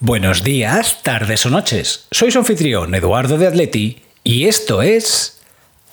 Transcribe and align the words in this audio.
Buenos 0.00 0.44
días, 0.44 1.02
tardes 1.02 1.44
o 1.44 1.50
noches. 1.50 2.06
Soy 2.12 2.30
su 2.30 2.38
anfitrión 2.38 2.94
Eduardo 2.94 3.36
de 3.36 3.48
Atleti 3.48 4.00
y 4.22 4.44
esto 4.44 4.80
es 4.80 5.40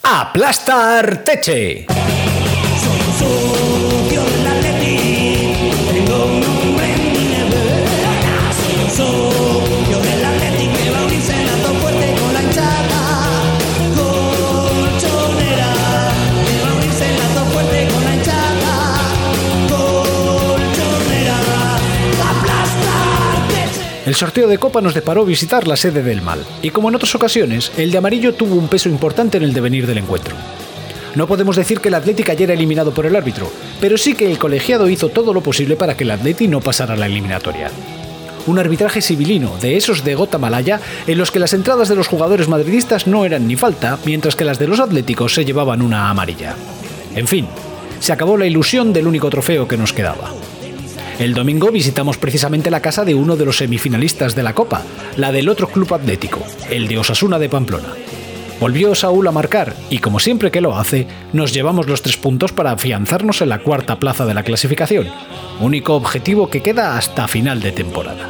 Aplastar 0.04 1.24
Teche. 1.24 1.88
El 24.06 24.14
sorteo 24.14 24.48
de 24.48 24.60
Copa 24.60 24.82
nos 24.82 24.94
deparó 24.94 25.26
visitar 25.26 25.68
la 25.68 25.76
sede 25.76 26.04
del 26.04 26.22
mal, 26.22 26.46
y 26.62 26.70
como 26.70 26.90
en 26.90 26.96
otras 26.96 27.16
ocasiones, 27.16 27.72
el 27.76 27.90
de 27.90 27.98
amarillo 27.98 28.36
tuvo 28.36 28.54
un 28.54 28.68
peso 28.68 28.88
importante 28.88 29.38
en 29.38 29.44
el 29.44 29.52
devenir 29.52 29.88
del 29.88 29.98
encuentro. 29.98 30.36
No 31.16 31.26
podemos 31.26 31.56
decir 31.56 31.80
que 31.80 31.88
el 31.88 31.96
Atlético 31.96 32.28
cayera 32.28 32.54
eliminado 32.54 32.94
por 32.94 33.08
el 33.08 33.16
árbitro, 33.16 33.52
pero 33.82 33.98
sí 33.98 34.14
que 34.14 34.30
el 34.30 34.38
colegiado 34.38 34.88
hizo 34.90 35.10
todo 35.10 35.34
lo 35.34 35.42
posible 35.42 35.76
para 35.76 35.98
que 35.98 36.04
el 36.04 36.12
Atleti 36.12 36.48
no 36.48 36.62
pasara 36.62 36.96
la 36.96 37.08
eliminatoria. 37.08 37.72
Un 38.46 38.60
arbitraje 38.60 39.02
civilino, 39.02 39.58
de 39.60 39.76
esos 39.76 40.04
de 40.04 40.14
gota 40.14 40.38
malaya, 40.38 40.80
en 41.08 41.18
los 41.18 41.32
que 41.32 41.40
las 41.40 41.54
entradas 41.54 41.90
de 41.90 41.96
los 41.96 42.08
jugadores 42.08 42.48
madridistas 42.48 43.08
no 43.08 43.26
eran 43.26 43.48
ni 43.48 43.56
falta, 43.56 43.98
mientras 44.06 44.36
que 44.36 44.46
las 44.46 44.60
de 44.60 44.68
los 44.68 44.80
atléticos 44.80 45.34
se 45.34 45.46
llevaban 45.46 45.82
una 45.82 46.12
amarilla. 46.12 46.56
En 47.16 47.28
fin, 47.28 47.48
se 48.00 48.14
acabó 48.14 48.38
la 48.38 48.46
ilusión 48.46 48.94
del 48.94 49.08
único 49.08 49.32
trofeo 49.32 49.68
que 49.68 49.78
nos 49.78 49.94
quedaba. 49.94 50.32
El 51.20 51.34
domingo 51.34 51.72
visitamos 51.72 52.18
precisamente 52.18 52.70
la 52.70 52.82
casa 52.82 53.06
de 53.06 53.16
uno 53.16 53.38
de 53.38 53.46
los 53.46 53.58
semifinalistas 53.58 54.36
de 54.36 54.44
la 54.44 54.54
Copa, 54.54 54.82
la 55.16 55.32
del 55.32 55.48
otro 55.48 55.68
club 55.68 55.94
atlético, 55.94 56.40
el 56.70 56.90
de 56.90 56.98
Osasuna 56.98 57.40
de 57.40 57.48
Pamplona. 57.48 57.88
Volvió 58.60 58.94
Saúl 58.96 59.28
a 59.28 59.32
marcar 59.32 59.76
y, 59.90 60.00
como 60.00 60.20
siempre 60.20 60.52
que 60.52 60.62
lo 60.62 60.78
hace, 60.78 61.08
nos 61.32 61.54
llevamos 61.54 61.88
los 61.88 62.02
tres 62.02 62.18
puntos 62.18 62.52
para 62.52 62.72
afianzarnos 62.72 63.42
en 63.42 63.50
la 63.50 63.60
cuarta 63.60 63.98
plaza 63.98 64.26
de 64.26 64.34
la 64.34 64.44
clasificación, 64.44 65.08
único 65.60 65.96
objetivo 65.96 66.50
que 66.50 66.62
queda 66.62 66.98
hasta 66.98 67.28
final 67.28 67.62
de 67.62 67.72
temporada. 67.72 68.30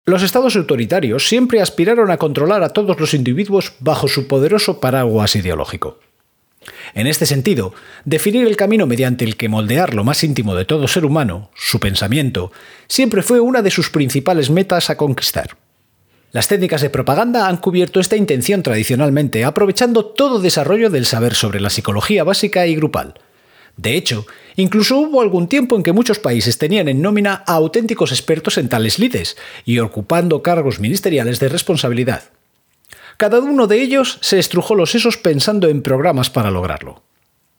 Los 0.07 0.23
estados 0.25 0.57
autoritarios 0.57 1.29
siempre 1.29 1.61
aspiraron 1.61 2.11
a 2.11 2.17
controlar 2.17 2.65
a 2.65 2.71
todos 2.71 2.99
los 2.99 3.15
individuos 3.15 3.75
bajo 3.79 4.09
su 4.09 4.27
poderoso 4.27 4.81
paraguas 4.81 5.37
ideológico. 5.37 5.99
En 6.95 7.07
este 7.07 7.27
sentido, 7.27 7.73
definir 8.05 8.47
el 8.47 8.57
camino 8.57 8.87
mediante 8.87 9.25
el 9.25 9.37
que 9.37 9.49
moldear 9.49 9.95
lo 9.95 10.05
más 10.05 10.23
íntimo 10.25 10.55
de 10.55 10.65
todo 10.65 10.89
ser 10.89 11.05
humano, 11.05 11.51
su 11.55 11.81
pensamiento, 11.81 12.53
siempre 12.89 13.23
fue 13.23 13.41
una 13.41 13.63
de 13.63 13.71
sus 13.71 13.91
principales 13.91 14.51
metas 14.51 14.91
a 14.91 14.97
conquistar. 14.97 15.57
Las 16.33 16.49
técnicas 16.49 16.83
de 16.83 16.91
propaganda 16.91 17.49
han 17.49 17.57
cubierto 17.57 17.99
esta 17.99 18.17
intención 18.17 18.63
tradicionalmente, 18.63 19.45
aprovechando 19.45 20.07
todo 20.07 20.41
desarrollo 20.41 20.91
del 20.91 21.07
saber 21.07 21.35
sobre 21.35 21.61
la 21.61 21.71
psicología 21.71 22.25
básica 22.25 22.67
y 22.67 22.77
grupal. 22.77 23.15
De 23.77 23.97
hecho, 23.97 24.27
incluso 24.57 24.99
hubo 24.99 25.23
algún 25.23 25.49
tiempo 25.49 25.77
en 25.77 25.83
que 25.83 25.93
muchos 25.93 26.19
países 26.19 26.59
tenían 26.59 26.89
en 26.89 27.03
nómina 27.03 27.43
a 27.47 27.55
auténticos 27.55 28.13
expertos 28.13 28.59
en 28.59 28.69
tales 28.69 28.99
lides 28.99 29.37
y 29.65 29.79
ocupando 29.79 30.43
cargos 30.43 30.79
ministeriales 30.79 31.41
de 31.41 31.49
responsabilidad. 31.49 32.25
Cada 33.21 33.39
uno 33.39 33.67
de 33.67 33.83
ellos 33.83 34.17
se 34.23 34.39
estrujó 34.39 34.75
los 34.75 34.93
sesos 34.93 35.19
pensando 35.19 35.69
en 35.69 35.83
programas 35.83 36.31
para 36.31 36.51
lograrlo. 36.51 37.03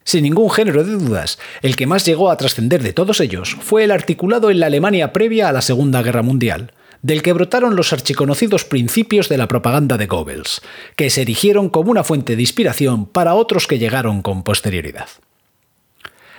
Sin 0.03 0.23
ningún 0.23 0.49
género 0.49 0.83
de 0.83 0.93
dudas, 0.93 1.37
el 1.61 1.75
que 1.75 1.85
más 1.85 2.03
llegó 2.03 2.31
a 2.31 2.37
trascender 2.37 2.81
de 2.81 2.93
todos 2.93 3.19
ellos 3.19 3.55
fue 3.61 3.83
el 3.83 3.91
articulado 3.91 4.49
en 4.49 4.59
la 4.59 4.65
Alemania 4.65 5.13
previa 5.13 5.49
a 5.49 5.51
la 5.51 5.61
Segunda 5.61 6.01
Guerra 6.01 6.23
Mundial, 6.23 6.73
del 7.03 7.21
que 7.21 7.33
brotaron 7.33 7.75
los 7.75 7.93
archiconocidos 7.93 8.65
principios 8.65 9.29
de 9.29 9.37
la 9.37 9.47
propaganda 9.47 9.99
de 9.99 10.07
Goebbels, 10.07 10.63
que 10.95 11.11
se 11.11 11.21
erigieron 11.21 11.69
como 11.69 11.91
una 11.91 12.03
fuente 12.03 12.35
de 12.35 12.41
inspiración 12.41 13.05
para 13.05 13.35
otros 13.35 13.67
que 13.67 13.77
llegaron 13.77 14.23
con 14.23 14.41
posterioridad. 14.41 15.09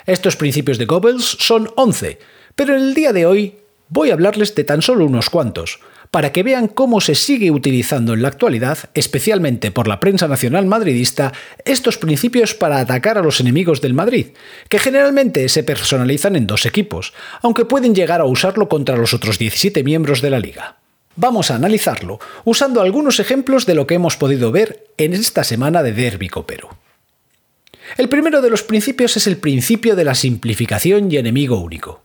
Estos 0.05 0.35
principios 0.35 0.79
de 0.79 0.87
Goebbels 0.87 1.37
son 1.39 1.71
11, 1.77 2.19
pero 2.57 2.75
en 2.75 2.83
el 2.83 2.95
día 2.95 3.13
de 3.13 3.27
hoy 3.27 3.55
voy 3.89 4.11
a 4.11 4.15
hablarles 4.15 4.57
de 4.57 4.65
tan 4.65 4.83
solo 4.83 5.07
unos 5.07 5.31
cuantos, 5.31 5.79
para 6.13 6.31
que 6.31 6.43
vean 6.43 6.69
cómo 6.69 7.01
se 7.01 7.15
sigue 7.15 7.51
utilizando 7.51 8.13
en 8.13 8.21
la 8.21 8.29
actualidad, 8.29 8.79
especialmente 8.93 9.71
por 9.71 9.89
la 9.89 9.99
prensa 9.99 10.29
nacional 10.29 10.67
madridista, 10.67 11.33
estos 11.65 11.97
principios 11.97 12.53
para 12.53 12.81
atacar 12.81 13.17
a 13.17 13.23
los 13.23 13.41
enemigos 13.41 13.81
del 13.81 13.95
Madrid, 13.95 14.27
que 14.69 14.79
generalmente 14.79 15.49
se 15.49 15.65
personalizan 15.65 16.37
en 16.37 16.47
dos 16.47 16.67
equipos, 16.67 17.15
aunque 17.41 17.65
pueden 17.65 17.95
llegar 17.95 18.21
a 18.21 18.27
usarlo 18.27 18.69
contra 18.69 18.99
los 18.99 19.15
otros 19.15 19.39
17 19.39 19.83
miembros 19.85 20.21
de 20.21 20.29
la 20.29 20.39
liga. 20.39 20.77
Vamos 21.17 21.51
a 21.51 21.55
analizarlo 21.55 22.21
usando 22.45 22.83
algunos 22.83 23.19
ejemplos 23.19 23.65
de 23.65 23.75
lo 23.75 23.87
que 23.87 23.95
hemos 23.95 24.19
podido 24.19 24.53
ver 24.53 24.89
en 24.99 25.15
esta 25.15 25.45
semana 25.45 25.83
de 25.83 25.95
Derby 25.95 26.29
Copero. 26.29 26.77
El 27.97 28.11
primero 28.11 28.43
de 28.43 28.51
los 28.51 28.63
principios 28.63 29.17
es 29.17 29.27
el 29.27 29.39
principio 29.39 29.97
de 29.97 30.05
la 30.05 30.15
simplificación 30.15 31.11
y 31.11 31.17
enemigo 31.17 31.59
único. 31.59 32.03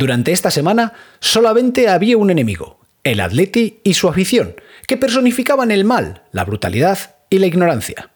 Durante 0.00 0.32
esta 0.32 0.50
semana 0.50 0.94
solamente 1.20 1.90
había 1.90 2.16
un 2.16 2.30
enemigo, 2.30 2.80
el 3.04 3.20
Atleti 3.20 3.80
y 3.84 3.92
su 3.92 4.08
afición, 4.08 4.54
que 4.86 4.96
personificaban 4.96 5.70
el 5.70 5.84
mal, 5.84 6.22
la 6.32 6.46
brutalidad 6.46 7.16
y 7.28 7.38
la 7.38 7.44
ignorancia. 7.44 8.08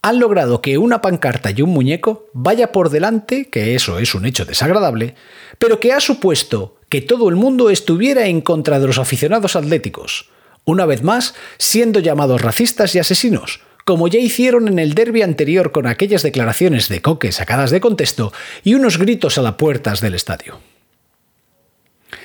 Han 0.00 0.18
logrado 0.18 0.62
que 0.62 0.78
una 0.78 1.02
pancarta 1.02 1.50
y 1.50 1.60
un 1.60 1.68
muñeco 1.68 2.24
vaya 2.32 2.72
por 2.72 2.88
delante, 2.88 3.50
que 3.50 3.74
eso 3.74 3.98
es 3.98 4.14
un 4.14 4.24
hecho 4.24 4.46
desagradable, 4.46 5.14
pero 5.58 5.78
que 5.78 5.92
ha 5.92 6.00
supuesto 6.00 6.78
que 6.88 7.02
todo 7.02 7.28
el 7.28 7.36
mundo 7.36 7.68
estuviera 7.68 8.24
en 8.24 8.40
contra 8.40 8.80
de 8.80 8.86
los 8.86 8.96
aficionados 8.96 9.56
atléticos, 9.56 10.30
una 10.64 10.86
vez 10.86 11.02
más 11.02 11.34
siendo 11.58 12.00
llamados 12.00 12.40
racistas 12.40 12.94
y 12.94 12.98
asesinos, 12.98 13.60
como 13.84 14.08
ya 14.08 14.18
hicieron 14.18 14.68
en 14.68 14.78
el 14.78 14.94
derby 14.94 15.22
anterior 15.22 15.72
con 15.72 15.86
aquellas 15.86 16.22
declaraciones 16.22 16.88
de 16.88 17.02
coque 17.02 17.32
sacadas 17.32 17.70
de 17.70 17.80
contexto 17.80 18.32
y 18.64 18.74
unos 18.74 18.98
gritos 18.98 19.38
a 19.38 19.42
las 19.42 19.54
puertas 19.54 20.00
del 20.00 20.14
estadio. 20.14 20.60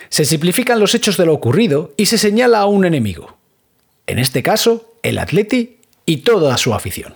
Se 0.09 0.25
simplifican 0.25 0.79
los 0.79 0.95
hechos 0.95 1.17
de 1.17 1.25
lo 1.25 1.33
ocurrido 1.33 1.93
y 1.97 2.05
se 2.05 2.17
señala 2.17 2.59
a 2.59 2.65
un 2.65 2.85
enemigo. 2.85 3.37
En 4.05 4.19
este 4.19 4.41
caso, 4.41 4.93
el 5.03 5.19
Atleti 5.19 5.77
y 6.05 6.17
toda 6.17 6.57
su 6.57 6.73
afición. 6.73 7.15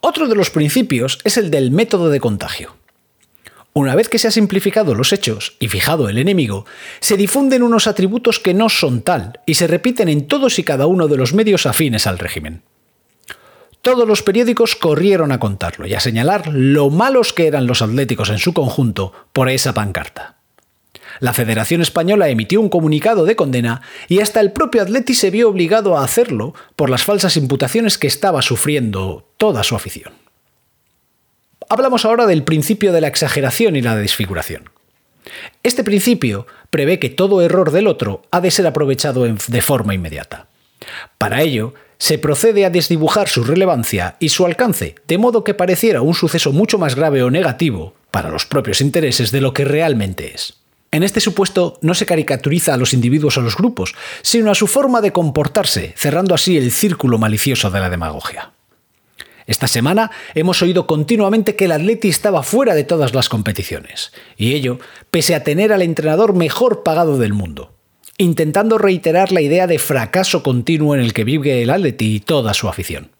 Otro 0.00 0.28
de 0.28 0.34
los 0.34 0.50
principios 0.50 1.18
es 1.24 1.36
el 1.36 1.50
del 1.50 1.70
método 1.70 2.10
de 2.10 2.20
contagio. 2.20 2.76
Una 3.74 3.94
vez 3.94 4.10
que 4.10 4.18
se 4.18 4.28
han 4.28 4.32
simplificado 4.32 4.94
los 4.94 5.14
hechos 5.14 5.56
y 5.58 5.68
fijado 5.68 6.08
el 6.08 6.18
enemigo, 6.18 6.66
se 7.00 7.16
difunden 7.16 7.62
unos 7.62 7.86
atributos 7.86 8.38
que 8.38 8.52
no 8.52 8.68
son 8.68 9.00
tal 9.00 9.40
y 9.46 9.54
se 9.54 9.66
repiten 9.66 10.10
en 10.10 10.26
todos 10.28 10.58
y 10.58 10.64
cada 10.64 10.86
uno 10.86 11.08
de 11.08 11.16
los 11.16 11.32
medios 11.32 11.64
afines 11.64 12.06
al 12.06 12.18
régimen. 12.18 12.62
Todos 13.80 14.06
los 14.06 14.22
periódicos 14.22 14.76
corrieron 14.76 15.32
a 15.32 15.40
contarlo 15.40 15.86
y 15.86 15.94
a 15.94 16.00
señalar 16.00 16.48
lo 16.52 16.90
malos 16.90 17.32
que 17.32 17.46
eran 17.46 17.66
los 17.66 17.80
atléticos 17.80 18.28
en 18.28 18.38
su 18.38 18.52
conjunto 18.52 19.12
por 19.32 19.48
esa 19.48 19.72
pancarta. 19.72 20.36
La 21.18 21.32
Federación 21.32 21.80
Española 21.80 22.28
emitió 22.28 22.60
un 22.60 22.68
comunicado 22.68 23.24
de 23.24 23.36
condena 23.36 23.80
y 24.08 24.20
hasta 24.20 24.40
el 24.40 24.52
propio 24.52 24.82
Atleti 24.82 25.14
se 25.14 25.30
vio 25.30 25.48
obligado 25.48 25.96
a 25.96 26.04
hacerlo 26.04 26.54
por 26.76 26.90
las 26.90 27.04
falsas 27.04 27.36
imputaciones 27.36 27.96
que 27.96 28.06
estaba 28.06 28.42
sufriendo 28.42 29.28
toda 29.36 29.62
su 29.62 29.74
afición. 29.74 30.21
Hablamos 31.72 32.04
ahora 32.04 32.26
del 32.26 32.44
principio 32.44 32.92
de 32.92 33.00
la 33.00 33.08
exageración 33.08 33.76
y 33.76 33.80
la 33.80 33.96
desfiguración. 33.96 34.68
Este 35.62 35.82
principio 35.82 36.46
prevé 36.68 36.98
que 36.98 37.08
todo 37.08 37.40
error 37.40 37.70
del 37.70 37.86
otro 37.86 38.20
ha 38.30 38.42
de 38.42 38.50
ser 38.50 38.66
aprovechado 38.66 39.24
de 39.24 39.62
forma 39.62 39.94
inmediata. 39.94 40.48
Para 41.16 41.40
ello, 41.40 41.72
se 41.96 42.18
procede 42.18 42.66
a 42.66 42.70
desdibujar 42.70 43.30
su 43.30 43.42
relevancia 43.42 44.16
y 44.20 44.28
su 44.28 44.44
alcance, 44.44 44.96
de 45.08 45.16
modo 45.16 45.44
que 45.44 45.54
pareciera 45.54 46.02
un 46.02 46.12
suceso 46.12 46.52
mucho 46.52 46.76
más 46.76 46.94
grave 46.94 47.22
o 47.22 47.30
negativo 47.30 47.94
para 48.10 48.28
los 48.28 48.44
propios 48.44 48.82
intereses 48.82 49.32
de 49.32 49.40
lo 49.40 49.54
que 49.54 49.64
realmente 49.64 50.34
es. 50.34 50.58
En 50.90 51.02
este 51.02 51.20
supuesto 51.20 51.78
no 51.80 51.94
se 51.94 52.04
caricaturiza 52.04 52.74
a 52.74 52.76
los 52.76 52.92
individuos 52.92 53.38
o 53.38 53.40
los 53.40 53.56
grupos, 53.56 53.94
sino 54.20 54.50
a 54.50 54.54
su 54.54 54.66
forma 54.66 55.00
de 55.00 55.12
comportarse, 55.12 55.94
cerrando 55.96 56.34
así 56.34 56.58
el 56.58 56.70
círculo 56.70 57.16
malicioso 57.16 57.70
de 57.70 57.80
la 57.80 57.88
demagogia. 57.88 58.52
Esta 59.46 59.66
semana 59.66 60.10
hemos 60.34 60.62
oído 60.62 60.86
continuamente 60.86 61.56
que 61.56 61.64
el 61.64 61.72
Atleti 61.72 62.08
estaba 62.08 62.42
fuera 62.42 62.74
de 62.74 62.84
todas 62.84 63.14
las 63.14 63.28
competiciones, 63.28 64.12
y 64.36 64.54
ello 64.54 64.78
pese 65.10 65.34
a 65.34 65.42
tener 65.42 65.72
al 65.72 65.82
entrenador 65.82 66.34
mejor 66.34 66.82
pagado 66.82 67.18
del 67.18 67.32
mundo, 67.32 67.74
intentando 68.18 68.78
reiterar 68.78 69.32
la 69.32 69.40
idea 69.40 69.66
de 69.66 69.78
fracaso 69.78 70.42
continuo 70.42 70.94
en 70.94 71.00
el 71.00 71.12
que 71.12 71.24
vive 71.24 71.62
el 71.62 71.70
Atleti 71.70 72.16
y 72.16 72.20
toda 72.20 72.54
su 72.54 72.68
afición. 72.68 73.10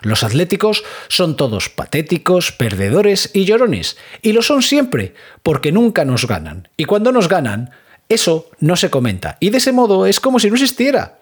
Los 0.00 0.22
atléticos 0.22 0.84
son 1.08 1.36
todos 1.36 1.68
patéticos, 1.68 2.52
perdedores 2.52 3.30
y 3.34 3.44
llorones, 3.44 3.98
y 4.22 4.32
lo 4.32 4.42
son 4.42 4.62
siempre, 4.62 5.14
porque 5.42 5.72
nunca 5.72 6.04
nos 6.04 6.26
ganan, 6.26 6.68
y 6.76 6.84
cuando 6.84 7.12
nos 7.12 7.28
ganan, 7.28 7.70
eso 8.08 8.50
no 8.60 8.76
se 8.76 8.90
comenta, 8.90 9.36
y 9.40 9.50
de 9.50 9.58
ese 9.58 9.72
modo 9.72 10.06
es 10.06 10.20
como 10.20 10.38
si 10.38 10.48
no 10.48 10.54
existiera. 10.54 11.18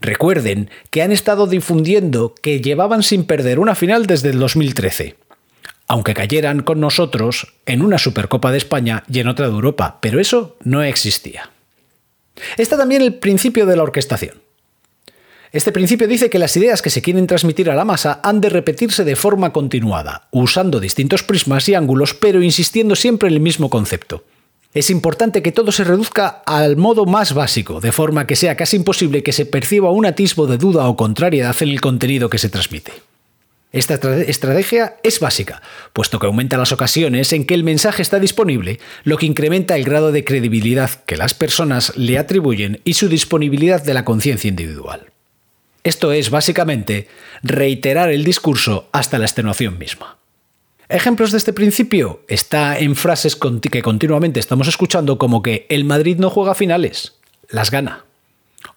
Recuerden 0.00 0.70
que 0.90 1.02
han 1.02 1.12
estado 1.12 1.46
difundiendo 1.46 2.34
que 2.42 2.60
llevaban 2.60 3.02
sin 3.02 3.24
perder 3.24 3.58
una 3.58 3.74
final 3.74 4.06
desde 4.06 4.30
el 4.30 4.38
2013, 4.38 5.16
aunque 5.86 6.14
cayeran 6.14 6.62
con 6.62 6.80
nosotros 6.80 7.54
en 7.66 7.82
una 7.82 7.98
Supercopa 7.98 8.52
de 8.52 8.58
España 8.58 9.02
y 9.10 9.20
en 9.20 9.28
otra 9.28 9.46
de 9.46 9.54
Europa, 9.54 9.98
pero 10.00 10.20
eso 10.20 10.56
no 10.62 10.82
existía. 10.82 11.50
Está 12.56 12.76
también 12.76 13.02
el 13.02 13.14
principio 13.14 13.66
de 13.66 13.76
la 13.76 13.82
orquestación. 13.82 14.40
Este 15.52 15.72
principio 15.72 16.06
dice 16.06 16.30
que 16.30 16.38
las 16.38 16.56
ideas 16.56 16.80
que 16.80 16.90
se 16.90 17.02
quieren 17.02 17.26
transmitir 17.26 17.70
a 17.70 17.74
la 17.74 17.84
masa 17.84 18.20
han 18.22 18.40
de 18.40 18.50
repetirse 18.50 19.02
de 19.02 19.16
forma 19.16 19.52
continuada, 19.52 20.28
usando 20.30 20.78
distintos 20.78 21.24
prismas 21.24 21.68
y 21.68 21.74
ángulos, 21.74 22.14
pero 22.14 22.40
insistiendo 22.40 22.94
siempre 22.94 23.28
en 23.28 23.34
el 23.34 23.40
mismo 23.40 23.68
concepto. 23.68 24.24
Es 24.72 24.88
importante 24.88 25.42
que 25.42 25.50
todo 25.50 25.72
se 25.72 25.82
reduzca 25.82 26.42
al 26.46 26.76
modo 26.76 27.04
más 27.04 27.34
básico, 27.34 27.80
de 27.80 27.90
forma 27.90 28.28
que 28.28 28.36
sea 28.36 28.56
casi 28.56 28.76
imposible 28.76 29.24
que 29.24 29.32
se 29.32 29.44
perciba 29.44 29.90
un 29.90 30.06
atisbo 30.06 30.46
de 30.46 30.58
duda 30.58 30.88
o 30.88 30.96
contrariedad 30.96 31.56
en 31.60 31.70
el 31.70 31.80
contenido 31.80 32.30
que 32.30 32.38
se 32.38 32.50
transmite. 32.50 32.92
Esta 33.72 33.94
estrategia 33.94 34.96
es 35.02 35.18
básica, 35.18 35.60
puesto 35.92 36.18
que 36.18 36.26
aumenta 36.26 36.56
las 36.56 36.70
ocasiones 36.70 37.32
en 37.32 37.46
que 37.46 37.54
el 37.54 37.64
mensaje 37.64 38.02
está 38.02 38.20
disponible, 38.20 38.78
lo 39.02 39.16
que 39.16 39.26
incrementa 39.26 39.76
el 39.76 39.84
grado 39.84 40.12
de 40.12 40.24
credibilidad 40.24 40.90
que 41.04 41.16
las 41.16 41.34
personas 41.34 41.96
le 41.96 42.18
atribuyen 42.18 42.80
y 42.84 42.94
su 42.94 43.08
disponibilidad 43.08 43.82
de 43.82 43.94
la 43.94 44.04
conciencia 44.04 44.48
individual. 44.48 45.06
Esto 45.82 46.12
es, 46.12 46.30
básicamente, 46.30 47.08
reiterar 47.42 48.10
el 48.10 48.22
discurso 48.22 48.88
hasta 48.92 49.18
la 49.18 49.24
extenuación 49.24 49.78
misma. 49.78 50.19
Ejemplos 50.90 51.30
de 51.30 51.38
este 51.38 51.52
principio 51.52 52.24
está 52.26 52.76
en 52.76 52.96
frases 52.96 53.38
que 53.70 53.80
continuamente 53.80 54.40
estamos 54.40 54.66
escuchando 54.66 55.18
como 55.18 55.40
que 55.40 55.64
el 55.68 55.84
Madrid 55.84 56.16
no 56.18 56.30
juega 56.30 56.56
finales, 56.56 57.14
las 57.48 57.70
gana. 57.70 58.04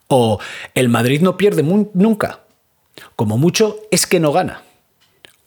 O 0.10 0.39
el 0.75 0.89
Madrid 0.89 1.21
no 1.21 1.38
pierde 1.38 1.63
nunca. 1.63 2.42
Como 3.15 3.39
mucho 3.39 3.80
es 3.89 4.06
que 4.06 4.19
no 4.19 4.31
gana. 4.31 4.62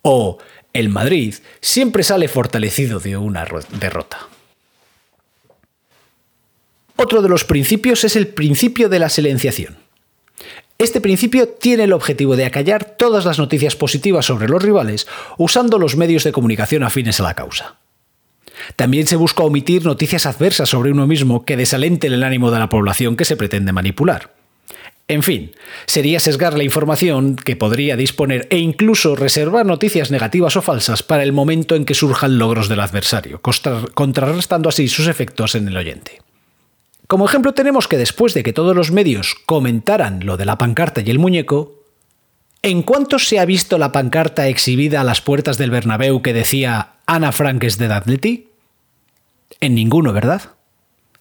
O 0.03 0.39
el 0.73 0.89
Madrid 0.89 1.37
siempre 1.61 2.03
sale 2.03 2.27
fortalecido 2.27 2.99
de 2.99 3.17
una 3.17 3.47
derrota. 3.79 4.27
Otro 6.97 7.23
de 7.23 7.29
los 7.29 7.45
principios 7.45 8.03
es 8.03 8.17
el 8.17 8.27
principio 8.27 8.89
de 8.89 8.99
la 8.99 9.09
silenciación. 9.09 9.86
Este 10.79 11.01
principio 11.01 11.49
tiene 11.49 11.85
el 11.85 11.95
objetivo 11.95 12.37
de 12.37 12.45
acallar 12.45 12.97
todas 12.99 13.25
las 13.25 13.39
noticias 13.39 13.77
positivas 13.77 14.27
sobre 14.27 14.49
los 14.49 14.63
rivales 14.63 15.07
usando 15.39 15.79
los 15.79 15.97
medios 15.97 16.23
de 16.23 16.33
comunicación 16.33 16.83
afines 16.83 17.19
a 17.19 17.23
la 17.23 17.35
causa. 17.35 17.77
También 18.77 19.07
se 19.07 19.17
busca 19.17 19.43
omitir 19.43 19.85
noticias 19.85 20.27
adversas 20.27 20.69
sobre 20.69 20.91
uno 20.91 21.07
mismo 21.07 21.45
que 21.45 21.57
desalenten 21.57 22.13
el 22.13 22.25
ánimo 22.25 22.51
de 22.51 22.59
la 22.59 22.69
población 22.69 23.17
que 23.17 23.25
se 23.25 23.37
pretende 23.37 23.73
manipular. 23.73 24.35
En 25.09 25.23
fin, 25.23 25.53
sería 25.87 26.19
sesgar 26.19 26.55
la 26.55 26.65
información 26.65 27.37
que 27.37 27.55
podría 27.55 27.97
disponer 27.97 28.49
e 28.51 28.59
incluso 28.59 29.15
reservar 29.15 29.65
noticias 29.65 30.11
negativas 30.11 30.57
o 30.57 30.63
falsas 30.63 31.03
para 31.03 31.23
el 31.23 31.33
momento 31.33 31.77
en 31.77 31.85
que 31.85 31.95
surjan 31.95 32.39
logros 32.39 32.69
del 32.69 32.81
adversario, 32.81 33.41
contrarrestando 33.95 34.69
así 34.69 34.89
sus 34.89 35.07
efectos 35.07 35.55
en 35.55 35.69
el 35.69 35.77
oyente. 35.77 36.26
Como 37.07 37.27
ejemplo 37.27 37.55
tenemos 37.55 37.87
que 37.87 37.99
después 37.99 38.35
de 38.35 38.43
que 38.43 38.53
todos 38.53 38.75
los 38.75 38.91
medios 38.91 39.37
comentaran 39.47 40.27
lo 40.27 40.37
de 40.37 40.45
la 40.45 40.59
pancarta 40.59 41.03
y 41.03 41.11
el 41.11 41.21
muñeco, 41.21 41.85
¿en 42.63 42.83
cuánto 42.83 43.19
se 43.19 43.39
ha 43.39 43.45
visto 43.45 43.79
la 43.79 43.93
pancarta 43.93 44.49
exhibida 44.49 45.01
a 45.01 45.05
las 45.05 45.21
puertas 45.21 45.57
del 45.57 45.71
Bernabéu 45.71 46.21
que 46.21 46.33
decía 46.33 46.95
Ana 47.07 47.31
Frank 47.31 47.63
es 47.63 47.79
de 47.79 47.87
Atleti? 47.87 48.49
En 49.61 49.75
ninguno, 49.77 50.13
¿verdad? 50.13 50.55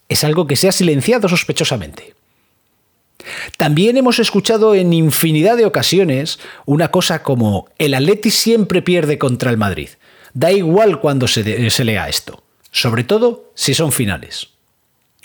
Es 0.09 0.23
algo 0.23 0.47
que 0.47 0.55
se 0.55 0.67
ha 0.67 0.71
silenciado 0.71 1.29
sospechosamente. 1.29 2.15
También 3.57 3.97
hemos 3.97 4.19
escuchado 4.19 4.75
en 4.75 4.91
infinidad 4.91 5.57
de 5.57 5.65
ocasiones 5.65 6.39
una 6.65 6.89
cosa 6.89 7.21
como 7.21 7.69
el 7.77 7.93
Atleti 7.93 8.31
siempre 8.31 8.81
pierde 8.81 9.17
contra 9.17 9.51
el 9.51 9.57
Madrid. 9.57 9.89
Da 10.33 10.51
igual 10.51 10.99
cuando 10.99 11.27
se, 11.27 11.69
se 11.69 11.83
lea 11.83 12.09
esto, 12.09 12.43
sobre 12.71 13.03
todo 13.03 13.51
si 13.53 13.73
son 13.73 13.91
finales. 13.91 14.49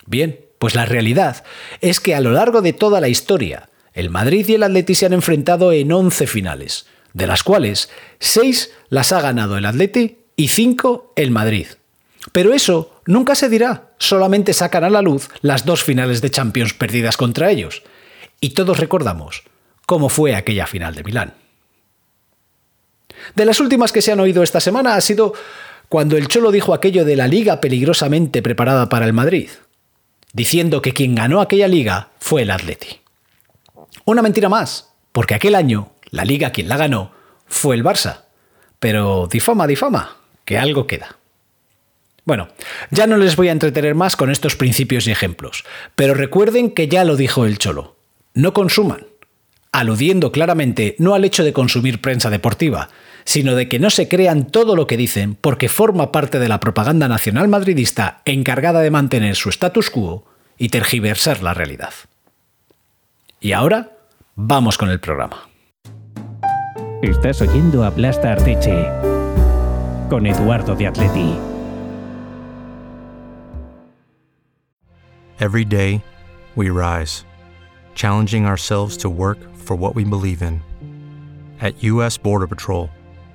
Bien, 0.06 0.38
pues 0.60 0.74
la 0.74 0.84
realidad 0.84 1.42
es 1.80 2.00
que 2.00 2.14
a 2.14 2.20
lo 2.20 2.32
largo 2.32 2.60
de 2.60 2.74
toda 2.74 3.00
la 3.00 3.08
historia, 3.08 3.70
el 3.94 4.10
Madrid 4.10 4.46
y 4.46 4.54
el 4.56 4.62
Atleti 4.62 4.94
se 4.94 5.06
han 5.06 5.14
enfrentado 5.14 5.72
en 5.72 5.90
11 5.90 6.26
finales, 6.26 6.84
de 7.14 7.26
las 7.26 7.42
cuales 7.42 7.88
6 8.18 8.70
las 8.90 9.10
ha 9.12 9.22
ganado 9.22 9.56
el 9.56 9.64
Atleti 9.64 10.18
y 10.36 10.48
5 10.48 11.14
el 11.16 11.30
Madrid. 11.30 11.66
Pero 12.32 12.52
eso 12.52 13.00
nunca 13.06 13.34
se 13.34 13.48
dirá, 13.48 13.92
solamente 13.96 14.52
sacan 14.52 14.84
a 14.84 14.90
la 14.90 15.00
luz 15.00 15.30
las 15.40 15.64
dos 15.64 15.82
finales 15.82 16.20
de 16.20 16.30
Champions 16.30 16.74
perdidas 16.74 17.16
contra 17.16 17.50
ellos. 17.50 17.82
Y 18.38 18.50
todos 18.50 18.78
recordamos 18.78 19.44
cómo 19.86 20.10
fue 20.10 20.36
aquella 20.36 20.66
final 20.66 20.94
de 20.94 21.04
Milán. 21.04 21.34
De 23.34 23.46
las 23.46 23.60
últimas 23.60 23.92
que 23.92 24.02
se 24.02 24.12
han 24.12 24.20
oído 24.20 24.42
esta 24.42 24.60
semana 24.60 24.94
ha 24.94 25.00
sido 25.00 25.32
cuando 25.88 26.18
el 26.18 26.28
Cholo 26.28 26.50
dijo 26.52 26.74
aquello 26.74 27.06
de 27.06 27.16
la 27.16 27.28
liga 27.28 27.62
peligrosamente 27.62 28.42
preparada 28.42 28.90
para 28.90 29.06
el 29.06 29.14
Madrid 29.14 29.48
diciendo 30.32 30.82
que 30.82 30.92
quien 30.92 31.14
ganó 31.14 31.40
aquella 31.40 31.68
liga 31.68 32.10
fue 32.18 32.42
el 32.42 32.50
Atleti. 32.50 33.00
Una 34.04 34.22
mentira 34.22 34.48
más, 34.48 34.92
porque 35.12 35.34
aquel 35.34 35.54
año 35.54 35.92
la 36.10 36.24
liga 36.24 36.50
quien 36.50 36.68
la 36.68 36.76
ganó 36.76 37.12
fue 37.46 37.74
el 37.74 37.84
Barça. 37.84 38.22
Pero 38.78 39.28
difama, 39.30 39.66
difama, 39.66 40.16
que 40.44 40.58
algo 40.58 40.86
queda. 40.86 41.16
Bueno, 42.24 42.48
ya 42.90 43.06
no 43.06 43.16
les 43.16 43.36
voy 43.36 43.48
a 43.48 43.52
entretener 43.52 43.94
más 43.94 44.16
con 44.16 44.30
estos 44.30 44.56
principios 44.56 45.06
y 45.06 45.10
ejemplos, 45.10 45.64
pero 45.96 46.14
recuerden 46.14 46.70
que 46.70 46.86
ya 46.86 47.04
lo 47.04 47.16
dijo 47.16 47.44
el 47.44 47.58
Cholo, 47.58 47.96
no 48.34 48.52
consuman, 48.52 49.06
aludiendo 49.72 50.30
claramente 50.30 50.96
no 50.98 51.14
al 51.14 51.24
hecho 51.24 51.44
de 51.44 51.52
consumir 51.52 52.00
prensa 52.00 52.30
deportiva, 52.30 52.88
sino 53.24 53.54
de 53.54 53.68
que 53.68 53.78
no 53.78 53.90
se 53.90 54.08
crean 54.08 54.46
todo 54.46 54.76
lo 54.76 54.86
que 54.86 54.96
dicen 54.96 55.36
porque 55.40 55.68
forma 55.68 56.12
parte 56.12 56.38
de 56.38 56.48
la 56.48 56.60
propaganda 56.60 57.08
nacional 57.08 57.48
madridista 57.48 58.22
encargada 58.24 58.80
de 58.80 58.90
mantener 58.90 59.36
su 59.36 59.48
status 59.50 59.90
quo 59.90 60.24
y 60.58 60.68
tergiversar 60.68 61.42
la 61.42 61.54
realidad. 61.54 61.92
Y 63.40 63.52
ahora, 63.52 63.96
vamos 64.34 64.76
con 64.76 64.90
el 64.90 65.00
programa. 65.00 65.48
Estás 67.02 67.40
oyendo 67.40 67.84
a 67.84 67.90
Blasta 67.90 68.32
Arteche 68.32 68.86
con 70.10 70.26
Eduardo 70.26 70.74
de 70.74 70.86
Atleti. 70.86 71.38
Every 75.38 75.64
day 75.64 76.02
we 76.54 76.68
rise 76.68 77.24
challenging 77.94 78.46
ourselves 78.46 78.96
to 78.98 79.08
work 79.08 79.38
for 79.54 79.76
what 79.76 79.94
we 79.94 80.04
believe 80.04 80.42
in. 80.42 80.62
At 81.60 81.82
U.S. 81.82 82.16
Border 82.16 82.46
Patrol, 82.46 82.88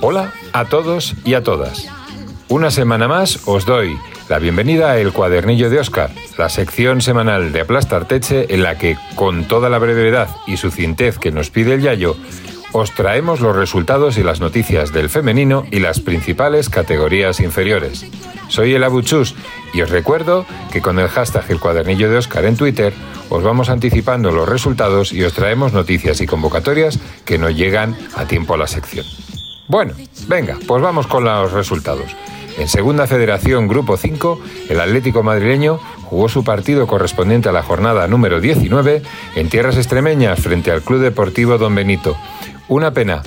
Hola 0.00 0.32
a 0.52 0.64
todos 0.64 1.14
y 1.24 1.34
a 1.34 1.42
todas. 1.42 1.88
Una 2.48 2.70
semana 2.70 3.08
más 3.08 3.40
os 3.46 3.66
doy 3.66 3.98
la 4.28 4.38
bienvenida 4.38 4.90
a 4.90 4.98
El 4.98 5.12
Cuadernillo 5.12 5.70
de 5.70 5.78
Oscar, 5.78 6.10
la 6.36 6.48
sección 6.48 7.00
semanal 7.00 7.52
de 7.52 7.60
Aplastar 7.60 8.06
Teche 8.06 8.52
en 8.54 8.62
la 8.62 8.78
que, 8.78 8.96
con 9.14 9.44
toda 9.44 9.68
la 9.68 9.78
brevedad 9.78 10.28
y 10.46 10.56
sucintez 10.56 11.18
que 11.18 11.32
nos 11.32 11.50
pide 11.50 11.74
el 11.74 11.82
Yayo, 11.82 12.16
os 12.72 12.94
traemos 12.94 13.40
los 13.40 13.56
resultados 13.56 14.18
y 14.18 14.22
las 14.22 14.40
noticias 14.40 14.92
del 14.92 15.08
femenino 15.08 15.64
y 15.70 15.80
las 15.80 16.00
principales 16.00 16.68
categorías 16.68 17.40
inferiores. 17.40 18.06
Soy 18.48 18.74
el 18.74 18.84
Abuchus 18.84 19.34
y 19.72 19.82
os 19.82 19.90
recuerdo 19.90 20.46
que 20.72 20.80
con 20.80 20.98
el 20.98 21.08
hashtag 21.08 21.50
El 21.50 21.60
Cuadernillo 21.60 22.10
de 22.10 22.18
Oscar 22.18 22.44
en 22.44 22.56
Twitter 22.56 22.92
os 23.30 23.42
vamos 23.42 23.68
anticipando 23.68 24.30
los 24.30 24.48
resultados 24.48 25.12
y 25.12 25.22
os 25.24 25.32
traemos 25.32 25.72
noticias 25.72 26.20
y 26.20 26.26
convocatorias 26.26 26.98
que 27.24 27.38
no 27.38 27.50
llegan 27.50 27.96
a 28.14 28.26
tiempo 28.26 28.54
a 28.54 28.58
la 28.58 28.66
sección. 28.66 29.06
Bueno, 29.68 29.92
venga, 30.26 30.56
pues 30.66 30.82
vamos 30.82 31.06
con 31.06 31.24
los 31.24 31.52
resultados. 31.52 32.16
En 32.58 32.66
Segunda 32.66 33.06
Federación 33.06 33.68
Grupo 33.68 33.96
5, 33.96 34.40
el 34.68 34.80
Atlético 34.80 35.22
madrileño 35.22 35.78
jugó 36.04 36.28
su 36.28 36.42
partido 36.42 36.86
correspondiente 36.86 37.48
a 37.48 37.52
la 37.52 37.62
jornada 37.62 38.08
número 38.08 38.40
19 38.40 39.02
en 39.36 39.48
tierras 39.48 39.76
extremeñas 39.76 40.40
frente 40.40 40.72
al 40.72 40.82
Club 40.82 41.00
Deportivo 41.00 41.56
Don 41.58 41.74
Benito. 41.74 42.16
Una 42.66 42.92
pena. 42.92 43.22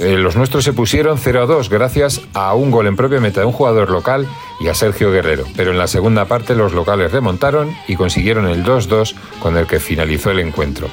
Eh, 0.00 0.16
Los 0.16 0.36
nuestros 0.36 0.64
se 0.64 0.72
pusieron 0.72 1.18
0 1.18 1.42
a 1.42 1.46
2 1.46 1.68
gracias 1.68 2.22
a 2.32 2.54
un 2.54 2.70
gol 2.70 2.86
en 2.86 2.96
propia 2.96 3.20
meta 3.20 3.40
de 3.40 3.46
un 3.46 3.52
jugador 3.52 3.90
local 3.90 4.26
y 4.58 4.68
a 4.68 4.74
Sergio 4.74 5.10
Guerrero, 5.12 5.44
pero 5.54 5.70
en 5.70 5.78
la 5.78 5.86
segunda 5.86 6.24
parte 6.24 6.54
los 6.54 6.72
locales 6.72 7.12
remontaron 7.12 7.76
y 7.86 7.96
consiguieron 7.96 8.46
el 8.46 8.64
2-2 8.64 9.14
con 9.40 9.56
el 9.56 9.66
que 9.66 9.78
finalizó 9.78 10.30
el 10.30 10.40
encuentro. 10.40 10.88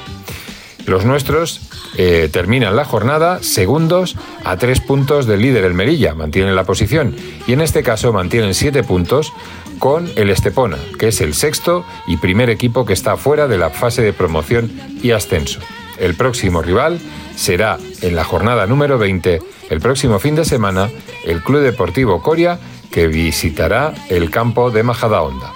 Los 0.86 1.06
nuestros 1.06 1.62
eh, 1.96 2.28
terminan 2.30 2.76
la 2.76 2.84
jornada 2.84 3.42
segundos 3.42 4.16
a 4.44 4.58
tres 4.58 4.80
puntos 4.80 5.24
del 5.26 5.40
líder, 5.40 5.64
el 5.64 5.72
Merilla, 5.72 6.14
mantienen 6.14 6.54
la 6.54 6.64
posición 6.64 7.16
y 7.46 7.54
en 7.54 7.62
este 7.62 7.82
caso 7.82 8.12
mantienen 8.12 8.52
siete 8.52 8.82
puntos 8.82 9.32
con 9.78 10.10
el 10.16 10.28
Estepona, 10.28 10.76
que 10.98 11.08
es 11.08 11.22
el 11.22 11.32
sexto 11.32 11.86
y 12.06 12.18
primer 12.18 12.50
equipo 12.50 12.84
que 12.84 12.92
está 12.92 13.16
fuera 13.16 13.48
de 13.48 13.56
la 13.56 13.70
fase 13.70 14.02
de 14.02 14.12
promoción 14.12 14.70
y 15.02 15.12
ascenso. 15.12 15.60
El 15.98 16.16
próximo 16.16 16.60
rival 16.60 17.00
será 17.36 17.78
en 18.02 18.16
la 18.16 18.24
jornada 18.24 18.66
número 18.66 18.98
20, 18.98 19.40
el 19.70 19.80
próximo 19.80 20.18
fin 20.18 20.34
de 20.34 20.44
semana, 20.44 20.90
el 21.24 21.42
Club 21.42 21.60
Deportivo 21.60 22.22
Coria, 22.22 22.58
que 22.90 23.08
visitará 23.08 23.94
el 24.08 24.30
campo 24.30 24.70
de 24.70 24.82
Majadahonda. 24.82 25.52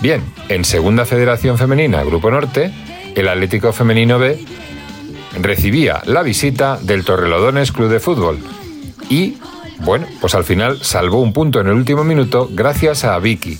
Bien, 0.00 0.22
en 0.48 0.64
Segunda 0.64 1.04
Federación 1.04 1.58
Femenina, 1.58 2.04
Grupo 2.04 2.30
Norte, 2.30 2.72
el 3.14 3.28
Atlético 3.28 3.72
Femenino 3.72 4.18
B 4.18 4.38
recibía 5.40 6.02
la 6.06 6.22
visita 6.22 6.78
del 6.80 7.04
Torrelodones 7.04 7.72
Club 7.72 7.88
de 7.88 8.00
Fútbol 8.00 8.38
y, 9.10 9.38
bueno, 9.80 10.06
pues 10.20 10.34
al 10.34 10.44
final 10.44 10.78
salvó 10.82 11.20
un 11.20 11.32
punto 11.32 11.60
en 11.60 11.66
el 11.66 11.74
último 11.74 12.04
minuto 12.04 12.48
gracias 12.50 13.04
a 13.04 13.18
Vicky. 13.18 13.58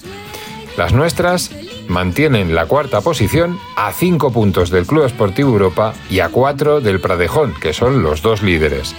Las 0.76 0.92
nuestras 0.92 1.50
mantienen 1.88 2.54
la 2.54 2.66
cuarta 2.66 3.00
posición 3.00 3.58
a 3.76 3.92
cinco 3.92 4.32
puntos 4.32 4.70
del 4.70 4.86
Club 4.86 5.04
Esportivo 5.04 5.50
Europa 5.50 5.94
y 6.10 6.20
a 6.20 6.28
cuatro 6.28 6.80
del 6.80 7.00
Pradejón, 7.00 7.54
que 7.54 7.72
son 7.72 8.02
los 8.02 8.22
dos 8.22 8.42
líderes. 8.42 8.94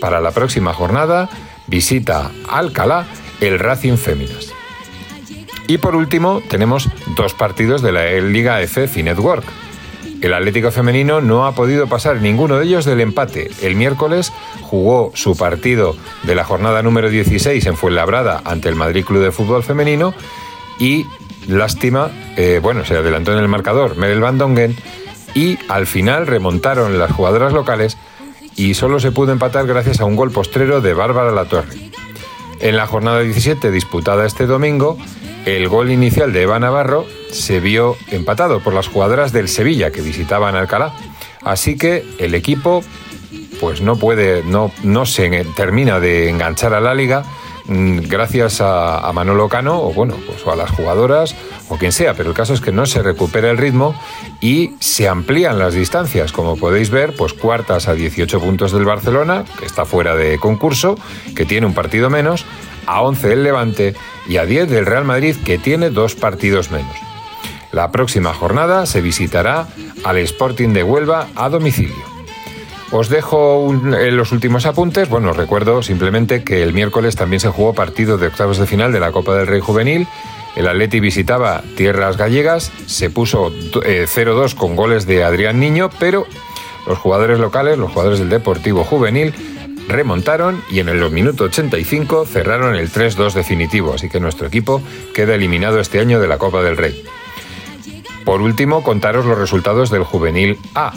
Para 0.00 0.20
la 0.20 0.30
próxima 0.30 0.72
jornada 0.72 1.28
visita 1.66 2.30
Alcalá 2.48 3.06
el 3.40 3.58
Racing 3.58 3.96
Féminas. 3.96 4.52
Y 5.66 5.78
por 5.78 5.96
último, 5.96 6.42
tenemos 6.48 6.88
dos 7.16 7.32
partidos 7.34 7.80
de 7.82 7.92
la 7.92 8.10
Liga 8.20 8.60
F 8.60 9.02
Network. 9.02 9.44
El 10.20 10.34
Atlético 10.34 10.70
Femenino 10.70 11.20
no 11.20 11.46
ha 11.46 11.54
podido 11.54 11.86
pasar 11.86 12.20
ninguno 12.20 12.58
de 12.58 12.66
ellos 12.66 12.84
del 12.84 13.00
empate. 13.00 13.50
El 13.62 13.76
miércoles 13.76 14.32
jugó 14.62 15.10
su 15.14 15.36
partido 15.36 15.96
de 16.22 16.34
la 16.34 16.44
jornada 16.44 16.82
número 16.82 17.10
16 17.10 17.64
en 17.66 17.76
Fuenlabrada 17.76 18.42
ante 18.44 18.68
el 18.68 18.74
Madrid 18.74 19.04
Club 19.04 19.22
de 19.22 19.32
Fútbol 19.32 19.62
Femenino 19.62 20.14
y, 20.78 21.06
lástima, 21.48 22.10
eh, 22.36 22.60
bueno, 22.62 22.84
se 22.84 22.96
adelantó 22.96 23.32
en 23.32 23.38
el 23.38 23.48
marcador 23.48 23.96
Merel 23.96 24.20
Van 24.20 24.38
Dongen 24.38 24.76
y 25.34 25.58
al 25.68 25.86
final 25.86 26.26
remontaron 26.26 26.98
las 26.98 27.12
jugadoras 27.12 27.52
locales 27.52 27.96
y 28.56 28.74
solo 28.74 29.00
se 29.00 29.12
pudo 29.12 29.32
empatar 29.32 29.66
gracias 29.66 30.00
a 30.00 30.04
un 30.04 30.16
gol 30.16 30.30
postrero 30.30 30.80
de 30.80 30.94
Bárbara 30.94 31.32
Latorre. 31.32 31.90
En 32.60 32.76
la 32.76 32.86
jornada 32.86 33.20
17 33.20 33.70
disputada 33.70 34.26
este 34.26 34.46
domingo, 34.46 34.96
el 35.44 35.68
gol 35.68 35.90
inicial 35.90 36.32
de 36.32 36.42
Eva 36.42 36.58
Navarro 36.58 37.04
se 37.30 37.60
vio 37.60 37.96
empatado 38.10 38.60
por 38.60 38.72
las 38.72 38.88
jugadoras 38.88 39.32
del 39.32 39.48
Sevilla 39.48 39.90
que 39.90 40.00
visitaban 40.00 40.54
Alcalá. 40.54 40.94
Así 41.42 41.76
que 41.76 42.04
el 42.18 42.34
equipo 42.34 42.82
pues 43.60 43.80
no 43.80 43.96
puede, 43.96 44.42
no, 44.44 44.72
no 44.82 45.04
se 45.04 45.44
termina 45.56 46.00
de 46.00 46.30
enganchar 46.30 46.74
a 46.74 46.80
la 46.80 46.94
liga 46.94 47.24
gracias 47.66 48.60
a, 48.60 49.10
Manolo 49.14 49.48
Cano 49.48 49.80
o 49.80 49.92
bueno, 49.92 50.16
pues 50.26 50.44
o 50.46 50.52
a 50.52 50.56
las 50.56 50.70
jugadoras 50.70 51.34
o 51.68 51.76
quien 51.78 51.92
sea, 51.92 52.14
pero 52.14 52.30
el 52.30 52.34
caso 52.34 52.52
es 52.52 52.60
que 52.60 52.72
no 52.72 52.86
se 52.86 53.02
recupera 53.02 53.50
el 53.50 53.58
ritmo 53.58 53.94
y 54.40 54.74
se 54.80 55.08
amplían 55.08 55.58
las 55.58 55.74
distancias, 55.74 56.32
como 56.32 56.56
podéis 56.56 56.90
ver, 56.90 57.14
pues 57.16 57.32
cuartas 57.32 57.88
a 57.88 57.94
18 57.94 58.40
puntos 58.40 58.72
del 58.72 58.84
Barcelona, 58.84 59.44
que 59.58 59.64
está 59.64 59.84
fuera 59.84 60.14
de 60.14 60.38
concurso, 60.38 60.96
que 61.34 61.46
tiene 61.46 61.66
un 61.66 61.74
partido 61.74 62.10
menos, 62.10 62.44
a 62.86 63.00
11 63.02 63.28
del 63.28 63.42
Levante 63.44 63.94
y 64.28 64.36
a 64.36 64.44
10 64.44 64.68
del 64.68 64.86
Real 64.86 65.04
Madrid, 65.04 65.36
que 65.44 65.58
tiene 65.58 65.90
dos 65.90 66.14
partidos 66.14 66.70
menos. 66.70 66.96
La 67.72 67.90
próxima 67.90 68.34
jornada 68.34 68.86
se 68.86 69.00
visitará 69.00 69.68
al 70.04 70.18
Sporting 70.18 70.68
de 70.68 70.84
Huelva 70.84 71.28
a 71.34 71.48
domicilio. 71.48 72.13
Os 72.96 73.08
dejo 73.08 73.72
en 73.72 74.16
los 74.16 74.30
últimos 74.30 74.66
apuntes. 74.66 75.08
Bueno, 75.08 75.32
os 75.32 75.36
recuerdo 75.36 75.82
simplemente 75.82 76.44
que 76.44 76.62
el 76.62 76.72
miércoles 76.72 77.16
también 77.16 77.40
se 77.40 77.48
jugó 77.48 77.74
partido 77.74 78.18
de 78.18 78.28
octavos 78.28 78.56
de 78.56 78.66
final 78.66 78.92
de 78.92 79.00
la 79.00 79.10
Copa 79.10 79.34
del 79.34 79.48
Rey 79.48 79.58
Juvenil. 79.58 80.06
El 80.54 80.68
Atleti 80.68 81.00
visitaba 81.00 81.64
tierras 81.76 82.16
gallegas, 82.16 82.70
se 82.86 83.10
puso 83.10 83.52
eh, 83.84 84.06
0-2 84.06 84.54
con 84.54 84.76
goles 84.76 85.06
de 85.06 85.24
Adrián 85.24 85.58
Niño, 85.58 85.90
pero 85.98 86.24
los 86.86 86.96
jugadores 86.96 87.40
locales, 87.40 87.78
los 87.78 87.90
jugadores 87.90 88.20
del 88.20 88.28
Deportivo 88.28 88.84
Juvenil, 88.84 89.34
remontaron 89.88 90.62
y 90.70 90.78
en 90.78 90.88
el 90.88 91.10
minuto 91.10 91.44
85 91.44 92.26
cerraron 92.26 92.76
el 92.76 92.92
3-2 92.92 93.32
definitivo, 93.32 93.94
así 93.94 94.08
que 94.08 94.20
nuestro 94.20 94.46
equipo 94.46 94.80
queda 95.12 95.34
eliminado 95.34 95.80
este 95.80 95.98
año 95.98 96.20
de 96.20 96.28
la 96.28 96.38
Copa 96.38 96.62
del 96.62 96.76
Rey. 96.76 97.02
Por 98.24 98.40
último, 98.40 98.84
contaros 98.84 99.26
los 99.26 99.36
resultados 99.36 99.90
del 99.90 100.04
Juvenil 100.04 100.58
A, 100.76 100.92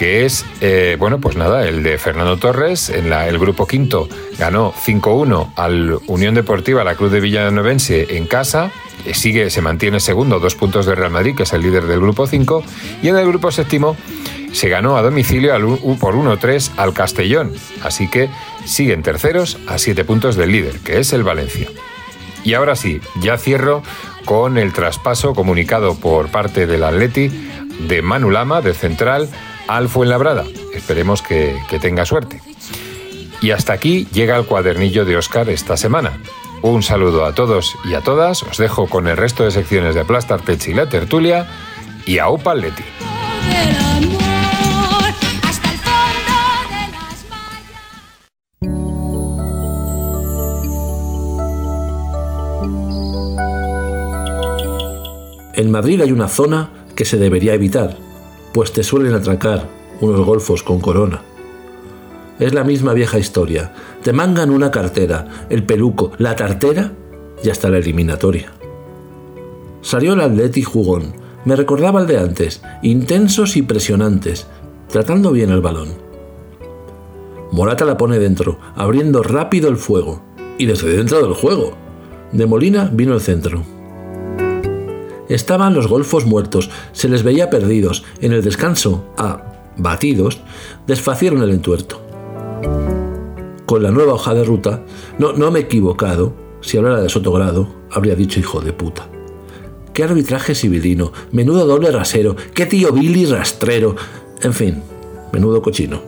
que 0.00 0.24
es, 0.24 0.46
eh, 0.62 0.96
bueno, 0.98 1.20
pues 1.20 1.36
nada, 1.36 1.68
el 1.68 1.82
de 1.82 1.98
Fernando 1.98 2.38
Torres, 2.38 2.88
en 2.88 3.10
la- 3.10 3.28
el 3.28 3.38
grupo 3.38 3.66
quinto 3.66 4.08
ganó 4.38 4.72
5-1 4.72 5.52
al 5.56 5.98
Unión 6.06 6.34
Deportiva, 6.34 6.82
la 6.84 6.94
Cruz 6.94 7.12
de 7.12 7.20
Villanovense 7.20 8.16
en 8.16 8.26
casa, 8.26 8.70
eh, 9.04 9.12
sigue, 9.12 9.50
se 9.50 9.60
mantiene 9.60 10.00
segundo, 10.00 10.40
dos 10.40 10.54
puntos 10.54 10.86
de 10.86 10.94
Real 10.94 11.10
Madrid, 11.10 11.34
que 11.36 11.42
es 11.42 11.52
el 11.52 11.60
líder 11.60 11.84
del 11.84 12.00
grupo 12.00 12.26
5, 12.26 12.64
y 13.02 13.08
en 13.08 13.18
el 13.18 13.26
grupo 13.26 13.50
séptimo 13.52 13.94
se 14.52 14.70
ganó 14.70 14.96
a 14.96 15.02
domicilio 15.02 15.52
por 16.00 16.14
1-3 16.16 16.72
al 16.78 16.94
Castellón, 16.94 17.52
así 17.82 18.08
que 18.08 18.30
siguen 18.64 19.02
terceros 19.02 19.58
a 19.66 19.76
siete 19.76 20.04
puntos 20.04 20.34
del 20.34 20.50
líder, 20.50 20.78
que 20.78 20.98
es 20.98 21.12
el 21.12 21.24
Valencia. 21.24 21.68
Y 22.42 22.54
ahora 22.54 22.74
sí, 22.74 23.02
ya 23.20 23.36
cierro 23.36 23.82
con 24.24 24.56
el 24.56 24.72
traspaso 24.72 25.34
comunicado 25.34 25.94
por 25.96 26.28
parte 26.30 26.66
del 26.66 26.84
Atleti 26.84 27.30
de 27.86 28.00
Manu 28.00 28.30
Lama, 28.30 28.62
del 28.62 28.74
central, 28.74 29.28
al 29.70 29.88
Fuenlabrada. 29.88 30.44
Esperemos 30.74 31.22
que, 31.22 31.56
tenga 31.80 32.04
suerte. 32.04 32.42
Y 33.40 33.52
hasta 33.52 33.72
aquí 33.72 34.06
llega 34.12 34.36
el 34.36 34.44
cuadernillo 34.44 35.04
de 35.04 35.16
Oscar 35.16 35.48
esta 35.48 35.76
semana. 35.76 36.18
Un 36.62 36.82
saludo 36.82 37.24
a 37.24 37.34
todos 37.34 37.76
y 37.84 37.94
a 37.94 38.00
todas. 38.00 38.42
Os 38.42 38.58
dejo 38.58 38.88
con 38.88 39.06
el 39.06 39.16
resto 39.16 39.44
de 39.44 39.52
secciones 39.52 39.94
de 39.94 40.00
Aplastar 40.00 40.42
Tech 40.42 40.66
y 40.66 40.74
la 40.74 40.88
tertulia. 40.88 41.46
Y 42.04 42.18
a 42.18 42.28
las 42.28 42.44
mallas. 42.44 42.74
En 55.54 55.70
Madrid 55.70 56.00
hay 56.00 56.10
una 56.10 56.26
zona 56.26 56.70
que 56.96 57.04
se 57.04 57.18
debería 57.18 57.54
evitar, 57.54 57.96
pues 58.52 58.72
te 58.72 58.82
suelen 58.82 59.14
atracar 59.14 59.68
unos 60.00 60.24
golfos 60.24 60.62
con 60.62 60.80
corona. 60.80 61.22
Es 62.38 62.54
la 62.54 62.64
misma 62.64 62.94
vieja 62.94 63.18
historia. 63.18 63.72
Te 64.02 64.12
mangan 64.12 64.50
una 64.50 64.70
cartera, 64.70 65.46
el 65.50 65.64
peluco, 65.64 66.12
la 66.18 66.36
tartera 66.36 66.92
y 67.42 67.50
hasta 67.50 67.68
la 67.68 67.78
eliminatoria. 67.78 68.52
Salió 69.82 70.14
el 70.14 70.20
Atleti 70.20 70.62
jugón. 70.62 71.12
Me 71.44 71.56
recordaba 71.56 72.00
el 72.00 72.06
de 72.06 72.18
antes, 72.18 72.62
intensos 72.82 73.56
y 73.56 73.62
presionantes, 73.62 74.46
tratando 74.88 75.32
bien 75.32 75.50
el 75.50 75.60
balón. 75.60 75.88
Morata 77.52 77.84
la 77.84 77.96
pone 77.96 78.18
dentro, 78.18 78.58
abriendo 78.76 79.22
rápido 79.22 79.68
el 79.68 79.76
fuego. 79.76 80.22
Y 80.58 80.66
desde 80.66 80.96
dentro 80.96 81.22
del 81.22 81.34
juego. 81.34 81.72
De 82.32 82.46
Molina 82.46 82.90
vino 82.92 83.14
el 83.14 83.20
centro. 83.20 83.64
Estaban 85.30 85.74
los 85.74 85.86
golfos 85.86 86.26
muertos, 86.26 86.70
se 86.90 87.08
les 87.08 87.22
veía 87.22 87.50
perdidos. 87.50 88.02
En 88.20 88.32
el 88.32 88.42
descanso, 88.42 89.04
a 89.16 89.72
batidos, 89.76 90.40
desfacieron 90.88 91.40
el 91.42 91.50
entuerto. 91.50 92.02
Con 93.64 93.84
la 93.84 93.92
nueva 93.92 94.14
hoja 94.14 94.34
de 94.34 94.42
ruta, 94.42 94.82
no, 95.18 95.32
no 95.32 95.52
me 95.52 95.60
he 95.60 95.62
equivocado. 95.62 96.34
Si 96.60 96.76
hablara 96.76 97.00
de 97.00 97.08
Sotogrado, 97.08 97.68
habría 97.92 98.16
dicho 98.16 98.40
hijo 98.40 98.60
de 98.60 98.72
puta. 98.72 99.08
Qué 99.94 100.02
arbitraje 100.02 100.56
civilino, 100.56 101.12
menudo 101.30 101.64
doble 101.64 101.92
rasero, 101.92 102.34
qué 102.52 102.66
tío 102.66 102.92
Billy 102.92 103.24
rastrero. 103.26 103.94
En 104.42 104.52
fin, 104.52 104.82
menudo 105.32 105.62
cochino. 105.62 106.02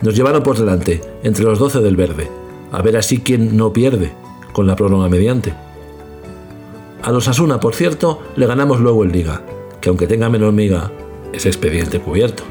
Nos 0.00 0.16
llevaron 0.16 0.42
por 0.42 0.58
delante, 0.58 1.02
entre 1.22 1.44
los 1.44 1.58
doce 1.58 1.80
del 1.80 1.96
verde, 1.96 2.30
a 2.72 2.80
ver 2.80 2.96
así 2.96 3.18
quién 3.18 3.58
no 3.58 3.74
pierde, 3.74 4.14
con 4.54 4.66
la 4.66 4.74
prórroga 4.74 5.10
mediante. 5.10 5.65
A 7.06 7.12
los 7.12 7.28
Asuna, 7.28 7.60
por 7.60 7.76
cierto, 7.76 8.20
le 8.34 8.46
ganamos 8.46 8.80
luego 8.80 9.04
en 9.04 9.12
liga, 9.12 9.40
que 9.80 9.90
aunque 9.90 10.08
tenga 10.08 10.28
menos 10.28 10.52
miga, 10.52 10.90
es 11.32 11.46
expediente 11.46 12.00
cubierto. 12.00 12.42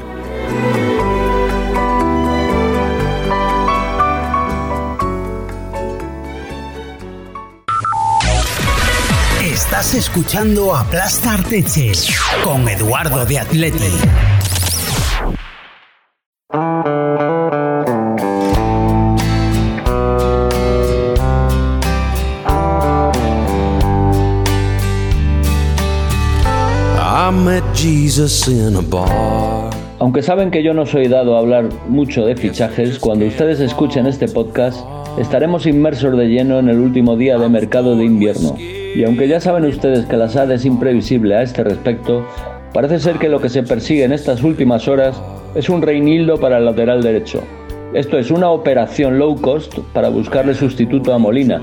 Estás 9.44 9.92
escuchando 9.92 10.74
a 10.74 10.84
Plastar 10.84 11.44
Teche 11.44 11.92
con 12.42 12.66
Eduardo 12.66 13.26
de 13.26 13.38
Atleti. 13.38 13.92
Aunque 30.00 30.20
saben 30.20 30.50
que 30.50 30.64
yo 30.64 30.74
no 30.74 30.86
soy 30.86 31.06
dado 31.06 31.36
a 31.36 31.38
hablar 31.38 31.68
mucho 31.88 32.26
de 32.26 32.34
fichajes, 32.34 32.98
cuando 32.98 33.26
ustedes 33.26 33.60
escuchen 33.60 34.08
este 34.08 34.26
podcast 34.26 34.84
estaremos 35.20 35.66
inmersos 35.66 36.18
de 36.18 36.26
lleno 36.26 36.58
en 36.58 36.68
el 36.68 36.80
último 36.80 37.16
día 37.16 37.38
de 37.38 37.48
mercado 37.48 37.94
de 37.94 38.04
invierno. 38.04 38.56
Y 38.58 39.04
aunque 39.04 39.28
ya 39.28 39.38
saben 39.38 39.66
ustedes 39.66 40.04
que 40.06 40.16
la 40.16 40.28
SAD 40.28 40.50
es 40.50 40.64
imprevisible 40.64 41.36
a 41.36 41.42
este 41.42 41.62
respecto, 41.62 42.26
parece 42.74 42.98
ser 42.98 43.20
que 43.20 43.28
lo 43.28 43.40
que 43.40 43.50
se 43.50 43.62
persigue 43.62 44.02
en 44.02 44.12
estas 44.12 44.42
últimas 44.42 44.88
horas 44.88 45.22
es 45.54 45.68
un 45.68 45.80
Reinildo 45.80 46.40
para 46.40 46.58
el 46.58 46.64
lateral 46.64 47.04
derecho. 47.04 47.40
Esto 47.96 48.18
es 48.18 48.30
una 48.30 48.50
operación 48.50 49.18
low 49.18 49.40
cost 49.40 49.78
para 49.94 50.10
buscarle 50.10 50.52
sustituto 50.52 51.14
a 51.14 51.18
Molina, 51.18 51.62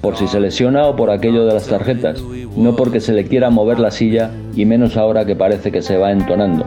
por 0.00 0.16
si 0.16 0.28
se 0.28 0.38
lesiona 0.38 0.86
o 0.86 0.94
por 0.94 1.10
aquello 1.10 1.44
de 1.46 1.52
las 1.52 1.66
tarjetas, 1.66 2.22
no 2.56 2.76
porque 2.76 3.00
se 3.00 3.12
le 3.12 3.26
quiera 3.26 3.50
mover 3.50 3.80
la 3.80 3.90
silla 3.90 4.30
y 4.54 4.66
menos 4.66 4.96
ahora 4.96 5.24
que 5.24 5.34
parece 5.34 5.72
que 5.72 5.82
se 5.82 5.96
va 5.96 6.12
entonando. 6.12 6.64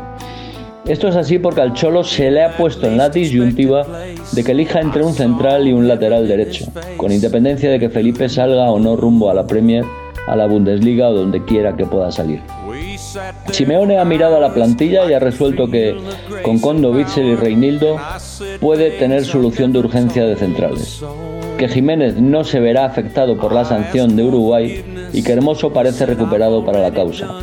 Esto 0.85 1.07
es 1.07 1.15
así 1.15 1.39
porque 1.39 1.61
al 1.61 1.71
Cholo 1.71 2.03
se 2.03 2.29
le 2.29 2.43
ha 2.43 2.57
puesto 2.57 2.85
en 2.85 2.97
la 2.97 3.07
disyuntiva 3.07 3.87
de 4.33 4.43
que 4.43 4.51
elija 4.51 4.81
entre 4.81 5.05
un 5.05 5.13
central 5.13 5.69
y 5.69 5.71
un 5.71 5.87
lateral 5.87 6.27
derecho, 6.27 6.65
con 6.97 7.09
independencia 7.09 7.71
de 7.71 7.79
que 7.79 7.89
Felipe 7.89 8.27
salga 8.27 8.69
o 8.71 8.77
no 8.77 8.97
rumbo 8.97 9.29
a 9.29 9.33
la 9.33 9.47
Premier, 9.47 9.85
a 10.27 10.35
la 10.35 10.47
Bundesliga 10.47 11.07
o 11.07 11.13
donde 11.13 11.45
quiera 11.45 11.77
que 11.77 11.85
pueda 11.85 12.11
salir. 12.11 12.41
Simeone 13.51 13.97
ha 13.97 14.05
mirado 14.05 14.37
a 14.37 14.39
la 14.39 14.53
plantilla 14.53 15.09
y 15.09 15.13
ha 15.13 15.19
resuelto 15.19 15.67
que 15.67 15.95
con 16.43 16.59
Kondo, 16.59 16.91
Witzel 16.91 17.25
y 17.25 17.35
Reinildo 17.35 17.97
puede 18.59 18.91
tener 18.91 19.25
solución 19.25 19.71
de 19.71 19.79
urgencia 19.79 20.25
de 20.25 20.35
centrales. 20.35 21.03
Que 21.57 21.67
Jiménez 21.67 22.17
no 22.17 22.43
se 22.43 22.59
verá 22.59 22.85
afectado 22.85 23.37
por 23.37 23.53
la 23.53 23.65
sanción 23.65 24.15
de 24.15 24.23
Uruguay 24.23 25.09
y 25.13 25.23
que 25.23 25.33
Hermoso 25.33 25.73
parece 25.73 26.05
recuperado 26.05 26.63
para 26.63 26.79
la 26.79 26.91
causa. 26.91 27.41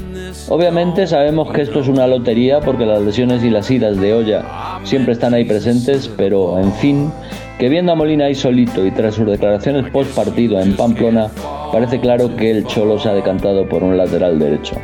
Obviamente 0.49 1.07
sabemos 1.07 1.51
que 1.53 1.63
esto 1.63 1.81
es 1.81 1.89
una 1.89 2.07
lotería 2.07 2.61
porque 2.61 2.87
las 2.87 3.03
lesiones 3.03 3.43
y 3.43 3.51
las 3.51 3.71
idas 3.71 4.01
de 4.01 4.13
olla 4.13 4.81
siempre 4.85 5.15
están 5.15 5.35
ahí 5.35 5.45
presentes, 5.45 6.09
pero 6.17 6.59
en 6.59 6.73
fin, 6.75 7.11
que 7.59 7.69
viendo 7.69 7.93
a 7.93 7.95
Molina 7.95 8.27
ahí 8.27 8.35
solito 8.35 8.85
y 8.85 8.91
tras 8.91 9.15
sus 9.15 9.27
declaraciones 9.27 9.91
post 9.91 10.15
partido 10.15 10.61
en 10.61 10.77
Pamplona, 10.77 11.31
parece 11.73 11.99
claro 12.01 12.37
que 12.37 12.51
el 12.51 12.67
Cholo 12.67 12.99
se 12.99 13.09
ha 13.09 13.15
decantado 13.15 13.69
por 13.69 13.83
un 13.83 13.97
lateral 13.97 14.39
derecho. 14.39 14.77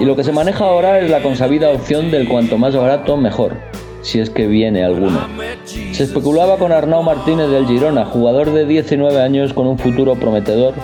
Y 0.00 0.04
lo 0.04 0.14
que 0.14 0.22
se 0.22 0.32
maneja 0.32 0.64
ahora 0.64 1.00
es 1.00 1.10
la 1.10 1.22
consabida 1.22 1.70
opción 1.70 2.10
del 2.10 2.28
cuanto 2.28 2.56
más 2.56 2.76
barato 2.76 3.16
mejor, 3.16 3.54
si 4.02 4.20
es 4.20 4.30
que 4.30 4.46
viene 4.46 4.84
alguno. 4.84 5.18
Se 5.64 6.04
especulaba 6.04 6.56
con 6.56 6.70
Arnau 6.70 7.02
Martínez 7.02 7.48
del 7.48 7.66
Girona, 7.66 8.04
jugador 8.04 8.52
de 8.52 8.64
19 8.64 9.20
años 9.20 9.52
con 9.52 9.66
un 9.66 9.76
futuro 9.76 10.14
prometedor, 10.14 10.74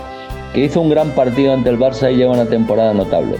que 0.52 0.64
hizo 0.64 0.80
un 0.80 0.90
gran 0.90 1.10
partido 1.10 1.52
ante 1.52 1.70
el 1.70 1.78
Barça 1.78 2.12
y 2.12 2.16
lleva 2.16 2.32
una 2.32 2.46
temporada 2.46 2.92
notable. 2.92 3.36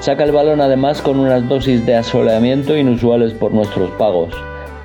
Saca 0.00 0.24
el 0.24 0.32
balón 0.32 0.60
además 0.60 1.00
con 1.00 1.20
unas 1.20 1.48
dosis 1.48 1.86
de 1.86 1.96
asoleamiento 1.96 2.76
inusuales 2.76 3.32
por 3.32 3.52
nuestros 3.52 3.90
pagos. 3.92 4.34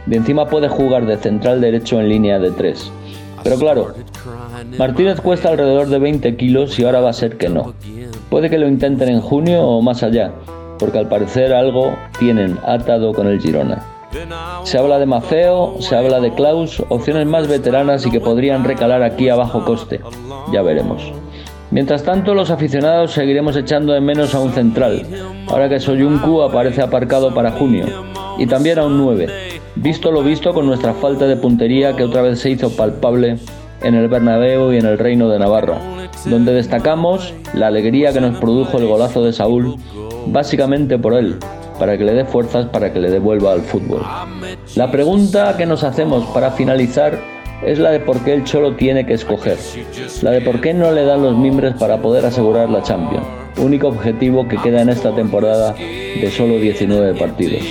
De 0.05 0.17
encima 0.17 0.47
puede 0.47 0.67
jugar 0.67 1.05
de 1.05 1.17
central 1.17 1.61
derecho 1.61 1.99
en 1.99 2.09
línea 2.09 2.39
de 2.39 2.51
3. 2.51 2.91
Pero 3.43 3.57
claro, 3.57 3.93
Martínez 4.77 5.19
cuesta 5.19 5.49
alrededor 5.49 5.87
de 5.87 5.99
20 5.99 6.35
kilos 6.37 6.77
y 6.79 6.83
ahora 6.83 7.01
va 7.01 7.09
a 7.09 7.13
ser 7.13 7.37
que 7.37 7.49
no. 7.49 7.73
Puede 8.31 8.49
que 8.49 8.57
lo 8.57 8.69
intenten 8.69 9.09
en 9.09 9.19
junio 9.19 9.61
o 9.61 9.81
más 9.81 10.03
allá, 10.03 10.31
porque 10.79 10.97
al 10.97 11.09
parecer 11.09 11.53
algo 11.53 11.93
tienen 12.17 12.57
atado 12.65 13.11
con 13.11 13.27
el 13.27 13.41
Girona. 13.41 13.83
Se 14.63 14.77
habla 14.77 14.99
de 14.99 15.05
Mafeo, 15.05 15.75
se 15.81 15.97
habla 15.97 16.21
de 16.21 16.33
Klaus, 16.33 16.81
opciones 16.87 17.27
más 17.27 17.49
veteranas 17.49 18.05
y 18.05 18.09
que 18.09 18.21
podrían 18.21 18.63
recalar 18.63 19.03
aquí 19.03 19.27
a 19.27 19.35
bajo 19.35 19.65
coste. 19.65 19.99
Ya 20.53 20.61
veremos. 20.61 21.11
Mientras 21.71 22.03
tanto, 22.03 22.33
los 22.33 22.51
aficionados 22.51 23.11
seguiremos 23.11 23.57
echando 23.57 23.91
de 23.91 23.99
menos 23.99 24.33
a 24.33 24.39
un 24.39 24.53
central, 24.53 25.05
ahora 25.49 25.67
que 25.67 25.81
Soyuncu 25.81 26.41
aparece 26.41 26.81
aparcado 26.81 27.33
para 27.33 27.51
junio, 27.51 27.85
y 28.37 28.47
también 28.47 28.79
a 28.79 28.85
un 28.85 28.97
9, 28.97 29.27
visto 29.75 30.09
lo 30.09 30.23
visto 30.23 30.53
con 30.53 30.65
nuestra 30.65 30.93
falta 30.93 31.27
de 31.27 31.35
puntería 31.35 31.97
que 31.97 32.05
otra 32.05 32.21
vez 32.21 32.39
se 32.39 32.51
hizo 32.51 32.69
palpable 32.77 33.39
en 33.83 33.95
el 33.95 34.07
Bernabéu 34.07 34.71
y 34.71 34.77
en 34.77 34.85
el 34.85 34.97
Reino 34.97 35.27
de 35.27 35.39
Navarra, 35.39 35.79
donde 36.25 36.53
destacamos 36.53 37.33
la 37.53 37.67
alegría 37.67 38.13
que 38.13 38.21
nos 38.21 38.37
produjo 38.37 38.77
el 38.77 38.87
golazo 38.87 39.23
de 39.23 39.33
Saúl, 39.33 39.75
básicamente 40.27 40.97
por 40.97 41.13
él, 41.13 41.37
para 41.79 41.97
que 41.97 42.03
le 42.03 42.13
dé 42.13 42.25
fuerzas 42.25 42.67
para 42.67 42.93
que 42.93 42.99
le 42.99 43.09
devuelva 43.09 43.53
al 43.53 43.61
fútbol. 43.61 44.01
La 44.75 44.91
pregunta 44.91 45.55
que 45.57 45.65
nos 45.65 45.83
hacemos 45.83 46.25
para 46.27 46.51
finalizar 46.51 47.19
es 47.65 47.79
la 47.79 47.91
de 47.91 47.99
por 47.99 48.19
qué 48.23 48.33
el 48.33 48.43
Cholo 48.43 48.75
tiene 48.75 49.05
que 49.05 49.13
escoger, 49.13 49.57
la 50.21 50.31
de 50.31 50.41
por 50.41 50.61
qué 50.61 50.73
no 50.73 50.91
le 50.91 51.05
dan 51.05 51.21
los 51.21 51.37
mimbres 51.37 51.75
para 51.75 52.01
poder 52.01 52.25
asegurar 52.25 52.69
la 52.69 52.81
Champions, 52.81 53.25
único 53.57 53.87
objetivo 53.87 54.47
que 54.47 54.57
queda 54.57 54.81
en 54.81 54.89
esta 54.89 55.13
temporada 55.13 55.73
de 55.73 56.31
solo 56.31 56.55
19 56.55 57.13
partidos. 57.19 57.63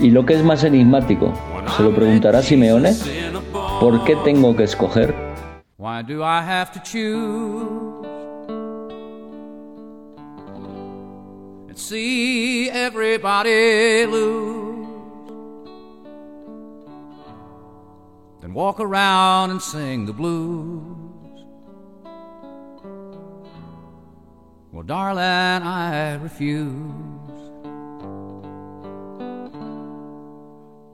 Y 0.00 0.10
lo 0.10 0.24
que 0.24 0.34
es 0.34 0.42
más 0.42 0.64
enigmático, 0.64 1.32
¿se 1.76 1.82
lo 1.82 1.94
preguntará 1.94 2.42
Simeone? 2.42 2.92
¿Por 3.80 4.04
qué 4.04 4.16
tengo 4.24 4.56
que 4.56 4.64
escoger? 4.64 5.27
Why 5.80 6.02
do 6.02 6.24
I 6.24 6.42
have 6.42 6.72
to 6.72 6.80
choose 6.80 8.04
and 11.68 11.78
see 11.78 12.68
everybody 12.68 14.04
lose? 14.06 14.88
Then 18.40 18.54
walk 18.54 18.80
around 18.80 19.52
and 19.52 19.62
sing 19.62 20.06
the 20.06 20.12
blues. 20.12 20.96
Well, 24.72 24.82
darling, 24.82 25.22
I 25.22 26.16
refuse. 26.16 26.82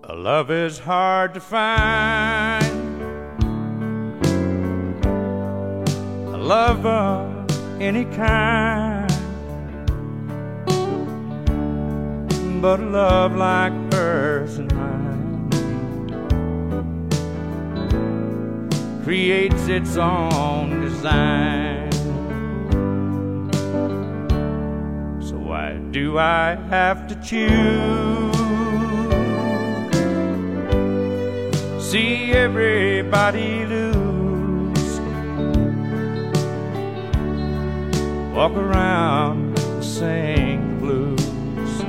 A 0.05 0.15
love 0.15 0.51
is 0.51 0.79
hard 0.79 1.33
to 1.33 1.41
find. 1.41 2.84
Love 6.45 6.85
of 6.85 7.81
any 7.81 8.05
kind. 8.05 9.11
But 12.61 12.81
love 12.81 13.35
like 13.35 13.73
hers 13.95 14.59
and 14.59 14.71
mine 14.75 15.51
creates 19.05 19.69
its 19.69 19.97
own 19.97 20.83
design. 20.83 21.91
So 25.23 25.37
why 25.39 25.79
do 25.93 26.19
I 26.19 26.57
have 26.69 27.07
to 27.09 27.15
choose? 27.23 28.37
See 31.91 32.33
everybody 32.33 33.65
lose. 33.65 34.04
Walk 38.35 38.57
around, 38.57 39.57
and 39.57 39.85
sing 39.85 40.81
the 40.81 40.81
blues. 40.81 41.85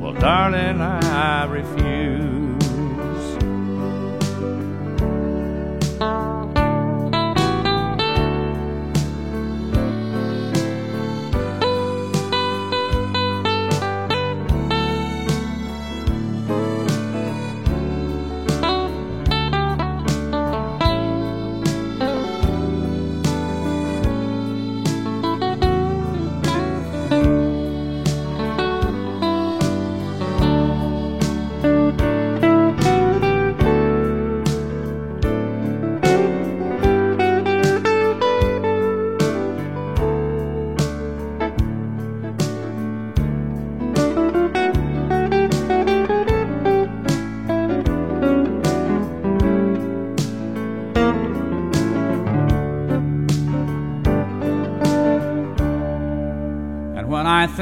Well, 0.00 0.14
darling, 0.14 0.80
I 0.80 1.44
refuse. 1.44 2.25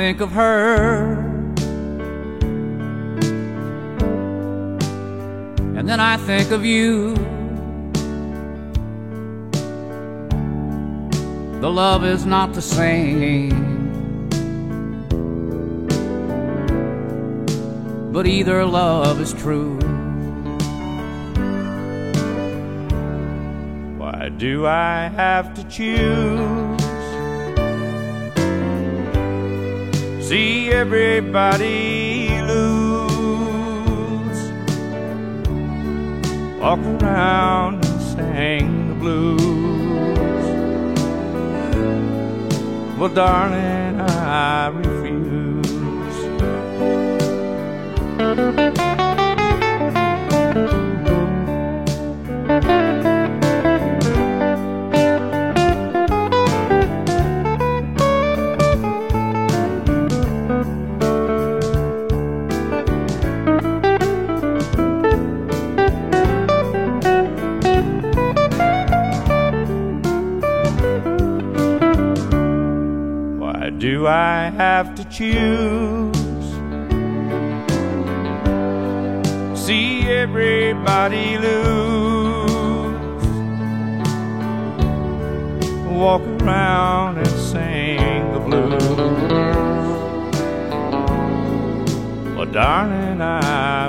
Think 0.04 0.20
of 0.20 0.32
her, 0.32 1.14
and 5.78 5.88
then 5.88 5.98
I 5.98 6.18
think 6.18 6.50
of 6.50 6.62
you, 6.62 7.14
the 11.62 11.70
love 11.70 12.04
is 12.04 12.26
not 12.26 12.52
the 12.52 12.60
same. 12.60 13.48
But 18.12 18.26
either 18.26 18.66
love 18.66 19.22
is 19.22 19.32
true. 19.32 19.78
Why 23.96 24.28
do 24.28 24.66
I 24.66 25.08
have 25.16 25.54
to 25.54 25.64
choose? 25.64 26.63
See 30.28 30.70
everybody 30.70 32.40
lose. 32.40 33.10
Walk 36.58 36.78
around 37.02 37.84
and 37.84 38.00
sing 38.12 38.88
the 38.88 38.94
blues. 38.94 40.46
Well, 42.98 43.12
darling, 43.12 44.00
I 44.00 44.68
refuse. 44.68 45.44
I 74.06 74.50
have 74.50 74.94
to 74.96 75.04
choose? 75.04 76.14
See 79.58 80.02
everybody 80.02 81.38
lose. 81.38 82.04
Walk 85.88 86.22
around 86.42 87.18
and 87.18 87.28
sing 87.28 88.32
the 88.32 88.40
blues. 88.40 88.82
Well, 92.36 92.46
darling, 92.46 93.20
I 93.22 93.88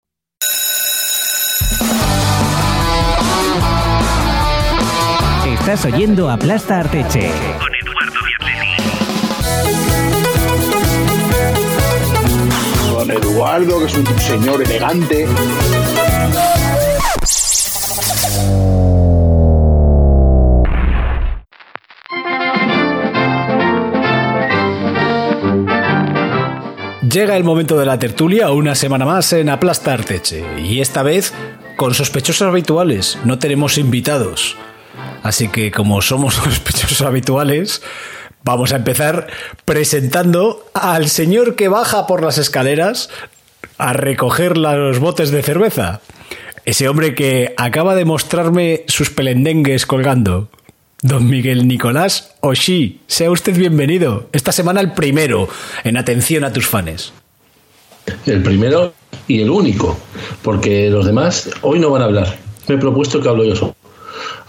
Estás 5.45 5.85
oyendo 5.85 6.29
Aplasta 6.29 6.79
Arteche 6.79 7.31
Con 7.59 7.73
Eduardo 7.73 8.19
Don 12.91 13.11
Eduardo, 13.11 13.79
que 13.79 13.85
es 13.85 13.97
un 13.97 14.19
señor 14.19 14.61
elegante. 14.61 15.27
Llega 27.11 27.35
el 27.35 27.43
momento 27.43 27.77
de 27.77 27.85
la 27.85 27.97
tertulia 27.97 28.51
una 28.51 28.75
semana 28.75 29.05
más 29.05 29.33
en 29.33 29.49
Aplasta 29.49 29.93
Arteche 29.93 30.45
y 30.63 30.79
esta 30.79 31.01
vez 31.01 31.33
con 31.75 31.95
sospechosos 31.95 32.47
habituales, 32.47 33.17
no 33.25 33.39
tenemos 33.39 33.79
invitados. 33.79 34.55
Así 35.23 35.47
que 35.47 35.71
como 35.71 36.01
somos 36.01 36.35
sospechosos 36.35 37.01
habituales, 37.01 37.81
vamos 38.43 38.73
a 38.73 38.77
empezar 38.77 39.27
presentando 39.65 40.65
al 40.73 41.09
señor 41.09 41.55
que 41.55 41.67
baja 41.67 42.07
por 42.07 42.23
las 42.23 42.37
escaleras 42.37 43.09
a 43.77 43.93
recoger 43.93 44.57
los 44.57 44.99
botes 44.99 45.31
de 45.31 45.43
cerveza. 45.43 46.01
Ese 46.65 46.87
hombre 46.87 47.15
que 47.15 47.53
acaba 47.57 47.95
de 47.95 48.05
mostrarme 48.05 48.83
sus 48.87 49.09
pelendengues 49.09 49.85
colgando. 49.85 50.49
Don 51.01 51.27
Miguel 51.27 51.67
Nicolás 51.67 52.35
Oshi, 52.41 52.99
sea 53.07 53.31
usted 53.31 53.57
bienvenido. 53.57 54.29
Esta 54.33 54.51
semana 54.51 54.81
el 54.81 54.93
primero 54.93 55.49
en 55.83 55.97
atención 55.97 56.43
a 56.43 56.53
tus 56.53 56.67
fans. 56.67 57.11
El 58.27 58.43
primero 58.43 58.93
y 59.27 59.41
el 59.41 59.49
único, 59.49 59.97
porque 60.43 60.91
los 60.91 61.07
demás 61.07 61.49
hoy 61.61 61.79
no 61.79 61.89
van 61.89 62.03
a 62.03 62.05
hablar. 62.05 62.37
Me 62.67 62.75
he 62.75 62.77
propuesto 62.77 63.19
que 63.19 63.29
hablo 63.29 63.43
yo 63.43 63.55
solo. 63.55 63.75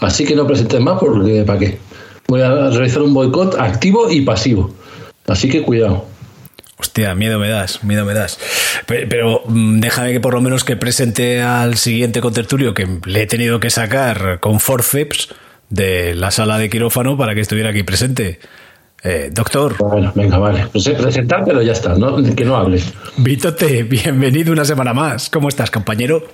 Así 0.03 0.25
que 0.25 0.35
no 0.35 0.45
presenten 0.45 0.83
más 0.83 0.99
porque 0.99 1.43
¿para 1.45 1.59
qué? 1.59 1.77
Voy 2.27 2.41
a 2.41 2.69
realizar 2.69 3.01
un 3.01 3.13
boicot 3.13 3.55
activo 3.59 4.09
y 4.09 4.21
pasivo. 4.21 4.73
Así 5.27 5.49
que 5.49 5.61
cuidado. 5.61 6.05
Hostia, 6.77 7.15
miedo 7.15 7.39
me 7.39 7.47
das, 7.47 7.83
miedo 7.83 8.03
me 8.05 8.13
das. 8.13 8.37
Pe- 8.85 9.07
Pero, 9.07 9.43
mm, 9.47 9.79
déjame 9.79 10.11
que 10.11 10.19
por 10.19 10.33
lo 10.33 10.41
menos 10.41 10.63
que 10.63 10.75
presente 10.75 11.41
al 11.41 11.77
siguiente 11.77 12.19
contertulio 12.19 12.73
que 12.73 12.87
le 13.05 13.21
he 13.21 13.25
tenido 13.27 13.59
que 13.59 13.69
sacar 13.69 14.39
con 14.41 14.59
forceps 14.59 15.29
de 15.69 16.13
la 16.15 16.31
sala 16.31 16.57
de 16.57 16.69
quirófano 16.69 17.17
para 17.17 17.33
que 17.35 17.41
estuviera 17.41 17.69
aquí 17.69 17.83
presente. 17.83 18.39
Eh, 19.05 19.29
doctor. 19.33 19.75
Bueno, 19.79 20.11
venga, 20.15 20.37
vale. 20.37 20.65
Prese- 20.73 20.95
Presentar, 20.95 21.43
pero 21.45 21.61
ya 21.61 21.73
está, 21.73 21.95
no, 21.95 22.17
que 22.35 22.45
no 22.45 22.55
hables. 22.55 22.93
Vítote, 23.17 23.83
bienvenido 23.83 24.51
una 24.51 24.65
semana 24.65 24.93
más. 24.93 25.29
¿Cómo 25.29 25.49
estás, 25.49 25.71
compañero? 25.71 26.25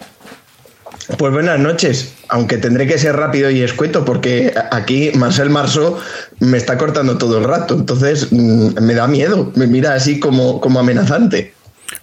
Pues 1.18 1.34
buenas 1.34 1.60
noches, 1.60 2.14
aunque 2.28 2.58
tendré 2.58 2.86
que 2.86 2.98
ser 3.00 3.16
rápido 3.16 3.50
y 3.50 3.62
escueto 3.62 4.06
porque 4.06 4.54
aquí 4.72 5.12
Marcel 5.16 5.50
Marceau 5.50 5.98
me 6.40 6.58
está 6.58 6.78
cortando 6.78 7.18
todo 7.18 7.40
el 7.40 7.46
rato, 7.46 7.74
entonces 7.74 8.32
mm, 8.32 8.80
me 8.82 8.94
da 8.94 9.08
miedo, 9.08 9.52
me 9.56 9.66
mira 9.66 9.96
así 9.96 10.20
como, 10.20 10.62
como 10.62 10.80
amenazante. 10.80 11.54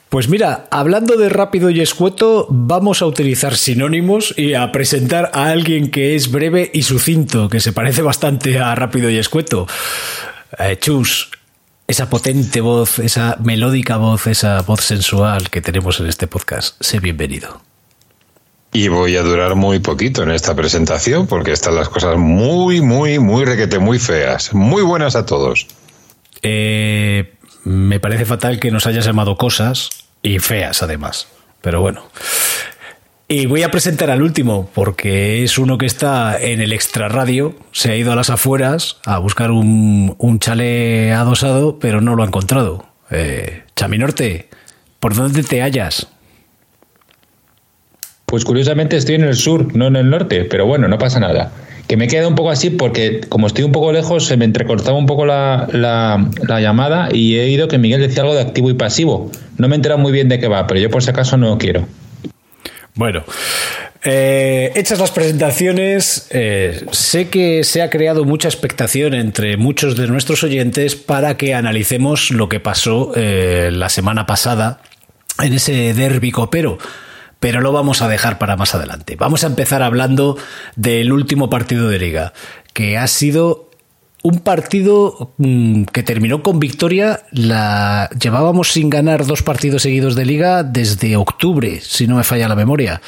Pues 0.08 0.28
mira, 0.28 0.66
hablando 0.70 1.16
de 1.16 1.28
rápido 1.28 1.70
y 1.70 1.80
escueto, 1.80 2.46
vamos 2.50 3.00
a 3.00 3.06
utilizar 3.06 3.56
sinónimos 3.56 4.34
y 4.36 4.54
a 4.54 4.72
presentar 4.72 5.30
a 5.34 5.46
alguien 5.46 5.90
que 5.90 6.16
es 6.16 6.30
breve 6.30 6.70
y 6.74 6.82
sucinto, 6.82 7.48
que 7.48 7.60
se 7.60 7.72
parece 7.72 8.02
bastante 8.02 8.58
a 8.58 8.74
rápido 8.74 9.08
y 9.08 9.18
escueto. 9.18 9.66
Eh, 10.58 10.78
Chus, 10.80 11.30
esa 11.86 12.10
potente 12.10 12.60
voz, 12.60 12.98
esa 12.98 13.36
melódica 13.42 13.98
voz, 13.98 14.26
esa 14.26 14.62
voz 14.62 14.80
sensual 14.80 15.50
que 15.50 15.60
tenemos 15.60 16.00
en 16.00 16.06
este 16.06 16.26
podcast, 16.26 16.76
sé 16.80 16.98
bienvenido. 16.98 17.60
Y 18.72 18.88
voy 18.88 19.16
a 19.16 19.22
durar 19.22 19.54
muy 19.54 19.78
poquito 19.78 20.22
en 20.22 20.30
esta 20.30 20.54
presentación 20.54 21.26
porque 21.26 21.52
están 21.52 21.76
las 21.76 21.88
cosas 21.88 22.16
muy, 22.16 22.80
muy, 22.80 23.18
muy 23.18 23.44
requete, 23.44 23.78
muy 23.78 23.98
feas. 23.98 24.52
Muy 24.52 24.82
buenas 24.82 25.16
a 25.16 25.24
todos. 25.24 25.66
Eh, 26.42 27.34
me 27.64 28.00
parece 28.00 28.24
fatal 28.24 28.60
que 28.60 28.70
nos 28.70 28.86
hayas 28.86 29.04
llamado 29.04 29.36
cosas 29.36 29.90
y 30.22 30.38
feas 30.38 30.82
además, 30.82 31.28
pero 31.62 31.80
bueno. 31.80 32.04
Y 33.28 33.46
voy 33.46 33.64
a 33.64 33.72
presentar 33.72 34.10
al 34.10 34.22
último, 34.22 34.70
porque 34.72 35.42
es 35.42 35.58
uno 35.58 35.78
que 35.78 35.86
está 35.86 36.40
en 36.40 36.60
el 36.60 36.72
extrarradio, 36.72 37.56
se 37.72 37.90
ha 37.90 37.96
ido 37.96 38.12
a 38.12 38.16
las 38.16 38.30
afueras 38.30 38.98
a 39.04 39.18
buscar 39.18 39.50
un, 39.50 40.14
un 40.18 40.38
chale 40.38 41.12
adosado, 41.12 41.80
pero 41.80 42.00
no 42.00 42.14
lo 42.14 42.22
ha 42.22 42.26
encontrado. 42.26 42.86
Eh, 43.10 43.64
Chaminorte, 43.74 44.48
¿por 45.00 45.16
dónde 45.16 45.42
te 45.42 45.60
hallas? 45.60 46.06
Pues 48.36 48.44
curiosamente 48.44 48.98
estoy 48.98 49.14
en 49.14 49.24
el 49.24 49.34
sur, 49.34 49.74
no 49.74 49.86
en 49.86 49.96
el 49.96 50.10
norte, 50.10 50.44
pero 50.44 50.66
bueno, 50.66 50.88
no 50.88 50.98
pasa 50.98 51.18
nada. 51.18 51.52
Que 51.88 51.96
me 51.96 52.06
queda 52.06 52.28
un 52.28 52.34
poco 52.34 52.50
así 52.50 52.68
porque 52.68 53.22
como 53.30 53.46
estoy 53.46 53.64
un 53.64 53.72
poco 53.72 53.92
lejos 53.92 54.26
se 54.26 54.36
me 54.36 54.44
entrecortaba 54.44 54.98
un 54.98 55.06
poco 55.06 55.24
la, 55.24 55.66
la- 55.72 56.28
la 56.46 56.60
llamada 56.60 57.08
y 57.10 57.36
he 57.38 57.44
oído 57.44 57.66
que 57.66 57.78
Miguel 57.78 58.02
decía 58.02 58.20
algo 58.24 58.34
de 58.34 58.42
activo 58.42 58.68
y 58.68 58.74
pasivo. 58.74 59.30
No 59.56 59.68
me 59.68 59.74
he 59.74 59.76
enterado 59.76 59.98
muy 59.98 60.12
bien 60.12 60.28
de 60.28 60.38
qué 60.38 60.48
va, 60.48 60.66
pero 60.66 60.78
yo 60.78 60.90
por 60.90 61.02
si 61.02 61.08
acaso 61.08 61.38
no 61.38 61.56
quiero. 61.56 61.86
Bueno, 62.94 63.24
eh, 64.04 64.70
hechas 64.74 64.98
las 64.98 65.12
presentaciones, 65.12 66.26
eh, 66.30 66.84
sé 66.92 67.30
que 67.30 67.64
se 67.64 67.80
ha 67.80 67.88
creado 67.88 68.26
mucha 68.26 68.48
expectación 68.48 69.14
entre 69.14 69.56
muchos 69.56 69.96
de 69.96 70.08
nuestros 70.08 70.44
oyentes 70.44 70.94
para 70.94 71.38
que 71.38 71.54
analicemos 71.54 72.30
lo 72.32 72.50
que 72.50 72.60
pasó 72.60 73.12
eh, 73.16 73.70
la 73.72 73.88
semana 73.88 74.26
pasada 74.26 74.82
en 75.42 75.54
ese 75.54 75.94
derbi 75.94 76.30
copero. 76.32 76.76
Pero 77.40 77.60
lo 77.60 77.72
vamos 77.72 78.02
a 78.02 78.08
dejar 78.08 78.38
para 78.38 78.56
más 78.56 78.74
adelante. 78.74 79.16
Vamos 79.16 79.44
a 79.44 79.48
empezar 79.48 79.82
hablando 79.82 80.36
del 80.74 81.12
último 81.12 81.50
partido 81.50 81.88
de 81.88 81.98
liga, 81.98 82.32
que 82.72 82.96
ha 82.96 83.06
sido 83.06 83.66
un 84.26 84.40
partido 84.40 85.32
mm, 85.36 85.84
que 85.84 86.02
terminó 86.02 86.42
con 86.42 86.58
victoria. 86.58 87.20
La 87.30 88.10
llevábamos 88.20 88.72
sin 88.72 88.90
ganar 88.90 89.24
dos 89.24 89.42
partidos 89.42 89.82
seguidos 89.82 90.16
de 90.16 90.24
liga 90.24 90.64
desde 90.64 91.16
octubre, 91.16 91.80
si 91.80 92.08
no 92.08 92.16
me 92.16 92.24
falla 92.24 92.48
la 92.48 92.56
memoria. 92.56 93.00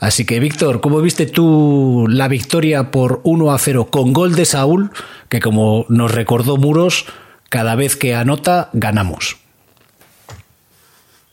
Así 0.00 0.26
que, 0.26 0.40
Víctor, 0.40 0.80
¿cómo 0.80 1.00
viste 1.00 1.26
tú 1.26 2.06
la 2.08 2.28
victoria 2.28 2.90
por 2.90 3.20
1 3.24 3.52
a 3.52 3.58
0 3.58 3.88
con 3.90 4.12
gol 4.12 4.34
de 4.34 4.44
Saúl? 4.44 4.90
Que 5.28 5.40
como 5.40 5.86
nos 5.88 6.12
recordó 6.12 6.56
Muros, 6.58 7.06
cada 7.48 7.74
vez 7.74 7.96
que 7.96 8.14
anota, 8.14 8.68
ganamos. 8.74 9.38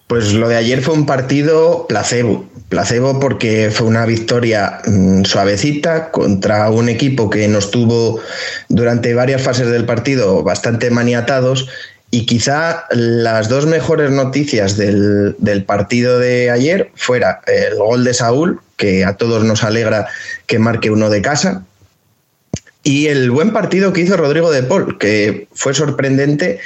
Pues 0.07 0.33
lo 0.33 0.47
de 0.47 0.55
ayer 0.55 0.81
fue 0.81 0.93
un 0.93 1.07
partido 1.07 1.87
placebo, 1.87 2.47
placebo 2.69 3.19
porque 3.19 3.71
fue 3.71 3.87
una 3.87 4.05
victoria 4.05 4.79
mm, 4.85 5.23
suavecita 5.23 6.11
contra 6.11 6.69
un 6.69 6.89
equipo 6.89 7.29
que 7.29 7.47
nos 7.47 7.71
tuvo 7.71 8.19
durante 8.69 9.15
varias 9.15 9.41
fases 9.41 9.67
del 9.67 9.85
partido 9.85 10.43
bastante 10.43 10.91
maniatados 10.91 11.67
y 12.11 12.27
quizá 12.27 12.85
las 12.91 13.49
dos 13.49 13.65
mejores 13.65 14.11
noticias 14.11 14.77
del, 14.77 15.35
del 15.39 15.63
partido 15.63 16.19
de 16.19 16.51
ayer 16.51 16.91
fuera 16.95 17.41
el 17.47 17.75
gol 17.75 18.03
de 18.03 18.13
Saúl, 18.13 18.61
que 18.77 19.03
a 19.03 19.17
todos 19.17 19.43
nos 19.43 19.63
alegra 19.63 20.07
que 20.45 20.59
marque 20.59 20.91
uno 20.91 21.09
de 21.09 21.23
casa, 21.23 21.65
y 22.83 23.07
el 23.07 23.31
buen 23.31 23.51
partido 23.51 23.91
que 23.91 24.01
hizo 24.01 24.15
Rodrigo 24.15 24.51
de 24.51 24.61
Paul, 24.61 24.99
que 24.99 25.47
fue 25.55 25.73
sorprendente 25.73 26.59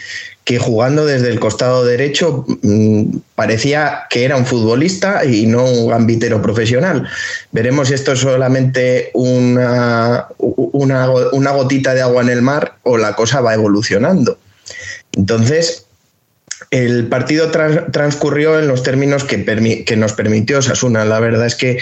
que 0.50 0.58
jugando 0.58 1.06
desde 1.06 1.30
el 1.30 1.40
costado 1.40 1.86
derecho 1.86 2.44
mm, 2.64 3.18
parecía 3.36 4.08
que 4.10 4.24
era 4.24 4.36
un 4.36 4.48
futbolista 4.48 5.24
y 5.24 5.46
no 5.46 5.64
un 5.64 5.90
gambitero 5.90 6.42
profesional. 6.42 7.08
Veremos 7.52 7.90
si 7.90 7.94
esto 7.94 8.14
es 8.14 8.20
solamente 8.22 9.12
una, 9.14 10.26
una, 10.40 11.08
una 11.34 11.52
gotita 11.52 11.94
de 11.94 12.02
agua 12.02 12.24
en 12.24 12.30
el 12.30 12.42
mar 12.42 12.80
o 12.82 12.98
la 12.98 13.16
cosa 13.16 13.42
va 13.42 13.54
evolucionando. 13.54 14.40
Entonces, 15.12 15.86
el 16.72 17.08
partido 17.10 17.52
trans- 17.52 17.92
transcurrió 17.92 18.58
en 18.58 18.68
los 18.68 18.82
términos 18.82 19.26
que, 19.26 19.46
que 19.86 19.96
nos 19.98 20.14
permitió 20.14 20.64
Sasuna. 20.64 21.06
La 21.06 21.20
verdad 21.20 21.46
es 21.46 21.54
que 21.54 21.78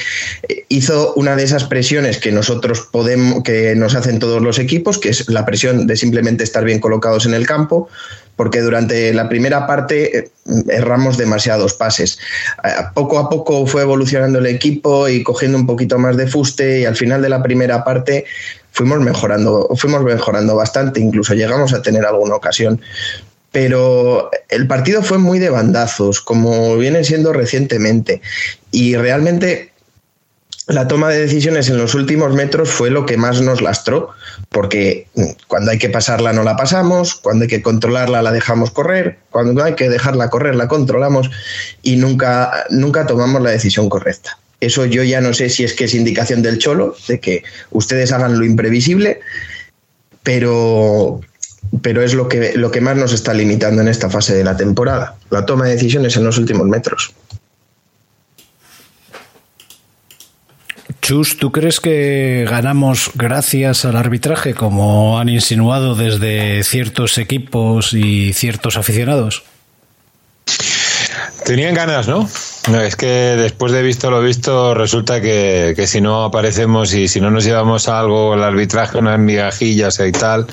eh, 0.50 0.66
hizo 0.68 1.14
una 1.14 1.38
de 1.38 1.44
esas 1.44 1.64
presiones 1.64 2.18
que 2.18 2.34
nosotros 2.34 2.82
podemos, 2.92 3.44
que 3.44 3.76
nos 3.76 3.96
hacen 3.96 4.20
todos 4.20 4.42
los 4.42 4.60
equipos, 4.60 4.98
que 4.98 5.08
es 5.08 5.30
la 5.30 5.46
presión 5.46 5.88
de 5.88 5.96
simplemente 5.96 6.44
estar 6.44 6.66
bien 6.66 6.82
colocados 6.82 7.26
en 7.26 7.34
el 7.34 7.48
campo, 7.48 7.88
porque 8.38 8.62
durante 8.62 9.14
la 9.14 9.28
primera 9.28 9.68
parte 9.68 10.18
eh, 10.18 10.30
erramos 10.70 11.18
demasiados 11.18 11.74
pases. 11.74 12.18
Eh, 12.64 12.70
Poco 12.94 13.20
a 13.20 13.30
poco 13.30 13.66
fue 13.66 13.82
evolucionando 13.82 14.40
el 14.40 14.46
equipo 14.46 15.10
y 15.10 15.24
cogiendo 15.24 15.58
un 15.58 15.66
poquito 15.66 16.00
más 16.00 16.16
de 16.16 16.28
fuste 16.28 16.80
y 16.80 16.86
al 16.86 16.96
final 16.96 17.22
de 17.22 17.30
la 17.30 17.44
primera 17.44 17.84
parte 17.84 18.24
fuimos 18.72 19.00
mejorando, 19.00 19.68
fuimos 19.76 20.04
mejorando 20.04 20.56
bastante, 20.56 21.02
incluso 21.02 21.34
llegamos 21.34 21.74
a 21.74 21.82
tener 21.82 22.06
alguna 22.06 22.36
ocasión. 22.36 22.80
Pero 23.52 24.30
el 24.50 24.68
partido 24.68 25.02
fue 25.02 25.18
muy 25.18 25.40
de 25.40 25.50
bandazos, 25.50 26.22
como 26.22 26.78
viene 26.78 27.04
siendo 27.04 27.34
recientemente, 27.34 28.22
y 28.72 28.96
realmente 28.96 29.72
la 30.68 30.88
toma 30.88 31.10
de 31.10 31.22
decisiones 31.22 31.70
en 31.70 31.78
los 31.78 31.96
últimos 31.96 32.34
metros 32.34 32.70
fue 32.70 32.92
lo 32.92 33.06
que 33.06 33.18
más 33.18 33.42
nos 33.42 33.62
lastró, 33.62 34.12
porque 34.58 35.06
mm, 35.14 35.46
cuando 35.46 35.70
hay 35.70 35.78
que 35.78 35.88
pasarla 35.88 36.34
no 36.34 36.42
la 36.42 36.56
pasamos, 36.56 37.14
cuando 37.14 37.44
hay 37.44 37.48
que 37.48 37.62
controlarla 37.62 38.24
la 38.24 38.32
dejamos 38.32 38.72
correr, 38.72 39.20
cuando 39.30 39.64
hay 39.64 39.76
que 39.76 39.88
dejarla 39.88 40.32
correr 40.32 40.56
la 40.56 40.68
controlamos 40.68 41.30
y 41.84 41.98
nunca, 41.98 42.66
nunca 42.72 43.06
tomamos 43.06 43.40
la 43.44 43.52
decisión 43.52 43.88
correcta. 43.88 44.40
Eso 44.60 44.88
yo 44.88 45.04
ya 45.04 45.22
no 45.22 45.36
sé 45.36 45.52
si 45.52 45.64
es 45.64 45.76
que 45.76 45.84
es 45.84 45.94
indicación 45.94 46.42
del 46.42 46.58
cholo, 46.58 46.96
de 47.08 47.20
que 47.20 47.44
ustedes 47.70 48.12
hagan 48.12 48.40
lo 48.40 48.46
imprevisible, 48.46 49.20
pero, 50.24 51.22
pero 51.84 52.02
es 52.02 52.16
lo 52.16 52.28
que, 52.28 52.54
lo 52.56 52.72
que 52.72 52.82
más 52.82 52.98
nos 52.98 53.14
está 53.14 53.36
limitando 53.36 53.84
en 53.84 53.90
esta 53.90 54.10
fase 54.10 54.34
de 54.34 54.44
la 54.44 54.58
temporada, 54.58 55.18
la 55.30 55.46
toma 55.46 55.66
de 55.66 55.74
decisiones 55.74 56.18
en 56.18 56.24
los 56.24 56.40
últimos 56.40 56.66
metros. 56.66 57.14
Chus, 61.08 61.38
¿tú 61.38 61.54
crees 61.54 61.80
que 61.80 62.46
ganamos 62.50 63.12
gracias 63.16 63.86
al 63.86 63.96
arbitraje, 63.96 64.54
como 64.54 65.20
han 65.20 65.30
insinuado 65.30 65.96
desde 65.96 66.62
ciertos 66.66 67.18
equipos 67.18 67.94
y 67.94 68.34
ciertos 68.34 68.76
aficionados? 68.76 69.46
Tenían 71.46 71.76
ganas, 71.76 72.10
¿no? 72.10 72.28
No, 72.72 72.82
Es 72.82 72.98
que 72.98 73.08
después 73.08 73.72
de 73.72 73.82
visto 73.82 74.12
lo 74.12 74.22
visto, 74.22 74.74
resulta 74.74 75.22
que, 75.22 75.74
que 75.74 75.88
si 75.88 76.02
no 76.02 76.26
aparecemos 76.26 76.94
y 76.94 77.08
si 77.08 77.22
no 77.22 77.32
nos 77.32 77.46
llevamos 77.46 77.88
a 77.88 77.98
algo, 77.98 78.34
el 78.34 78.44
arbitraje, 78.44 78.98
unas 78.98 79.18
migajillas 79.20 80.02
y 80.06 80.12
tal. 80.12 80.48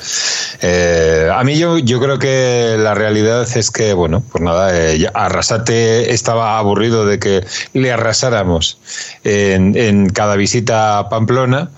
eh, 0.62 1.28
a 1.34 1.42
mí 1.42 1.58
yo, 1.58 1.78
yo 1.78 2.00
creo 2.00 2.20
que 2.20 2.76
la 2.78 2.94
realidad 2.94 3.48
es 3.56 3.72
que, 3.72 3.94
bueno, 3.94 4.22
pues 4.30 4.44
nada, 4.44 4.70
eh, 4.78 5.10
Arrasate 5.12 6.12
estaba 6.14 6.56
aburrido 6.58 7.04
de 7.04 7.18
que 7.18 7.44
le 7.72 7.90
arrasáramos 7.90 8.78
en, 9.24 9.76
en 9.76 10.08
cada 10.08 10.36
visita 10.36 10.98
a 10.98 11.08
Pamplona. 11.08 11.70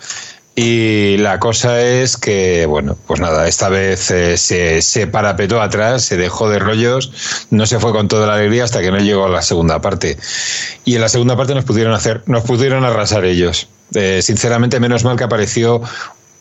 Y 0.58 1.18
la 1.18 1.38
cosa 1.38 1.82
es 1.82 2.16
que, 2.16 2.64
bueno, 2.64 2.96
pues 3.06 3.20
nada, 3.20 3.46
esta 3.46 3.68
vez 3.68 4.10
eh, 4.10 4.38
se, 4.38 4.80
se 4.80 5.06
parapetó 5.06 5.60
atrás, 5.60 6.02
se 6.02 6.16
dejó 6.16 6.48
de 6.48 6.58
rollos, 6.58 7.46
no 7.50 7.66
se 7.66 7.78
fue 7.78 7.92
con 7.92 8.08
toda 8.08 8.26
la 8.26 8.34
alegría 8.36 8.64
hasta 8.64 8.80
que 8.80 8.90
no 8.90 8.98
llegó 8.98 9.26
a 9.26 9.28
la 9.28 9.42
segunda 9.42 9.82
parte. 9.82 10.16
Y 10.86 10.94
en 10.94 11.02
la 11.02 11.10
segunda 11.10 11.36
parte 11.36 11.54
nos 11.54 11.64
pudieron 11.64 11.92
hacer, 11.92 12.22
nos 12.24 12.42
pudieron 12.44 12.86
arrasar 12.86 13.26
ellos. 13.26 13.68
Eh, 13.94 14.20
sinceramente, 14.22 14.80
menos 14.80 15.04
mal 15.04 15.18
que 15.18 15.24
apareció 15.24 15.82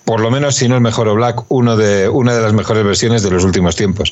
por 0.06 0.21
lo 0.21 0.32
menos 0.32 0.56
si 0.56 0.69
no 0.69 0.75
el 0.75 0.82
mejor 0.82 1.13
Black, 1.15 1.43
uno 1.49 1.75
de, 1.75 2.08
una 2.08 2.36
de 2.36 2.41
las 2.41 2.54
mejores 2.54 2.86
versiones 2.86 3.23
de 3.23 3.32
los 3.32 3.43
últimos 3.43 3.75
tiempos. 3.75 4.12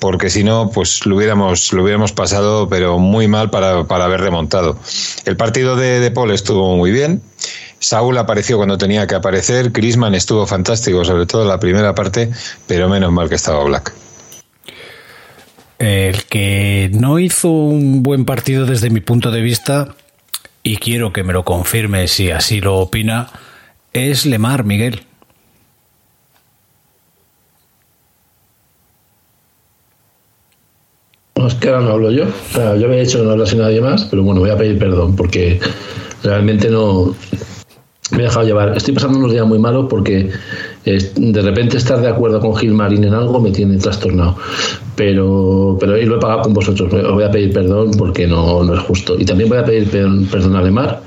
Porque 0.00 0.28
si 0.28 0.44
no, 0.44 0.70
pues 0.70 1.06
lo 1.06 1.16
hubiéramos, 1.16 1.72
lo 1.72 1.84
hubiéramos 1.84 2.12
pasado, 2.12 2.68
pero 2.68 2.98
muy 2.98 3.28
mal 3.28 3.48
para, 3.48 3.84
para 3.84 4.04
haber 4.04 4.20
remontado. 4.20 4.76
El 5.24 5.36
partido 5.36 5.76
de, 5.76 6.00
de 6.00 6.10
Paul 6.10 6.32
estuvo 6.32 6.76
muy 6.76 6.90
bien. 6.90 7.22
Saúl 7.80 8.18
apareció 8.18 8.58
cuando 8.58 8.76
tenía 8.78 9.06
que 9.06 9.14
aparecer. 9.14 9.72
Crisman 9.72 10.14
estuvo 10.14 10.46
fantástico, 10.46 11.04
sobre 11.04 11.26
todo 11.26 11.42
en 11.42 11.48
la 11.48 11.58
primera 11.58 11.94
parte, 11.94 12.30
pero 12.68 12.88
menos 12.88 13.10
mal 13.10 13.28
que 13.28 13.34
estaba 13.36 13.64
Black. 13.64 13.92
El 15.78 16.24
que 16.24 16.90
no 16.92 17.18
hizo 17.18 17.48
un 17.50 18.02
buen 18.02 18.26
partido 18.26 18.66
desde 18.66 18.90
mi 18.90 19.00
punto 19.00 19.30
de 19.30 19.40
vista, 19.40 19.94
y 20.62 20.76
quiero 20.76 21.12
que 21.14 21.24
me 21.24 21.32
lo 21.32 21.42
confirme 21.42 22.06
si 22.06 22.30
así 22.30 22.60
lo 22.60 22.76
opina, 22.76 23.28
es 23.94 24.26
Lemar, 24.26 24.64
Miguel. 24.64 25.06
Es 31.34 31.54
que 31.54 31.68
ahora 31.68 31.80
no 31.80 31.92
hablo 31.92 32.10
yo. 32.10 32.24
O 32.24 32.54
sea, 32.54 32.76
yo 32.76 32.86
había 32.86 33.00
dicho 33.00 33.18
que 33.18 33.24
no 33.24 33.30
hablase 33.30 33.56
nadie 33.56 33.80
más, 33.80 34.04
pero 34.04 34.22
bueno, 34.22 34.42
voy 34.42 34.50
a 34.50 34.58
pedir 34.58 34.78
perdón 34.78 35.16
porque 35.16 35.58
realmente 36.22 36.68
no 36.68 37.16
me 38.12 38.18
he 38.18 38.22
dejado 38.22 38.46
llevar. 38.46 38.76
Estoy 38.76 38.94
pasando 38.94 39.18
unos 39.18 39.32
días 39.32 39.46
muy 39.46 39.58
malos 39.58 39.86
porque 39.88 40.30
de 40.84 41.42
repente 41.42 41.76
estar 41.76 42.00
de 42.00 42.08
acuerdo 42.08 42.40
con 42.40 42.56
Gil 42.56 42.72
Marín 42.72 43.04
en 43.04 43.14
algo 43.14 43.40
me 43.40 43.50
tiene 43.50 43.76
trastornado. 43.78 44.36
Pero, 44.96 45.76
pero 45.80 45.96
lo 45.96 46.16
he 46.16 46.20
pagado 46.20 46.42
con 46.42 46.52
vosotros. 46.54 46.92
Os 46.92 47.12
voy 47.12 47.24
a 47.24 47.30
pedir 47.30 47.52
perdón 47.52 47.92
porque 47.96 48.26
no, 48.26 48.62
no 48.64 48.74
es 48.74 48.80
justo. 48.80 49.16
Y 49.18 49.24
también 49.24 49.48
voy 49.48 49.58
a 49.58 49.64
pedir 49.64 49.88
per- 49.88 50.08
perdón 50.30 50.56
a 50.56 50.62
Lemar 50.62 51.02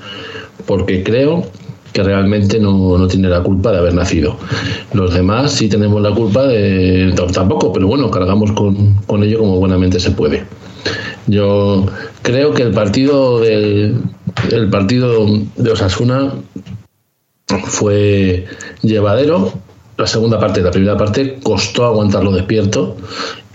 porque 0.66 1.04
creo 1.04 1.44
que 1.92 2.02
realmente 2.02 2.60
no, 2.60 2.98
no 2.98 3.08
tiene 3.08 3.30
la 3.30 3.44
culpa 3.44 3.72
de 3.72 3.78
haber 3.78 3.94
nacido. 3.94 4.36
Los 4.94 5.14
demás 5.14 5.52
sí 5.52 5.70
tenemos 5.70 6.02
la 6.02 6.12
culpa 6.12 6.44
de... 6.48 7.14
Tampoco, 7.34 7.72
pero 7.72 7.86
bueno, 7.86 8.10
cargamos 8.10 8.52
con, 8.54 8.96
con 9.06 9.22
ello 9.22 9.40
como 9.40 9.58
buenamente 9.60 10.00
se 10.00 10.10
puede. 10.10 10.44
Yo 11.28 11.86
creo 12.24 12.52
que 12.54 12.64
el 12.64 12.72
partido 12.72 13.40
de, 13.42 13.94
el 14.52 14.70
partido 14.72 15.26
de 15.56 15.72
Osasuna 15.72 16.34
fue 17.60 18.46
llevadero. 18.82 19.54
La 19.98 20.08
segunda 20.08 20.40
parte, 20.40 20.62
la 20.62 20.72
primera 20.72 20.98
parte, 20.98 21.40
costó 21.44 21.86
aguantarlo 21.86 22.32
despierto. 22.32 22.98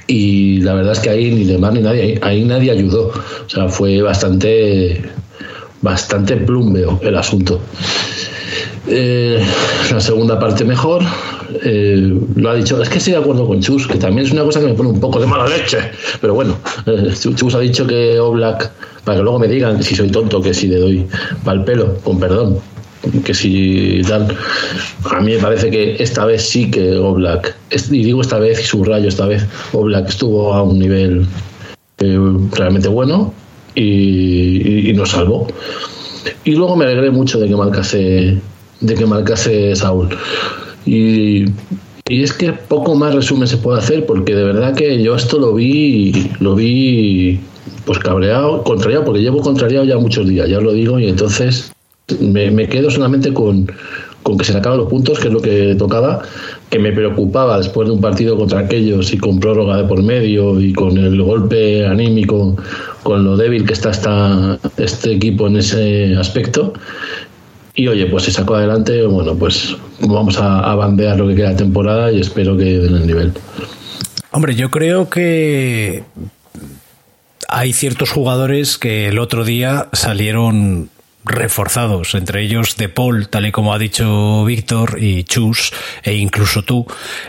Y 0.07 0.61
la 0.61 0.75
verdad 0.75 0.93
es 0.93 1.01
que 1.01 1.11
ahí 1.11 1.31
ni 1.31 1.45
Lemar 1.45 1.75
ni 1.75 1.81
nadie, 1.81 2.19
ahí 2.23 2.45
nadie 2.45 2.71
ayudó. 2.71 3.09
O 3.09 3.49
sea, 3.49 3.69
fue 3.69 4.01
bastante, 4.01 5.03
bastante 5.83 6.37
plumbeo 6.37 6.99
el 7.03 7.17
asunto. 7.17 7.61
Eh, 8.87 9.45
la 9.93 10.01
segunda 10.01 10.39
parte 10.39 10.65
mejor. 10.65 11.03
eh, 11.63 12.19
lo 12.37 12.51
ha 12.51 12.55
dicho, 12.55 12.81
es 12.83 12.89
que 12.89 12.99
estoy 12.99 13.15
de 13.15 13.19
acuerdo 13.19 13.47
con 13.47 13.61
Chus, 13.61 13.87
que 13.87 13.99
también 13.99 14.27
es 14.27 14.33
una 14.33 14.45
cosa 14.45 14.61
que 14.61 14.67
me 14.67 14.75
pone 14.75 14.91
un 14.91 15.01
poco 15.01 15.19
de 15.21 15.27
mala 15.27 15.47
leche. 15.47 15.79
Pero 16.21 16.35
bueno, 16.35 16.57
eh, 16.87 17.13
Chus 17.15 17.55
ha 17.55 17.61
dicho 17.61 17.87
que 17.87 18.19
Oblak, 18.19 18.71
para 19.05 19.19
que 19.19 19.23
luego 19.23 19.39
me 19.39 19.49
digan 19.49 19.83
si 19.83 19.95
soy 19.95 20.11
tonto, 20.11 20.41
que 20.41 20.55
si 20.55 20.69
le 20.69 20.77
doy 20.77 21.07
pal 21.45 21.65
pelo, 21.65 21.97
con 22.05 22.19
perdón, 22.19 22.59
que 23.25 23.33
si 23.35 24.03
tal. 24.09 24.29
A 25.11 25.21
mí 25.21 25.33
me 25.33 25.39
parece 25.39 25.71
que 25.71 25.97
esta 26.03 26.25
vez 26.25 26.43
sí 26.49 26.71
que 26.71 26.97
Oblak, 26.97 27.55
y 27.91 28.05
digo 28.05 28.21
esta 28.21 28.39
vez 28.39 28.61
y 28.61 28.65
subrayo 28.65 29.09
esta 29.09 29.27
vez, 29.27 29.47
Oblak 29.73 30.09
estuvo 30.09 30.53
a 30.53 30.63
un 30.63 30.79
nivel 30.79 31.27
eh, 32.01 32.19
realmente 32.53 32.89
bueno 32.89 33.33
y, 33.75 33.83
y- 33.83 34.91
y 34.91 34.93
nos 34.95 35.11
salvó. 35.11 35.47
Y 36.45 36.53
luego 36.53 36.77
me 36.77 36.85
alegré 36.85 37.11
mucho 37.11 37.39
de 37.39 37.49
que 37.49 37.57
marcase, 37.57 38.39
de 38.81 38.95
que 38.95 39.07
marcase 39.07 39.75
Saúl. 39.77 40.09
Y, 40.85 41.45
y 42.09 42.23
es 42.23 42.33
que 42.33 42.53
poco 42.53 42.95
más 42.95 43.15
resumen 43.15 43.47
se 43.47 43.59
puede 43.59 43.79
hacer, 43.79 44.07
porque 44.07 44.35
de 44.35 44.45
verdad 44.45 44.75
que 44.75 45.03
yo 45.03 45.15
esto 45.15 45.39
lo 45.39 45.55
vi, 45.55 46.31
lo 46.41 46.55
vi 46.55 47.39
pues 47.85 47.99
cabreado, 47.99 48.63
contrariado, 48.65 49.05
porque 49.05 49.21
llevo 49.21 49.41
contrariado 49.41 49.85
ya 49.85 49.97
muchos 49.99 50.27
días, 50.29 50.49
ya 50.49 50.59
os 50.59 50.65
lo 50.65 50.73
digo, 50.73 50.99
y 50.99 51.09
entonces 51.09 51.73
me, 52.21 52.69
quedo 52.69 52.91
solamente 52.91 53.33
con, 53.33 53.71
con 54.23 54.39
que 54.39 54.45
se 54.45 54.53
le 54.53 54.59
acaban 54.59 54.79
los 54.79 54.89
puntos, 54.89 55.19
que 55.19 55.29
es 55.29 55.33
lo 55.33 55.41
que 55.41 55.75
tocaba, 55.77 56.23
que 56.71 56.79
me 56.79 56.93
preocupaba 56.93 57.59
después 57.59 57.89
de 57.89 57.95
un 57.95 58.01
partido 58.01 58.37
contra 58.37 58.61
aquellos 58.61 59.13
y 59.13 59.19
con 59.19 59.39
prórroga 59.41 59.77
de 59.77 59.85
por 59.85 60.03
medio 60.03 60.61
y 60.61 60.73
con 60.73 60.97
el 60.97 61.21
golpe 61.23 61.87
anímico, 61.87 62.57
con 63.03 63.25
lo 63.25 63.37
débil 63.37 63.67
que 63.67 63.75
está 63.75 63.91
esta, 63.91 64.59
este 64.77 65.13
equipo 65.13 65.47
en 65.47 65.57
ese 65.57 66.17
aspecto. 66.17 66.73
Y 67.75 67.87
oye, 67.87 68.07
pues 68.07 68.25
se 68.25 68.33
sacó 68.33 68.57
adelante, 68.57 69.07
bueno, 69.07 69.37
pues 69.37 69.77
vamos 70.01 70.39
a, 70.39 70.71
a 70.71 70.75
bandear 70.75 71.17
lo 71.19 71.29
que 71.29 71.37
queda 71.37 71.51
de 71.51 71.57
temporada 71.57 72.11
y 72.11 72.21
espero 72.21 72.57
que 72.57 72.65
den 72.65 72.97
el 72.97 73.07
nivel. 73.07 73.33
Hombre, 74.33 74.57
yo 74.57 74.71
creo 74.71 75.09
que 75.09 76.03
hay 77.49 77.73
ciertos 77.73 78.11
jugadores 78.11 78.79
que 78.79 79.09
el 79.09 79.19
otro 79.19 79.45
día 79.45 79.89
salieron 79.93 80.91
reforzados, 81.25 82.15
entre 82.15 82.43
ellos 82.43 82.77
De 82.77 82.89
Paul, 82.89 83.29
tal 83.29 83.47
y 83.47 83.53
como 83.53 83.75
ha 83.75 83.79
dicho 83.79 84.45
Víctor, 84.45 84.97
y 85.03 85.25
Chus, 85.25 85.73
e 86.03 86.15
incluso 86.15 86.63
tú, 86.63 86.87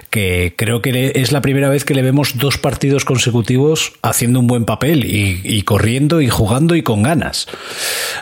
que 0.09 0.53
creo 0.57 0.81
que 0.81 1.11
es 1.15 1.31
la 1.31 1.41
primera 1.41 1.69
vez 1.69 1.83
que 1.85 1.93
le 1.93 2.01
vemos 2.01 2.37
dos 2.37 2.57
partidos 2.57 3.03
consecutivos 3.05 3.93
haciendo 4.01 4.39
un 4.39 4.47
buen 4.47 4.65
papel 4.65 5.05
y, 5.05 5.41
y 5.43 5.63
corriendo 5.63 6.21
y 6.21 6.29
jugando 6.29 6.75
y 6.75 6.81
con 6.83 7.03
ganas. 7.03 7.47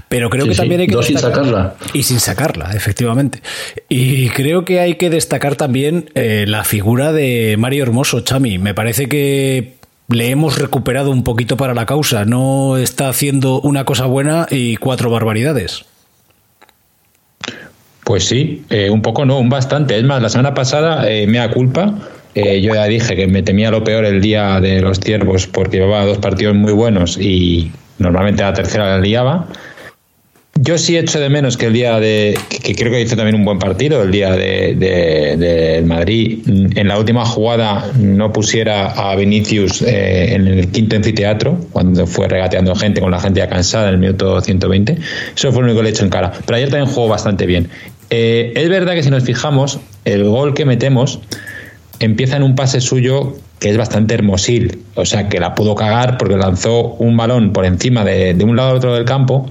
Pero 0.09 0.29
creo 0.29 0.43
Sí, 0.45 0.49
que 0.49 0.55
sí, 0.55 0.61
también 0.61 0.81
hay 0.81 0.87
que 0.87 0.93
dos 0.95 1.05
sin 1.05 1.17
sacarla. 1.19 1.75
y 1.93 2.03
sin 2.03 2.19
sacarla, 2.19 2.71
efectivamente. 2.73 3.41
Y 3.89 4.29
creo 4.29 4.65
que 4.65 4.79
hay 4.79 4.95
que 4.95 5.09
destacar 5.09 5.55
también 5.55 6.09
eh, 6.15 6.45
la 6.47 6.63
figura 6.63 7.11
de 7.11 7.55
Mario 7.59 7.83
Hermoso, 7.83 8.21
Chami. 8.21 8.57
Me 8.57 8.73
parece 8.73 9.07
que 9.07 9.76
le 10.09 10.29
hemos 10.29 10.57
recuperado 10.57 11.11
un 11.11 11.23
poquito 11.23 11.57
para 11.57 11.73
la 11.73 11.85
causa. 11.85 12.25
No 12.25 12.77
está 12.77 13.09
haciendo 13.09 13.59
una 13.61 13.85
cosa 13.85 14.05
buena 14.05 14.47
y 14.49 14.77
cuatro 14.77 15.09
barbaridades. 15.09 15.85
Pues 18.03 18.25
sí, 18.25 18.63
eh, 18.69 18.89
un 18.89 19.01
poco 19.01 19.25
no, 19.25 19.37
un 19.37 19.49
bastante. 19.49 19.97
Es 19.97 20.03
más, 20.03 20.21
la 20.21 20.29
semana 20.29 20.53
pasada, 20.53 21.11
eh, 21.11 21.27
mea 21.27 21.51
culpa, 21.51 21.93
eh, 22.35 22.61
yo 22.61 22.73
ya 22.73 22.85
dije 22.85 23.15
que 23.17 23.27
me 23.27 23.43
temía 23.43 23.69
lo 23.69 23.83
peor 23.83 24.05
el 24.05 24.21
día 24.21 24.61
de 24.61 24.81
los 24.81 24.99
ciervos 24.99 25.47
porque 25.47 25.77
llevaba 25.77 26.05
dos 26.05 26.19
partidos 26.19 26.55
muy 26.55 26.71
buenos 26.71 27.17
y 27.17 27.71
normalmente 27.99 28.43
la 28.43 28.53
tercera 28.53 28.85
la 28.85 28.99
liaba. 28.99 29.47
Yo 30.59 30.77
sí 30.79 30.97
echo 30.97 31.19
de 31.19 31.29
menos 31.29 31.55
que 31.55 31.67
el 31.67 31.73
día 31.73 31.99
de. 31.99 32.37
que, 32.49 32.73
creo 32.73 32.91
que 32.91 33.01
hizo 33.01 33.15
también 33.15 33.35
un 33.35 33.45
buen 33.45 33.59
partido, 33.59 34.01
el 34.01 34.11
día 34.11 34.31
de, 34.31 34.75
de- 34.75 35.83
Madrid, 35.85 36.39
mm, 36.45 36.77
en 36.77 36.87
la 36.87 36.97
última 36.97 37.25
jugada 37.25 37.91
no 37.99 38.33
pusiera 38.33 38.87
a 38.91 39.15
Vinicius 39.15 39.83
eh, 39.83 40.33
en 40.33 40.47
el 40.47 40.67
quinto 40.71 40.95
anfiteatro, 40.95 41.59
cuando 41.71 42.07
fue 42.07 42.27
regateando 42.27 42.73
gente 42.75 43.01
con 43.01 43.11
la 43.11 43.19
gente 43.19 43.39
ya 43.39 43.47
cansada 43.47 43.89
en 43.89 43.95
el 43.95 43.99
minuto 43.99 44.41
120. 44.41 44.97
Eso 45.35 45.51
fue 45.51 45.61
lo 45.61 45.67
único 45.67 45.79
que 45.79 45.83
le 45.83 45.89
echo 45.91 46.03
en 46.03 46.09
cara. 46.09 46.31
Pero 46.45 46.57
ayer 46.57 46.69
también 46.69 46.91
jugó 46.91 47.07
bastante 47.07 47.45
bien. 47.45 47.69
Eh, 48.09 48.53
es 48.55 48.67
verdad 48.69 48.93
que 48.93 49.03
si 49.03 49.11
nos 49.11 49.23
fijamos, 49.23 49.79
el 50.05 50.23
gol 50.23 50.53
que 50.55 50.65
metemos 50.65 51.19
empieza 51.99 52.35
en 52.35 52.43
un 52.43 52.55
pase 52.55 52.81
suyo 52.81 53.37
que 53.59 53.69
es 53.69 53.77
bastante 53.77 54.13
hermosil. 54.13 54.79
O 54.95 55.05
sea, 55.05 55.29
que 55.29 55.39
la 55.39 55.55
pudo 55.55 55.75
cagar 55.75 56.17
porque 56.17 56.35
lanzó 56.37 56.93
un 56.99 57.17
balón 57.17 57.53
por 57.53 57.65
encima 57.65 58.03
de, 58.03 58.33
de 58.33 58.43
un 58.43 58.55
lado 58.55 58.71
al 58.71 58.77
otro 58.77 58.93
del 58.95 59.05
campo 59.05 59.49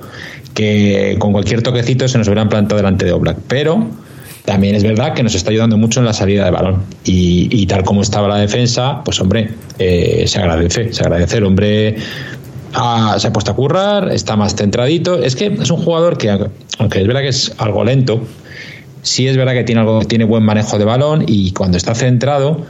que 0.56 1.14
con 1.20 1.30
cualquier 1.32 1.62
toquecito 1.62 2.08
se 2.08 2.18
nos 2.18 2.26
hubieran 2.26 2.48
plantado 2.48 2.78
delante 2.78 3.04
de 3.04 3.12
Oblak. 3.12 3.36
Pero 3.46 3.86
también 4.44 4.74
es 4.74 4.82
verdad 4.82 5.12
que 5.12 5.22
nos 5.22 5.34
está 5.34 5.50
ayudando 5.50 5.76
mucho 5.76 6.00
en 6.00 6.06
la 6.06 6.12
salida 6.12 6.44
de 6.46 6.50
balón. 6.50 6.82
Y, 7.04 7.66
tal 7.66 7.84
como 7.84 8.02
estaba 8.02 8.26
la 8.26 8.38
defensa, 8.38 9.02
pues 9.04 9.20
hombre, 9.20 9.50
eh, 9.78 10.24
se 10.26 10.38
agradece. 10.40 10.92
Se 10.92 11.02
agradece. 11.02 11.36
El 11.36 11.44
hombre 11.44 11.96
ha- 12.74 13.16
se 13.18 13.28
ha 13.28 13.32
puesto 13.32 13.50
a 13.52 13.54
currar, 13.54 14.10
está 14.12 14.34
más 14.36 14.54
centradito. 14.56 15.22
Es 15.22 15.36
que 15.36 15.46
es 15.46 15.70
un 15.70 15.76
jugador 15.78 16.16
que, 16.16 16.30
aunque 16.78 17.00
es 17.00 17.06
verdad 17.06 17.20
que 17.20 17.28
es 17.28 17.52
algo 17.58 17.84
lento, 17.84 18.22
sí 19.02 19.28
es 19.28 19.36
verdad 19.36 19.52
que 19.52 19.64
tiene 19.64 19.82
algo, 19.82 20.00
tiene 20.04 20.24
buen 20.24 20.42
manejo 20.42 20.78
de 20.78 20.84
balón 20.84 21.24
y 21.26 21.52
cuando 21.52 21.76
está 21.76 21.94
centrado, 21.94 22.64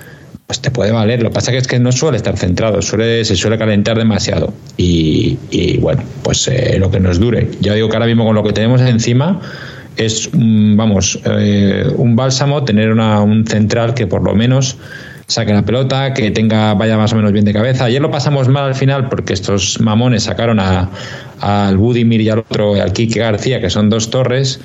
pues 0.46 0.60
te 0.60 0.70
puede 0.70 0.92
valer. 0.92 1.22
Lo 1.22 1.30
que 1.30 1.34
pasa 1.34 1.50
que 1.52 1.58
es 1.58 1.66
que 1.66 1.78
no 1.78 1.90
suele 1.92 2.16
estar 2.16 2.36
centrado, 2.36 2.80
suele, 2.82 3.24
se 3.24 3.36
suele 3.36 3.58
calentar 3.58 3.96
demasiado. 3.98 4.52
Y, 4.76 5.38
y, 5.50 5.78
bueno, 5.78 6.02
pues 6.22 6.46
eh, 6.48 6.76
lo 6.78 6.90
que 6.90 7.00
nos 7.00 7.18
dure. 7.18 7.48
Ya 7.60 7.74
digo 7.74 7.88
que 7.88 7.96
ahora 7.96 8.06
mismo 8.06 8.24
con 8.24 8.34
lo 8.34 8.42
que 8.44 8.52
tenemos 8.52 8.80
encima 8.80 9.40
es, 9.96 10.28
mm, 10.32 10.76
vamos, 10.76 11.18
eh, 11.24 11.86
un 11.96 12.14
bálsamo 12.16 12.64
tener 12.64 12.90
una- 12.92 13.20
un 13.22 13.46
central 13.46 13.94
que 13.94 14.06
por 14.06 14.22
lo 14.22 14.34
menos 14.34 14.76
saque 15.26 15.52
la 15.52 15.64
pelota, 15.64 16.14
que 16.14 16.30
tenga 16.30 16.74
vaya 16.74 16.96
más 16.96 17.12
o 17.12 17.16
menos 17.16 17.32
bien 17.32 17.44
de 17.44 17.52
cabeza. 17.52 17.86
Ayer 17.86 18.00
lo 18.00 18.10
pasamos 18.12 18.46
mal 18.48 18.64
al 18.64 18.74
final 18.76 19.08
porque 19.08 19.32
estos 19.32 19.80
mamones 19.80 20.24
sacaron 20.24 20.60
a- 20.60 20.90
al 21.40 21.76
Budimir 21.76 22.20
y 22.20 22.28
al 22.30 22.38
otro, 22.40 22.74
al 22.80 22.92
Quique 22.92 23.18
García, 23.18 23.60
que 23.60 23.68
son 23.70 23.90
dos 23.90 24.10
torres, 24.10 24.60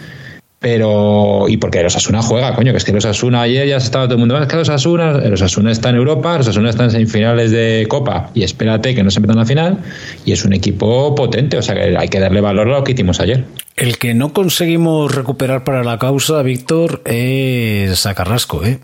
Pero, 0.62 1.46
y 1.48 1.58
porque 1.58 1.80
el 1.80 1.88
Osasuna 1.88 2.22
juega, 2.22 2.54
coño, 2.54 2.72
que 2.72 2.78
es 2.78 2.86
que 2.86 2.92
el 2.92 2.98
Osasuna 2.98 3.42
ayer 3.42 3.68
ya 3.68 3.80
se 3.80 3.88
estaba 3.88 4.06
todo 4.06 4.14
el 4.14 4.20
mundo, 4.20 4.38
"Ah, 4.38 4.44
es 4.44 4.48
que 4.48 4.54
el 4.54 4.62
Osasuna, 4.62 5.20
el 5.24 5.34
Osasuna 5.34 5.72
está 5.72 5.90
en 5.90 5.96
Europa, 5.96 6.36
el 6.36 6.42
Osasuna 6.42 6.70
está 6.70 6.84
en 6.84 6.92
semifinales 6.92 7.50
de 7.50 7.88
Copa, 7.90 8.30
y 8.36 8.44
espérate 8.44 8.94
que 8.94 9.02
no 9.02 9.10
se 9.10 9.22
metan 9.22 9.38
a 9.38 9.42
la 9.42 9.48
final, 9.48 9.80
y 10.24 10.34
es 10.34 10.46
un 10.46 10.54
equipo 10.54 11.16
potente, 11.16 11.58
o 11.58 11.64
sea 11.64 11.74
que 11.74 11.98
hay 11.98 12.10
que 12.10 12.20
darle 12.20 12.42
valor 12.42 12.68
a 12.68 12.78
lo 12.78 12.84
que 12.84 12.92
hicimos 12.92 13.20
ayer. 13.20 13.44
El 13.76 13.98
que 13.98 14.14
no 14.14 14.34
conseguimos 14.34 15.16
recuperar 15.16 15.64
para 15.64 15.84
la 15.84 15.98
causa, 15.98 16.44
Víctor, 16.44 17.02
es 17.06 18.06
a 18.06 18.14
Carrasco, 18.14 18.64
¿eh? 18.64 18.82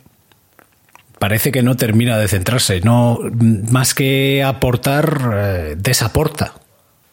Parece 1.20 1.52
que 1.52 1.62
no 1.62 1.78
termina 1.78 2.18
de 2.18 2.28
centrarse, 2.28 2.82
no 2.82 3.20
más 3.70 3.94
que 3.94 4.44
aportar, 4.44 5.20
eh, 5.36 5.76
desaporta. 5.78 6.56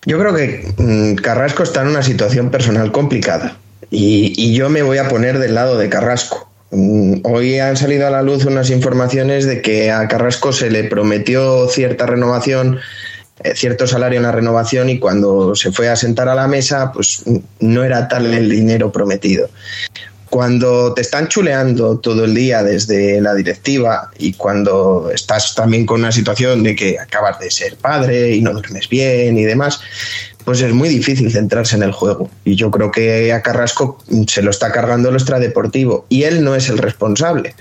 Yo 0.06 0.18
creo 0.18 0.34
que 0.34 0.72
mm, 0.78 1.16
Carrasco 1.16 1.64
está 1.64 1.82
en 1.82 1.88
una 1.88 2.02
situación 2.02 2.50
personal 2.50 2.92
complicada 2.92 3.58
y, 3.90 4.54
yo 4.54 4.68
me 4.68 4.82
voy 4.82 4.98
a 4.98 5.08
poner 5.08 5.38
del 5.38 5.54
lado 5.54 5.78
de 5.78 5.88
Carrasco. 5.88 6.48
Mm, 6.70 7.20
Hoy 7.24 7.58
han 7.58 7.76
salido 7.76 8.06
a 8.06 8.10
la 8.10 8.22
luz 8.22 8.44
unas 8.44 8.70
informaciones 8.70 9.46
de 9.46 9.62
que 9.62 9.90
a 9.90 10.06
Carrasco 10.08 10.52
se 10.52 10.70
le 10.70 10.84
prometió 10.84 11.68
cierta 11.68 12.06
renovación, 12.06 12.78
eh, 13.42 13.54
cierto 13.54 13.86
salario 13.86 14.18
en 14.18 14.24
la 14.24 14.32
renovación 14.32 14.88
y 14.88 14.98
cuando 14.98 15.54
se 15.54 15.72
fue 15.72 15.88
a 15.88 15.96
sentar 15.96 16.28
a 16.28 16.34
la 16.34 16.46
mesa, 16.46 16.92
pues 16.92 17.22
mm, 17.24 17.38
no 17.60 17.84
era 17.84 18.08
tal 18.08 18.32
el 18.32 18.50
dinero 18.50 18.92
prometido. 18.92 19.48
Cuando 20.30 20.92
te 20.94 21.02
están 21.02 21.28
chuleando 21.28 21.98
todo 22.00 22.24
el 22.24 22.34
día 22.34 22.64
desde 22.64 23.20
la 23.20 23.34
directiva 23.34 24.10
y 24.18 24.32
cuando 24.32 25.10
estás 25.14 25.54
también 25.54 25.86
con 25.86 26.00
una 26.00 26.10
situación 26.10 26.64
de 26.64 26.74
que 26.74 26.98
acabas 26.98 27.38
de 27.38 27.52
ser 27.52 27.76
padre 27.76 28.32
y 28.32 28.40
no 28.40 28.52
duermes 28.52 28.88
bien 28.88 29.38
y 29.38 29.44
demás, 29.44 29.80
pues 30.44 30.60
es 30.60 30.72
muy 30.72 30.88
difícil 30.88 31.32
centrarse 31.32 31.76
en 31.76 31.82
el 31.82 31.92
juego. 31.92 32.30
Y 32.44 32.56
yo 32.56 32.70
creo 32.70 32.90
que 32.90 33.32
a 33.32 33.42
Carrasco 33.42 33.98
se 34.26 34.42
lo 34.42 34.50
está 34.50 34.72
cargando 34.72 35.08
el 35.08 35.14
extradeportivo 35.14 36.06
y 36.08 36.24
él 36.24 36.44
no 36.44 36.54
es 36.54 36.68
el 36.68 36.78
responsable. 36.78 37.54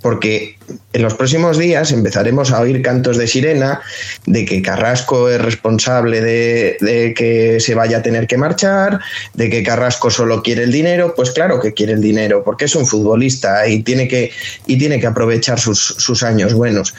Porque 0.00 0.56
en 0.92 1.02
los 1.02 1.14
próximos 1.14 1.58
días 1.58 1.90
empezaremos 1.90 2.52
a 2.52 2.60
oír 2.60 2.82
cantos 2.82 3.16
de 3.16 3.26
sirena 3.26 3.80
de 4.26 4.44
que 4.44 4.62
Carrasco 4.62 5.28
es 5.28 5.40
responsable 5.40 6.20
de, 6.20 6.76
de 6.80 7.14
que 7.14 7.58
se 7.58 7.74
vaya 7.74 7.98
a 7.98 8.02
tener 8.02 8.28
que 8.28 8.38
marchar, 8.38 9.00
de 9.34 9.50
que 9.50 9.64
Carrasco 9.64 10.08
solo 10.08 10.44
quiere 10.44 10.62
el 10.62 10.70
dinero. 10.70 11.14
Pues 11.16 11.32
claro 11.32 11.60
que 11.60 11.74
quiere 11.74 11.94
el 11.94 12.00
dinero, 12.00 12.44
porque 12.44 12.66
es 12.66 12.76
un 12.76 12.86
futbolista 12.86 13.66
y 13.66 13.82
tiene 13.82 14.06
que, 14.06 14.30
y 14.68 14.78
tiene 14.78 15.00
que 15.00 15.08
aprovechar 15.08 15.58
sus, 15.58 15.80
sus 15.80 16.22
años 16.22 16.54
buenos. 16.54 16.94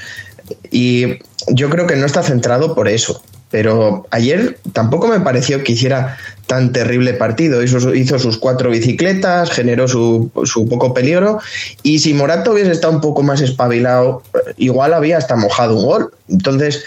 Y 0.70 1.20
yo 1.48 1.70
creo 1.70 1.88
que 1.88 1.96
no 1.96 2.06
está 2.06 2.22
centrado 2.22 2.76
por 2.76 2.90
eso. 2.90 3.24
Pero 3.52 4.06
ayer 4.12 4.60
tampoco 4.74 5.08
me 5.08 5.20
pareció 5.20 5.64
que 5.64 5.72
hiciera 5.72 6.18
tan 6.46 6.72
terrible 6.72 7.14
partido. 7.14 7.64
Hizo, 7.64 7.94
hizo 7.96 8.20
sus 8.20 8.38
cuatro 8.38 8.70
bicicletas, 8.70 9.50
generó 9.50 9.88
su, 9.88 10.32
su, 10.44 10.68
poco 10.68 10.94
peligro. 10.94 11.40
Y 11.82 12.00
si 12.00 12.14
Morato 12.14 12.52
hubiese 12.52 12.72
estado 12.72 12.94
un 12.94 13.02
poco 13.02 13.24
más 13.24 13.42
espabilado, 13.42 14.22
igual 14.58 14.94
había 14.94 15.18
hasta 15.18 15.36
mojado 15.36 15.76
un 15.78 15.86
gol. 15.86 16.14
Entonces, 16.28 16.84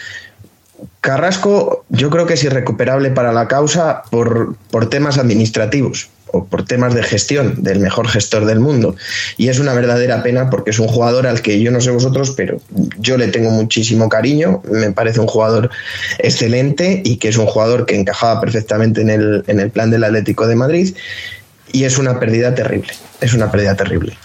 Carrasco 1.01 1.85
yo 1.89 2.11
creo 2.11 2.27
que 2.27 2.35
es 2.35 2.45
irrecuperable 2.45 3.11
para 3.11 3.33
la 3.33 3.49
causa 3.49 4.03
por, 4.11 4.55
por 4.71 4.89
temas 4.89 5.19
administrativos 5.19 6.11
o 6.33 6.45
por 6.45 6.65
temas 6.65 6.95
de 6.95 7.03
gestión 7.03 7.63
del 7.63 7.79
mejor 7.79 8.09
gestor 8.09 8.45
del 8.45 8.59
mundo. 8.59 8.97
Y 9.37 9.49
es 9.49 9.59
una 9.59 9.75
verdadera 9.75 10.23
pena 10.23 10.51
porque 10.51 10.71
es 10.71 10.79
un 10.79 10.89
jugador 10.89 11.27
al 11.27 11.43
que 11.43 11.61
yo 11.61 11.71
no 11.71 11.81
sé 11.81 11.91
vosotros, 11.91 12.33
pero 12.37 12.61
yo 12.99 13.17
le 13.17 13.29
tengo 13.29 13.51
muchísimo 13.51 14.09
cariño. 14.09 14.63
Me 14.71 14.91
parece 14.93 15.21
un 15.21 15.27
jugador 15.27 15.71
excelente 16.19 17.03
y 17.05 17.17
que 17.17 17.29
es 17.29 17.37
un 17.37 17.47
jugador 17.47 17.87
que 17.87 17.97
encajaba 17.97 18.41
perfectamente 18.41 19.03
en 19.03 19.11
el, 19.11 19.45
en 19.47 19.61
el 19.61 19.71
plan 19.71 19.91
del 19.91 20.05
Atlético 20.05 20.47
de 20.47 20.57
Madrid. 20.57 20.95
Y 21.73 21.85
es 21.85 21.99
una 21.99 22.19
pérdida 22.19 22.55
terrible. 22.55 22.93
Es 23.21 23.35
una 23.35 23.51
pérdida 23.51 23.77
terrible. 23.77 24.17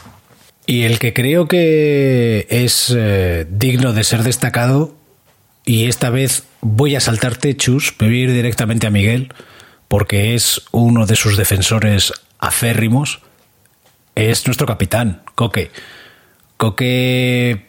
Y 0.65 0.83
el 0.83 0.99
que 0.99 1.13
creo 1.13 1.47
que 1.47 2.45
es 2.49 2.93
eh, 2.95 3.45
digno 3.49 3.93
de 3.93 4.03
ser 4.03 4.23
destacado, 4.23 4.93
y 5.65 5.85
esta 5.85 6.09
vez 6.09 6.43
voy 6.61 6.95
a 6.95 6.99
saltar 6.99 7.37
techos, 7.37 7.93
voy 7.99 8.07
a 8.07 8.23
ir 8.23 8.33
directamente 8.33 8.87
a 8.87 8.89
Miguel, 8.89 9.33
porque 9.87 10.35
es 10.35 10.63
uno 10.71 11.05
de 11.05 11.15
sus 11.15 11.37
defensores 11.37 12.13
aférrimos, 12.39 13.19
es 14.15 14.45
nuestro 14.47 14.65
capitán, 14.67 15.21
Coque. 15.35 15.71
Coque 16.57 17.67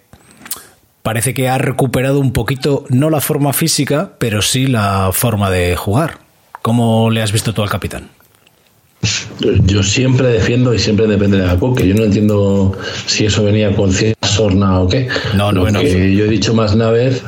parece 1.02 1.34
que 1.34 1.48
ha 1.48 1.58
recuperado 1.58 2.20
un 2.20 2.32
poquito, 2.32 2.84
no 2.88 3.10
la 3.10 3.20
forma 3.20 3.52
física, 3.52 4.12
pero 4.18 4.42
sí 4.42 4.66
la 4.66 5.10
forma 5.12 5.50
de 5.50 5.76
jugar. 5.76 6.18
¿Cómo 6.62 7.10
le 7.10 7.22
has 7.22 7.32
visto 7.32 7.54
tú 7.54 7.62
al 7.62 7.70
capitán? 7.70 8.08
Yo 9.64 9.82
siempre 9.84 10.26
defiendo 10.26 10.74
y 10.74 10.78
siempre 10.78 11.06
depende 11.06 11.38
de 11.38 11.46
la 11.46 11.56
Coque. 11.56 11.86
Yo 11.86 11.94
no 11.94 12.04
entiendo 12.04 12.76
si 13.06 13.26
eso 13.26 13.44
venía 13.44 13.74
con 13.76 13.92
cierta 13.92 14.26
sorna 14.26 14.80
o 14.80 14.88
qué. 14.88 15.08
No, 15.34 15.52
no, 15.52 15.64
Lo 15.64 15.70
no. 15.70 15.80
que 15.80 16.14
yo 16.16 16.24
he 16.24 16.28
dicho 16.28 16.52
más 16.52 16.74
una 16.74 16.90
vez 16.90 17.22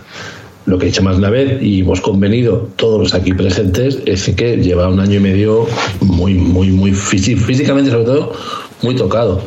lo 0.71 0.79
que 0.79 0.87
he 0.87 0.89
dicho 0.89 1.03
más 1.03 1.17
una 1.17 1.31
vez 1.31 1.61
y 1.61 1.81
hemos 1.81 2.01
convenido 2.01 2.69
todos 2.77 3.01
los 3.01 3.15
aquí 3.15 3.33
presentes 3.33 3.99
es 4.07 4.31
que 4.37 4.57
lleva 4.57 4.89
un 4.89 5.01
año 5.01 5.17
y 5.17 5.21
medio 5.21 5.67
muy, 6.01 6.35
muy, 6.35 6.69
muy 6.71 6.93
físi- 6.93 7.37
físicamente, 7.37 7.91
sobre 7.91 8.05
todo, 8.05 8.33
muy 8.83 8.95
tocado. 8.95 9.43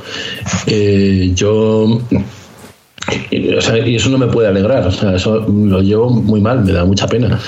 Eh, 0.67 1.31
yo. 1.33 2.01
o 3.57 3.61
sea, 3.61 3.87
y 3.87 3.95
eso 3.95 4.09
no 4.09 4.17
me 4.17 4.27
puede 4.27 4.49
alegrar, 4.49 4.85
o 4.85 4.91
sea, 4.91 5.15
eso 5.15 5.47
lo 5.47 5.81
llevo 5.81 6.09
muy 6.09 6.41
mal, 6.41 6.63
me 6.65 6.73
da 6.73 6.83
mucha 6.83 7.07
pena. 7.07 7.39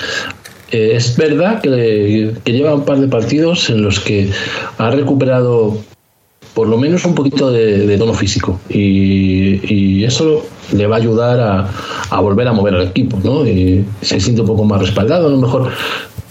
Eh, 0.72 0.92
es 0.94 1.14
verdad 1.16 1.60
que, 1.60 2.34
lleva 2.46 2.74
un 2.74 2.84
par 2.86 2.98
de 2.98 3.08
partidos 3.08 3.68
en 3.68 3.82
los 3.82 4.00
que 4.00 4.30
ha 4.78 4.90
recuperado 4.90 5.76
por 6.54 6.66
lo 6.68 6.78
menos 6.78 7.04
un 7.04 7.14
poquito 7.14 7.52
de, 7.52 7.98
tono 7.98 8.14
físico 8.14 8.58
y 8.70 10.02
eso 10.02 10.46
le 10.72 10.86
va 10.86 10.96
a 10.96 10.98
ayudar 10.98 11.40
a, 11.40 11.68
a 12.10 12.20
volver 12.20 12.48
a 12.48 12.52
mover 12.52 12.74
al 12.74 12.82
equipo, 12.88 13.18
¿no? 13.22 13.46
Y 13.46 13.84
se 14.02 14.20
siente 14.20 14.40
un 14.42 14.46
poco 14.46 14.64
más 14.64 14.80
respaldado, 14.80 15.26
a 15.26 15.30
lo 15.30 15.38
mejor. 15.38 15.70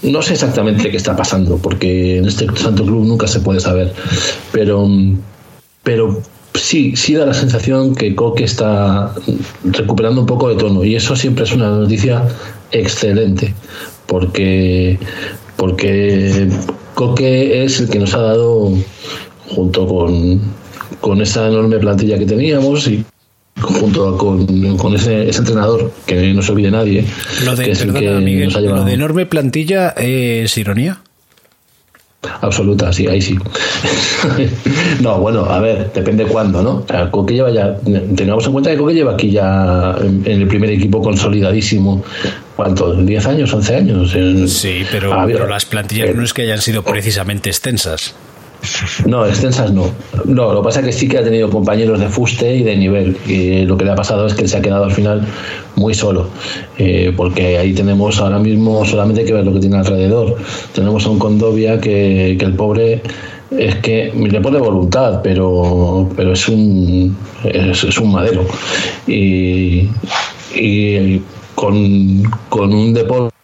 No 0.02 0.22
sé 0.22 0.34
exactamente 0.34 0.90
qué 0.90 0.96
está 0.96 1.16
pasando 1.16 1.56
porque 1.56 2.18
en 2.18 2.26
este 2.26 2.46
santo 2.56 2.84
club 2.84 3.06
nunca 3.06 3.26
se 3.26 3.40
puede 3.40 3.60
saber, 3.60 3.92
pero 4.52 4.86
pero 5.82 6.20
sí, 6.54 6.96
sí 6.96 7.14
da 7.14 7.26
la 7.26 7.34
sensación 7.34 7.94
que 7.94 8.14
Coque 8.14 8.44
está 8.44 9.14
recuperando 9.64 10.20
un 10.20 10.26
poco 10.26 10.48
de 10.48 10.56
tono. 10.56 10.84
Y 10.84 10.96
eso 10.96 11.16
siempre 11.16 11.44
es 11.44 11.52
una 11.52 11.70
noticia 11.70 12.24
excelente 12.72 13.54
porque 14.06 14.98
porque 15.56 16.48
Coque 16.94 17.64
es 17.64 17.80
el 17.80 17.88
que 17.88 17.98
nos 17.98 18.14
ha 18.14 18.20
dado 18.20 18.72
junto 19.48 19.86
con, 19.86 20.40
con 21.00 21.20
esa 21.20 21.46
enorme 21.46 21.78
plantilla 21.78 22.18
que 22.18 22.26
teníamos 22.26 22.88
y 22.88 23.04
junto 23.60 24.16
con, 24.18 24.76
con 24.76 24.94
ese, 24.94 25.28
ese 25.28 25.38
entrenador 25.40 25.90
que 26.06 26.32
no 26.34 26.42
se 26.42 26.52
olvide 26.52 26.70
nadie 26.70 27.04
Lo 27.44 27.56
de, 27.56 27.64
que 27.64 27.70
es 27.72 27.80
el 27.80 27.92
perdona, 27.92 28.18
que 28.18 28.24
Miguel, 28.24 28.44
nos 28.46 28.56
ha 28.56 28.60
lo 28.60 28.66
llevado 28.66 28.84
de 28.84 28.92
enorme 28.92 29.26
plantilla 29.26 29.90
es 29.96 30.56
ironía. 30.58 30.98
Absoluta, 32.40 32.92
sí, 32.92 33.06
ahí 33.06 33.22
sí. 33.22 33.38
no, 35.00 35.18
bueno, 35.20 35.44
a 35.44 35.60
ver, 35.60 35.92
depende 35.94 36.24
cuándo, 36.24 36.60
¿no? 36.60 36.78
O 36.78 36.86
sea, 36.88 37.08
Coque 37.10 37.34
lleva 37.34 37.50
ya, 37.52 37.76
tengamos 38.16 38.44
en 38.46 38.52
cuenta 38.52 38.70
que 38.70 38.76
Coque 38.76 38.94
lleva 38.94 39.12
aquí 39.14 39.30
ya 39.30 39.94
en, 40.00 40.22
en 40.26 40.42
el 40.42 40.48
primer 40.48 40.70
equipo 40.70 41.00
consolidadísimo, 41.00 42.02
¿cuánto? 42.56 42.96
¿10 42.98 43.26
años, 43.26 43.52
11 43.54 43.76
años? 43.76 44.14
En- 44.14 44.48
Sí, 44.48 44.82
pero, 44.90 45.12
Ah, 45.14 45.24
pero 45.26 45.46
las 45.46 45.66
plantillas 45.66 46.14
no 46.16 46.24
es 46.24 46.32
que 46.34 46.42
hayan 46.42 46.60
sido 46.60 46.82
precisamente 46.82 47.48
extensas. 47.48 48.14
No, 49.06 49.26
extensas 49.26 49.72
no. 49.72 49.90
No, 50.24 50.52
lo 50.52 50.60
que 50.60 50.64
pasa 50.64 50.80
es 50.80 50.86
que 50.86 50.92
sí 50.92 51.08
que 51.08 51.18
ha 51.18 51.24
tenido 51.24 51.50
compañeros 51.50 52.00
de 52.00 52.08
fuste 52.08 52.56
y 52.56 52.62
de 52.62 52.76
nivel. 52.76 53.16
Y 53.26 53.64
lo 53.64 53.76
que 53.76 53.84
le 53.84 53.92
ha 53.92 53.94
pasado 53.94 54.26
es 54.26 54.34
que 54.34 54.48
se 54.48 54.56
ha 54.56 54.62
quedado 54.62 54.84
al 54.84 54.92
final 54.92 55.26
muy 55.76 55.94
solo. 55.94 56.28
Eh, 56.78 57.12
porque 57.16 57.58
ahí 57.58 57.72
tenemos 57.72 58.20
ahora 58.20 58.38
mismo 58.38 58.84
solamente 58.84 59.24
que 59.24 59.32
ver 59.32 59.44
lo 59.44 59.52
que 59.52 59.60
tiene 59.60 59.76
alrededor. 59.76 60.36
Tenemos 60.74 61.06
a 61.06 61.10
un 61.10 61.18
Condovia 61.18 61.80
que, 61.80 62.32
el 62.32 62.54
pobre 62.54 63.02
es 63.50 63.76
que 63.76 64.12
le 64.14 64.40
pone 64.40 64.58
voluntad, 64.58 65.20
pero, 65.22 66.08
pero 66.16 66.32
es 66.32 66.48
un 66.48 67.16
es, 67.44 67.98
un 67.98 68.12
madero. 68.12 68.44
Y, 69.06 69.88
con, 71.54 72.22
con 72.48 72.72
un 72.72 72.92
deporte 72.92 73.34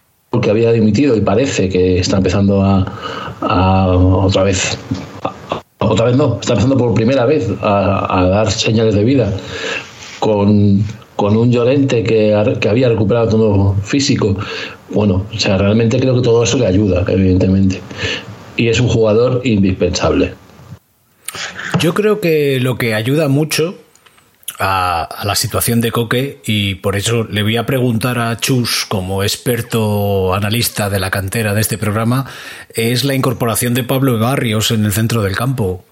que 0.43 0.51
había 0.51 0.73
dimitido 0.73 1.17
y 1.17 1.21
parece 1.21 1.69
que 1.69 1.99
está 1.99 2.19
empezando 2.19 2.63
a 2.63 3.87
otra 3.89 4.45
vez 4.45 4.79
otra 5.93 6.07
vez 6.07 6.17
no, 6.17 6.39
está 6.41 6.55
empezando 6.55 6.79
por 6.79 6.95
primera 6.95 7.27
vez 7.27 7.51
a, 7.61 8.19
a 8.19 8.29
dar 8.29 8.51
señales 8.51 8.95
de 8.95 9.05
vida 9.05 9.31
con, 10.21 10.83
con 11.17 11.37
un 11.37 11.53
Llorente 11.53 12.03
que, 12.03 12.35
que 12.61 12.69
había 12.71 12.89
recuperado 12.89 13.29
todo 13.29 13.75
físico. 13.83 14.35
Bueno, 14.89 15.27
o 15.31 15.39
sea, 15.39 15.59
realmente 15.59 16.01
creo 16.01 16.15
que 16.15 16.23
todo 16.23 16.45
eso 16.45 16.57
le 16.57 16.67
ayuda, 16.67 17.05
evidentemente. 17.09 17.83
Y 18.57 18.69
es 18.69 18.81
un 18.81 18.89
jugador 18.89 19.43
indispensable. 19.45 20.33
Yo 21.79 21.93
creo 21.93 22.21
que 22.21 22.59
lo 22.59 22.79
que 22.79 22.95
ayuda 22.95 23.29
mucho 23.29 23.75
a, 24.65 25.25
la 25.25 25.35
situación 25.35 25.81
de 25.81 25.91
Coque, 25.91 26.41
y 26.47 26.77
por 26.77 26.95
eso 26.95 27.25
le 27.25 27.43
voy 27.43 27.57
a 27.57 27.67
preguntar 27.67 28.21
a 28.21 28.39
Chus, 28.39 28.87
como 28.87 29.25
experto 29.25 30.35
analista 30.35 30.89
de 30.89 31.01
la 31.01 31.11
cantera 31.11 31.53
de 31.53 31.61
este 31.61 31.79
programa, 31.79 32.27
es 32.73 33.03
la 33.03 33.15
incorporación 33.15 33.75
de 33.75 33.83
Pablo 33.83 34.21
Barrios 34.21 34.71
en 34.71 34.85
el 34.85 34.93
centro 34.93 35.23
del 35.23 35.37
campo. 35.37 35.85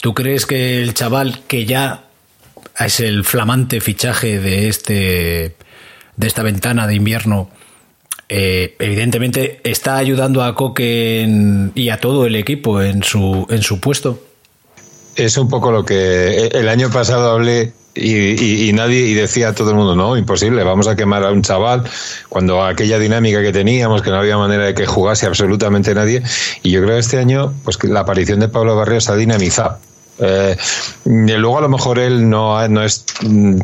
¿Tú 0.00 0.14
crees 0.14 0.46
que 0.46 0.80
el 0.80 0.94
chaval 0.94 1.40
que 1.48 1.66
ya 1.66 2.04
es 2.78 3.00
el 3.00 3.24
flamante 3.24 3.80
fichaje 3.80 4.38
de 4.38 4.68
este 4.68 5.56
de 6.16 6.26
esta 6.28 6.44
ventana 6.44 6.86
de 6.86 6.94
invierno 6.94 7.50
eh, 8.28 8.76
evidentemente 8.78 9.60
está 9.64 9.96
ayudando 9.96 10.44
a 10.44 10.54
Coque 10.54 11.26
y 11.74 11.88
a 11.88 11.98
todo 11.98 12.26
el 12.26 12.36
equipo 12.36 12.80
en 12.80 13.02
su 13.02 13.46
en 13.50 13.62
su 13.62 13.80
puesto? 13.80 14.22
Es 15.16 15.36
un 15.36 15.48
poco 15.48 15.72
lo 15.72 15.84
que 15.84 16.46
el 16.46 16.68
año 16.68 16.90
pasado 16.90 17.32
hablé 17.32 17.72
y, 17.94 18.68
y- 18.68 18.72
nadie 18.72 19.06
y 19.06 19.14
decía 19.14 19.54
todo 19.54 19.70
el 19.70 19.76
mundo 19.76 19.94
no 19.94 20.16
imposible 20.16 20.64
vamos 20.64 20.88
a 20.88 20.96
quemar 20.96 21.24
a 21.24 21.30
un 21.30 21.42
chaval 21.42 21.84
cuando 22.28 22.64
aquella 22.64 22.98
dinámica 22.98 23.40
que 23.40 23.52
teníamos 23.52 24.02
que 24.02 24.10
no 24.10 24.16
había 24.16 24.36
manera 24.36 24.64
de 24.64 24.74
que 24.74 24.84
jugase 24.84 25.26
absolutamente 25.26 25.94
nadie 25.94 26.22
y 26.62 26.70
yo 26.72 26.82
creo 26.82 26.94
que 26.94 27.00
este 27.00 27.18
año 27.18 27.54
pues 27.62 27.76
que 27.76 27.86
la 27.88 28.00
aparición 28.00 28.40
de 28.40 28.48
Pablo 28.48 28.74
Barrios 28.76 29.08
ha 29.08 29.16
dinamizado. 29.16 29.78
Eh, 30.18 30.56
y 31.06 31.32
luego 31.32 31.58
a 31.58 31.62
lo 31.62 31.68
mejor 31.68 31.98
él 31.98 32.28
no, 32.30 32.66
no 32.68 32.84
es 32.84 33.04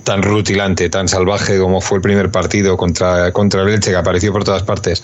tan 0.03 0.23
rutilante, 0.23 0.89
tan 0.91 1.07
salvaje 1.07 1.59
como 1.61 1.81
fue 1.81 1.99
el 1.99 2.03
primer 2.03 2.31
partido 2.33 2.77
contra, 2.77 3.31
contra 3.33 3.63
el 3.63 3.69
Elche, 3.69 3.91
que 3.91 3.97
apareció 3.97 4.33
por 4.33 4.43
todas 4.43 4.65
partes 4.65 5.01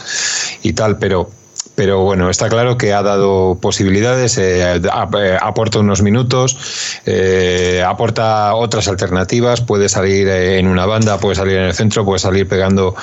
y 0.63 0.73
tal, 0.73 0.99
pero, 0.99 1.31
pero 1.77 2.01
bueno, 2.01 2.31
está 2.31 2.49
claro 2.49 2.77
que 2.79 2.93
ha 2.95 3.03
dado 3.03 3.59
posibilidades, 3.61 4.39
eh, 4.39 4.77
eh, 4.77 5.39
aporta 5.41 5.79
unos 5.79 6.01
minutos, 6.03 6.57
eh, 7.05 7.85
aporta 7.87 8.55
otras 8.55 8.89
alternativas, 8.89 9.61
puede 9.61 9.89
salir 9.91 10.27
eh, 10.27 10.59
en 10.59 10.67
una 10.67 10.87
banda, 10.87 11.19
puede 11.19 11.37
salir 11.37 11.59
en 11.59 11.65
el 11.65 11.75
centro, 11.75 12.05
puede 12.05 12.19
salir 12.19 12.49
pegando, 12.49 12.97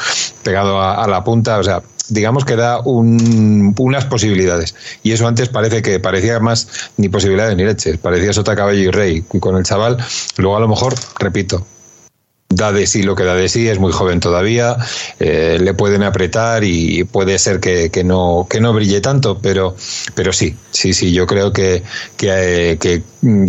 pegado 0.43 0.81
a, 0.81 1.07
la 1.07 1.23
punta, 1.23 1.59
o 1.59 1.63
sea, 1.63 1.83
digamos 2.09 2.45
que 2.45 2.55
da 2.55 2.79
un- 2.79 3.75
unas 3.77 4.05
posibilidades. 4.05 4.73
Y 5.03 5.11
eso 5.11 5.27
antes 5.27 5.49
parece 5.49 5.83
que 5.83 5.99
parecía 5.99 6.39
más 6.39 6.67
ni 6.97 7.09
posibilidades 7.09 7.55
ni 7.55 7.63
leches, 7.65 7.97
parecía 7.99 8.33
sota 8.33 8.55
caballo 8.55 8.79
y 8.79 8.89
rey. 8.89 9.21
Con 9.39 9.55
el 9.55 9.63
chaval, 9.63 9.97
luego 10.37 10.57
a 10.57 10.59
lo 10.59 10.67
mejor, 10.67 10.95
repito, 11.19 11.65
da 12.55 12.71
de 12.71 12.87
sí 12.87 13.03
lo 13.03 13.15
que 13.15 13.23
da 13.23 13.35
de 13.35 13.49
sí, 13.49 13.67
es 13.67 13.79
muy 13.79 13.91
joven 13.91 14.19
todavía, 14.19 14.77
eh, 15.19 15.57
le 15.61 15.73
pueden 15.73 16.03
apretar 16.03 16.63
y 16.63 17.03
puede 17.03 17.37
ser 17.39 17.59
que, 17.59 17.89
que 17.89 18.03
no, 18.03 18.47
que 18.49 18.59
no 18.59 18.73
brille 18.73 19.01
tanto, 19.01 19.39
pero, 19.39 19.75
pero 20.15 20.31
sí, 20.33 20.55
sí, 20.71 20.93
sí, 20.93 21.11
yo 21.11 21.25
creo 21.27 21.51
que, 21.51 21.83
que, 22.17 22.77
eh, 22.81 23.01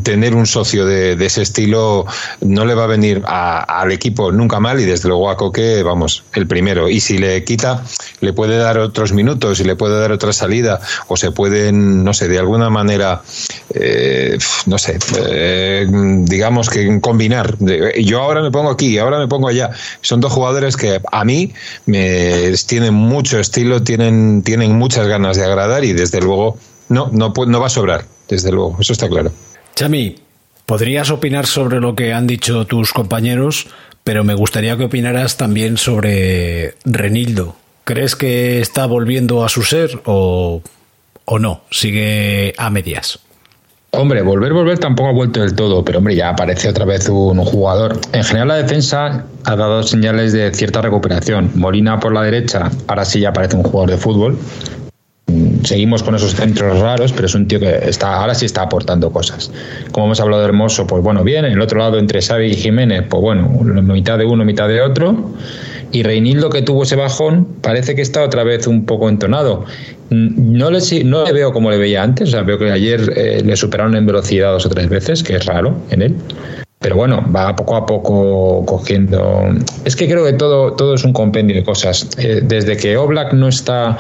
tener 0.02 0.34
un 0.34 0.46
socio 0.46 0.86
de, 0.86 1.12
ese 1.24 1.42
estilo 1.42 2.07
no 2.42 2.64
le 2.64 2.74
va 2.74 2.84
a 2.84 2.86
venir 2.86 3.22
a- 3.26 3.80
al 3.80 3.90
equipo 3.92 4.30
nunca 4.30 4.61
mal 4.61 4.78
y 4.80 4.84
desde 4.84 5.09
luego 5.09 5.30
a 5.30 5.36
Coque, 5.36 5.82
vamos, 5.82 6.22
el 6.34 6.46
primero. 6.46 6.88
Y 6.88 7.00
si 7.00 7.18
le 7.18 7.42
quita, 7.44 7.82
le 8.20 8.32
puede 8.32 8.57
dar 8.59 8.78
otros 8.78 9.12
minutos 9.12 9.59
y 9.61 9.64
le 9.64 9.74
puede 9.74 9.98
dar 9.98 10.12
otra 10.12 10.32
salida 10.32 10.80
o 11.09 11.16
se 11.16 11.30
pueden, 11.32 12.05
no 12.05 12.12
sé, 12.14 12.28
de 12.28 12.38
alguna 12.38 12.70
manera, 12.70 13.22
eh, 13.70 14.38
no 14.66 14.78
sé, 14.78 14.98
eh, 15.18 15.86
digamos 15.88 16.68
que 16.70 17.00
combinar. 17.00 17.57
Yo 18.00 18.20
ahora 18.20 18.42
me 18.42 18.50
pongo 18.50 18.70
aquí, 18.70 18.93
ahora 18.99 19.18
me 19.18 19.28
pongo 19.28 19.49
allá. 19.49 19.70
Son 20.01 20.20
dos 20.20 20.32
jugadores 20.32 20.76
que 20.76 21.01
a 21.11 21.24
mí 21.24 21.53
me 21.86 22.53
tienen 22.66 22.95
mucho 22.95 23.38
estilo, 23.38 23.82
tienen, 23.82 24.42
tienen 24.42 24.76
muchas 24.76 25.07
ganas 25.07 25.36
de 25.36 25.45
agradar 25.45 25.84
y 25.84 25.92
desde 25.92 26.20
luego 26.20 26.59
no, 26.88 27.11
no, 27.12 27.32
no 27.34 27.61
va 27.61 27.66
a 27.66 27.70
sobrar, 27.70 28.05
desde 28.28 28.53
luego, 28.53 28.76
eso 28.80 28.92
está 28.92 29.09
claro. 29.09 29.32
Chami, 29.74 30.16
podrías 30.66 31.11
opinar 31.11 31.47
sobre 31.47 31.80
lo 31.80 31.95
que 31.95 32.12
han 32.12 32.26
dicho 32.26 32.66
tus 32.66 32.92
compañeros, 32.92 33.68
pero 34.03 34.24
me 34.24 34.34
gustaría 34.34 34.76
que 34.76 34.84
opinaras 34.84 35.36
también 35.36 35.76
sobre 35.76 36.74
Renildo. 36.84 37.57
¿Crees 37.84 38.16
que 38.16 38.61
está 38.61 38.86
volviendo 38.86 39.45
a 39.45 39.49
su 39.49 39.62
ser 39.62 40.01
o, 40.05 40.62
o 41.24 41.38
no? 41.38 41.62
Sigue 41.70 42.55
a 42.57 42.70
medias. 42.70 43.20
Hombre, 43.97 44.22
volver, 44.22 44.53
volver 44.53 44.78
tampoco 44.78 45.09
ha 45.09 45.12
vuelto 45.12 45.40
del 45.40 45.55
todo, 45.55 45.84
pero 45.84 45.99
hombre, 45.99 46.16
ya 46.16 46.30
aparece 46.30 46.68
otra 46.68 46.84
vez 46.84 47.09
un 47.09 47.38
jugador. 47.45 48.01
En 48.12 48.24
general 48.24 48.49
la 48.49 48.57
defensa 48.57 49.24
ha 49.45 49.57
dado 49.57 49.82
señales 49.82 50.32
de 50.32 50.53
cierta 50.53 50.82
recuperación. 50.82 51.51
Molina 51.55 52.01
por 52.01 52.12
la 52.12 52.22
derecha, 52.22 52.70
ahora 52.88 53.05
sí 53.05 53.20
ya 53.20 53.32
parece 53.32 53.57
un 53.57 53.62
jugador 53.62 53.90
de 53.90 53.97
fútbol. 53.97 54.38
Mm, 55.26 55.64
Seguimos 55.64 56.03
con 56.03 56.14
esos 56.14 56.34
centros 56.34 56.80
raros, 56.80 57.12
pero 57.12 57.26
es 57.26 57.34
un 57.34 57.47
tío 57.47 57.61
que 57.61 57.88
está, 57.88 58.20
ahora 58.20 58.34
sí 58.34 58.47
está 58.47 58.62
aportando 58.62 59.11
cosas. 59.11 59.51
Como 59.92 60.07
hemos 60.07 60.20
hablado 60.20 60.42
de 60.42 60.49
Hermoso, 60.49 60.86
pues 60.86 61.03
bueno, 61.03 61.22
bien. 61.22 61.45
En 61.45 61.53
el 61.53 61.61
otro 61.61 61.78
lado, 61.78 61.99
entre 61.99 62.20
Xavi 62.20 62.47
y 62.47 62.55
Jiménez, 62.55 63.05
pues 63.09 63.22
bueno, 63.22 63.49
mitad 63.49 64.18
de 64.18 64.24
uno, 64.24 64.45
mitad 64.45 64.68
de 64.68 64.82
otro. 64.82 65.16
Y 65.92 66.03
Reinildo, 66.03 66.51
que 66.51 66.61
tuvo 66.61 66.82
ese 66.82 66.97
bajón, 66.97 67.47
parece 67.61 67.95
que 67.95 68.03
está 68.03 68.24
otra 68.24 68.42
vez 68.42 68.66
un 68.66 68.84
poco 68.84 69.09
entonado. 69.09 69.64
Mm, 70.11 70.57
No 70.57 70.70
le, 70.70 70.80
no 71.05 71.24
le 71.24 71.32
veo 71.32 71.52
como 71.52 71.70
le 71.70 71.78
veía 71.78 72.02
antes, 72.02 72.28
o 72.28 72.32
sea, 72.32 72.42
veo 72.42 72.59
que 72.59 72.70
ayer 72.70 73.12
eh, 73.16 73.42
le 73.44 73.57
superaron 73.57 73.96
en 73.96 74.07
velocidad 74.07 74.52
dos 74.52 74.66
o 74.66 74.68
tres 74.68 74.88
veces, 74.88 75.22
que 75.22 75.36
es 75.36 75.46
raro 75.46 75.76
en 75.90 76.02
él. 76.02 76.14
Pero 76.80 76.96
bueno, 76.96 77.24
va 77.34 77.57
poco 77.57 77.76
a 77.76 77.86
poco 77.86 78.64
cogiendo. 78.66 79.48
Es 79.86 79.96
que 79.96 80.07
creo 80.07 80.22
que 80.22 80.34
todo, 80.34 80.74
todo 80.74 80.94
es 80.94 81.05
un 81.05 81.14
compendio 81.14 81.57
de 81.57 81.64
cosas. 81.64 82.11
Eh, 82.18 82.42
desde 82.44 82.76
que 82.76 82.96
Oblak 82.98 83.32
no 83.32 83.48
está, 83.48 83.96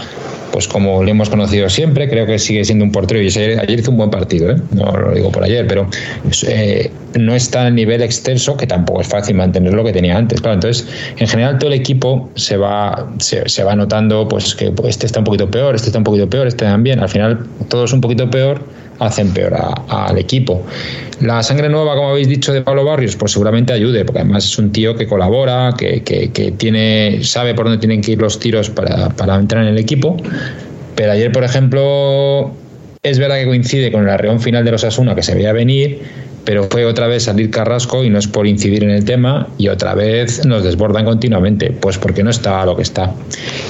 pues 0.54 0.68
como 0.68 1.02
le 1.02 1.10
hemos 1.10 1.28
conocido 1.28 1.68
siempre, 1.68 2.08
creo 2.08 2.26
que 2.26 2.38
sigue 2.38 2.64
siendo 2.64 2.84
un 2.84 2.92
portero. 2.92 3.20
Y 3.20 3.26
ayer, 3.26 3.58
ayer 3.58 3.80
hizo 3.80 3.90
un 3.90 3.96
buen 3.96 4.10
partido, 4.10 4.52
¿eh? 4.52 4.56
no 4.70 4.84
lo 4.84 5.12
digo 5.12 5.32
por 5.32 5.42
ayer, 5.42 5.66
pero 5.66 5.88
eh, 6.46 6.92
no 7.18 7.34
está 7.34 7.66
al 7.66 7.74
nivel 7.74 8.00
extenso, 8.02 8.56
que 8.56 8.64
tampoco 8.64 9.00
es 9.00 9.08
fácil 9.08 9.34
mantener 9.34 9.74
lo 9.74 9.82
que 9.82 9.92
tenía 9.92 10.16
antes. 10.16 10.40
Claro, 10.40 10.54
entonces, 10.54 10.86
en 11.18 11.26
general, 11.26 11.58
todo 11.58 11.72
el 11.72 11.80
equipo 11.80 12.30
se 12.36 12.56
va, 12.56 13.04
se, 13.18 13.48
se 13.48 13.64
va 13.64 13.74
notando 13.74 14.28
pues 14.28 14.54
que 14.54 14.72
este 14.84 15.06
está 15.06 15.18
un 15.18 15.24
poquito 15.24 15.50
peor, 15.50 15.74
este 15.74 15.88
está 15.88 15.98
un 15.98 16.04
poquito 16.04 16.30
peor, 16.30 16.46
este 16.46 16.66
también. 16.66 17.00
Al 17.00 17.08
final, 17.08 17.44
todo 17.68 17.86
es 17.86 17.92
un 17.92 18.00
poquito 18.00 18.30
peor 18.30 18.62
hacen 18.98 19.32
peor 19.32 19.54
a- 19.54 20.06
al 20.06 20.18
equipo. 20.18 20.62
La 21.20 21.42
sangre 21.42 21.68
nueva, 21.68 21.94
como 21.94 22.10
habéis 22.10 22.28
dicho, 22.28 22.52
de 22.52 22.60
Pablo 22.62 22.84
Barrios, 22.84 23.16
pues 23.16 23.32
seguramente 23.32 23.72
ayude, 23.72 24.04
porque 24.04 24.20
además 24.20 24.44
es 24.44 24.58
un 24.58 24.72
tío 24.72 24.94
que 24.96 25.06
colabora, 25.06 25.74
que, 25.78 26.02
que- 26.02 26.30
que 26.32 26.52
tiene, 26.52 27.20
sabe 27.22 27.54
por 27.54 27.66
dónde 27.66 27.78
tienen 27.78 28.00
que 28.02 28.12
ir 28.12 28.18
los 28.20 28.38
tiros 28.38 28.70
para, 28.70 29.08
para 29.10 29.36
entrar 29.36 29.62
en 29.62 29.68
el 29.70 29.78
equipo. 29.78 30.16
Pero 30.96 31.12
ayer, 31.12 31.32
por 31.32 31.44
ejemplo, 31.44 32.52
es 33.02 33.18
verdad 33.18 33.36
que 33.38 33.46
coincide 33.46 33.90
con 33.92 34.02
el 34.04 34.10
arreón 34.10 34.40
final 34.40 34.64
de 34.64 34.70
los 34.72 34.84
Asuna 34.84 35.14
que 35.14 35.22
se 35.22 35.34
veía 35.34 35.52
venir, 35.52 36.00
pero 36.44 36.64
fue 36.64 36.84
otra 36.84 37.06
vez 37.06 37.24
salir 37.24 37.50
Carrasco 37.50 38.04
y 38.04 38.10
no 38.10 38.18
es 38.18 38.26
por 38.28 38.46
incidir 38.46 38.84
en 38.84 38.90
el 38.90 39.04
tema 39.04 39.48
y 39.58 39.68
otra 39.68 39.94
vez 39.94 40.44
nos 40.44 40.62
desbordan 40.62 41.04
continuamente, 41.04 41.70
pues 41.70 41.96
porque 41.98 42.22
no 42.22 42.30
está 42.30 42.64
lo 42.66 42.76
que 42.76 42.82
está. 42.82 43.12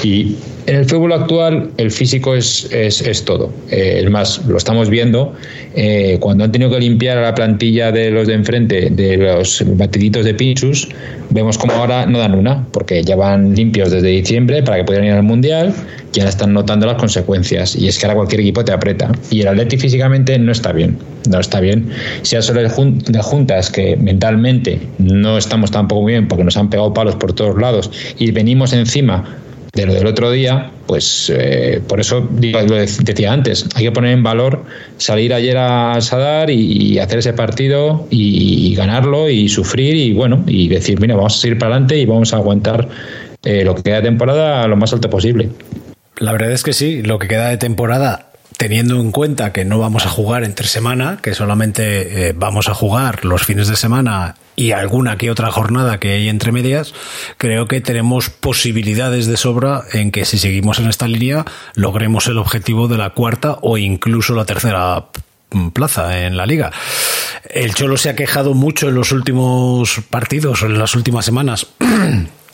Y 0.03 0.37
en 0.67 0.77
el 0.77 0.85
fútbol 0.87 1.13
actual 1.13 1.71
el 1.77 1.91
físico 1.91 2.35
es, 2.35 2.69
es, 2.73 3.01
es 3.03 3.25
todo. 3.25 3.53
Eh, 3.71 4.01
es 4.03 4.11
más, 4.11 4.45
lo 4.47 4.57
estamos 4.57 4.89
viendo 4.89 5.35
eh, 5.75 6.17
cuando 6.21 6.45
han 6.45 6.53
tenido 6.53 6.71
que 6.71 6.79
limpiar 6.79 7.19
a 7.19 7.23
la 7.23 7.35
plantilla 7.35 7.93
de 7.93 8.11
los 8.11 8.27
de 8.27 8.35
enfrente 8.35 8.91
de 8.91 9.17
los 9.17 9.63
batiditos 9.77 10.25
de 10.25 10.35
Pinchus, 10.35 10.89
vemos 11.31 11.59
como 11.59 11.75
ahora 11.75 12.07
no 12.07 12.19
dan 12.19 12.35
una, 12.35 12.67
porque 12.71 13.03
ya 13.03 13.17
van 13.17 13.55
limpios 13.55 13.91
desde 13.91 14.09
diciembre 14.09 14.63
para 14.63 14.79
que 14.79 14.85
puedan 14.85 15.05
ir 15.05 15.13
al 15.13 15.23
Mundial, 15.23 15.75
ya 16.13 16.29
están 16.29 16.53
notando 16.53 16.87
las 16.87 16.97
consecuencias 16.97 17.77
y 17.77 17.89
es 17.89 17.99
que 17.99 18.07
ahora 18.07 18.17
cualquier 18.17 18.41
equipo 18.41 18.65
te 18.65 18.73
aprieta 18.73 19.11
y 19.31 19.41
el 19.41 19.49
Atleti 19.49 19.77
físicamente 19.77 20.39
no 20.39 20.53
está 20.53 20.73
bien, 20.73 20.97
no 21.29 21.41
está 21.41 21.61
bien. 21.61 21.91
Si 22.23 22.37
a 22.37 22.43
solo 22.43 22.63
le 22.63 23.23
juntas 23.23 23.71
que 23.71 23.97
mentalmente 23.97 24.81
no 24.99 25.37
estamos 25.37 25.71
tampoco 25.71 26.07
bien 26.07 26.29
porque 26.29 26.45
nos 26.45 26.57
han 26.57 26.71
pegado 26.71 26.95
palos 26.95 27.17
por 27.17 27.33
todos 27.33 27.61
lados 27.61 27.91
y 28.19 28.31
venimos 28.31 28.73
encima 28.73 29.41
de 29.75 29.87
lo 29.87 29.95
del 29.95 30.07
otro 30.07 30.31
día, 30.31 30.71
pues 30.87 31.33
eh, 31.35 31.81
por 31.87 32.01
eso 32.01 32.29
lo 32.41 32.61
de- 32.77 32.89
decía 33.03 33.33
antes, 33.33 33.67
hay 33.75 33.85
que 33.85 33.93
poner 33.93 34.13
en 34.13 34.23
valor 34.23 34.65
salir 34.99 35.35
ayer 35.35 35.57
a 35.57 36.01
Sadar 36.01 36.51
y, 36.51 36.99
hacer 36.99 37.19
ese 37.19 37.33
partido 37.33 38.07
y, 38.11 38.75
ganarlo 38.77 39.29
y 39.29 39.49
sufrir 39.49 39.97
y 39.97 40.13
bueno, 40.13 40.45
y 40.47 40.69
decir, 40.69 41.01
mira, 41.01 41.17
vamos 41.17 41.37
a 41.37 41.41
seguir 41.41 41.59
para 41.59 41.73
adelante 41.73 41.99
y 41.99 42.07
vamos 42.07 42.33
a 42.33 42.37
aguantar 42.37 42.89
eh, 43.45 43.65
lo 43.65 43.75
que 43.75 43.83
queda 43.83 43.97
de 43.97 44.03
temporada 44.03 44.67
lo 44.69 44.77
más 44.77 44.93
alto 44.93 45.11
posible. 45.11 45.51
La 46.19 46.33
verdad 46.33 46.53
es 46.53 46.63
que 46.63 46.73
sí, 46.73 47.03
lo 47.03 47.19
que 47.19 47.27
queda 47.29 47.49
de 47.49 47.57
temporada, 47.57 48.31
teniendo 48.57 49.01
en 49.01 49.11
cuenta 49.11 49.53
que 49.53 49.65
no 49.65 49.79
vamos 49.79 50.07
a 50.07 50.11
jugar 50.11 50.45
entre 50.45 50.67
semana, 50.67 51.19
que 51.21 51.35
solamente 51.35 52.29
eh, 52.29 52.33
vamos 52.37 52.69
a 52.69 52.75
jugar 52.75 53.25
los 53.25 53.45
fines 53.45 53.69
de 53.69 53.77
semana 53.77 54.37
y 54.57 54.71
alguna 54.71 55.17
que 55.19 55.31
otra 55.31 55.51
jornada 55.51 55.99
que 55.99 56.13
hay 56.13 56.29
entre 56.29 56.53
medias, 56.53 56.95
creo 57.37 57.67
que 57.67 57.81
tenemos 57.81 58.31
posibilidades 58.31 59.27
de 59.27 59.37
sobra 59.37 59.83
en 59.93 60.13
que 60.13 60.25
si 60.25 60.39
seguimos 60.39 60.79
en 60.79 60.89
esta 60.89 61.09
línea 61.09 61.45
logremos 61.75 62.27
el 62.29 62.39
objetivo 62.39 62.87
de 62.87 62.99
la 62.99 63.11
cuarta 63.11 63.59
o 63.63 63.79
incluso 63.79 64.35
la 64.35 64.45
tercera 64.45 65.07
mm, 65.51 65.69
plaza 65.71 66.25
en 66.25 66.37
la 66.37 66.47
liga. 66.47 66.71
El 67.51 67.75
Cholo 67.75 67.97
se 67.97 68.11
ha 68.11 68.17
quejado 68.17 68.55
mucho 68.55 68.89
en 68.89 68.95
los 68.95 69.11
últimos 69.11 70.01
partidos 70.09 70.63
en 70.63 70.79
las 70.79 70.95
últimas 70.95 71.25
semanas 71.25 71.67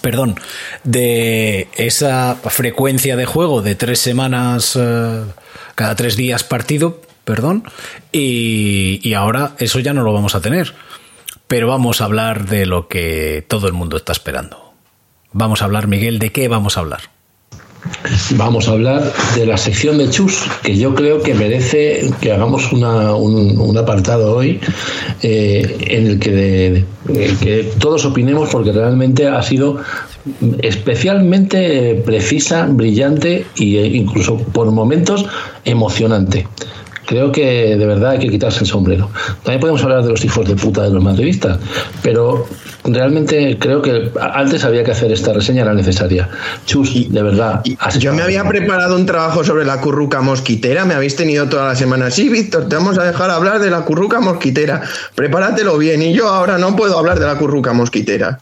perdón, 0.00 0.36
de 0.84 1.68
esa 1.76 2.36
frecuencia 2.36 3.16
de 3.16 3.26
juego 3.26 3.62
de 3.62 3.74
tres 3.74 3.98
semanas, 3.98 4.76
eh, 4.80 5.24
cada 5.78 5.94
tres 5.94 6.16
días 6.16 6.42
partido, 6.42 7.00
perdón, 7.24 7.62
y, 8.10 8.98
y 9.08 9.14
ahora 9.14 9.52
eso 9.58 9.78
ya 9.78 9.92
no 9.92 10.02
lo 10.02 10.12
vamos 10.12 10.34
a 10.34 10.40
tener. 10.40 10.74
Pero 11.46 11.68
vamos 11.68 12.00
a 12.00 12.04
hablar 12.06 12.46
de 12.46 12.66
lo 12.66 12.88
que 12.88 13.46
todo 13.46 13.68
el 13.68 13.74
mundo 13.74 13.96
está 13.96 14.10
esperando. 14.10 14.74
Vamos 15.30 15.62
a 15.62 15.66
hablar, 15.66 15.86
Miguel, 15.86 16.18
¿de 16.18 16.32
qué 16.32 16.48
vamos 16.48 16.76
a 16.76 16.80
hablar? 16.80 17.02
Vamos 18.36 18.68
a 18.68 18.72
hablar 18.72 19.12
de 19.36 19.44
la 19.46 19.56
sección 19.56 19.98
de 19.98 20.08
Chus, 20.10 20.42
que 20.62 20.76
yo 20.76 20.94
creo 20.94 21.20
que 21.22 21.34
merece 21.34 22.08
que 22.20 22.32
hagamos 22.32 22.72
una- 22.72 23.14
un, 23.14 23.76
apartado 23.76 24.36
hoy 24.36 24.60
eh, 25.22 25.76
en 25.80 26.06
el 26.06 26.18
que, 26.18 26.30
de- 26.30 26.84
que 27.42 27.70
todos 27.78 28.04
opinemos, 28.04 28.50
porque 28.50 28.72
realmente 28.72 29.26
ha 29.28 29.42
sido 29.42 29.78
especialmente 30.60 32.02
precisa, 32.04 32.66
brillante 32.70 33.46
e 33.58 33.64
incluso 33.64 34.36
por 34.38 34.70
momentos 34.70 35.24
emocionante. 35.64 36.46
Creo 37.06 37.32
que 37.32 37.76
de 37.76 37.86
verdad 37.86 38.10
hay 38.12 38.18
que 38.18 38.28
quitarse 38.28 38.60
el 38.60 38.66
sombrero. 38.66 39.08
También 39.42 39.60
podemos 39.60 39.82
hablar 39.82 40.02
de 40.04 40.10
los 40.10 40.22
hijos 40.24 40.46
de 40.46 40.54
puta 40.56 40.82
de 40.82 40.90
los 40.90 41.02
madridistas, 41.02 41.58
pero 42.02 42.46
realmente 42.84 43.58
creo 43.58 43.82
que 43.82 44.10
antes 44.20 44.64
había 44.64 44.84
que 44.84 44.92
hacer 44.92 45.12
esta 45.12 45.32
reseña, 45.32 45.62
era 45.62 45.74
necesaria. 45.74 46.28
Chus, 46.66 47.10
de 47.10 47.22
verdad. 47.22 47.62
Yo 47.98 48.12
me 48.12 48.22
había 48.22 48.44
preparado 48.44 48.96
un 48.96 49.06
trabajo 49.06 49.44
sobre 49.44 49.64
la 49.64 49.80
curruca 49.80 50.20
mosquitera, 50.20 50.84
me 50.84 50.94
habéis 50.94 51.16
tenido 51.16 51.48
toda 51.48 51.66
la 51.66 51.76
semana. 51.76 52.10
Sí, 52.10 52.28
Víctor, 52.28 52.68
te 52.68 52.76
vamos 52.76 52.98
a 52.98 53.04
dejar 53.04 53.30
hablar 53.30 53.60
de 53.60 53.70
la 53.70 53.82
curruca 53.82 54.20
mosquitera. 54.20 54.82
Prepáratelo 55.14 55.78
bien, 55.78 56.02
y 56.02 56.12
yo 56.14 56.28
ahora 56.28 56.58
no 56.58 56.76
puedo 56.76 56.98
hablar 56.98 57.18
de 57.18 57.26
la 57.26 57.36
curruca 57.36 57.72
mosquitera. 57.72 58.40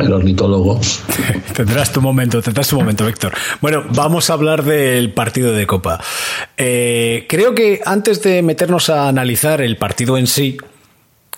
El 0.00 0.12
ornitólogo. 0.12 0.80
Tendrás 1.54 1.92
tu 1.92 2.00
momento, 2.00 2.42
tendrás 2.42 2.68
tu 2.68 2.76
momento, 2.76 3.06
Víctor. 3.06 3.32
Bueno, 3.60 3.84
vamos 3.90 4.30
a 4.30 4.32
hablar 4.32 4.64
del 4.64 5.12
partido 5.12 5.52
de 5.52 5.66
Copa. 5.66 6.00
Eh, 6.56 7.26
creo 7.28 7.54
que 7.54 7.80
antes 7.84 8.22
de 8.22 8.42
meternos 8.42 8.90
a 8.90 9.08
analizar 9.08 9.60
el 9.60 9.76
partido 9.76 10.18
en 10.18 10.26
sí, 10.26 10.58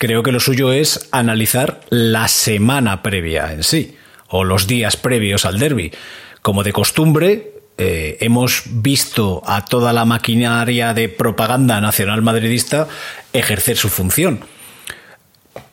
creo 0.01 0.22
que 0.22 0.32
lo 0.32 0.40
suyo 0.40 0.72
es 0.72 1.09
analizar 1.12 1.82
la 1.90 2.26
semana 2.26 3.03
previa 3.03 3.53
en 3.53 3.62
sí, 3.62 3.96
o 4.28 4.44
los 4.44 4.66
días 4.66 4.96
previos 4.96 5.44
al 5.44 5.59
derby. 5.59 5.92
Como 6.40 6.62
de 6.62 6.72
costumbre, 6.72 7.53
eh, 7.76 8.16
hemos 8.20 8.62
visto 8.66 9.42
a 9.44 9.66
toda 9.66 9.92
la 9.92 10.07
maquinaria 10.07 10.94
de 10.94 11.11
propaganda 11.11 11.82
nacional 11.82 12.22
madridista 12.22 12.88
ejercer 13.34 13.76
su 13.76 13.90
función. 13.90 14.40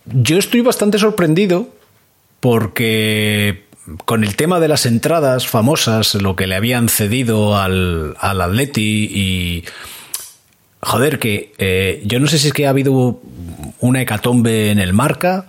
Yo 0.04 0.38
estoy 0.38 0.60
bastante 0.60 1.00
sorprendido 1.00 1.70
porque 2.42 3.64
con 4.04 4.26
el 4.26 4.36
tema 4.36 4.60
de 4.60 4.68
las 4.68 4.86
entradas 4.86 5.48
famosas, 5.48 6.16
lo 6.16 6.36
que 6.36 6.48
le 6.48 6.56
habían 6.56 6.90
cedido 6.90 7.58
al, 7.58 8.18
al 8.20 8.42
Atleti 8.42 9.10
y... 9.10 9.64
Joder, 10.82 11.20
que 11.20 11.54
eh, 11.58 12.04
yo 12.06 12.20
no 12.20 12.28
sé 12.28 12.38
si 12.38 12.48
es 12.48 12.54
que 12.54 12.68
ha 12.68 12.72
habido 12.72 13.20
una 13.80 14.02
hecatombe 14.02 14.72
en 14.72 14.80
el 14.80 14.94
marca 14.94 15.46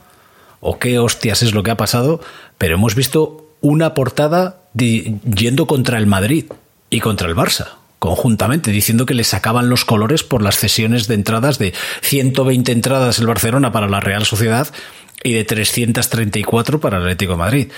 o 0.61 0.79
qué 0.79 0.99
hostias 0.99 1.43
es 1.43 1.55
lo 1.55 1.63
que 1.63 1.71
ha 1.71 1.77
pasado, 1.77 2.21
pero 2.57 2.75
hemos 2.75 2.95
visto 2.95 3.47
una 3.61 3.95
portada 3.95 4.63
yendo 4.75 5.67
contra 5.67 5.99
el 5.99 6.07
Madrid 6.07 6.47
y 6.91 7.01
contra 7.01 7.29
el 7.29 7.37
Barça 7.37 7.78
conjuntamente, 7.99 8.71
diciendo 8.71 9.07
que 9.07 9.15
le 9.15 9.25
sacaban 9.25 9.69
los 9.69 9.85
colores 9.85 10.23
por 10.23 10.43
las 10.43 10.57
cesiones 10.57 11.09
de 11.09 11.15
entradas 11.15 11.59
de 11.59 11.75
120 12.03 12.73
entradas 12.73 13.19
el 13.19 13.27
Barcelona 13.27 13.73
para 13.73 13.89
la 13.89 14.01
Real 14.01 14.25
Sociedad 14.25 14.69
y 15.23 15.33
de 15.33 15.45
334 15.45 16.81
para 16.81 16.99
el 16.99 17.03
Atlético 17.05 17.33
de 17.33 17.39
Madrid. 17.39 17.69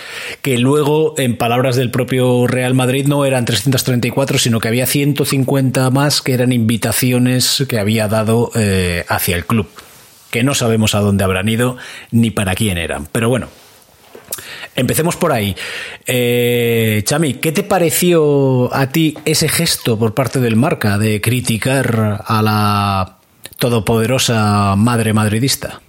Que 0.42 0.58
luego, 0.58 1.14
en 1.16 1.36
palabras 1.36 1.76
del 1.76 1.90
propio 1.90 2.46
Real 2.46 2.74
Madrid, 2.74 3.06
no 3.06 3.24
eran 3.24 3.44
334, 3.44 4.38
sino 4.38 4.60
que 4.60 4.68
había 4.68 4.86
150 4.86 5.90
más 5.90 6.20
que 6.20 6.34
eran 6.34 6.52
invitaciones 6.52 7.64
que 7.68 7.78
había 7.78 8.08
dado 8.08 8.50
eh, 8.54 9.04
hacia 9.08 9.36
el 9.36 9.46
club. 9.46 9.68
Que 10.30 10.44
no 10.44 10.54
sabemos 10.54 10.94
a 10.94 11.00
dónde 11.00 11.24
habrán 11.24 11.48
ido 11.48 11.76
ni 12.10 12.30
para 12.30 12.54
quién 12.54 12.78
eran. 12.78 13.08
Pero 13.10 13.28
bueno, 13.28 13.48
Empecemos 14.76 15.16
por 15.16 15.32
ahí. 15.32 15.54
Eh, 16.06 17.02
Chami, 17.04 17.34
¿qué 17.34 17.52
te 17.52 17.62
pareció 17.62 18.74
a 18.74 18.88
ti 18.88 19.16
ese 19.24 19.48
gesto 19.48 19.98
por 19.98 20.14
parte 20.14 20.40
del 20.40 20.56
marca 20.56 20.98
de 20.98 21.20
criticar 21.20 22.24
a 22.26 22.42
la 22.42 23.18
todopoderosa 23.58 24.74
madre 24.76 25.12
madridista? 25.12 25.80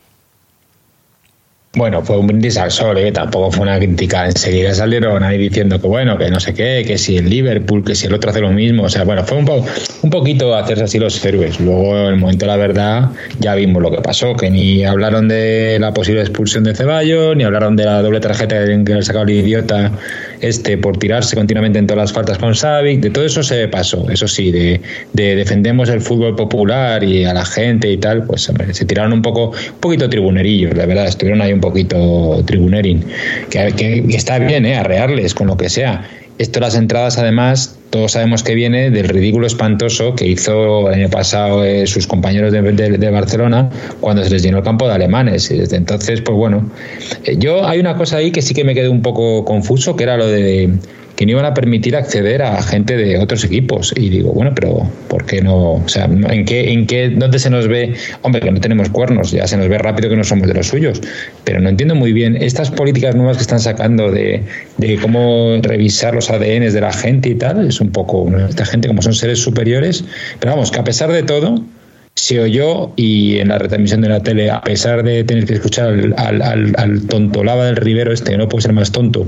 Bueno, 1.74 2.02
fue 2.04 2.18
un 2.18 2.28
brindis 2.28 2.58
al 2.58 2.70
sol, 2.70 2.98
¿eh? 2.98 3.14
tampoco 3.14 3.50
fue 3.50 3.64
una 3.64 3.78
crítica. 3.78 4.26
Enseguida 4.26 4.74
salieron 4.74 5.24
ahí 5.24 5.38
diciendo 5.38 5.80
que 5.80 5.88
bueno, 5.88 6.18
que 6.18 6.30
no 6.30 6.38
sé 6.42 6.54
qué, 6.54 6.84
que 6.86 6.98
si 6.98 7.16
el 7.16 7.30
Liverpool, 7.30 7.86
que 7.86 7.96
si 7.96 8.08
el 8.08 8.14
otro 8.14 8.30
hace 8.30 8.42
lo 8.42 8.50
mismo. 8.52 8.84
O 8.84 8.90
sea, 8.90 9.06
bueno, 9.06 9.24
fue 9.24 9.38
un, 9.38 9.46
po- 9.46 9.66
un 10.02 10.10
poquito 10.10 10.54
hacerse 10.54 10.84
así 10.84 11.00
los 11.00 11.24
héroes. 11.24 11.62
Luego, 11.62 11.98
en 11.98 12.08
el 12.08 12.16
momento 12.18 12.46
de 12.46 12.52
la 12.52 12.58
verdad, 12.58 13.10
ya 13.40 13.56
vimos 13.56 13.82
lo 13.82 13.90
que 13.90 14.02
pasó, 14.02 14.36
que 14.36 14.50
ni 14.50 14.84
hablaron 14.84 15.30
de 15.30 15.78
la 15.80 15.94
posible 15.94 16.20
expulsión 16.20 16.66
de 16.66 16.76
Ceballos, 16.76 17.38
ni 17.38 17.46
hablaron 17.46 17.78
de 17.78 17.86
la 17.86 18.02
doble 18.02 18.20
tarjeta 18.20 18.66
que 18.66 18.76
le 18.94 19.00
ha 19.00 19.02
sacado 19.02 19.24
el 19.24 19.30
idiota 19.32 19.92
este 20.42 20.78
por 20.78 20.98
tirarse 20.98 21.36
continuamente 21.36 21.80
en 21.80 21.88
todas 21.88 22.04
las 22.04 22.14
faltas 22.14 22.38
con 22.38 22.56
Savic. 22.56 23.00
De 23.00 23.10
todo 23.10 23.26
eso 23.26 23.44
se 23.44 23.68
pasó, 23.68 24.10
eso 24.10 24.28
sí, 24.28 24.52
de, 24.52 24.82
de 25.14 25.36
defendemos 25.36 25.90
el 25.90 26.02
fútbol 26.02 26.36
popular 26.36 27.04
y 27.04 27.24
a 27.26 27.34
la 27.34 27.46
gente 27.46 27.92
y 27.92 27.98
tal, 27.98 28.24
pues 28.26 28.52
se 28.72 28.86
tiraron 28.86 29.14
un 29.14 29.22
poco, 29.22 29.52
un 29.52 29.80
poquito 29.80 30.10
tribunerillos, 30.10 30.76
la 30.76 30.86
verdad, 30.86 31.08
estuvieron 31.08 31.42
ahí 31.42 31.54
un 31.54 31.62
poquito 31.62 32.44
tribunerin, 32.46 33.04
que- 33.50 33.74
que 33.76 34.16
está 34.16 34.40
bien, 34.40 34.66
¿eh? 34.66 34.76
arrearles 34.76 35.34
con 35.34 35.48
lo 35.48 35.58
que 35.58 35.70
sea. 35.70 36.08
Esto 36.42 36.60
las 36.60 36.74
entradas, 36.74 37.20
además, 37.20 37.78
todos 37.92 38.14
sabemos 38.14 38.42
que 38.42 38.56
viene 38.56 38.90
del 38.90 39.08
ridículo 39.10 39.46
espantoso 39.46 40.16
que 40.16 40.26
hizo 40.26 40.90
el 40.90 40.96
año 40.96 41.10
pasado 41.12 41.64
eh, 41.64 41.86
sus 41.86 42.08
compañeros 42.08 42.52
de, 42.52 42.64
de- 42.64 43.10
Barcelona 43.12 43.70
cuando 44.00 44.24
se 44.24 44.32
les 44.32 44.42
llenó 44.42 44.58
el 44.58 44.64
campo 44.64 44.88
de 44.88 44.94
alemanes. 44.96 45.52
Y 45.52 45.60
desde 45.60 45.76
entonces, 45.76 46.22
pues 46.22 46.36
bueno, 46.36 46.72
eh, 47.26 47.36
yo 47.38 47.68
hay 47.68 47.80
una 47.80 47.96
cosa 47.96 48.18
ahí 48.18 48.32
que 48.32 48.42
sí 48.42 48.56
que 48.56 48.64
me 48.64 48.74
quedé 48.74 48.90
un 48.90 49.04
poco 49.04 49.46
confuso, 49.46 49.96
que 49.96 50.04
era 50.04 50.18
lo 50.18 50.26
de 50.26 50.72
que 51.22 51.28
no 51.28 51.34
iban 51.34 51.46
a 51.46 51.54
permitir 51.54 51.96
acceder 51.96 52.42
a 52.42 52.64
gente 52.64 52.98
de 52.98 53.20
otros 53.20 53.44
equipos. 53.44 53.94
Y 53.96 54.10
digo, 54.10 54.34
bueno, 54.34 54.54
pero 54.56 54.90
¿por 55.08 55.24
qué 55.24 55.40
no? 55.40 55.74
O 55.74 55.88
sea, 55.88 56.06
¿en 56.06 56.46
qué, 56.46 56.72
en 56.72 56.88
qué, 56.88 57.10
dónde 57.10 57.38
se 57.38 57.52
nos 57.52 57.68
ve? 57.68 57.94
Hombre, 58.24 58.42
que 58.42 58.50
no 58.50 58.60
tenemos 58.60 58.90
cuernos, 58.90 59.30
ya 59.30 59.46
se 59.46 59.56
nos 59.56 59.70
ve 59.70 59.78
rápido 59.78 60.10
que 60.10 60.16
no 60.16 60.24
somos 60.24 60.48
de 60.48 60.56
los 60.56 60.70
suyos. 60.70 61.00
Pero 61.44 61.60
no 61.60 61.70
entiendo 61.70 61.94
muy 61.94 62.12
bien 62.12 62.36
estas 62.38 62.72
políticas 62.72 63.16
nuevas 63.16 63.38
que 63.38 63.44
están 63.44 63.60
sacando 63.60 64.10
de, 64.10 64.42
de 64.78 64.98
cómo 64.98 65.60
revisar 65.62 66.16
los 66.16 66.32
ADNs 66.32 66.74
de 66.74 66.82
la 66.82 66.92
gente 66.92 67.30
y 67.30 67.36
tal. 67.36 67.68
Es 67.68 67.80
un 67.82 67.92
poco, 67.92 68.28
esta 68.50 68.66
gente 68.66 68.88
como 68.88 69.04
son 69.04 69.14
seres 69.14 69.38
superiores. 69.38 70.04
Pero 70.40 70.54
vamos, 70.54 70.72
que 70.72 70.80
a 70.80 70.84
pesar 70.84 71.12
de 71.12 71.22
todo, 71.22 71.64
se 72.16 72.40
oyó 72.40 72.94
y 72.96 73.38
en 73.38 73.50
la 73.50 73.60
retransmisión 73.60 74.02
de 74.02 74.10
la 74.10 74.24
tele, 74.24 74.50
a 74.50 74.62
pesar 74.62 75.04
de 75.04 75.24
tener 75.24 75.46
que 75.46 75.54
escuchar 75.54 75.90
al, 75.90 76.16
al, 76.18 76.42
al, 76.42 76.74
al 76.78 77.08
tontolaba 77.08 77.66
del 77.66 77.76
Rivero 77.76 78.12
este, 78.12 78.32
que 78.32 78.38
no 78.40 78.50
puede 78.50 78.64
ser 78.64 78.74
más 78.74 78.92
tonto, 78.92 79.28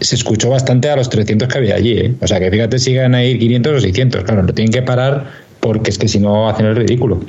se 0.00 0.14
escuchó 0.14 0.50
bastante 0.50 0.90
a 0.90 0.96
los 0.96 1.08
300 1.08 1.48
que 1.48 1.58
había 1.58 1.76
allí. 1.76 1.98
¿eh? 1.98 2.14
O 2.20 2.26
sea 2.26 2.40
que 2.40 2.50
fíjate 2.50 2.78
si 2.78 2.96
van 2.96 3.14
a 3.14 3.24
ir 3.24 3.38
500 3.38 3.72
o 3.72 3.80
600. 3.80 4.24
Claro, 4.24 4.42
lo 4.42 4.52
tienen 4.52 4.72
que 4.72 4.82
parar 4.82 5.30
porque 5.60 5.90
es 5.90 5.98
que 5.98 6.08
si 6.08 6.18
no 6.20 6.48
hacen 6.48 6.66
el 6.66 6.76
ridículo. 6.76 7.20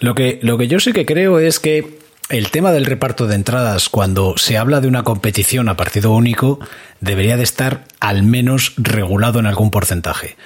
Lo 0.00 0.14
que, 0.14 0.38
lo 0.42 0.58
que 0.58 0.68
yo 0.68 0.80
sí 0.80 0.92
que 0.92 1.06
creo 1.06 1.38
es 1.38 1.58
que 1.58 1.98
el 2.28 2.50
tema 2.50 2.70
del 2.72 2.86
reparto 2.86 3.26
de 3.26 3.34
entradas, 3.34 3.88
cuando 3.88 4.36
se 4.36 4.56
habla 4.56 4.80
de 4.80 4.88
una 4.88 5.02
competición 5.02 5.68
a 5.68 5.76
partido 5.76 6.12
único, 6.12 6.60
debería 7.00 7.36
de 7.36 7.42
estar 7.42 7.84
al 7.98 8.22
menos 8.22 8.74
regulado 8.76 9.40
en 9.40 9.46
algún 9.46 9.70
porcentaje. 9.70 10.36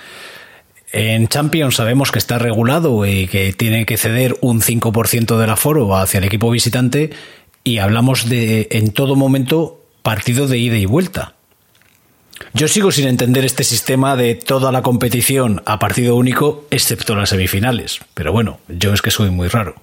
En 0.92 1.28
Champions 1.28 1.74
sabemos 1.74 2.12
que 2.12 2.18
está 2.18 2.38
regulado 2.38 3.04
y 3.04 3.26
que 3.26 3.52
tiene 3.52 3.84
que 3.84 3.96
ceder 3.96 4.36
un 4.40 4.60
5% 4.60 5.36
del 5.38 5.50
aforo 5.50 5.94
hacia 5.96 6.18
el 6.18 6.24
equipo 6.24 6.50
visitante 6.50 7.10
y 7.64 7.78
hablamos 7.78 8.28
de 8.28 8.68
en 8.70 8.92
todo 8.92 9.16
momento 9.16 9.83
partido 10.04 10.46
de 10.46 10.58
ida 10.58 10.76
y 10.76 10.84
vuelta. 10.84 11.32
Yo 12.52 12.68
sigo 12.68 12.92
sin 12.92 13.08
entender 13.08 13.44
este 13.44 13.64
sistema 13.64 14.16
de 14.16 14.34
toda 14.34 14.70
la 14.70 14.82
competición 14.82 15.62
a 15.64 15.78
partido 15.78 16.14
único, 16.14 16.66
excepto 16.70 17.16
las 17.16 17.30
semifinales. 17.30 18.00
Pero 18.12 18.30
bueno, 18.30 18.60
yo 18.68 18.92
es 18.92 19.00
que 19.00 19.10
soy 19.10 19.30
muy 19.30 19.48
raro. 19.48 19.74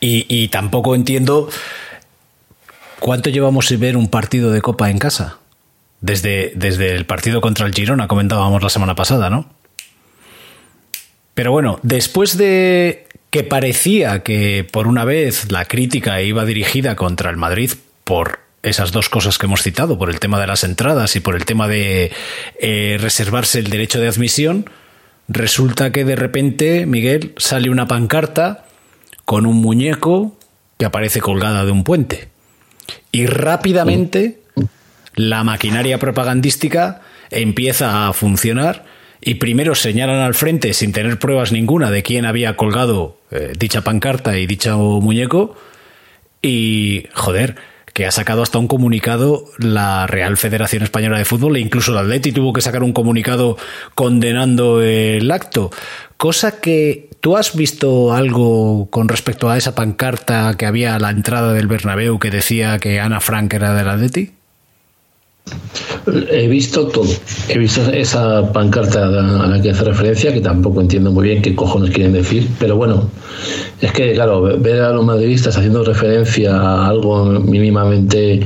Y, 0.00 0.24
y 0.28 0.48
tampoco 0.48 0.94
entiendo 0.94 1.50
cuánto 3.00 3.28
llevamos 3.28 3.66
sin 3.66 3.80
ver 3.80 3.98
un 3.98 4.08
partido 4.08 4.50
de 4.50 4.62
Copa 4.62 4.90
en 4.90 4.98
casa. 4.98 5.36
Desde, 6.00 6.52
desde 6.54 6.96
el 6.96 7.04
partido 7.04 7.42
contra 7.42 7.66
el 7.66 7.74
Girona, 7.74 8.08
comentábamos 8.08 8.62
la 8.62 8.70
semana 8.70 8.94
pasada, 8.94 9.28
¿no? 9.28 9.46
Pero 11.34 11.52
bueno, 11.52 11.78
después 11.82 12.38
de 12.38 13.06
que 13.28 13.44
parecía 13.44 14.22
que 14.22 14.66
por 14.72 14.86
una 14.86 15.04
vez 15.04 15.52
la 15.52 15.66
crítica 15.66 16.22
iba 16.22 16.46
dirigida 16.46 16.96
contra 16.96 17.28
el 17.28 17.36
Madrid 17.36 17.72
por 18.04 18.40
esas 18.62 18.92
dos 18.92 19.08
cosas 19.08 19.38
que 19.38 19.46
hemos 19.46 19.62
citado, 19.62 19.98
por 19.98 20.10
el 20.10 20.20
tema 20.20 20.40
de 20.40 20.46
las 20.46 20.64
entradas 20.64 21.16
y 21.16 21.20
por 21.20 21.34
el 21.34 21.44
tema 21.44 21.68
de 21.68 22.12
eh, 22.60 22.98
reservarse 23.00 23.58
el 23.58 23.70
derecho 23.70 24.00
de 24.00 24.08
admisión, 24.08 24.68
resulta 25.28 25.92
que 25.92 26.04
de 26.04 26.16
repente, 26.16 26.86
Miguel, 26.86 27.32
sale 27.36 27.70
una 27.70 27.88
pancarta 27.88 28.66
con 29.24 29.46
un 29.46 29.56
muñeco 29.56 30.36
que 30.78 30.84
aparece 30.84 31.20
colgada 31.20 31.64
de 31.64 31.72
un 31.72 31.84
puente. 31.84 32.28
Y 33.12 33.26
rápidamente 33.26 34.40
la 35.14 35.44
maquinaria 35.44 35.98
propagandística 35.98 37.02
empieza 37.30 38.08
a 38.08 38.12
funcionar 38.12 38.84
y 39.20 39.34
primero 39.34 39.74
señalan 39.74 40.20
al 40.20 40.34
frente 40.34 40.72
sin 40.72 40.92
tener 40.92 41.18
pruebas 41.18 41.52
ninguna 41.52 41.90
de 41.90 42.02
quién 42.02 42.24
había 42.24 42.56
colgado 42.56 43.18
eh, 43.30 43.52
dicha 43.58 43.82
pancarta 43.82 44.38
y 44.38 44.46
dicho 44.46 44.78
muñeco 44.78 45.56
y 46.42 47.06
joder, 47.12 47.56
que 48.00 48.06
ha 48.06 48.10
sacado 48.10 48.42
hasta 48.42 48.56
un 48.56 48.66
comunicado 48.66 49.44
la 49.58 50.06
Real 50.06 50.38
Federación 50.38 50.82
Española 50.82 51.18
de 51.18 51.26
Fútbol 51.26 51.56
e 51.56 51.60
incluso 51.60 51.92
el 51.92 51.98
Atleti 51.98 52.32
tuvo 52.32 52.54
que 52.54 52.62
sacar 52.62 52.82
un 52.82 52.94
comunicado 52.94 53.58
condenando 53.94 54.80
el 54.80 55.30
acto. 55.30 55.70
Cosa 56.16 56.62
que 56.62 57.10
tú 57.20 57.36
has 57.36 57.54
visto 57.54 58.14
algo 58.14 58.88
con 58.88 59.06
respecto 59.06 59.50
a 59.50 59.58
esa 59.58 59.74
pancarta 59.74 60.54
que 60.56 60.64
había 60.64 60.94
a 60.94 60.98
la 60.98 61.10
entrada 61.10 61.52
del 61.52 61.66
Bernabéu 61.66 62.18
que 62.18 62.30
decía 62.30 62.78
que 62.78 63.00
Ana 63.00 63.20
Frank 63.20 63.52
era 63.52 63.74
del 63.74 63.90
Atleti. 63.90 64.32
He 66.30 66.48
visto 66.48 66.86
todo. 66.88 67.10
He 67.48 67.58
visto 67.58 67.82
esa 67.92 68.52
pancarta 68.52 69.06
a 69.06 69.46
la 69.46 69.60
que 69.60 69.70
hace 69.70 69.84
referencia, 69.84 70.32
que 70.32 70.40
tampoco 70.40 70.80
entiendo 70.80 71.10
muy 71.12 71.28
bien 71.28 71.42
qué 71.42 71.54
cojones 71.54 71.90
quieren 71.90 72.12
decir, 72.12 72.48
pero 72.58 72.76
bueno, 72.76 73.08
es 73.80 73.92
que, 73.92 74.12
claro, 74.14 74.42
ver 74.58 74.82
a 74.82 74.92
los 74.92 75.04
madridistas 75.04 75.56
haciendo 75.56 75.84
referencia 75.84 76.56
a 76.56 76.88
algo 76.88 77.24
mínimamente 77.26 78.40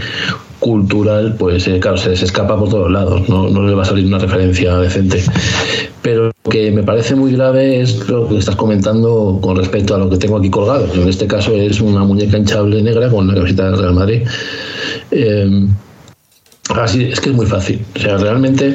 cultural, 0.64 1.36
pues 1.38 1.68
eh, 1.68 1.78
claro, 1.78 1.98
se 1.98 2.10
les 2.10 2.22
escapa 2.22 2.58
por 2.58 2.70
todos 2.70 2.90
lados, 2.90 3.28
no, 3.28 3.50
no 3.50 3.62
les 3.66 3.76
va 3.76 3.82
a 3.82 3.84
salir 3.84 4.06
una 4.06 4.18
referencia 4.18 4.78
decente. 4.78 5.22
Pero 6.00 6.32
lo 6.44 6.50
que 6.50 6.70
me 6.70 6.82
parece 6.82 7.14
muy 7.14 7.32
grave 7.32 7.80
es 7.80 8.08
lo 8.08 8.28
que 8.28 8.38
estás 8.38 8.56
comentando 8.56 9.38
con 9.42 9.56
respecto 9.56 9.94
a 9.94 9.98
lo 9.98 10.08
que 10.08 10.16
tengo 10.16 10.38
aquí 10.38 10.48
colgado. 10.50 10.86
En 10.94 11.08
este 11.08 11.26
caso 11.26 11.52
es 11.52 11.80
una 11.80 12.04
muñeca 12.04 12.38
hinchable 12.38 12.82
negra 12.82 13.10
con 13.10 13.28
la 13.28 13.34
camiseta 13.34 13.70
del 13.70 13.78
Real 13.78 13.94
Madrid. 13.94 14.22
Eh, 15.10 15.66
Así, 16.70 17.04
es 17.04 17.20
que 17.20 17.30
es 17.30 17.36
muy 17.36 17.46
fácil. 17.46 17.84
O 17.94 17.98
sea, 17.98 18.16
realmente 18.16 18.74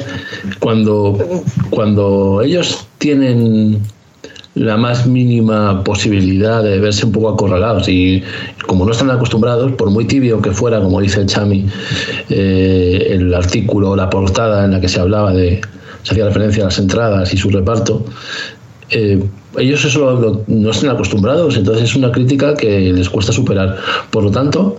cuando, 0.60 1.18
cuando 1.70 2.40
ellos 2.42 2.86
tienen 2.98 3.80
la 4.54 4.76
más 4.76 5.06
mínima 5.06 5.82
posibilidad 5.84 6.62
de 6.62 6.78
verse 6.80 7.06
un 7.06 7.12
poco 7.12 7.30
acorralados 7.30 7.88
y 7.88 8.22
como 8.66 8.84
no 8.84 8.92
están 8.92 9.10
acostumbrados, 9.10 9.72
por 9.72 9.90
muy 9.90 10.04
tibio 10.06 10.40
que 10.40 10.50
fuera, 10.52 10.80
como 10.80 11.00
dice 11.00 11.20
el 11.20 11.26
Chami, 11.26 11.66
eh, 12.28 13.08
el 13.10 13.32
artículo, 13.34 13.96
la 13.96 14.08
portada 14.10 14.64
en 14.64 14.72
la 14.72 14.80
que 14.80 14.88
se 14.88 15.00
hablaba 15.00 15.32
de, 15.32 15.60
se 16.02 16.12
hacía 16.12 16.26
referencia 16.26 16.62
a 16.64 16.66
las 16.66 16.78
entradas 16.78 17.32
y 17.32 17.36
su 17.36 17.50
reparto, 17.50 18.04
eh, 18.90 19.22
ellos 19.58 19.84
eso 19.84 20.12
lo- 20.20 20.44
no 20.46 20.70
están 20.70 20.90
acostumbrados, 20.90 21.56
entonces 21.56 21.84
es 21.90 21.96
una 21.96 22.10
crítica 22.12 22.54
que 22.54 22.92
les 22.92 23.08
cuesta 23.08 23.32
superar. 23.32 23.76
Por 24.10 24.24
lo 24.24 24.30
tanto, 24.30 24.78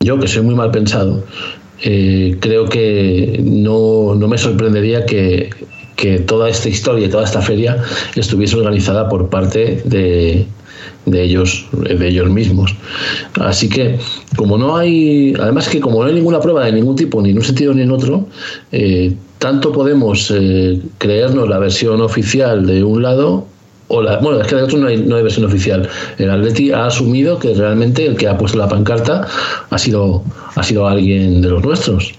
yo 0.00 0.18
que 0.18 0.28
soy 0.28 0.42
muy 0.42 0.54
mal 0.54 0.70
pensado, 0.70 1.22
eh, 1.82 2.36
creo 2.40 2.66
que 2.66 3.40
no, 3.42 4.14
no 4.14 4.28
me 4.28 4.38
sorprendería 4.38 5.04
que, 5.06 5.50
que 5.96 6.18
toda 6.20 6.48
esta 6.48 6.68
historia 6.68 7.06
y 7.06 7.10
toda 7.10 7.24
esta 7.24 7.40
feria 7.40 7.82
estuviese 8.16 8.56
organizada 8.56 9.08
por 9.08 9.28
parte 9.28 9.82
de, 9.84 10.46
de 11.06 11.22
ellos 11.22 11.66
de 11.72 12.08
ellos 12.08 12.30
mismos. 12.30 12.74
Así 13.40 13.68
que 13.68 13.98
como 14.36 14.58
no 14.58 14.76
hay 14.76 15.34
además 15.38 15.68
que 15.68 15.80
como 15.80 16.02
no 16.02 16.08
hay 16.08 16.14
ninguna 16.14 16.40
prueba 16.40 16.64
de 16.64 16.72
ningún 16.72 16.96
tipo 16.96 17.20
ni 17.20 17.30
en 17.30 17.38
un 17.38 17.44
sentido 17.44 17.74
ni 17.74 17.82
en 17.82 17.90
otro 17.90 18.26
eh, 18.72 19.14
tanto 19.38 19.72
podemos 19.72 20.32
eh, 20.34 20.80
creernos 20.98 21.48
la 21.48 21.58
versión 21.58 22.00
oficial 22.00 22.66
de 22.66 22.82
un 22.82 23.02
lado 23.02 23.46
bueno, 24.02 24.40
es 24.40 24.46
que 24.46 24.56
de 24.56 24.62
otro 24.62 24.78
no 24.78 24.86
hay, 24.88 24.96
no 24.98 25.16
hay 25.16 25.22
versión 25.22 25.44
oficial. 25.46 25.88
El 26.18 26.30
Atleti 26.30 26.72
ha 26.72 26.86
asumido 26.86 27.38
que 27.38 27.54
realmente 27.54 28.06
el 28.06 28.16
que 28.16 28.28
ha 28.28 28.36
puesto 28.38 28.58
la 28.58 28.68
pancarta 28.68 29.26
ha 29.70 29.78
sido, 29.78 30.22
ha 30.54 30.62
sido 30.62 30.86
alguien 30.88 31.40
de 31.42 31.48
los 31.48 31.62
nuestros. 31.64 32.12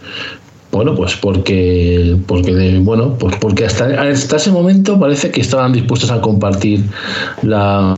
Bueno, 0.71 0.93
pues 0.93 1.15
porque, 1.15 2.17
porque 2.27 2.53
de- 2.53 2.79
bueno, 2.79 3.15
pues 3.17 3.35
porque 3.37 3.65
hasta, 3.65 3.85
hasta 4.01 4.35
ese 4.35 4.51
momento 4.51 4.99
parece 4.99 5.31
que 5.31 5.39
estaban 5.39 5.71
dispuestos 5.71 6.11
a 6.11 6.19
compartir 6.19 6.81
la, 7.43 7.95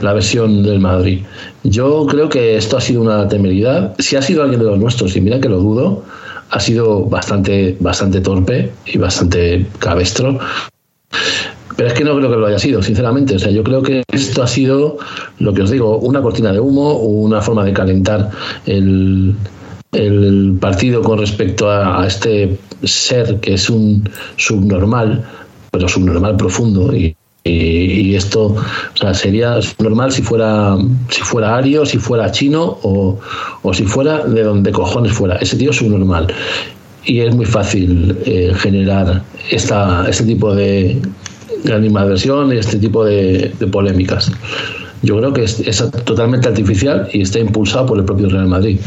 la 0.00 0.12
versión 0.14 0.62
del 0.62 0.80
Madrid. 0.80 1.20
Yo 1.64 2.06
creo 2.06 2.28
que 2.30 2.56
esto 2.56 2.78
ha 2.78 2.80
sido 2.80 3.02
una 3.02 3.28
temeridad. 3.28 3.94
Si 3.98 4.16
ha 4.16 4.22
sido 4.22 4.42
alguien 4.42 4.60
de 4.60 4.66
los 4.66 4.78
nuestros, 4.78 5.14
y 5.16 5.20
mira 5.20 5.40
que 5.40 5.48
lo 5.50 5.58
dudo, 5.58 6.04
ha 6.50 6.60
sido 6.60 7.04
bastante, 7.04 7.76
bastante 7.80 8.20
torpe 8.22 8.72
y 8.86 8.96
bastante 8.96 9.66
cabestro. 9.78 10.38
Pero 11.76 11.88
es 11.88 11.94
que 11.94 12.04
no 12.04 12.16
creo 12.16 12.30
que 12.30 12.36
lo 12.36 12.46
haya 12.46 12.58
sido, 12.58 12.82
sinceramente. 12.82 13.36
O 13.36 13.38
sea, 13.38 13.50
yo 13.50 13.62
creo 13.62 13.82
que 13.82 14.02
esto 14.10 14.42
ha 14.42 14.46
sido, 14.46 14.96
lo 15.38 15.52
que 15.52 15.62
os 15.62 15.70
digo, 15.70 15.98
una 15.98 16.22
cortina 16.22 16.52
de 16.52 16.58
humo, 16.58 16.94
una 16.94 17.42
forma 17.42 17.64
de 17.64 17.72
calentar 17.74 18.30
el, 18.64 19.34
el 19.92 20.56
partido 20.60 21.02
con 21.02 21.18
respecto 21.18 21.70
a, 21.70 22.06
este 22.06 22.58
ser 22.82 23.40
que 23.40 23.54
es 23.54 23.68
un 23.68 24.08
subnormal, 24.36 25.24
pero 25.70 25.88
subnormal 25.88 26.36
profundo. 26.36 26.94
Y, 26.94 27.16
esto 28.16 28.46
o 28.46 28.96
sea, 28.96 29.14
sería 29.14 29.60
normal 29.78 30.10
si 30.10 30.20
fuera 30.20 30.76
si 31.10 31.22
fuera 31.22 31.56
ario, 31.56 31.86
si 31.86 31.98
fuera 31.98 32.32
chino 32.32 32.78
o, 32.82 33.20
o 33.62 33.72
si 33.72 33.84
fuera 33.84 34.24
de 34.24 34.42
donde 34.42 34.72
cojones 34.72 35.12
fuera. 35.12 35.36
Ese 35.36 35.56
tío 35.56 35.70
es 35.70 35.76
subnormal. 35.76 36.26
Y 37.04 37.20
es 37.20 37.32
muy 37.32 37.46
fácil 37.46 38.18
eh, 38.24 38.52
generar 38.56 39.22
esta, 39.48 40.08
este 40.08 40.24
tipo 40.24 40.56
de 40.56 41.00
animadversión 41.74 42.52
y 42.52 42.58
este 42.58 42.78
tipo 42.78 43.04
de, 43.04 43.52
de 43.58 43.66
polémicas. 43.66 44.30
Yo 45.02 45.18
creo 45.18 45.32
que 45.32 45.44
es, 45.44 45.60
es 45.60 45.78
totalmente 46.04 46.48
artificial 46.48 47.08
y 47.12 47.22
está 47.22 47.38
impulsado 47.38 47.86
por 47.86 47.98
el 47.98 48.04
propio 48.04 48.28
Real 48.28 48.46
Madrid. 48.46 48.78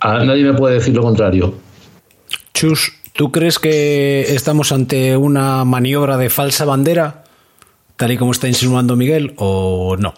A 0.00 0.24
nadie 0.24 0.44
me 0.44 0.54
puede 0.54 0.74
decir 0.74 0.94
lo 0.94 1.02
contrario. 1.02 1.54
Chus, 2.54 2.92
¿tú 3.12 3.30
crees 3.30 3.58
que 3.58 4.34
estamos 4.34 4.72
ante 4.72 5.16
una 5.16 5.64
maniobra 5.64 6.16
de 6.16 6.28
falsa 6.28 6.64
bandera, 6.64 7.24
tal 7.96 8.10
y 8.10 8.16
como 8.16 8.32
está 8.32 8.48
insinuando 8.48 8.96
Miguel, 8.96 9.32
o 9.36 9.96
no? 9.98 10.14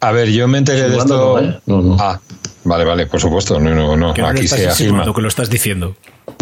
A 0.00 0.12
ver, 0.12 0.30
yo 0.30 0.46
me 0.46 0.58
enteré 0.58 0.88
de 0.88 0.96
esto. 0.96 1.40
no, 1.66 1.94
¿eh? 1.94 1.96
Ah, 1.98 2.20
vale, 2.66 2.84
vale, 2.84 3.06
por 3.06 3.20
supuesto. 3.20 3.58
No, 3.58 3.74
no, 3.74 3.96
no. 3.96 4.14
Que 4.14 4.22
Aquí 4.22 4.44
estás 4.44 4.60
se 4.60 4.68
afirma. 4.68 5.04
que 5.14 5.22
lo 5.22 5.28
estás 5.28 5.48
diciendo. 5.50 5.96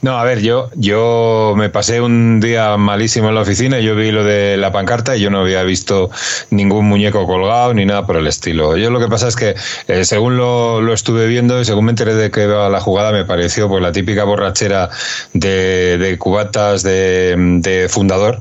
No, 0.00 0.16
a 0.16 0.22
ver, 0.22 0.40
yo, 0.40 0.70
yo 0.76 1.54
me 1.56 1.70
pasé 1.70 2.00
un 2.00 2.38
día 2.40 2.76
malísimo 2.76 3.28
en 3.28 3.34
la 3.34 3.40
oficina 3.40 3.80
yo 3.80 3.96
vi 3.96 4.12
lo 4.12 4.22
de 4.22 4.56
la 4.56 4.70
pancarta 4.70 5.16
y 5.16 5.20
yo 5.20 5.28
no 5.30 5.40
había 5.40 5.64
visto 5.64 6.08
ningún 6.50 6.86
muñeco 6.86 7.26
colgado 7.26 7.74
ni 7.74 7.84
nada 7.84 8.06
por 8.06 8.16
el 8.16 8.28
estilo. 8.28 8.76
Yo 8.76 8.90
lo 8.90 9.00
que 9.00 9.08
pasa 9.08 9.26
es 9.26 9.34
que 9.34 9.56
eh, 9.88 10.04
según 10.04 10.36
lo, 10.36 10.80
lo 10.80 10.92
estuve 10.94 11.26
viendo 11.26 11.60
y 11.60 11.64
según 11.64 11.86
me 11.86 11.90
enteré 11.90 12.14
de 12.14 12.30
que 12.30 12.44
iba 12.44 12.68
la 12.68 12.80
jugada 12.80 13.10
me 13.10 13.24
pareció 13.24 13.68
pues 13.68 13.82
la 13.82 13.90
típica 13.90 14.22
borrachera 14.22 14.88
de, 15.32 15.98
de 15.98 16.16
cubatas 16.16 16.84
de, 16.84 17.34
de 17.60 17.88
fundador 17.88 18.38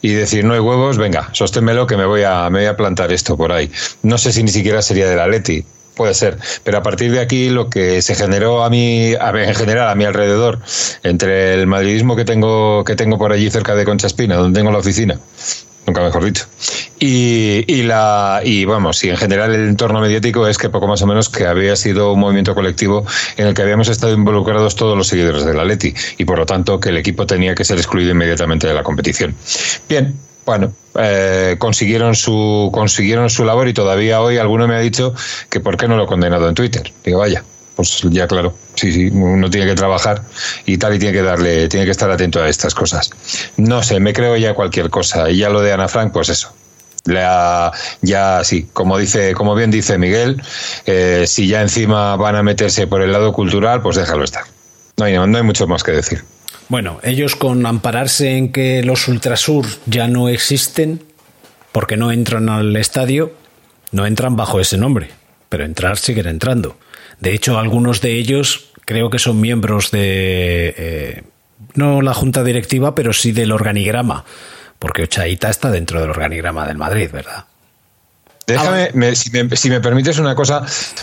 y 0.00 0.12
decir 0.12 0.44
no 0.44 0.54
hay 0.54 0.60
huevos, 0.60 0.96
venga, 0.96 1.28
sosténmelo 1.32 1.86
que 1.86 1.98
me 1.98 2.06
voy 2.06 2.22
a 2.22 2.48
me 2.48 2.60
voy 2.60 2.66
a 2.68 2.76
plantar 2.76 3.12
esto 3.12 3.36
por 3.36 3.52
ahí. 3.52 3.70
No 4.02 4.16
sé 4.16 4.32
si 4.32 4.42
ni 4.42 4.50
siquiera 4.50 4.80
sería 4.80 5.06
del 5.06 5.20
Atleti, 5.20 5.64
Puede 5.96 6.14
ser, 6.14 6.38
pero 6.64 6.78
a 6.78 6.82
partir 6.82 7.12
de 7.12 7.20
aquí 7.20 7.50
lo 7.50 7.70
que 7.70 8.02
se 8.02 8.16
generó 8.16 8.64
a 8.64 8.70
mí, 8.70 9.14
a 9.14 9.30
en 9.30 9.54
general 9.54 9.88
a 9.88 9.94
mi 9.94 10.04
alrededor, 10.04 10.58
entre 11.04 11.54
el 11.54 11.68
madridismo 11.68 12.16
que 12.16 12.24
tengo 12.24 12.82
que 12.84 12.96
tengo 12.96 13.16
por 13.16 13.32
allí 13.32 13.48
cerca 13.48 13.76
de 13.76 13.84
Concha 13.84 14.08
Espina, 14.08 14.34
donde 14.34 14.58
tengo 14.58 14.72
la 14.72 14.78
oficina, 14.78 15.20
nunca 15.86 16.02
mejor 16.02 16.24
dicho, 16.24 16.46
y, 16.98 17.64
y 17.72 17.84
la 17.84 18.40
y 18.42 18.64
vamos, 18.64 19.04
y 19.04 19.10
en 19.10 19.16
general 19.16 19.54
el 19.54 19.68
entorno 19.68 20.00
mediático 20.00 20.48
es 20.48 20.58
que 20.58 20.68
poco 20.68 20.88
más 20.88 21.00
o 21.02 21.06
menos 21.06 21.28
que 21.28 21.46
había 21.46 21.76
sido 21.76 22.12
un 22.12 22.18
movimiento 22.18 22.56
colectivo 22.56 23.06
en 23.36 23.46
el 23.46 23.54
que 23.54 23.62
habíamos 23.62 23.88
estado 23.88 24.14
involucrados 24.14 24.74
todos 24.74 24.98
los 24.98 25.06
seguidores 25.06 25.44
del 25.44 25.60
Atleti 25.60 25.94
y 26.18 26.24
por 26.24 26.38
lo 26.38 26.46
tanto 26.46 26.80
que 26.80 26.88
el 26.88 26.96
equipo 26.96 27.24
tenía 27.24 27.54
que 27.54 27.64
ser 27.64 27.78
excluido 27.78 28.10
inmediatamente 28.10 28.66
de 28.66 28.74
la 28.74 28.82
competición. 28.82 29.36
Bien, 29.88 30.12
bueno, 30.44 30.72
eh, 30.98 31.56
consiguieron 31.58 32.14
su 32.14 32.70
consiguieron 32.72 33.30
su 33.30 33.44
labor 33.44 33.68
y 33.68 33.74
todavía 33.74 34.20
hoy 34.20 34.38
alguno 34.38 34.68
me 34.68 34.74
ha 34.74 34.80
dicho 34.80 35.14
que 35.48 35.60
por 35.60 35.76
qué 35.76 35.88
no 35.88 35.96
lo 35.96 36.04
he 36.04 36.06
condenado 36.06 36.48
en 36.48 36.54
Twitter. 36.54 36.92
Digo, 37.04 37.18
vaya, 37.18 37.42
pues 37.76 38.02
ya 38.10 38.26
claro, 38.26 38.54
sí, 38.74 38.92
sí, 38.92 39.10
uno 39.12 39.50
tiene 39.50 39.66
que 39.66 39.74
trabajar 39.74 40.22
y 40.66 40.78
tal 40.78 40.94
y 40.94 40.98
tiene 40.98 41.12
que 41.12 41.22
darle, 41.22 41.68
tiene 41.68 41.86
que 41.86 41.92
estar 41.92 42.10
atento 42.10 42.42
a 42.42 42.48
estas 42.48 42.74
cosas. 42.74 43.10
No 43.56 43.82
sé, 43.82 44.00
me 44.00 44.12
creo 44.12 44.36
ya 44.36 44.54
cualquier 44.54 44.90
cosa 44.90 45.30
y 45.30 45.38
ya 45.38 45.48
lo 45.48 45.60
de 45.60 45.72
Ana 45.72 45.88
Frank, 45.88 46.12
pues 46.12 46.28
eso. 46.28 46.52
La, 47.04 47.70
ya 48.00 48.42
sí, 48.44 48.68
como 48.72 48.96
dice, 48.96 49.34
como 49.34 49.54
bien 49.54 49.70
dice 49.70 49.98
Miguel, 49.98 50.42
eh, 50.86 51.24
si 51.26 51.48
ya 51.48 51.60
encima 51.60 52.16
van 52.16 52.36
a 52.36 52.42
meterse 52.42 52.86
por 52.86 53.02
el 53.02 53.12
lado 53.12 53.32
cultural, 53.32 53.82
pues 53.82 53.96
déjalo 53.96 54.24
estar. 54.24 54.44
No 54.96 55.04
hay, 55.04 55.14
no 55.14 55.36
hay 55.36 55.42
mucho 55.42 55.66
más 55.66 55.82
que 55.82 55.92
decir. 55.92 56.24
Bueno, 56.68 56.98
ellos 57.02 57.36
con 57.36 57.66
ampararse 57.66 58.36
en 58.36 58.50
que 58.50 58.82
los 58.82 59.06
Ultrasur 59.08 59.66
ya 59.86 60.08
no 60.08 60.28
existen, 60.28 61.02
porque 61.72 61.96
no 61.96 62.10
entran 62.10 62.48
al 62.48 62.74
estadio, 62.76 63.32
no 63.92 64.06
entran 64.06 64.36
bajo 64.36 64.60
ese 64.60 64.78
nombre, 64.78 65.10
pero 65.48 65.64
entrar 65.64 65.98
siguen 65.98 66.26
entrando. 66.26 66.78
De 67.20 67.34
hecho, 67.34 67.58
algunos 67.58 68.00
de 68.00 68.12
ellos 68.18 68.72
creo 68.84 69.10
que 69.10 69.18
son 69.18 69.40
miembros 69.40 69.90
de, 69.90 70.74
eh, 70.76 71.22
no 71.74 72.00
la 72.02 72.14
junta 72.14 72.42
directiva, 72.44 72.94
pero 72.94 73.12
sí 73.12 73.32
del 73.32 73.52
organigrama, 73.52 74.24
porque 74.78 75.02
Ochaita 75.02 75.50
está 75.50 75.70
dentro 75.70 76.00
del 76.00 76.10
organigrama 76.10 76.66
del 76.66 76.76
Madrid, 76.76 77.10
¿verdad? 77.12 77.44
Déjame, 78.46 78.90
me- 78.92 79.16
si, 79.16 79.30
me, 79.30 79.56
si 79.56 79.70
me 79.70 79.80
permites 79.80 80.18
una 80.18 80.34
cosa, 80.34 80.62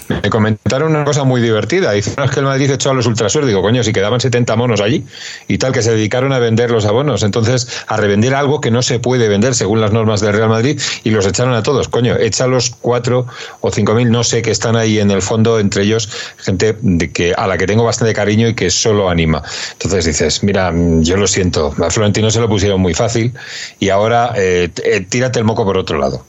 me 0.10 0.30
comentaron 0.30 0.92
una 0.96 1.04
cosa 1.04 1.24
muy 1.24 1.42
divertida. 1.42 1.92
Dicen 1.92 2.14
"No, 2.18 2.26
es 2.26 2.32
que 2.32 2.40
el 2.40 2.46
Madrid 2.46 2.70
echó 2.70 2.92
a 2.92 2.94
los 2.94 3.08
ultrasur. 3.08 3.46
Digo, 3.46 3.62
coño, 3.64 3.84
si 3.84 3.92
quedaban 3.94 4.20
70 4.22 4.56
monos 4.56 4.80
allí 4.80 5.04
y 5.48 5.58
tal, 5.58 5.72
que 5.72 5.82
se 5.82 5.92
dedicaron 5.92 6.34
a 6.34 6.40
vender 6.40 6.70
los 6.70 6.86
abonos. 6.86 7.24
Entonces, 7.24 7.68
a 7.88 7.98
revender 7.98 8.36
algo 8.36 8.62
que 8.62 8.70
no 8.70 8.84
se 8.84 9.00
puede 9.00 9.28
vender 9.28 9.56
según 9.56 9.82
las 9.82 9.92
normas 9.92 10.22
del 10.22 10.34
Real 10.34 10.50
Madrid 10.50 10.80
y 11.04 11.10
los 11.10 11.26
echaron 11.26 11.56
a 11.56 11.64
todos. 11.64 11.88
Coño, 11.88 12.16
echa 12.16 12.46
los 12.46 12.70
cuatro 12.70 13.26
o 13.62 13.72
cinco 13.72 13.96
mil, 13.96 14.12
no 14.12 14.24
sé, 14.24 14.44
que 14.44 14.52
están 14.52 14.76
ahí 14.76 15.00
en 15.00 15.10
el 15.10 15.24
fondo, 15.24 15.60
entre 15.60 15.84
ellos, 15.84 16.10
gente 16.38 16.78
de 16.82 17.12
que, 17.12 17.34
a 17.36 17.48
la 17.48 17.58
que 17.58 17.66
tengo 17.66 17.84
bastante 17.84 18.14
cariño 18.14 18.48
y 18.50 18.54
que 18.54 18.70
solo 18.70 19.10
anima. 19.10 19.42
Entonces 19.74 20.06
dices, 20.06 20.44
mira, 20.44 20.72
yo 21.00 21.18
lo 21.18 21.26
siento, 21.28 21.74
a 21.84 21.90
Florentino 21.90 22.30
se 22.30 22.40
lo 22.40 22.48
pusieron 22.48 22.80
muy 22.80 22.94
fácil 22.94 23.34
y 23.80 23.90
ahora 23.90 24.34
eh, 24.36 24.70
eh, 24.84 25.02
tírate 25.10 25.40
el 25.40 25.46
moco 25.46 25.66
por 25.66 25.78
otro 25.78 25.98
lado. 25.98 26.24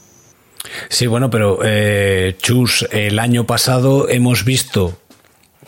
Sí, 0.89 1.07
bueno, 1.07 1.29
pero 1.29 1.59
eh, 1.63 2.35
Chus, 2.41 2.87
el 2.91 3.19
año 3.19 3.45
pasado 3.45 4.09
hemos 4.09 4.45
visto, 4.45 4.97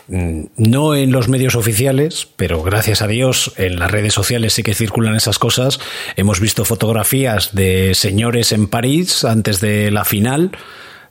mm, 0.08 0.42
no 0.56 0.94
en 0.94 1.12
los 1.12 1.28
medios 1.28 1.54
oficiales, 1.54 2.28
pero 2.36 2.62
gracias 2.62 3.02
a 3.02 3.06
Dios 3.06 3.52
en 3.56 3.78
las 3.78 3.90
redes 3.90 4.14
sociales 4.14 4.54
sí 4.54 4.62
que 4.62 4.74
circulan 4.74 5.16
esas 5.16 5.38
cosas, 5.38 5.80
hemos 6.16 6.40
visto 6.40 6.64
fotografías 6.64 7.54
de 7.54 7.94
señores 7.94 8.52
en 8.52 8.68
París 8.68 9.24
antes 9.24 9.60
de 9.60 9.90
la 9.90 10.04
final, 10.04 10.52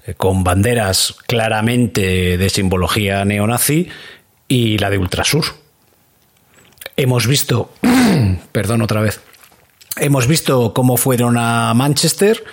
eh, 0.06 0.14
con 0.16 0.43
banderas 0.43 1.16
claramente 1.28 2.38
de 2.38 2.50
simbología 2.50 3.26
neonazi 3.26 3.89
y 4.48 4.78
la 4.78 4.89
de 4.89 4.98
Ultrasur. 4.98 5.46
Hemos 6.98 7.28
visto, 7.28 7.72
perdón 8.52 8.82
otra 8.82 9.02
vez, 9.02 9.20
hemos 9.98 10.28
visto 10.28 10.74
cómo 10.74 10.98
fueron 10.98 11.38
a 11.38 11.74
Manchester 11.74 12.43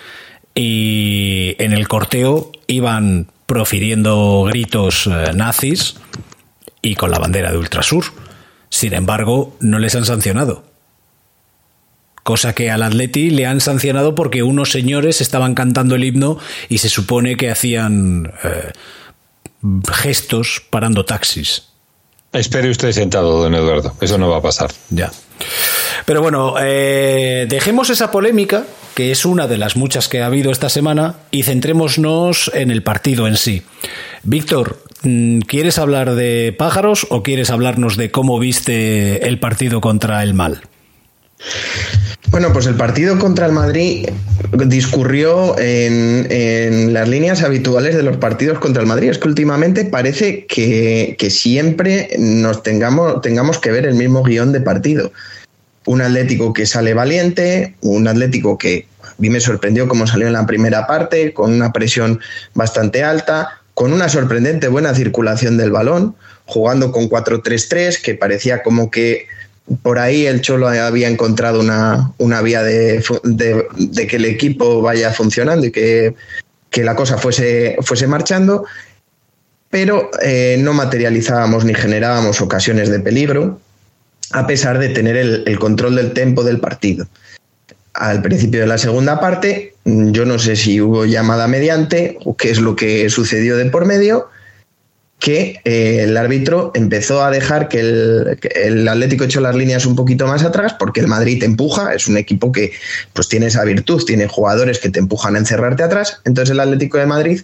y 0.55 1.57
en 1.59 1.73
el 1.73 1.89
corteo 1.89 2.53
iban 2.67 3.29
profiriendo 3.47 4.45
gritos 4.49 5.07
eh, 5.07 5.33
nazis 5.35 5.97
y 6.81 6.95
con 6.95 7.11
la 7.11 7.19
bandera 7.19 7.51
de 7.51 7.59
Ultrasur. 7.59 8.05
Sin 8.69 8.95
embargo, 8.95 9.57
no 9.61 9.79
les 9.79 9.95
han 9.95 10.05
sancionado. 10.05 10.65
Cosa 12.23 12.55
que 12.55 12.71
al 12.71 12.83
Atleti 12.83 13.31
le 13.31 13.47
han 13.47 13.61
sancionado 13.61 14.15
porque 14.15 14.43
unos 14.43 14.71
señores 14.71 15.21
estaban 15.21 15.55
cantando 15.55 15.97
el 15.97 16.05
himno 16.05 16.39
y 16.69 16.79
se 16.79 16.89
supone 16.89 17.37
que 17.37 17.51
hacían 17.51 18.33
eh, 18.45 18.73
gestos 19.93 20.63
parando 20.71 21.05
taxis. 21.05 21.69
Espere 22.33 22.71
usted 22.71 22.93
sentado, 22.93 23.43
don 23.43 23.55
Eduardo. 23.55 23.95
Eso 24.01 24.17
no 24.17 24.31
va 24.31 24.39
a 24.39 24.43
pasar. 24.43 24.71
Ya. 24.91 25.13
Pero 26.05 26.21
bueno, 26.21 26.55
eh, 26.61 27.47
dejemos 27.49 27.91
esa 27.91 28.11
polémica, 28.11 28.65
que 28.95 29.11
es 29.11 29.25
una 29.25 29.47
de 29.47 29.59
las 29.59 29.77
muchas 29.77 30.09
que 30.09 30.21
ha 30.23 30.27
habido 30.27 30.51
esta 30.51 30.69
semana, 30.69 31.17
y 31.31 31.45
centrémonos 31.45 32.51
en 32.55 32.71
el 32.71 32.83
partido 32.83 33.27
en 33.27 33.37
sí. 33.37 33.63
Víctor, 34.23 34.83
mm, 35.03 35.41
¿quieres 35.41 35.79
hablar 35.79 36.15
de 36.15 36.55
pájaros 36.57 37.07
o 37.11 37.23
quieres 37.23 37.51
hablarnos 37.51 37.97
de 37.97 38.11
cómo 38.11 38.39
viste 38.39 39.27
el 39.27 39.39
partido 39.39 39.81
contra 39.81 40.23
el 40.23 40.35
mal? 40.35 40.63
Bueno, 42.33 42.51
pues 42.55 42.65
el 42.65 42.77
partido 42.77 43.19
contra 43.19 43.45
el 43.45 43.53
Madrid 43.53 44.09
discurrió 44.65 45.55
en, 45.59 46.27
en 46.31 46.95
las 46.95 47.07
líneas 47.07 47.43
habituales 47.43 47.95
de 47.95 48.03
los 48.03 48.17
partidos 48.17 48.59
contra 48.59 48.81
el 48.81 48.89
Madrid. 48.89 49.11
Es 49.11 49.19
que 49.19 49.29
últimamente 49.29 49.85
parece 49.85 50.47
que, 50.47 51.15
que 51.19 51.29
siempre 51.29 52.09
nos 52.19 52.63
tengamos, 52.63 53.21
tengamos 53.21 53.59
que 53.59 53.71
ver 53.71 53.85
el 53.85 53.97
mismo 53.97 54.23
guion 54.23 54.51
de 54.51 54.63
partido. 54.63 55.13
Un 55.85 56.01
Atlético 56.01 56.55
que 56.55 56.65
sale 56.65 56.95
valiente, 56.95 57.75
un 57.83 58.09
Atlético 58.09 58.57
que 58.57 58.87
a 59.03 59.13
mí 59.19 59.29
me 59.29 59.39
sorprendió 59.39 59.87
cómo 59.87 60.07
salió 60.07 60.27
en 60.27 60.33
la 60.33 60.47
primera 60.47 60.87
parte, 60.87 61.35
con 61.35 61.53
una 61.53 61.71
presión 61.71 62.19
bastante 62.55 63.05
alta, 63.05 63.61
con 63.75 63.93
una 63.93 64.09
sorprendente 64.09 64.69
buena 64.69 64.95
circulación 64.95 65.59
del 65.59 65.71
balón, 65.71 66.17
jugando 66.47 66.93
con 66.93 67.11
4-3-3, 67.11 68.01
que 68.01 68.15
parecía 68.15 68.63
como 68.63 68.91
que 68.91 69.27
por 69.83 69.99
ahí 69.99 70.27
el 70.27 70.41
Cholo 70.41 70.69
había 70.69 71.09
encontrado 71.09 71.61
una, 71.61 72.13
una 72.19 72.43
vía 72.43 72.63
de, 72.63 73.03
de- 73.25 73.67
de 73.77 74.07
que 74.07 74.17
el 74.17 74.25
equipo 74.25 74.83
vaya 74.83 75.13
funcionando 75.13 75.67
y 75.67 75.71
que, 75.71 76.15
que 76.71 76.83
la 76.85 76.97
cosa 76.97 77.17
fuese, 77.19 77.77
fuese 77.83 78.07
marchando, 78.07 78.65
pero 79.71 80.11
eh, 80.23 80.57
no 80.59 80.73
materializábamos 80.75 81.65
ni 81.65 81.75
generábamos 81.75 82.41
ocasiones 82.41 82.91
de 82.91 83.01
peligro, 83.01 83.61
a 84.33 84.47
pesar 84.47 84.79
de 84.79 84.89
tener 84.91 85.17
el, 85.17 85.45
el 85.47 85.59
control 85.59 85.95
del 85.97 86.13
tempo 86.13 86.43
del 86.45 86.59
partido. 86.61 87.07
Al 87.95 88.23
principio 88.23 88.61
de 88.61 88.67
la 88.67 88.79
segunda 88.79 89.21
parte, 89.21 89.75
yo 89.85 90.25
no 90.25 90.39
sé 90.39 90.57
si 90.57 90.81
hubo 90.81 91.05
llamada 91.05 91.47
mediante 91.47 92.19
o 92.25 92.37
qué 92.37 92.51
es 92.51 92.59
lo 92.61 92.75
que 92.75 93.09
sucedió 93.11 93.57
de 93.57 93.67
por 93.67 93.85
medio, 93.85 94.29
que 95.23 95.61
eh, 95.65 96.01
el 96.03 96.17
árbitro 96.17 96.73
empezó 96.75 97.23
a 97.25 97.31
dejar 97.31 97.69
que 97.69 97.79
el, 97.79 98.39
que 98.41 98.49
el 98.49 98.89
Atlético 98.89 99.23
echó 99.23 99.41
las 99.41 99.55
líneas 99.55 99.87
un 99.87 99.95
poquito 99.95 100.27
más 100.27 100.43
atrás 100.43 100.75
porque 100.77 100.99
el 100.99 101.07
Madrid 101.07 101.39
te 101.39 101.47
empuja, 101.47 101.95
es 101.95 102.09
un 102.09 102.17
equipo 102.17 102.51
que 102.51 102.73
pues 103.13 103.29
tiene 103.29 103.47
esa 103.47 103.63
virtud, 103.65 104.03
tiene 104.05 104.27
jugadores 104.27 104.81
que 104.81 104.91
te 104.91 104.99
empujan 104.99 105.37
a 105.37 105.39
encerrarte 105.39 105.85
atrás, 105.85 106.21
entonces 106.25 106.51
el 106.53 106.59
Atlético 106.59 106.99
de 106.99 107.07
Madrid 107.07 107.41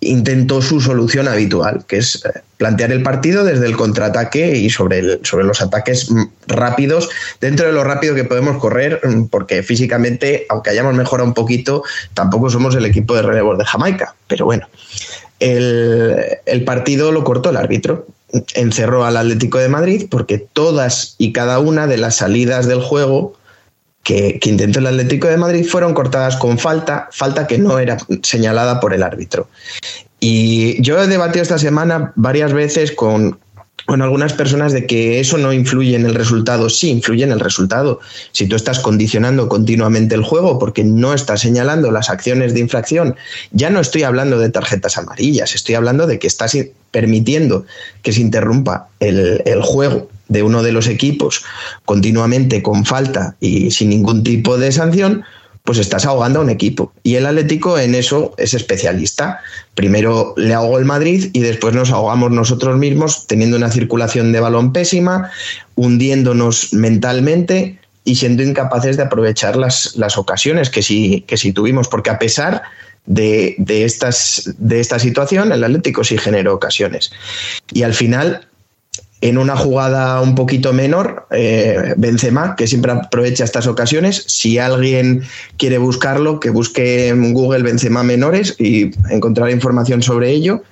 intentó 0.00 0.62
su 0.62 0.80
solución 0.80 1.28
habitual, 1.28 1.84
que 1.86 1.98
es 1.98 2.24
eh, 2.24 2.40
plantear 2.56 2.90
el 2.90 3.02
partido 3.02 3.44
desde 3.44 3.66
el 3.66 3.76
contraataque 3.76 4.56
y 4.56 4.70
sobre, 4.70 5.00
el- 5.00 5.20
sobre 5.22 5.44
los 5.44 5.60
ataques 5.60 6.10
mm, 6.10 6.22
rápidos, 6.46 7.10
dentro 7.38 7.66
de 7.66 7.72
lo 7.74 7.84
rápido 7.84 8.14
que 8.14 8.24
podemos 8.24 8.56
correr, 8.56 8.98
mm, 9.04 9.24
porque 9.24 9.62
físicamente, 9.62 10.46
aunque 10.48 10.70
hayamos 10.70 10.94
mejorado 10.94 11.28
un 11.28 11.34
poquito, 11.34 11.82
tampoco 12.14 12.48
somos 12.48 12.74
el 12.76 12.86
equipo 12.86 13.14
de 13.14 13.20
relevos 13.20 13.58
de 13.58 13.66
Jamaica, 13.66 14.14
pero 14.26 14.46
bueno. 14.46 14.66
El, 15.40 16.64
partido 16.64 17.12
lo 17.12 17.24
cortó 17.24 17.50
el 17.50 17.56
árbitro. 17.56 18.06
Encerró 18.54 19.04
al 19.04 19.16
Atlético 19.16 19.58
de 19.58 19.68
Madrid 19.68 20.06
porque 20.08 20.38
todas 20.38 21.16
y 21.18 21.32
cada 21.32 21.58
una 21.58 21.86
de 21.86 21.96
las 21.96 22.16
salidas 22.16 22.66
del 22.68 22.80
juego 22.80 23.34
que, 24.04 24.38
que 24.38 24.50
intentó 24.50 24.78
el 24.78 24.86
Atlético 24.86 25.28
de 25.28 25.36
Madrid 25.36 25.66
fueron 25.66 25.94
cortadas 25.94 26.36
con 26.36 26.58
falta, 26.58 27.08
falta 27.10 27.46
que 27.46 27.58
no 27.58 27.78
era 27.78 27.98
señalada 28.22 28.78
por 28.78 28.94
el 28.94 29.02
árbitro. 29.02 29.48
Y 30.20 30.80
yo 30.82 31.02
he 31.02 31.06
debatido 31.06 31.42
esta 31.42 31.58
semana 31.58 32.12
varias 32.14 32.52
veces 32.52 32.92
con, 32.92 33.38
con 33.90 34.02
algunas 34.02 34.32
personas 34.34 34.72
de 34.72 34.86
que 34.86 35.18
eso 35.18 35.36
no 35.36 35.52
influye 35.52 35.96
en 35.96 36.06
el 36.06 36.14
resultado. 36.14 36.70
Sí, 36.70 36.90
influye 36.90 37.24
en 37.24 37.32
el 37.32 37.40
resultado. 37.40 37.98
Si 38.30 38.46
tú 38.46 38.54
estás 38.54 38.78
condicionando 38.78 39.48
continuamente 39.48 40.14
el 40.14 40.22
juego 40.22 40.60
porque 40.60 40.84
no 40.84 41.12
estás 41.12 41.40
señalando 41.40 41.90
las 41.90 42.08
acciones 42.08 42.54
de 42.54 42.60
infracción, 42.60 43.16
ya 43.50 43.68
no 43.68 43.80
estoy 43.80 44.04
hablando 44.04 44.38
de 44.38 44.48
tarjetas 44.48 44.96
amarillas, 44.96 45.56
estoy 45.56 45.74
hablando 45.74 46.06
de 46.06 46.20
que 46.20 46.28
estás 46.28 46.56
permitiendo 46.92 47.66
que 48.02 48.12
se 48.12 48.20
interrumpa 48.20 48.86
el, 49.00 49.42
el 49.44 49.60
juego 49.60 50.08
de 50.28 50.44
uno 50.44 50.62
de 50.62 50.70
los 50.70 50.86
equipos 50.86 51.42
continuamente 51.84 52.62
con 52.62 52.84
falta 52.84 53.34
y 53.40 53.72
sin 53.72 53.88
ningún 53.88 54.22
tipo 54.22 54.56
de 54.56 54.70
sanción, 54.70 55.24
pues 55.64 55.78
estás 55.78 56.06
ahogando 56.06 56.40
a 56.40 56.42
un 56.42 56.50
equipo. 56.50 56.92
Y 57.02 57.16
el 57.16 57.26
Atlético 57.26 57.78
en 57.78 57.94
eso 57.94 58.34
es 58.38 58.54
especialista. 58.54 59.40
Primero 59.74 60.34
le 60.36 60.54
ahogó 60.54 60.78
el 60.78 60.84
Madrid 60.84 61.30
y 61.32 61.40
después 61.40 61.74
nos 61.74 61.90
ahogamos 61.90 62.30
nosotros 62.30 62.78
mismos 62.78 63.26
teniendo 63.26 63.56
una 63.56 63.70
circulación 63.70 64.32
de 64.32 64.40
balón 64.40 64.72
pésima, 64.72 65.30
hundiéndonos 65.76 66.72
mentalmente 66.72 67.78
y 68.04 68.16
siendo 68.16 68.42
incapaces 68.42 68.96
de 68.96 69.04
aprovechar 69.04 69.56
las, 69.56 69.94
las 69.96 70.16
ocasiones 70.16 70.70
que 70.70 70.82
sí, 70.82 71.24
que 71.26 71.36
sí 71.36 71.52
tuvimos, 71.52 71.88
porque 71.88 72.10
a 72.10 72.18
pesar 72.18 72.62
de, 73.06 73.54
de 73.58 73.84
estas, 73.84 74.54
de 74.58 74.80
esta 74.80 74.98
situación, 74.98 75.52
el 75.52 75.62
Atlético 75.62 76.04
sí 76.04 76.18
generó 76.18 76.54
ocasiones. 76.54 77.12
Y 77.72 77.82
al 77.82 77.94
final, 77.94 78.46
en 79.20 79.36
una 79.36 79.56
jugada 79.56 80.20
un 80.20 80.34
poquito 80.34 80.72
menor, 80.72 81.26
eh, 81.30 81.94
Benzema, 81.96 82.56
que 82.56 82.66
siempre 82.66 82.92
aprovecha 82.92 83.44
estas 83.44 83.66
ocasiones, 83.66 84.24
si 84.26 84.58
alguien 84.58 85.22
quiere 85.58 85.78
buscarlo, 85.78 86.40
que 86.40 86.50
busque 86.50 87.08
en 87.08 87.34
Google 87.34 87.62
Benzema 87.62 88.02
menores 88.02 88.56
y 88.58 88.90
encontrar 89.10 89.50
información 89.50 90.02
sobre 90.02 90.30
ello. 90.30 90.62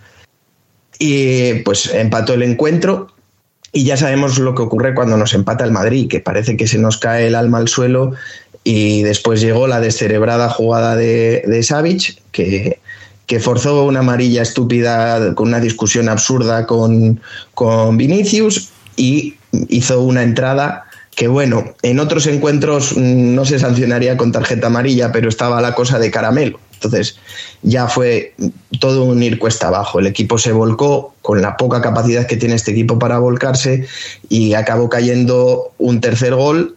Y 0.99 1.55
pues 1.61 1.93
empató 1.95 2.35
el 2.35 2.43
encuentro 2.43 3.09
y 3.73 3.85
ya 3.85 3.97
sabemos 3.97 4.39
lo 4.39 4.55
que 4.55 4.63
ocurre 4.63 4.95
cuando 4.95 5.17
nos 5.17 5.35
empata 5.35 5.65
el 5.65 5.71
Madrid, 5.71 6.09
que 6.09 6.21
parece 6.21 6.57
que 6.57 6.67
se 6.67 6.79
nos 6.79 6.97
cae 6.97 7.27
el 7.27 7.35
alma 7.35 7.59
al 7.59 7.69
suelo 7.69 8.15
y 8.65 9.03
después 9.03 9.41
llegó 9.41 9.67
la 9.69 9.81
descerebrada 9.81 10.49
jugada 10.49 10.97
de, 10.97 11.45
de 11.47 11.63
Savic, 11.63 12.21
que, 12.33 12.79
que 13.29 13.39
forzó 13.39 13.85
una 13.85 14.01
amarilla 14.01 14.43
estúpida 14.43 15.35
con 15.35 15.49
una 15.49 15.61
discusión 15.61 16.09
absurda 16.09 16.67
con, 16.67 17.21
con 17.55 17.97
Vinicius 17.99 18.71
y 18.97 19.37
hizo 19.69 20.01
una 20.01 20.23
entrada 20.23 20.87
que 21.15 21.29
bueno, 21.29 21.75
en 21.83 22.01
otros 22.01 22.27
encuentros 22.27 22.97
mm, 22.97 23.35
no 23.35 23.45
se 23.45 23.59
sancionaría 23.59 24.17
con 24.17 24.33
tarjeta 24.33 24.69
amarilla, 24.69 25.13
pero 25.13 25.29
estaba 25.29 25.61
la 25.61 25.75
cosa 25.75 25.99
de 25.99 26.11
caramelo. 26.11 26.59
Entonces 26.75 27.19
ya 27.63 27.87
fue 27.89 28.35
todo 28.81 29.05
un 29.05 29.23
ir 29.23 29.39
cuesta 29.39 29.67
abajo. 29.67 29.99
El 29.99 30.07
equipo 30.07 30.39
se 30.39 30.53
volcó 30.53 31.15
con 31.21 31.43
la 31.43 31.57
poca 31.57 31.83
capacidad 31.83 32.27
que 32.27 32.37
tiene 32.37 32.55
este 32.55 32.71
equipo 32.71 32.99
para 32.99 33.19
volcarse 33.19 33.87
y 34.29 34.55
acabó 34.55 34.89
cayendo 34.89 35.73
un 35.79 36.01
tercer 36.01 36.35
gol 36.35 36.77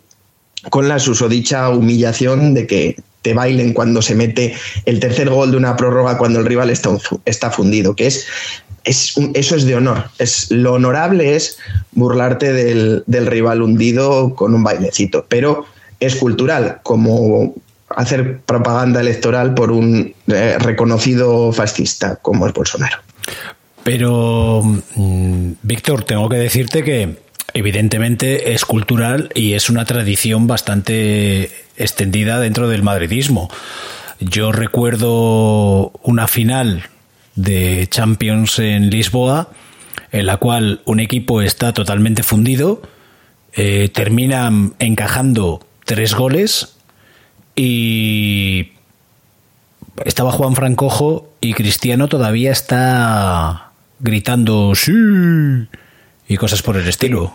con 0.70 0.90
la 0.90 1.00
susodicha 1.00 1.70
humillación 1.70 2.54
de 2.54 2.68
que 2.68 2.96
te 3.22 3.34
bailen 3.34 3.74
cuando 3.74 4.02
se 4.02 4.16
mete 4.16 4.56
el 4.86 5.00
tercer 5.00 5.30
gol 5.30 5.52
de 5.52 5.58
una 5.58 5.76
prórroga 5.76 6.18
cuando 6.18 6.40
el 6.40 6.46
rival 6.46 6.70
está, 6.70 6.90
está 7.26 7.52
fundido, 7.52 7.96
que 7.96 8.08
es, 8.08 8.28
es 8.84 9.16
eso 9.34 9.56
es 9.56 9.66
de 9.66 9.76
honor. 9.76 10.06
Es, 10.18 10.50
lo 10.52 10.74
honorable 10.74 11.36
es 11.36 11.58
burlarte 11.92 12.54
del, 12.54 13.04
del 13.06 13.28
rival 13.28 13.62
hundido 13.62 14.36
con 14.36 14.54
un 14.56 14.64
bailecito, 14.64 15.26
pero 15.30 15.66
es 16.00 16.16
cultural, 16.16 16.80
como 16.84 17.54
hacer 17.96 18.40
propaganda 18.40 19.02
electoral 19.02 19.54
por 19.54 19.72
un 19.72 20.14
eh, 20.28 20.58
reconocido 20.60 21.52
fascista 21.52 22.18
como 22.18 22.48
es 22.48 22.54
Bolsonaro. 22.54 22.98
Pero, 23.84 24.62
mm, 24.96 25.52
Víctor, 25.62 26.04
tengo 26.04 26.30
que 26.30 26.38
decirte 26.38 26.84
que 26.84 27.18
evidentemente 27.54 28.54
es 28.54 28.66
cultural 28.66 29.30
y 29.36 29.54
es 29.54 29.70
una 29.70 29.86
tradición 29.86 30.48
bastante 30.48 31.52
extendida 31.78 32.40
dentro 32.40 32.68
del 32.68 32.84
madridismo. 32.84 33.50
Yo 34.20 34.52
recuerdo 34.52 35.92
una 36.04 36.28
final 36.28 36.84
de 37.36 37.88
Champions 37.90 38.60
en 38.60 38.90
Lisboa 38.90 39.50
en 40.12 40.26
la 40.26 40.38
cual 40.38 40.82
un 40.86 41.00
equipo 41.00 41.42
está 41.42 41.74
totalmente 41.74 42.24
fundido, 42.24 42.82
eh, 43.54 43.90
terminan 43.94 44.74
encajando 44.80 45.66
tres 45.86 46.14
goles 46.14 46.76
y 47.56 48.72
estaba 50.06 50.32
Juan 50.32 50.56
Francojo 50.56 51.30
y 51.42 51.54
Cristiano 51.54 52.08
todavía 52.08 52.52
está 52.52 53.72
gritando 54.00 54.74
sí 54.76 54.92
y 56.28 56.38
cosas 56.38 56.62
por 56.62 56.78
el 56.78 56.88
estilo. 56.88 57.34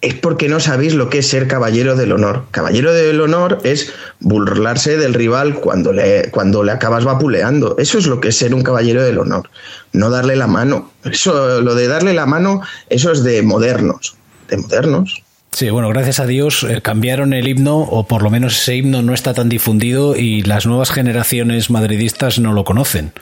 Es 0.00 0.14
porque 0.14 0.48
no 0.48 0.60
sabéis 0.60 0.94
lo 0.94 1.10
que 1.10 1.18
es 1.18 1.28
ser 1.28 1.48
caballero 1.48 1.96
del 1.96 2.12
honor. 2.12 2.44
Caballero 2.52 2.92
del 2.92 3.20
honor 3.20 3.58
es 3.64 3.92
burlarse 4.20 4.96
del 4.96 5.12
rival 5.12 5.54
cuando 5.54 5.92
le, 5.92 6.30
cuando 6.30 6.62
le 6.62 6.70
acabas 6.70 7.04
vapuleando. 7.04 7.76
Eso 7.78 7.98
es 7.98 8.06
lo 8.06 8.20
que 8.20 8.28
es 8.28 8.36
ser 8.36 8.54
un 8.54 8.62
caballero 8.62 9.02
del 9.02 9.18
honor. 9.18 9.50
No 9.92 10.10
darle 10.10 10.36
la 10.36 10.46
mano. 10.46 10.92
Eso, 11.04 11.60
lo 11.60 11.74
de 11.74 11.88
darle 11.88 12.14
la 12.14 12.26
mano, 12.26 12.62
eso 12.88 13.10
es 13.10 13.24
de 13.24 13.42
modernos. 13.42 14.16
De 14.48 14.56
modernos. 14.58 15.22
Sí, 15.50 15.70
bueno, 15.70 15.88
gracias 15.88 16.20
a 16.20 16.26
Dios 16.26 16.62
eh, 16.62 16.80
cambiaron 16.82 17.32
el 17.32 17.48
himno, 17.48 17.78
o 17.78 18.06
por 18.06 18.22
lo 18.22 18.30
menos 18.30 18.60
ese 18.60 18.76
himno 18.76 19.02
no 19.02 19.14
está 19.14 19.34
tan 19.34 19.48
difundido 19.48 20.14
y 20.14 20.42
las 20.42 20.66
nuevas 20.66 20.90
generaciones 20.90 21.70
madridistas 21.70 22.38
no 22.38 22.52
lo 22.52 22.64
conocen. 22.64 23.12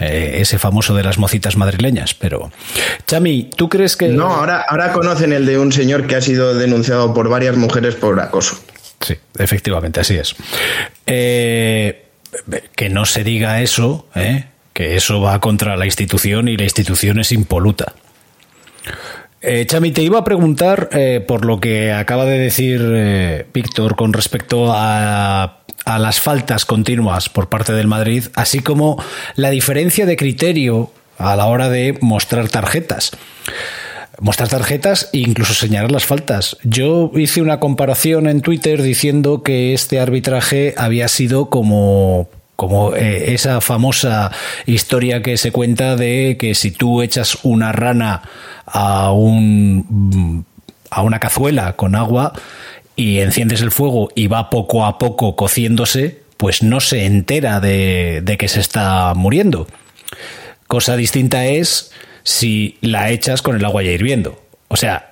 Eh, 0.00 0.40
ese 0.40 0.58
famoso 0.58 0.94
de 0.94 1.02
las 1.02 1.18
mocitas 1.18 1.56
madrileñas, 1.56 2.14
pero... 2.14 2.50
Chami, 3.06 3.50
¿tú 3.54 3.68
crees 3.68 3.96
que...? 3.96 4.08
No, 4.08 4.32
ahora, 4.34 4.64
ahora 4.66 4.92
conocen 4.92 5.32
el 5.32 5.44
de 5.44 5.58
un 5.58 5.72
señor 5.72 6.06
que 6.06 6.16
ha 6.16 6.22
sido 6.22 6.54
denunciado 6.54 7.12
por 7.12 7.28
varias 7.28 7.56
mujeres 7.56 7.96
por 7.96 8.18
acoso. 8.18 8.58
Sí, 9.00 9.16
efectivamente, 9.38 10.00
así 10.00 10.16
es. 10.16 10.34
Eh, 11.06 12.06
que 12.74 12.88
no 12.88 13.04
se 13.04 13.24
diga 13.24 13.60
eso, 13.60 14.06
que 14.72 14.96
eso 14.96 15.20
va 15.20 15.38
contra 15.40 15.76
la 15.76 15.84
institución 15.84 16.48
y 16.48 16.56
la 16.56 16.64
institución 16.64 17.20
es 17.20 17.32
impoluta. 17.32 17.92
Eh, 19.42 19.64
Chami, 19.66 19.90
te 19.90 20.02
iba 20.02 20.18
a 20.18 20.24
preguntar 20.24 20.90
eh, 20.92 21.24
por 21.26 21.46
lo 21.46 21.60
que 21.60 21.92
acaba 21.92 22.26
de 22.26 22.38
decir 22.38 22.82
eh, 22.84 23.46
Víctor 23.54 23.96
con 23.96 24.12
respecto 24.12 24.70
a, 24.70 25.59
a, 25.84 25.98
las 25.98 26.20
faltas 26.20 26.64
continuas 26.64 27.28
por 27.28 27.48
parte 27.48 27.72
del 27.72 27.86
Madrid, 27.86 28.24
así 28.34 28.60
como 28.60 29.02
la 29.36 29.50
diferencia 29.50 30.06
de 30.06 30.16
criterio 30.16 30.92
a 31.18 31.36
la 31.36 31.46
hora 31.46 31.68
de 31.68 31.98
mostrar 32.00 32.48
tarjetas. 32.48 33.12
Mostrar 34.20 34.48
tarjetas 34.48 35.08
e 35.12 35.18
incluso 35.18 35.54
señalar 35.54 35.90
las 35.90 36.04
faltas. 36.04 36.58
Yo 36.62 37.10
hice 37.14 37.40
una 37.40 37.58
comparación 37.58 38.28
en 38.28 38.42
Twitter 38.42 38.82
diciendo 38.82 39.42
que 39.42 39.72
este 39.72 39.98
arbitraje 39.98 40.74
había 40.76 41.08
sido 41.08 41.48
como 41.48 42.28
como 42.60 42.94
eh, 42.94 43.32
esa 43.32 43.62
famosa 43.62 44.30
historia 44.66 45.22
que 45.22 45.38
se 45.38 45.50
cuenta 45.50 45.96
de 45.96 46.36
que 46.38 46.54
si 46.54 46.70
tú 46.70 47.00
echas 47.00 47.38
una 47.42 47.72
rana 47.72 48.20
a 48.66 49.12
un 49.12 50.44
a 50.90 51.00
una 51.00 51.20
cazuela 51.20 51.72
con 51.72 51.94
agua 51.94 52.34
y 52.96 53.20
enciendes 53.20 53.60
el 53.62 53.70
fuego 53.70 54.10
y 54.14 54.26
va 54.26 54.50
poco 54.50 54.84
a 54.84 54.98
poco 54.98 55.36
cociéndose, 55.36 56.22
pues 56.36 56.62
no 56.62 56.80
se 56.80 57.06
entera 57.06 57.60
de, 57.60 58.20
de 58.22 58.36
que 58.36 58.48
se 58.48 58.60
está 58.60 59.12
muriendo. 59.14 59.66
Cosa 60.66 60.96
distinta 60.96 61.46
es 61.46 61.92
si 62.22 62.78
la 62.80 63.10
echas 63.10 63.42
con 63.42 63.56
el 63.56 63.64
agua 63.64 63.82
ya 63.82 63.90
hirviendo. 63.90 64.42
O 64.68 64.76
sea, 64.76 65.09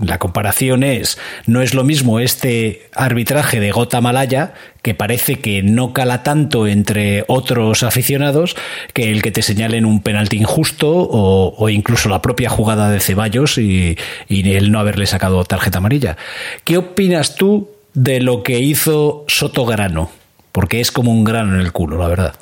la 0.00 0.18
comparación 0.18 0.82
es, 0.82 1.18
no 1.46 1.62
es 1.62 1.72
lo 1.72 1.84
mismo 1.84 2.18
este 2.18 2.88
arbitraje 2.94 3.60
de 3.60 3.70
Gota 3.70 4.00
Malaya, 4.00 4.54
que 4.82 4.94
parece 4.94 5.36
que 5.36 5.62
no 5.62 5.92
cala 5.92 6.24
tanto 6.24 6.66
entre 6.66 7.24
otros 7.28 7.84
aficionados, 7.84 8.56
que 8.92 9.10
el 9.12 9.22
que 9.22 9.30
te 9.30 9.42
señalen 9.42 9.86
un 9.86 10.02
penalti 10.02 10.36
injusto 10.36 10.90
o, 10.90 11.68
incluso 11.68 12.08
la 12.08 12.22
propia 12.22 12.50
jugada 12.50 12.90
de 12.90 13.00
Ceballos 13.00 13.56
y, 13.58 13.96
y 14.28 14.50
el 14.52 14.72
no 14.72 14.80
haberle 14.80 15.06
sacado 15.06 15.44
tarjeta 15.44 15.78
amarilla. 15.78 16.16
¿Qué 16.64 16.76
opinas 16.76 17.36
tú 17.36 17.70
de 17.94 18.20
lo 18.20 18.42
que 18.42 18.58
hizo 18.58 19.24
Soto 19.28 19.64
Grano? 19.64 20.10
Porque 20.50 20.80
es 20.80 20.90
como 20.90 21.12
un 21.12 21.24
grano 21.24 21.54
en 21.54 21.60
el 21.60 21.72
culo, 21.72 21.98
la 21.98 22.08
verdad. 22.08 22.34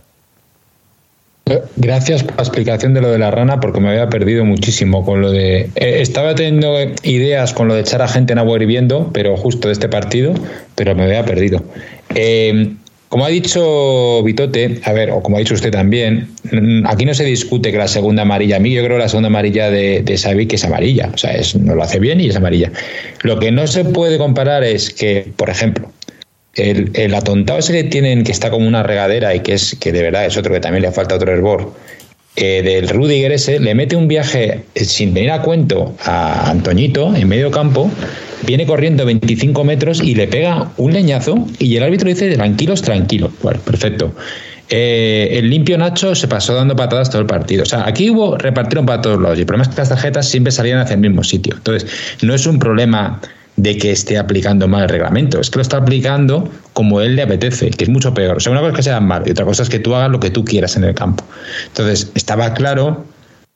Gracias 1.76 2.22
por 2.22 2.36
la 2.36 2.42
explicación 2.42 2.94
de 2.94 3.00
lo 3.00 3.10
de 3.10 3.18
la 3.18 3.30
rana, 3.30 3.60
porque 3.60 3.80
me 3.80 3.90
había 3.90 4.08
perdido 4.08 4.44
muchísimo 4.44 5.04
con 5.04 5.20
lo 5.20 5.30
de. 5.30 5.70
Eh, 5.74 5.98
estaba 6.00 6.34
teniendo 6.34 6.76
ideas 7.02 7.52
con 7.52 7.68
lo 7.68 7.74
de 7.74 7.80
echar 7.80 8.02
a 8.02 8.08
gente 8.08 8.32
en 8.32 8.38
agua 8.38 8.56
hirviendo, 8.56 9.10
pero 9.12 9.36
justo 9.36 9.68
de 9.68 9.72
este 9.72 9.88
partido, 9.88 10.34
pero 10.74 10.94
me 10.94 11.04
había 11.04 11.24
perdido. 11.24 11.62
Eh, 12.14 12.74
como 13.12 13.26
ha 13.26 13.28
dicho 13.28 14.22
Vitote, 14.22 14.80
a 14.84 14.92
ver, 14.94 15.10
o 15.10 15.22
como 15.22 15.36
ha 15.36 15.40
dicho 15.40 15.52
usted 15.52 15.70
también, 15.70 16.30
mm, 16.50 16.86
aquí 16.86 17.04
no 17.04 17.12
se 17.12 17.24
discute 17.24 17.70
que 17.70 17.76
la 17.76 17.86
segunda 17.86 18.22
amarilla, 18.22 18.56
a 18.56 18.58
mí 18.58 18.72
yo 18.72 18.82
creo 18.82 18.96
que 18.96 19.02
la 19.02 19.08
segunda 19.10 19.26
amarilla 19.26 19.70
de, 19.70 20.00
de 20.02 20.46
que 20.48 20.56
es 20.56 20.64
amarilla, 20.64 21.10
o 21.12 21.18
sea, 21.18 21.32
es, 21.34 21.54
no 21.54 21.74
lo 21.74 21.82
hace 21.82 21.98
bien 21.98 22.22
y 22.22 22.28
es 22.28 22.36
amarilla. 22.36 22.72
Lo 23.22 23.38
que 23.38 23.52
no 23.52 23.66
se 23.66 23.84
puede 23.84 24.16
comparar 24.16 24.64
es 24.64 24.88
que, 24.88 25.26
por 25.36 25.50
ejemplo, 25.50 25.92
el, 26.54 26.90
el, 26.94 27.14
atontado 27.14 27.58
ese 27.58 27.72
que 27.72 27.84
tienen, 27.84 28.24
que 28.24 28.32
está 28.32 28.50
como 28.50 28.66
una 28.66 28.82
regadera 28.82 29.34
y 29.34 29.40
que 29.40 29.54
es 29.54 29.76
que 29.80 29.92
de 29.92 30.02
verdad 30.02 30.26
es 30.26 30.36
otro 30.36 30.52
que 30.52 30.60
también 30.60 30.82
le 30.82 30.92
falta 30.92 31.14
otro 31.14 31.32
hervor, 31.32 31.72
eh, 32.34 32.62
del 32.62 32.88
Rudiger 32.88 33.30
ese, 33.32 33.60
le 33.60 33.74
mete 33.74 33.94
un 33.94 34.08
viaje 34.08 34.64
eh, 34.74 34.84
sin 34.86 35.12
venir 35.12 35.32
a 35.32 35.42
cuento 35.42 35.94
a 36.02 36.48
Antoñito 36.48 37.14
en 37.14 37.28
medio 37.28 37.50
campo, 37.50 37.90
viene 38.46 38.64
corriendo 38.64 39.04
25 39.04 39.64
metros 39.64 40.00
y 40.02 40.14
le 40.14 40.26
pega 40.28 40.70
un 40.78 40.94
leñazo 40.94 41.46
y 41.58 41.76
el 41.76 41.82
árbitro 41.82 42.08
dice 42.08 42.34
tranquilos, 42.34 42.80
tranquilos. 42.80 43.32
Bueno, 43.42 43.60
perfecto. 43.60 44.14
Eh, 44.70 45.28
el 45.32 45.50
limpio 45.50 45.76
Nacho 45.76 46.14
se 46.14 46.26
pasó 46.26 46.54
dando 46.54 46.74
patadas 46.74 47.10
todo 47.10 47.20
el 47.20 47.26
partido. 47.26 47.64
O 47.64 47.66
sea, 47.66 47.86
aquí 47.86 48.08
hubo, 48.08 48.38
repartieron 48.38 48.86
para 48.86 49.02
todos 49.02 49.20
lados. 49.20 49.36
Y 49.36 49.42
el 49.42 49.46
problema 49.46 49.64
es 49.64 49.68
que 49.68 49.82
las 49.82 49.90
tarjetas 49.90 50.26
siempre 50.26 50.52
salían 50.52 50.78
hacia 50.78 50.94
el 50.94 51.00
mismo 51.00 51.22
sitio. 51.22 51.54
Entonces, 51.56 51.90
no 52.22 52.34
es 52.34 52.46
un 52.46 52.58
problema 52.58 53.20
de 53.62 53.78
que 53.78 53.92
esté 53.92 54.18
aplicando 54.18 54.66
mal 54.66 54.82
el 54.82 54.88
reglamento, 54.88 55.40
es 55.40 55.48
que 55.48 55.58
lo 55.58 55.62
está 55.62 55.76
aplicando 55.76 56.48
como 56.72 57.00
él 57.00 57.14
le 57.14 57.22
apetece, 57.22 57.70
que 57.70 57.84
es 57.84 57.90
mucho 57.90 58.12
peor. 58.12 58.38
O 58.38 58.40
sea, 58.40 58.50
una 58.50 58.60
cosa 58.60 58.72
es 58.72 58.76
que 58.76 58.82
sea 58.82 59.00
mal 59.00 59.22
y 59.24 59.30
otra 59.30 59.44
cosa 59.44 59.62
es 59.62 59.68
que 59.68 59.78
tú 59.78 59.94
hagas 59.94 60.10
lo 60.10 60.18
que 60.18 60.30
tú 60.30 60.44
quieras 60.44 60.76
en 60.76 60.82
el 60.82 60.94
campo. 60.94 61.24
Entonces, 61.68 62.10
estaba 62.16 62.54
claro 62.54 63.04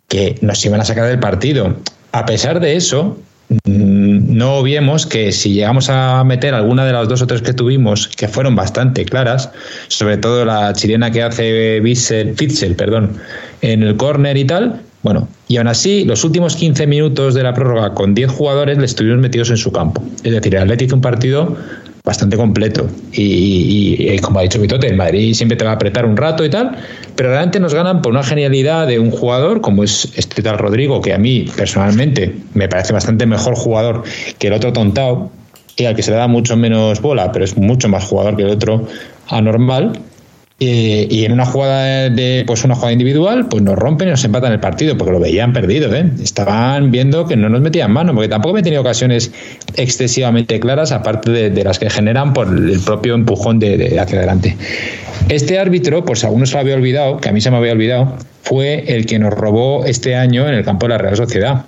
que 0.07 0.39
nos 0.43 0.65
iban 0.65 0.81
a 0.81 0.85
sacar 0.85 1.09
del 1.09 1.19
partido. 1.19 1.75
A 2.13 2.25
pesar 2.25 2.61
de 2.61 2.77
eso, 2.77 3.19
mm, 3.65 4.37
no 4.37 4.63
viemos 4.63 5.07
que 5.07 5.33
si 5.33 5.55
llegamos 5.55 5.91
a 5.91 6.23
meter 6.23 6.55
alguna 6.55 6.87
de 6.87 6.93
las 6.93 7.09
dos 7.09 7.23
o 7.23 7.27
tres 7.27 7.43
que 7.43 7.53
tuvimos, 7.53 8.07
que 8.07 8.29
fueron 8.29 8.55
bastante 8.55 9.05
claras, 9.05 9.51
sobre 9.89 10.19
todo 10.19 10.45
la 10.45 10.73
chilena 10.73 11.11
que 11.11 11.25
hace 11.25 11.83
Fitzel, 11.83 12.77
perdón, 12.77 13.19
en 13.61 13.83
el 13.83 13.97
córner 13.97 14.37
y 14.37 14.45
tal, 14.45 14.83
bueno, 15.03 15.29
y 15.49 15.59
aún 15.59 15.69
así, 15.69 16.05
los 16.05 16.25
últimos 16.25 16.57
15 16.57 16.87
minutos 16.87 17.35
de 17.35 17.43
la 17.43 17.55
prórroga 17.55 17.95
con 17.95 18.15
10 18.15 18.31
jugadores 18.31 18.79
le 18.79 18.85
estuvieron 18.87 19.21
metidos 19.21 19.51
en 19.51 19.57
su 19.57 19.71
campo. 19.71 20.03
Es 20.25 20.33
decir, 20.33 20.55
el 20.55 20.63
Atlético 20.63 20.89
hizo 20.89 20.97
un 20.97 21.03
partido 21.03 21.57
bastante 22.07 22.37
completo. 22.37 22.89
Y, 23.13 24.17
como 24.21 24.39
ha 24.39 24.43
dicho 24.43 24.61
Vitote, 24.61 24.87
el 24.87 24.97
Madrid 24.97 25.35
siempre 25.35 25.57
te 25.57 25.65
va 25.65 25.73
a 25.73 25.75
apretar 25.75 26.07
un 26.07 26.17
rato 26.17 26.45
y 26.45 26.51
tal, 26.51 26.77
pero 27.17 27.31
realmente 27.31 27.59
nos 27.59 27.75
ganan 27.75 28.01
por 28.01 28.13
una 28.13 28.23
genialidad 28.23 28.87
de 28.87 29.01
un 29.01 29.11
jugador 29.11 29.61
como 29.61 29.83
es 29.83 30.13
este 30.17 30.41
tal 30.41 30.57
Rodrigo, 30.57 31.01
que 31.01 31.13
a 31.13 31.19
mí 31.19 31.47
personalmente 31.57 32.35
me 32.55 32.69
parece 32.69 32.93
bastante 32.93 33.27
mejor 33.27 33.57
jugador 33.57 34.05
que 34.39 34.47
el 34.47 34.53
otro 34.53 34.73
Tontao, 34.73 35.33
y 35.77 35.85
al 35.85 35.97
que 35.97 36.03
se 36.03 36.13
le 36.13 36.17
da 36.17 36.29
mucho 36.29 36.57
menos 36.57 37.03
bola, 37.03 37.33
pero 37.33 37.45
es 37.45 37.57
mucho 37.57 37.89
más 37.89 38.05
jugador 38.05 38.37
que 38.37 38.43
el 38.43 38.51
otro 38.51 38.87
anormal. 39.29 39.99
Eh, 40.59 41.07
y 41.11 41.27
en 41.27 41.33
una 41.33 41.45
jugada 41.45 42.09
de 42.09 42.43
pues 42.47 42.65
una 42.65 42.75
jugada 42.75 42.93
individual, 42.93 43.47
pues 43.47 43.63
nos 43.63 43.77
rompen 43.77 44.09
y 44.09 44.13
nos 44.13 44.25
empatan 44.25 44.53
el 44.53 44.61
partido, 44.61 44.97
porque 44.97 45.13
lo 45.13 45.21
veían 45.21 45.53
perdido, 45.53 45.95
¿eh? 45.95 46.11
Estaban 46.23 46.91
viendo 46.91 47.27
que 47.27 47.37
no 47.37 47.51
nos 47.51 47.61
metían 47.61 47.93
mano, 47.93 48.15
porque 48.15 48.29
tampoco 48.29 48.57
he 48.57 48.63
tenido 48.63 48.81
ocasiones 48.81 49.33
excesivamente 49.77 50.59
claras, 50.59 50.93
aparte 50.93 51.51
de, 51.51 51.65
las 51.65 51.79
que 51.79 51.91
generan 51.91 52.33
por 52.33 52.49
el 52.49 52.81
propio 52.81 53.15
empujón 53.15 53.59
de, 53.59 54.01
hacia 54.01 54.17
adelante. 54.17 54.57
Este 55.29 55.59
árbitro, 55.59 56.07
pues 56.07 56.25
a 56.25 56.31
uno 56.31 56.47
se 56.47 56.55
lo 56.55 56.61
había 56.61 56.75
olvidado, 56.75 57.19
que 57.19 57.29
a 57.29 57.33
mí 57.33 57.43
se 57.43 57.51
me 57.51 57.59
había 57.59 57.73
olvidado, 57.73 58.17
fue 58.43 58.97
el 58.97 59.05
que 59.05 59.19
nos 59.19 59.35
robó 59.35 59.85
este 59.85 60.15
año 60.15 60.49
en 60.49 60.55
el 60.55 60.65
campo 60.65 60.87
de 60.87 60.91
la 60.91 60.99
Real 60.99 61.17
Sociedad. 61.17 61.67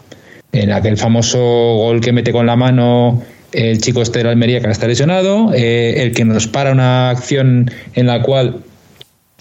En 0.53 0.73
aquel 0.73 0.97
famoso 0.97 1.39
gol 1.39 2.01
que 2.01 2.13
mete 2.13 2.33
con 2.33 2.47
la 2.47 2.57
mano 2.57 3.23
el 3.53 3.79
chico 3.81 4.03
este 4.03 4.19
de 4.21 4.25
la 4.25 4.31
Almería 4.31 4.61
que 4.61 4.67
ahora 4.67 4.73
está 4.73 4.87
lesionado, 4.87 5.53
eh, 5.55 6.03
el 6.03 6.13
que 6.13 6.25
nos 6.25 6.47
para 6.47 6.73
una 6.73 7.11
acción 7.11 7.71
en 7.95 8.07
la 8.07 8.23
cual 8.23 8.61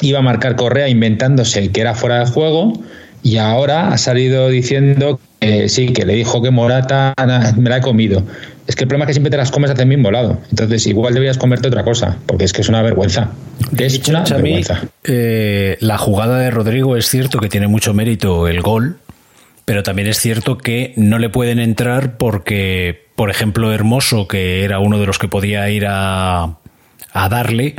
iba 0.02 0.20
a 0.20 0.22
marcar 0.22 0.56
Correa 0.56 0.88
inventándose 0.90 1.72
que 1.72 1.82
era 1.82 1.96
fuera 1.96 2.20
de 2.20 2.26
juego 2.28 2.74
y 3.24 3.38
ahora 3.38 3.90
ha 3.90 3.98
salido 3.98 4.50
diciendo 4.50 5.20
que 5.40 5.70
sí, 5.70 5.88
que 5.94 6.06
le 6.06 6.14
dijo 6.14 6.42
que 6.42 6.52
Morata 6.52 7.14
"Nah, 7.18 7.52
me 7.58 7.70
la 7.70 7.78
he 7.78 7.82
comido. 7.82 8.24
Es 8.68 8.76
que 8.76 8.84
el 8.84 8.88
problema 8.88 9.06
es 9.06 9.08
que 9.08 9.14
siempre 9.14 9.32
te 9.32 9.38
las 9.38 9.50
comes 9.52 9.72
hacia 9.72 9.84
el 9.84 9.88
mismo 9.90 10.12
lado. 10.12 10.40
Entonces 10.50 10.86
igual 10.88 11.14
deberías 11.14 11.38
comerte 11.38 11.68
otra 11.68 11.84
cosa, 11.84 12.18
porque 12.26 12.44
es 12.46 12.54
que 12.54 12.62
es 12.62 12.70
una 12.70 12.82
vergüenza. 12.82 13.32
Es 13.78 14.08
una 14.08 14.26
Xavi, 14.26 14.42
vergüenza. 14.42 14.82
eh, 15.04 15.78
la 15.80 15.98
jugada 15.98 16.40
de 16.40 16.52
Rodrigo 16.52 16.96
es 16.98 17.08
cierto 17.08 17.40
que 17.40 17.50
tiene 17.50 17.68
mucho 17.68 17.94
mérito 17.94 18.48
el 18.48 18.62
gol, 18.62 18.98
pero 19.66 19.84
también 19.84 20.08
es 20.08 20.18
cierto 20.20 20.58
que 20.58 20.94
no 20.96 21.18
le 21.18 21.30
pueden 21.30 21.60
entrar 21.60 22.18
porque, 22.18 23.06
por 23.16 23.30
ejemplo, 23.30 23.74
Hermoso, 23.74 24.28
que 24.28 24.64
era 24.64 24.80
uno 24.80 25.00
de 25.00 25.06
los 25.06 25.18
que 25.18 25.28
podía 25.28 25.70
ir 25.70 25.86
a, 25.88 26.58
a 27.14 27.30
darle, 27.30 27.76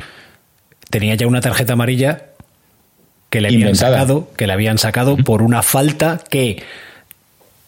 tenía 0.90 1.14
ya 1.14 1.26
una 1.26 1.40
tarjeta 1.40 1.74
amarilla 1.74 2.24
que 3.30 3.40
le 3.40 3.48
habían 3.48 3.76
sacado, 3.76 4.30
que 4.36 4.46
le 4.46 4.52
habían 4.52 4.78
sacado 4.78 5.16
por 5.16 5.42
una 5.42 5.62
falta 5.62 6.20
que 6.30 6.62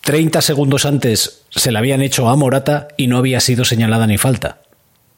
30 0.03 0.41
segundos 0.41 0.87
antes 0.87 1.43
se 1.51 1.73
la 1.73 1.81
habían 1.81 2.01
hecho 2.01 2.29
a 2.29 2.37
Morata 2.37 2.89
y 2.97 3.07
no 3.07 3.18
había 3.18 3.41
sido 3.41 3.64
señalada 3.64 4.07
ni 4.07 4.16
falta. 4.16 4.59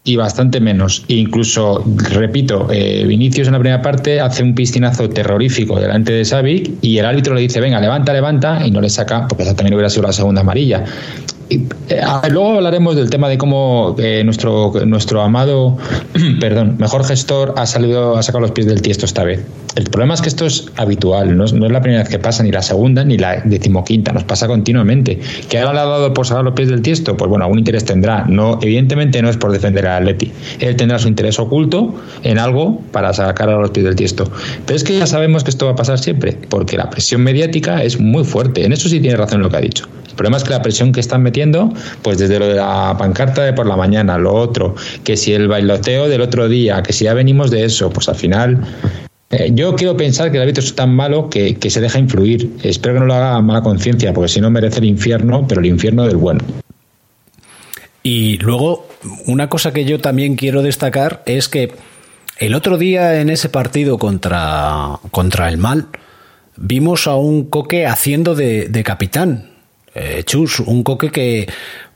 Y 0.04 0.16
bastante 0.16 0.60
menos. 0.60 1.04
Incluso, 1.06 1.84
repito, 2.10 2.66
eh, 2.72 3.04
Vinicius 3.06 3.46
en 3.46 3.52
la 3.52 3.60
primera 3.60 3.82
parte 3.82 4.20
hace 4.20 4.42
un 4.42 4.52
piscinazo 4.52 5.08
terrorífico 5.08 5.78
delante 5.78 6.12
de 6.12 6.24
Savic 6.24 6.72
y 6.82 6.98
el 6.98 7.06
árbitro 7.06 7.34
le 7.36 7.42
dice, 7.42 7.60
venga, 7.60 7.80
levanta, 7.80 8.12
levanta, 8.12 8.66
y 8.66 8.72
no 8.72 8.80
le 8.80 8.90
saca, 8.90 9.28
porque 9.28 9.44
esa 9.44 9.54
también 9.54 9.74
hubiera 9.74 9.88
sido 9.88 10.02
la 10.02 10.12
segunda 10.12 10.40
amarilla. 10.40 10.84
Eh, 11.88 12.00
a- 12.00 12.28
luego 12.28 12.54
hablaremos 12.56 12.96
del 12.96 13.10
tema 13.10 13.28
de 13.28 13.38
cómo 13.38 13.94
eh, 13.98 14.22
nuestro, 14.24 14.72
nuestro 14.86 15.22
amado, 15.22 15.76
perdón, 16.40 16.76
mejor 16.78 17.04
gestor 17.04 17.54
ha 17.56 17.66
salido, 17.66 18.16
ha 18.16 18.22
sacado 18.22 18.42
los 18.42 18.52
pies 18.52 18.66
del 18.66 18.82
tiesto 18.82 19.06
esta 19.06 19.24
vez. 19.24 19.44
El 19.74 19.84
problema 19.84 20.12
es 20.14 20.20
que 20.20 20.28
esto 20.28 20.44
es 20.44 20.66
habitual, 20.76 21.34
no 21.36 21.44
es, 21.44 21.52
no 21.54 21.64
es 21.66 21.72
la 21.72 21.80
primera 21.80 22.02
vez 22.02 22.10
que 22.10 22.18
pasa, 22.18 22.42
ni 22.42 22.52
la 22.52 22.60
segunda 22.62 23.04
ni 23.04 23.16
la 23.16 23.40
decimoquinta, 23.44 24.12
nos 24.12 24.24
pasa 24.24 24.46
continuamente. 24.46 25.18
¿Que 25.48 25.58
ahora 25.58 25.72
le 25.72 25.80
ha 25.80 25.84
dado 25.86 26.12
por 26.14 26.26
sacar 26.26 26.44
los 26.44 26.52
pies 26.54 26.68
del 26.68 26.82
tiesto? 26.82 27.16
Pues 27.16 27.28
bueno, 27.30 27.44
algún 27.46 27.58
interés 27.58 27.84
tendrá. 27.84 28.24
No, 28.28 28.58
evidentemente 28.60 29.22
no 29.22 29.30
es 29.30 29.36
por 29.38 29.50
defender 29.50 29.86
al 29.86 30.02
Atleti. 30.02 30.30
Él 30.60 30.76
tendrá 30.76 30.98
su 30.98 31.08
interés 31.08 31.38
oculto 31.38 31.94
en 32.22 32.38
algo 32.38 32.82
para 32.92 33.12
sacar 33.14 33.48
a 33.48 33.56
los 33.58 33.70
pies 33.70 33.84
del 33.86 33.96
tiesto. 33.96 34.30
Pero 34.66 34.76
es 34.76 34.84
que 34.84 34.98
ya 34.98 35.06
sabemos 35.06 35.42
que 35.42 35.50
esto 35.50 35.64
va 35.66 35.72
a 35.72 35.76
pasar 35.76 35.98
siempre, 35.98 36.36
porque 36.50 36.76
la 36.76 36.90
presión 36.90 37.22
mediática 37.22 37.82
es 37.82 37.98
muy 37.98 38.24
fuerte. 38.24 38.66
En 38.66 38.72
eso 38.74 38.90
sí 38.90 39.00
tiene 39.00 39.16
razón 39.16 39.40
lo 39.40 39.48
que 39.48 39.56
ha 39.56 39.60
dicho. 39.62 39.86
El 40.12 40.16
problema 40.16 40.36
es 40.36 40.44
que 40.44 40.50
la 40.50 40.62
presión 40.62 40.92
que 40.92 41.00
están 41.00 41.22
metiendo, 41.22 41.72
pues 42.02 42.18
desde 42.18 42.38
lo 42.38 42.46
de 42.46 42.56
la 42.56 42.94
pancarta 42.98 43.42
de 43.42 43.54
por 43.54 43.66
la 43.66 43.76
mañana, 43.76 44.18
lo 44.18 44.34
otro, 44.34 44.74
que 45.04 45.16
si 45.16 45.32
el 45.32 45.48
bailoteo 45.48 46.08
del 46.08 46.20
otro 46.20 46.48
día, 46.48 46.82
que 46.82 46.92
si 46.92 47.04
ya 47.04 47.14
venimos 47.14 47.50
de 47.50 47.64
eso, 47.64 47.90
pues 47.90 48.08
al 48.08 48.16
final 48.16 48.60
eh, 49.30 49.50
yo 49.54 49.74
quiero 49.74 49.96
pensar 49.96 50.30
que 50.30 50.36
el 50.36 50.42
árbitro 50.42 50.62
es 50.62 50.74
tan 50.74 50.94
malo 50.94 51.30
que, 51.30 51.56
que 51.56 51.70
se 51.70 51.80
deja 51.80 51.98
influir. 51.98 52.50
Espero 52.62 52.94
que 52.94 53.00
no 53.00 53.06
lo 53.06 53.14
haga 53.14 53.40
mala 53.40 53.62
conciencia, 53.62 54.12
porque 54.12 54.28
si 54.28 54.40
no 54.42 54.50
merece 54.50 54.80
el 54.80 54.84
infierno, 54.84 55.46
pero 55.48 55.62
el 55.62 55.66
infierno 55.66 56.04
del 56.06 56.18
bueno. 56.18 56.44
Y 58.02 58.36
luego, 58.38 58.86
una 59.26 59.48
cosa 59.48 59.72
que 59.72 59.86
yo 59.86 60.00
también 60.00 60.36
quiero 60.36 60.60
destacar 60.62 61.22
es 61.24 61.48
que 61.48 61.72
el 62.38 62.54
otro 62.54 62.76
día 62.76 63.20
en 63.20 63.30
ese 63.30 63.48
partido 63.48 63.98
contra, 63.98 64.98
contra 65.10 65.48
el 65.48 65.56
mal, 65.56 65.86
vimos 66.56 67.06
a 67.06 67.14
un 67.14 67.44
coque 67.44 67.86
haciendo 67.86 68.34
de, 68.34 68.68
de 68.68 68.84
capitán. 68.84 69.51
Eh, 69.94 70.22
Chus, 70.24 70.60
un 70.60 70.82
coque 70.82 71.10
que 71.10 71.48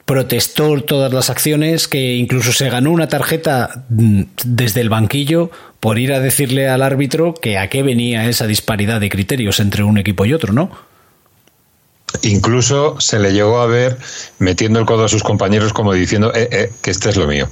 protestó 0.04 0.80
todas 0.82 1.12
las 1.12 1.30
acciones, 1.30 1.88
que 1.88 2.14
incluso 2.14 2.52
se 2.52 2.70
ganó 2.70 2.92
una 2.92 3.08
tarjeta 3.08 3.86
mm, 3.88 4.22
desde 4.44 4.80
el 4.80 4.88
banquillo 4.88 5.50
por 5.80 5.98
ir 5.98 6.12
a 6.12 6.20
decirle 6.20 6.68
al 6.68 6.82
árbitro 6.82 7.34
que 7.34 7.58
a 7.58 7.68
qué 7.68 7.82
venía 7.82 8.28
esa 8.28 8.46
disparidad 8.46 9.00
de 9.00 9.08
criterios 9.08 9.60
entre 9.60 9.82
un 9.82 9.98
equipo 9.98 10.24
y 10.24 10.32
otro, 10.32 10.52
¿no? 10.52 10.70
Incluso 12.22 13.00
se 13.00 13.18
le 13.18 13.32
llegó 13.32 13.58
a 13.58 13.66
ver 13.66 13.98
metiendo 14.38 14.78
el 14.78 14.86
codo 14.86 15.04
a 15.04 15.08
sus 15.08 15.22
compañeros 15.22 15.72
como 15.72 15.92
diciendo 15.92 16.32
eh, 16.34 16.48
eh, 16.50 16.72
que 16.82 16.90
este 16.92 17.10
es 17.10 17.16
lo 17.16 17.26
mío. 17.26 17.48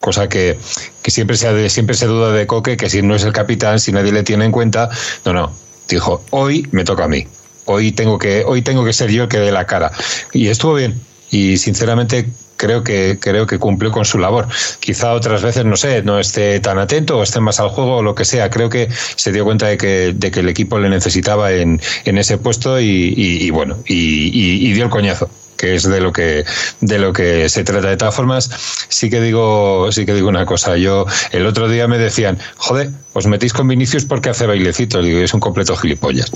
Cosa 0.00 0.28
que, 0.28 0.58
que 1.02 1.10
siempre, 1.10 1.36
se 1.36 1.68
siempre 1.68 1.94
se 1.94 2.06
duda 2.06 2.32
de 2.32 2.46
Coque, 2.46 2.78
que 2.78 2.88
si 2.88 3.02
no 3.02 3.14
es 3.14 3.24
el 3.24 3.34
capitán, 3.34 3.78
si 3.78 3.92
nadie 3.92 4.12
le 4.12 4.22
tiene 4.22 4.46
en 4.46 4.52
cuenta, 4.52 4.88
no, 5.26 5.34
no. 5.34 5.52
Dijo, 5.86 6.24
hoy 6.30 6.66
me 6.72 6.84
toca 6.84 7.04
a 7.04 7.08
mí. 7.08 7.26
Hoy 7.64 7.92
tengo 7.92 8.18
que, 8.18 8.44
hoy 8.46 8.62
tengo 8.62 8.84
que 8.84 8.92
ser 8.92 9.10
yo 9.10 9.24
el 9.24 9.28
que 9.28 9.38
dé 9.38 9.52
la 9.52 9.66
cara. 9.66 9.92
Y 10.32 10.48
estuvo 10.48 10.74
bien. 10.74 11.00
Y 11.30 11.58
sinceramente 11.58 12.28
creo 12.56 12.82
que, 12.82 13.18
creo 13.20 13.46
que 13.46 13.58
cumplió 13.58 13.90
con 13.90 14.04
su 14.04 14.18
labor. 14.18 14.48
Quizá 14.80 15.12
otras 15.14 15.42
veces, 15.42 15.64
no 15.64 15.76
sé, 15.76 16.02
no 16.02 16.18
esté 16.18 16.60
tan 16.60 16.78
atento 16.78 17.18
o 17.18 17.22
esté 17.22 17.40
más 17.40 17.60
al 17.60 17.68
juego 17.68 17.96
o 17.96 18.02
lo 18.02 18.14
que 18.14 18.24
sea. 18.24 18.50
Creo 18.50 18.68
que 18.68 18.88
se 19.16 19.32
dio 19.32 19.44
cuenta 19.44 19.66
de 19.68 19.78
que, 19.78 20.12
de 20.14 20.30
que 20.30 20.40
el 20.40 20.48
equipo 20.48 20.78
le 20.78 20.88
necesitaba 20.88 21.52
en, 21.52 21.80
en 22.04 22.18
ese 22.18 22.38
puesto 22.38 22.80
y, 22.80 23.50
bueno, 23.50 23.78
y 23.86 24.72
dio 24.72 24.84
el 24.84 24.90
coñazo 24.90 25.30
que 25.60 25.74
es 25.74 25.82
de 25.82 26.00
lo 26.00 26.12
que 26.12 26.44
de 26.80 26.98
lo 26.98 27.12
que 27.12 27.50
se 27.50 27.64
trata 27.64 27.88
de 27.88 27.98
todas 27.98 28.14
formas 28.14 28.50
sí 28.88 29.10
que 29.10 29.20
digo 29.20 29.92
sí 29.92 30.06
que 30.06 30.14
digo 30.14 30.28
una 30.28 30.46
cosa 30.46 30.78
yo 30.78 31.04
el 31.32 31.44
otro 31.44 31.68
día 31.68 31.86
me 31.86 31.98
decían 31.98 32.38
joder 32.56 32.90
os 33.12 33.26
metéis 33.26 33.52
con 33.52 33.68
Vinicius 33.68 34.06
porque 34.06 34.30
hace 34.30 34.46
bailecitos 34.46 35.04
digo 35.04 35.20
es 35.20 35.34
un 35.34 35.40
completo 35.40 35.76
gilipollas 35.76 36.32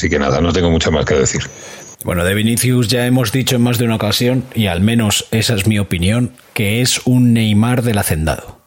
así 0.00 0.08
que 0.08 0.18
nada 0.18 0.40
no 0.40 0.50
tengo 0.50 0.70
mucho 0.70 0.90
más 0.90 1.04
que 1.04 1.14
decir 1.14 1.42
Bueno, 2.04 2.24
de 2.24 2.32
Vinicius 2.32 2.88
ya 2.88 3.04
hemos 3.04 3.32
dicho 3.32 3.56
en 3.56 3.62
más 3.62 3.76
de 3.76 3.84
una 3.84 3.96
ocasión, 3.96 4.44
y 4.54 4.66
al 4.66 4.80
menos 4.80 5.26
esa 5.30 5.52
es 5.54 5.66
mi 5.66 5.78
opinión, 5.78 6.32
que 6.54 6.80
es 6.80 7.02
un 7.04 7.34
Neymar 7.34 7.82
del 7.82 7.98
hacendado. 7.98 8.58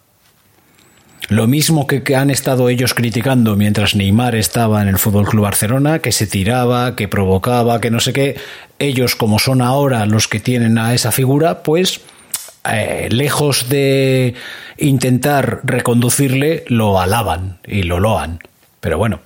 Lo 1.29 1.47
mismo 1.47 1.87
que 1.87 2.15
han 2.15 2.29
estado 2.29 2.69
ellos 2.69 2.93
criticando 2.93 3.55
mientras 3.55 3.95
Neymar 3.95 4.35
estaba 4.35 4.83
en 4.83 4.89
el 4.89 4.99
Fútbol 4.99 5.25
Club 5.25 5.41
Barcelona, 5.41 5.97
que 5.97 6.11
se 6.11 6.27
tiraba, 6.27 6.95
que 6.95 7.07
provocaba, 7.07 7.81
que 7.81 7.89
no 7.89 7.99
sé 7.99 8.13
qué. 8.13 8.35
Ellos, 8.77 9.15
como 9.15 9.39
son 9.39 9.63
ahora 9.63 10.05
los 10.05 10.27
que 10.27 10.39
tienen 10.39 10.77
a 10.77 10.93
esa 10.93 11.11
figura, 11.11 11.63
pues 11.63 12.01
eh, 12.71 13.07
lejos 13.09 13.69
de 13.69 14.35
intentar 14.77 15.61
reconducirle, 15.63 16.65
lo 16.67 16.99
alaban 16.99 17.57
y 17.65 17.81
lo 17.81 17.99
loan. 17.99 18.39
Pero 18.81 18.99
bueno, 18.99 19.21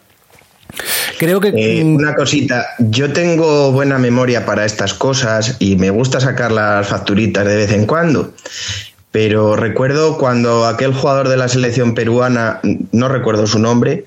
creo 1.17 1.39
que 1.39 1.49
Eh, 1.49 1.83
una 1.83 2.15
cosita, 2.15 2.67
yo 2.79 3.11
tengo 3.13 3.71
buena 3.71 3.97
memoria 3.97 4.45
para 4.45 4.65
estas 4.65 4.93
cosas 4.93 5.55
y 5.59 5.75
me 5.75 5.89
gusta 5.89 6.19
sacar 6.19 6.51
las 6.51 6.87
facturitas 6.87 7.45
de 7.45 7.55
vez 7.55 7.71
en 7.71 7.85
cuando. 7.85 8.33
Pero 9.11 9.55
recuerdo 9.55 10.17
cuando 10.17 10.65
aquel 10.65 10.93
jugador 10.93 11.29
de 11.29 11.37
la 11.37 11.47
selección 11.47 11.95
peruana, 11.95 12.59
no 12.91 13.07
recuerdo 13.07 13.47
su 13.47 13.59
nombre, 13.59 14.05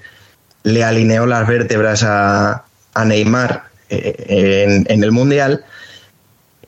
le 0.63 0.85
alineó 0.85 1.27
las 1.27 1.49
vértebras 1.49 2.03
a, 2.03 2.65
a 2.95 3.05
Neymar 3.05 3.65
eh, 3.89 4.67
en, 4.69 4.87
en 4.89 5.03
el 5.03 5.11
Mundial, 5.11 5.65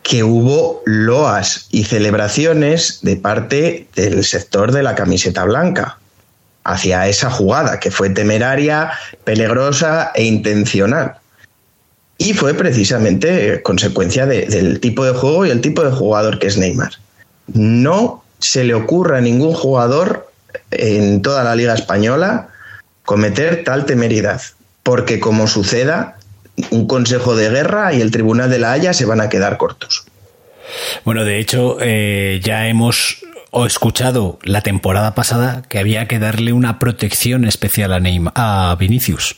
que 0.03 0.24
hubo 0.24 0.82
loas 0.84 1.68
y 1.70 1.84
celebraciones 1.84 2.99
de 3.03 3.16
parte 3.16 3.86
del 3.95 4.24
sector 4.24 4.72
de 4.72 4.82
la 4.82 4.95
camiseta 4.97 5.45
blanca 5.45 5.99
hacia 6.64 7.08
esa 7.08 7.30
jugada, 7.30 7.80
que 7.80 7.90
fue 7.90 8.10
temeraria, 8.10 8.92
peligrosa 9.24 10.12
e 10.14 10.24
intencional. 10.24 11.14
Y 12.18 12.34
fue 12.34 12.54
precisamente 12.54 13.62
consecuencia 13.62 14.26
de- 14.26 14.46
del 14.46 14.78
tipo 14.80 15.04
de 15.04 15.12
juego 15.12 15.44
y 15.46 15.50
el 15.50 15.60
tipo 15.60 15.82
de 15.82 15.90
jugador 15.90 16.38
que 16.38 16.46
es 16.46 16.56
Neymar. 16.56 16.92
No 17.52 18.22
se 18.38 18.64
le 18.64 18.74
ocurra 18.74 19.18
a 19.18 19.20
ningún 19.20 19.54
jugador 19.54 20.30
en 20.70 21.22
toda 21.22 21.42
la 21.45 21.54
Liga 21.57 21.74
Española 21.74 22.49
cometer 23.04 23.64
tal 23.64 23.84
temeridad, 23.87 24.41
porque 24.82 25.18
como 25.18 25.49
suceda, 25.49 26.16
un 26.70 26.87
consejo 26.87 27.34
de 27.34 27.49
guerra 27.50 27.92
y 27.95 28.00
el 28.00 28.11
Tribunal 28.11 28.50
de 28.50 28.58
la 28.58 28.72
Haya 28.72 28.92
se 28.92 29.04
van 29.07 29.20
a 29.20 29.28
quedar 29.28 29.57
cortos. 29.57 30.04
Bueno, 31.04 31.24
de 31.24 31.38
hecho, 31.38 31.78
eh, 31.80 32.41
ya 32.45 32.68
hemos 32.68 33.18
o 33.53 33.66
escuchado 33.66 34.38
la 34.42 34.62
temporada 34.62 35.14
pasada 35.14 35.62
que 35.68 35.79
había 35.79 36.08
que 36.08 36.18
darle 36.18 36.54
una 36.54 36.79
protección 36.79 37.45
especial 37.45 37.92
a, 37.92 38.00
Neymar, 38.00 38.33
a 38.34 38.74
Vinicius. 38.80 39.37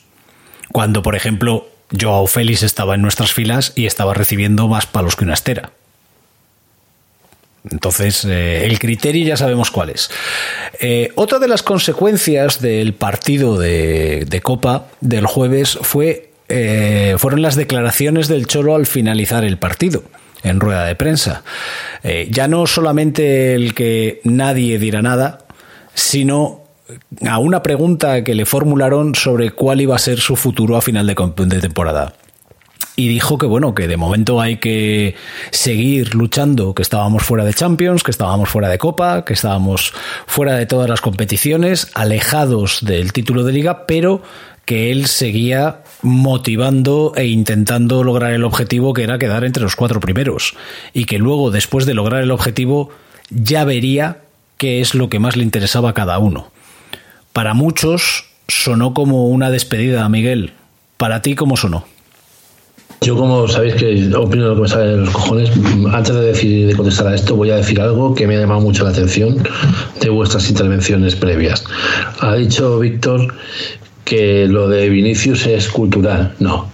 Cuando, 0.73 1.03
por 1.03 1.17
ejemplo, 1.17 1.69
Joao 2.01 2.29
Félix 2.29 2.63
estaba 2.63 2.95
en 2.95 3.03
nuestras 3.03 3.33
filas 3.33 3.73
y 3.75 3.87
estaba 3.87 4.15
recibiendo 4.15 4.69
más 4.69 4.87
palos 4.87 5.17
que 5.17 5.25
una 5.25 5.35
estera. 5.35 5.73
Entonces, 7.69 8.25
eh, 8.25 8.65
el 8.67 8.79
criterio 8.79 9.27
ya 9.27 9.37
sabemos 9.37 9.73
cuál 9.73 9.91
es. 9.91 10.11
Eh, 10.79 11.11
otra 11.17 11.41
de 11.41 11.49
las 11.49 11.65
consecuencias 11.65 12.61
del 12.61 12.95
partido 12.95 13.59
de, 13.59 14.27
de 14.29 14.41
Copa 14.43 14.87
del 15.01 15.27
jueves 15.27 15.77
fue, 15.83 16.31
eh, 16.49 17.17
fueron 17.19 17.43
las 17.43 17.57
declaraciones 17.57 18.29
del 18.29 18.47
Cholo 18.47 18.77
al 18.77 18.87
finalizar 18.87 19.43
el 19.43 19.59
partido 19.59 20.05
en 20.45 20.61
rueda 20.61 20.85
de 20.85 20.95
prensa. 20.95 21.43
Eh, 22.05 22.29
ya 22.31 22.47
no 22.47 22.67
solamente 22.67 23.55
el 23.55 23.75
que 23.75 24.21
nadie 24.25 24.79
dirá 24.79 25.03
nada, 25.03 25.39
sino 25.95 26.65
a 27.27 27.39
una 27.39 27.63
pregunta 27.63 28.23
que 28.23 28.35
le 28.35 28.45
formularon 28.45 29.15
sobre 29.15 29.51
cuál 29.51 29.81
iba 29.81 29.97
a 29.97 29.99
ser 29.99 30.21
su 30.21 30.37
futuro 30.37 30.77
a 30.77 30.83
final 30.83 31.07
de, 31.07 31.15
de 31.15 31.61
temporada. 31.61 32.13
y 32.97 33.09
dijo 33.09 33.39
que 33.39 33.47
bueno, 33.47 33.75
que 33.75 33.89
de 33.89 33.97
momento 33.97 34.41
hay 34.41 34.59
que 34.59 35.17
seguir 35.51 36.15
luchando, 36.15 36.75
que 36.75 36.83
estábamos 36.83 37.23
fuera 37.23 37.45
de 37.45 37.55
Champions, 37.55 38.03
que 38.03 38.11
estábamos 38.11 38.51
fuera 38.51 38.69
de 38.69 38.79
Copa, 38.79 39.25
que 39.25 39.33
estábamos 39.33 39.95
fuera 40.27 40.55
de 40.55 40.67
todas 40.67 40.89
las 40.89 41.01
competiciones, 41.01 41.91
alejados 41.95 42.85
del 42.85 43.13
título 43.13 43.45
de 43.45 43.53
liga, 43.53 43.87
pero 43.87 44.23
que 44.65 44.91
él 44.91 45.07
seguía 45.07 45.83
motivando 46.05 47.13
e 47.17 47.27
intentando 47.27 48.05
lograr 48.05 48.33
el 48.33 48.45
objetivo 48.45 48.93
que 48.93 49.03
era 49.03 49.19
quedar 49.19 49.43
entre 49.45 49.63
los 49.63 49.75
cuatro 49.75 50.01
primeros 50.01 50.55
y 50.93 51.07
que 51.07 51.19
luego 51.19 51.51
después 51.51 51.87
de 51.87 51.95
lograr 51.95 52.23
el 52.23 52.31
objetivo 52.31 52.91
ya 53.31 53.65
vería 53.65 54.19
qué 54.59 54.81
es 54.81 54.95
lo 54.95 55.09
que 55.09 55.19
más 55.19 55.37
le 55.37 55.43
interesaba 55.43 55.91
a 55.91 55.95
cada 55.95 56.19
uno. 56.19 56.51
Para 57.33 57.55
muchos 57.55 58.27
sonó 58.49 58.93
como 58.93 59.29
una 59.29 59.51
despedida, 59.51 60.07
Miguel. 60.09 60.53
Para 60.99 61.23
ti, 61.23 61.35
¿cómo 61.35 61.57
sonó? 61.57 61.87
Yo, 63.01 63.17
como 63.17 63.49
sabéis 63.49 63.75
que 63.75 64.15
opino 64.15 64.49
lo 64.49 64.55
que 64.57 64.63
me 64.63 64.69
sale 64.69 64.91
de 64.93 64.97
los 64.99 65.11
cojones, 65.11 65.51
antes 65.93 66.15
de, 66.15 66.21
decir, 66.21 66.67
de 66.67 66.77
contestar 66.77 67.09
a 67.09 67.15
esto, 67.15 67.35
voy 67.35 67.51
a 67.51 67.57
decir 67.57 67.81
algo 67.81 68.15
que 68.15 68.27
me 68.27 68.37
ha 68.37 68.41
llamado 68.41 68.61
mucho 68.61 68.85
la 68.85 68.91
atención 68.91 69.43
de 70.01 70.11
vuestras 70.11 70.49
intervenciones 70.49 71.17
previas. 71.17 71.65
Ha 72.21 72.35
dicho 72.35 72.79
Víctor 72.79 73.35
que 74.05 74.47
lo 74.47 74.69
de 74.69 74.89
Vinicius 74.89 75.47
es 75.47 75.69
cultural. 75.69 76.35
No. 76.39 76.69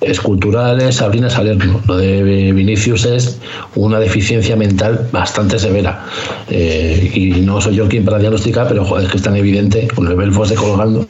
Es 0.00 0.20
cultural, 0.20 0.80
es 0.80 0.96
Sabrina 0.96 1.28
Salerno. 1.28 1.80
Lo 1.88 1.96
de 1.96 2.52
Vinicius 2.52 3.04
es 3.04 3.38
una 3.74 3.98
deficiencia 3.98 4.54
mental 4.54 5.08
bastante 5.10 5.58
severa. 5.58 6.04
Eh, 6.48 7.10
y 7.14 7.40
no 7.40 7.60
soy 7.60 7.74
yo 7.76 7.88
quien 7.88 8.04
para 8.04 8.18
diagnosticar, 8.18 8.68
pero 8.68 8.84
joder, 8.84 9.06
es 9.06 9.10
que 9.10 9.16
es 9.16 9.22
tan 9.24 9.34
evidente 9.34 9.88
con 9.88 10.06
el 10.06 10.14
Belfos 10.14 10.50
de 10.50 10.54
colgando. 10.54 11.06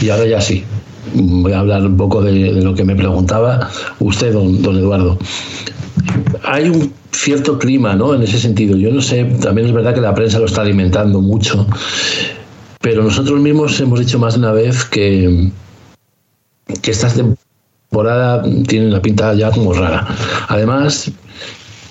Y 0.00 0.10
ahora 0.10 0.26
ya 0.26 0.40
sí. 0.40 0.64
Voy 1.14 1.52
a 1.52 1.60
hablar 1.60 1.82
un 1.86 1.96
poco 1.96 2.20
de, 2.20 2.52
lo 2.60 2.74
que 2.74 2.84
me 2.84 2.94
preguntaba 2.94 3.70
usted, 4.00 4.34
don 4.34 4.76
Eduardo. 4.76 5.16
Hay 6.44 6.68
un 6.68 6.92
cierto 7.12 7.58
clima, 7.58 7.94
¿no? 7.94 8.14
En 8.14 8.22
ese 8.22 8.38
sentido. 8.38 8.76
Yo 8.76 8.90
no 8.90 9.00
sé, 9.00 9.24
también 9.24 9.66
es 9.66 9.72
verdad 9.72 9.94
que 9.94 10.00
la 10.00 10.14
prensa 10.14 10.38
lo 10.38 10.46
está 10.46 10.62
alimentando 10.62 11.20
mucho. 11.20 11.66
Pero 12.90 13.02
nosotros 13.02 13.38
mismos 13.38 13.78
hemos 13.80 14.00
dicho 14.00 14.18
más 14.18 14.32
de 14.32 14.40
una 14.40 14.52
vez 14.52 14.82
que, 14.86 15.50
que 16.80 16.90
esta 16.90 17.12
temporada 17.12 18.42
tiene 18.66 18.86
una 18.86 19.02
pinta 19.02 19.34
ya 19.34 19.50
como 19.50 19.74
rara. 19.74 20.08
Además, 20.48 21.10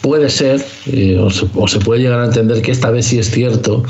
puede 0.01 0.27
ser, 0.27 0.65
eh, 0.87 1.19
o, 1.19 1.29
se, 1.29 1.45
o, 1.53 1.67
se, 1.67 1.77
puede 1.81 2.01
llegar 2.01 2.21
a 2.21 2.25
entender 2.25 2.63
que 2.63 2.71
esta 2.71 2.89
vez 2.89 3.05
sí 3.05 3.19
es 3.19 3.29
cierto 3.29 3.83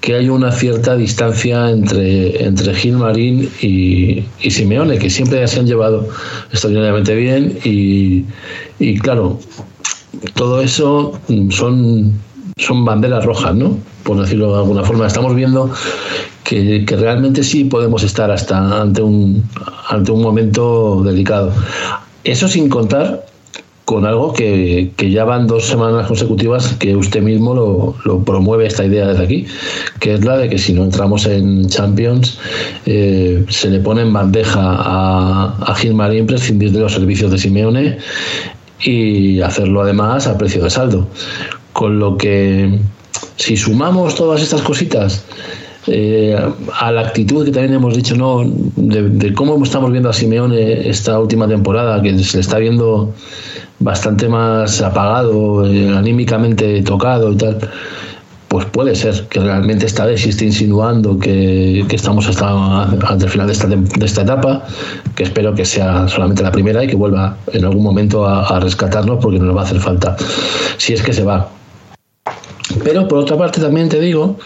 que 0.00 0.14
hay 0.14 0.30
una 0.30 0.50
cierta 0.50 0.96
distancia 0.96 1.68
entre, 1.68 2.42
entre 2.42 2.74
Gil 2.74 2.96
Marín 2.96 3.50
y, 3.60 4.24
y 4.40 4.50
Simeone, 4.50 4.98
que 4.98 5.10
siempre 5.10 5.46
se 5.46 5.60
han 5.60 5.66
llevado 5.66 6.08
extraordinariamente 6.50 7.14
bien 7.16 7.58
y, 7.64 8.24
y 8.78 8.98
claro, 8.98 9.38
todo 10.36 10.62
eso 10.62 11.20
son, 11.50 12.14
son 12.56 12.84
banderas 12.86 13.26
rojas, 13.26 13.54
¿no? 13.54 13.89
Por 14.02 14.20
decirlo 14.20 14.52
de 14.52 14.58
alguna 14.58 14.84
forma. 14.84 15.06
Estamos 15.06 15.34
viendo 15.34 15.70
que, 16.44 16.84
realmente 16.98 17.42
sí 17.42 17.64
podemos 17.64 18.02
estar 18.02 18.30
hasta 18.30 18.80
ante 18.80 19.02
un, 19.02 19.44
ante 19.88 20.10
un 20.10 20.22
momento 20.22 21.02
delicado. 21.04 21.52
Eso 22.24 22.48
sin 22.48 22.68
contar 22.68 23.24
con 23.84 24.04
algo 24.04 24.32
que, 24.32 24.92
que, 24.96 25.10
ya 25.10 25.24
van 25.24 25.46
dos 25.46 25.66
semanas 25.66 26.06
consecutivas 26.06 26.74
que 26.78 26.94
usted 26.94 27.22
mismo 27.22 27.54
lo, 27.54 27.96
lo, 28.04 28.22
promueve 28.24 28.66
esta 28.66 28.84
idea 28.84 29.06
desde 29.08 29.24
aquí, 29.24 29.46
que 29.98 30.14
es 30.14 30.24
la 30.24 30.36
de 30.36 30.48
que 30.48 30.58
si 30.58 30.72
no 30.72 30.84
entramos 30.84 31.26
en 31.26 31.68
Champions 31.68 32.38
eh, 32.86 33.44
se 33.48 33.68
le 33.68 33.80
pone 33.80 34.02
en 34.02 34.12
bandeja 34.12 34.60
a, 34.62 35.56
a 35.60 35.74
Gilmarín 35.74 36.26
prescindir 36.26 36.70
de 36.70 36.78
los 36.78 36.92
servicios 36.92 37.32
de 37.32 37.38
Simeone 37.38 37.98
y 38.80 39.40
hacerlo 39.40 39.82
además 39.82 40.26
a 40.26 40.38
precio 40.38 40.62
de 40.62 40.70
saldo. 40.70 41.08
Con 41.72 41.98
lo 41.98 42.16
que 42.16 42.78
si 43.40 43.56
sumamos 43.56 44.14
todas 44.14 44.42
estas 44.42 44.60
cositas 44.60 45.24
eh, 45.86 46.36
a 46.78 46.92
la 46.92 47.00
actitud 47.00 47.44
que 47.46 47.50
también 47.50 47.72
hemos 47.72 47.96
dicho, 47.96 48.14
¿no? 48.14 48.44
De, 48.44 49.32
cómo 49.32 49.62
estamos 49.64 49.90
viendo 49.90 50.10
a 50.10 50.12
Simeone 50.12 50.88
esta 50.88 51.18
última 51.18 51.48
temporada, 51.48 52.02
que 52.02 52.18
se 52.18 52.36
le 52.36 52.42
está 52.42 52.58
viendo 52.58 53.14
bastante 53.78 54.28
más 54.28 54.82
apagado, 54.82 55.66
eh, 55.66 55.88
anímicamente 55.96 56.82
tocado 56.82 57.32
y 57.32 57.36
tal, 57.36 57.58
pues 58.48 58.66
puede 58.66 58.94
ser 58.94 59.26
que 59.30 59.40
realmente 59.40 59.86
esta 59.86 60.04
vez 60.04 60.20
sí 60.20 60.28
esté 60.28 60.44
insinuando 60.44 61.18
que, 61.18 61.86
que 61.88 61.96
estamos 61.96 62.28
hasta, 62.28 62.82
hasta, 62.82 63.24
el 63.24 63.30
final 63.30 63.46
de 63.46 63.54
esta, 63.54 63.68
de 63.68 64.04
esta 64.04 64.20
etapa, 64.20 64.66
que 65.16 65.22
espero 65.22 65.54
que 65.54 65.64
sea 65.64 66.06
solamente 66.08 66.42
la 66.42 66.52
primera 66.52 66.84
y 66.84 66.88
que 66.88 66.96
vuelva 66.96 67.38
en 67.54 67.64
algún 67.64 67.82
momento 67.82 68.26
a, 68.26 68.46
a 68.48 68.60
rescatarnos 68.60 69.18
porque 69.22 69.38
nos 69.38 69.56
va 69.56 69.62
a 69.62 69.64
hacer 69.64 69.80
falta, 69.80 70.14
si 70.76 70.92
es 70.92 71.02
que 71.02 71.14
se 71.14 71.24
va. 71.24 71.48
Pero 72.84 73.08
por 73.08 73.18
otra 73.18 73.36
parte 73.36 73.60
también 73.60 73.88
te 73.88 74.00
digo 74.00 74.36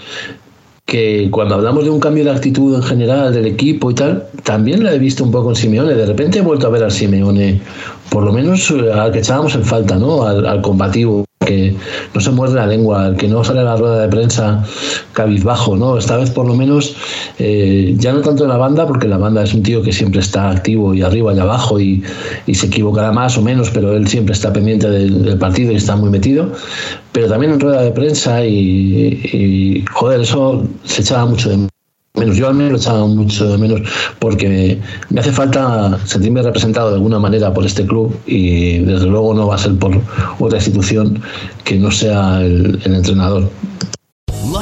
que 0.87 1.29
cuando 1.31 1.55
hablamos 1.55 1.85
de 1.85 1.91
un 1.91 2.01
cambio 2.01 2.25
de 2.25 2.31
actitud 2.31 2.75
en 2.75 2.83
general 2.83 3.33
del 3.33 3.47
equipo 3.47 3.91
y 3.91 3.95
tal, 3.95 4.27
también 4.43 4.83
lo 4.83 4.91
he 4.91 4.99
visto 4.99 5.25
un 5.25 5.31
poco 5.31 5.51
en 5.51 5.57
Simeone. 5.57 5.95
De 5.95 6.07
repente 6.07 6.39
he 6.39 6.43
vuelto 6.43 6.67
a 6.67 6.71
ver 6.71 6.85
al 6.85 6.93
Simeone, 6.93 7.61
por 8.11 8.23
lo 8.23 8.33
menos 8.33 8.71
al 8.71 9.13
que 9.13 9.21
echábamos 9.21 9.55
en 9.55 9.65
falta, 9.65 9.97
¿no? 9.97 10.25
Al 10.27 10.61
combativo, 10.61 11.25
que 11.45 11.75
no 12.15 12.21
se 12.21 12.31
muerde 12.31 12.57
la 12.57 12.67
lengua, 12.67 13.07
al 13.07 13.17
que 13.17 13.29
no 13.29 13.45
sale 13.45 13.61
a 13.61 13.65
la 13.65 13.77
rueda 13.77 14.01
de 14.03 14.09
prensa 14.09 14.65
cabizbajo, 15.13 15.77
¿no? 15.77 15.99
Esta 15.99 16.17
vez 16.17 16.31
por 16.31 16.47
lo 16.47 16.55
menos, 16.55 16.97
eh, 17.39 17.95
ya 17.99 18.13
no 18.13 18.21
tanto 18.21 18.45
en 18.45 18.51
la 18.51 18.57
banda, 18.57 18.87
porque 18.87 19.09
la 19.09 19.19
banda 19.19 19.43
es 19.43 19.55
un 19.55 19.63
tío 19.63 19.83
que 19.83 19.93
siempre 19.93 20.21
está 20.21 20.51
activo 20.51 20.95
y 20.95 21.03
arriba 21.03 21.35
y 21.35 21.39
abajo 21.39 21.81
y, 21.81 22.03
y 22.47 22.55
se 22.55 22.67
equivocará 22.67 23.13
más 23.13 23.37
o 23.39 23.43
menos, 23.43 23.71
pero 23.71 23.95
él 23.97 24.09
siempre 24.09 24.33
está 24.33 24.53
pendiente 24.53 24.89
del, 24.89 25.25
del, 25.25 25.39
partido 25.39 25.73
y 25.73 25.77
está 25.77 25.97
muy 25.97 26.11
metido, 26.11 26.53
pero 27.13 27.29
también 27.29 27.53
en 27.53 27.61
rueda 27.61 27.83
de 27.83 27.91
prensa 27.91 28.45
y, 28.45 29.21
y 29.33 29.85
joder, 29.93 30.21
eso 30.21 30.65
se 30.85 31.03
echaba 31.03 31.27
mucho 31.27 31.51
de 31.51 31.74
menos. 32.17 32.37
Yo 32.37 32.49
al 32.49 32.55
menos 32.55 32.83
echaba 32.83 33.07
mucho 33.07 33.59
menos 33.59 33.81
porque 34.21 34.81
me 35.11 35.21
hace 35.21 35.33
falta 35.33 35.99
sentirme 36.05 36.43
representado 36.43 36.91
de 36.91 36.95
alguna 36.97 37.19
manera 37.19 37.53
por 37.53 37.67
este 37.67 37.85
club 37.85 38.17
y 38.27 38.79
desde 38.79 39.07
luego 39.07 39.35
no 39.35 39.49
va 39.49 39.57
a 39.57 39.59
ser 39.59 39.77
por 39.77 40.01
otra 40.39 40.59
institución 40.59 41.21
que 41.65 41.77
no 41.77 41.91
sea 41.91 42.41
el 42.41 42.81
entrenador. 42.85 43.51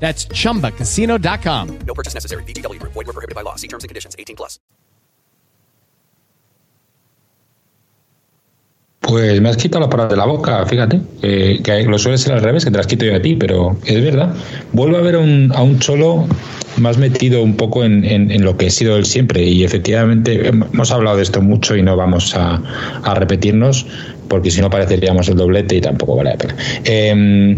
That's 0.00 0.26
chumbacasino.com. 0.26 1.78
No 1.86 1.94
purchase 1.94 2.14
necessary. 2.14 2.42
BGW. 2.44 2.82
Void 2.82 3.06
were 3.06 3.12
prohibited 3.12 3.36
by 3.36 3.42
law. 3.42 3.56
See 3.56 3.68
terms 3.68 3.84
and 3.84 3.88
conditions 3.88 4.16
18 4.18 4.34
plus. 4.34 4.58
Pues 9.00 9.40
me 9.40 9.48
has 9.48 9.56
quitado 9.56 9.80
la 9.80 9.90
palabra 9.90 10.14
de 10.14 10.18
la 10.18 10.26
boca, 10.26 10.64
fíjate, 10.66 11.00
que, 11.20 11.60
que, 11.64 11.82
lo 11.84 11.98
suele 11.98 12.18
ser 12.18 12.34
al 12.34 12.42
revés, 12.42 12.64
que 12.64 12.70
te 12.70 12.76
las 12.76 12.86
quito 12.86 13.06
yo 13.06 13.16
a 13.16 13.20
ti, 13.20 13.34
pero 13.34 13.76
es 13.86 14.04
verdad. 14.04 14.34
Vuelvo 14.72 14.98
a 14.98 15.00
ver 15.00 15.16
un, 15.16 15.50
a 15.54 15.62
un 15.62 15.78
Cholo 15.80 16.26
más 16.76 16.98
metido 16.98 17.42
un 17.42 17.56
poco 17.56 17.82
en, 17.82 18.04
en, 18.04 18.30
en, 18.30 18.44
lo 18.44 18.56
que 18.56 18.66
he 18.66 18.70
sido 18.70 18.96
él 18.96 19.06
siempre 19.06 19.42
y 19.42 19.64
efectivamente 19.64 20.48
hemos 20.48 20.92
hablado 20.92 21.16
de 21.16 21.22
esto 21.22 21.40
mucho 21.42 21.76
y 21.76 21.82
no 21.82 21.96
vamos 21.96 22.34
a, 22.36 22.62
a 23.02 23.14
repetirnos 23.14 23.86
porque 24.28 24.50
si 24.50 24.60
no 24.60 24.70
pareceríamos 24.70 25.28
el 25.28 25.36
doblete 25.36 25.76
y 25.76 25.80
tampoco 25.80 26.16
vale 26.16 26.30
la 26.30 26.36
pena. 26.36 26.56
Eh, 26.84 27.56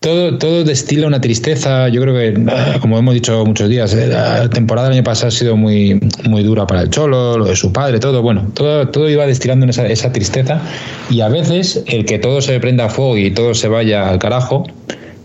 todo, 0.00 0.38
todo 0.38 0.64
destila 0.64 1.06
una 1.06 1.20
tristeza. 1.20 1.88
Yo 1.88 2.00
creo 2.00 2.14
que, 2.14 2.50
ah, 2.50 2.78
como 2.80 2.98
hemos 2.98 3.14
dicho 3.14 3.44
muchos 3.44 3.68
días, 3.68 3.92
eh, 3.94 4.06
la 4.08 4.48
temporada 4.48 4.88
del 4.88 4.98
año 4.98 5.04
pasado 5.04 5.28
ha 5.28 5.30
sido 5.30 5.56
muy, 5.56 6.00
muy 6.24 6.42
dura 6.42 6.66
para 6.66 6.80
el 6.80 6.90
Cholo, 6.90 7.36
lo 7.36 7.44
de 7.44 7.54
su 7.54 7.72
padre, 7.72 8.00
todo. 8.00 8.22
Bueno, 8.22 8.48
todo, 8.54 8.88
todo 8.88 9.08
iba 9.10 9.26
destilando 9.26 9.64
en 9.64 9.70
esa, 9.70 9.86
esa 9.86 10.10
tristeza. 10.10 10.62
Y 11.10 11.20
a 11.20 11.28
veces 11.28 11.84
el 11.86 12.06
que 12.06 12.18
todo 12.18 12.40
se 12.40 12.58
prenda 12.60 12.86
a 12.86 12.88
fuego 12.88 13.18
y 13.18 13.30
todo 13.30 13.54
se 13.54 13.68
vaya 13.68 14.08
al 14.08 14.18
carajo 14.18 14.64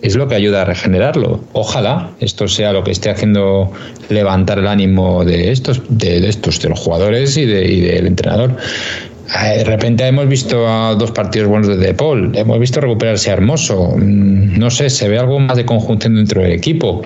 es 0.01 0.15
lo 0.15 0.27
que 0.27 0.35
ayuda 0.35 0.63
a 0.63 0.65
regenerarlo. 0.65 1.39
Ojalá 1.53 2.11
esto 2.19 2.47
sea 2.49 2.73
lo 2.73 2.83
que 2.83 2.91
esté 2.91 3.09
haciendo 3.09 3.71
levantar 4.09 4.59
el 4.59 4.67
ánimo 4.67 5.23
de 5.23 5.51
estos, 5.51 5.81
de, 5.87 6.19
de 6.19 6.27
estos, 6.27 6.59
de 6.59 6.69
los 6.69 6.79
jugadores 6.79 7.37
y, 7.37 7.45
de, 7.45 7.65
y 7.65 7.79
del 7.79 8.07
entrenador. 8.07 8.57
Eh, 9.27 9.57
De 9.59 9.63
repente 9.63 10.05
hemos 10.05 10.27
visto 10.27 10.67
a 10.67 10.95
dos 10.95 11.11
partidos 11.11 11.49
buenos 11.49 11.79
de 11.79 11.93
Paul, 11.93 12.31
hemos 12.35 12.59
visto 12.59 12.79
recuperarse 12.81 13.31
Hermoso, 13.31 13.95
Mm, 13.97 14.59
no 14.59 14.69
sé, 14.69 14.89
se 14.89 15.09
ve 15.09 15.17
algo 15.17 15.39
más 15.39 15.57
de 15.57 15.65
conjunción 15.65 16.15
dentro 16.15 16.41
del 16.41 16.51
equipo. 16.51 17.01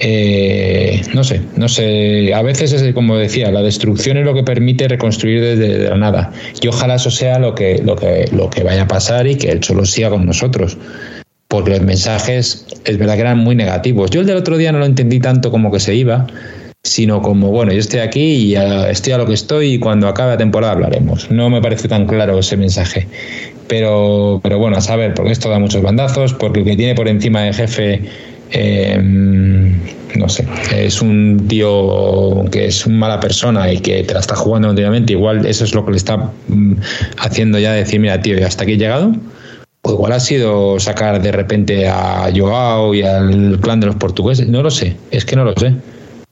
Eh, 0.00 1.02
no 1.14 1.22
sé, 1.22 1.40
no 1.56 1.68
sé. 1.68 2.34
A 2.34 2.42
veces 2.42 2.72
es 2.72 2.94
como 2.94 3.16
decía, 3.16 3.50
la 3.50 3.62
destrucción 3.62 4.16
es 4.16 4.24
lo 4.24 4.34
que 4.34 4.42
permite 4.42 4.88
reconstruir 4.88 5.40
desde 5.40 5.78
de 5.78 5.88
la 5.88 5.96
nada. 5.96 6.32
Y 6.60 6.66
ojalá 6.68 6.96
eso 6.96 7.10
sea 7.10 7.38
lo 7.38 7.54
que, 7.54 7.80
lo 7.84 7.96
que, 7.96 8.28
lo 8.32 8.50
que 8.50 8.64
vaya 8.64 8.82
a 8.82 8.88
pasar 8.88 9.26
y 9.26 9.36
que 9.36 9.50
el 9.50 9.60
Cholo 9.60 9.84
siga 9.84 10.10
con 10.10 10.26
nosotros. 10.26 10.76
Porque 11.48 11.70
los 11.70 11.82
mensajes 11.82 12.66
es 12.84 12.98
verdad 12.98 13.14
que 13.14 13.20
eran 13.20 13.38
muy 13.38 13.54
negativos. 13.54 14.10
Yo 14.10 14.20
el 14.20 14.26
del 14.26 14.36
otro 14.36 14.56
día 14.56 14.72
no 14.72 14.80
lo 14.80 14.86
entendí 14.86 15.20
tanto 15.20 15.50
como 15.52 15.70
que 15.70 15.78
se 15.78 15.94
iba, 15.94 16.26
sino 16.84 17.22
como, 17.22 17.50
bueno, 17.50 17.72
yo 17.72 17.80
estoy 17.80 18.00
aquí 18.00 18.20
y 18.20 18.56
estoy 18.56 19.14
a 19.14 19.18
lo 19.18 19.26
que 19.26 19.32
estoy 19.32 19.74
y 19.74 19.78
cuando 19.78 20.06
acabe 20.06 20.32
la 20.32 20.36
temporada 20.36 20.74
hablaremos. 20.74 21.30
No 21.30 21.48
me 21.48 21.60
parece 21.62 21.88
tan 21.88 22.06
claro 22.06 22.38
ese 22.38 22.58
mensaje. 22.58 23.08
Pero, 23.68 24.40
pero 24.42 24.58
bueno, 24.58 24.76
a 24.76 24.82
saber, 24.82 25.14
porque 25.14 25.32
esto 25.32 25.48
da 25.48 25.58
muchos 25.58 25.82
bandazos, 25.82 26.34
porque 26.34 26.60
el 26.60 26.66
que 26.66 26.76
tiene 26.76 26.94
por 26.94 27.08
encima 27.08 27.40
de 27.40 27.54
jefe, 27.54 28.02
eh, 28.50 29.00
no 30.14 30.28
sé, 30.28 30.46
es 30.76 31.00
un 31.00 31.46
tío 31.48 32.44
que 32.52 32.66
es 32.66 32.84
una 32.84 32.98
mala 32.98 33.18
persona 33.18 33.72
y 33.72 33.78
que 33.78 34.04
te 34.04 34.12
la 34.12 34.20
está 34.20 34.36
jugando 34.36 34.68
continuamente, 34.68 35.14
igual 35.14 35.46
eso 35.46 35.64
es 35.64 35.74
lo 35.74 35.86
que 35.86 35.92
le 35.92 35.96
está 35.96 36.18
mm, 36.48 36.74
haciendo 37.16 37.58
ya 37.58 37.72
decir, 37.72 37.98
mira, 37.98 38.20
tío, 38.20 38.36
ya 38.36 38.46
hasta 38.46 38.64
aquí 38.64 38.74
he 38.74 38.76
llegado. 38.76 39.12
O 39.80 39.92
igual 39.92 40.12
ha 40.12 40.20
sido 40.20 40.78
sacar 40.78 41.22
de 41.22 41.32
repente 41.32 41.88
a 41.88 42.30
Joao 42.34 42.94
y 42.94 43.02
al 43.02 43.58
clan 43.60 43.80
de 43.80 43.86
los 43.86 43.96
portugueses, 43.96 44.46
no 44.48 44.62
lo 44.62 44.70
sé, 44.70 44.96
es 45.10 45.24
que 45.24 45.34
no 45.34 45.44
lo 45.44 45.54
sé. 45.56 45.74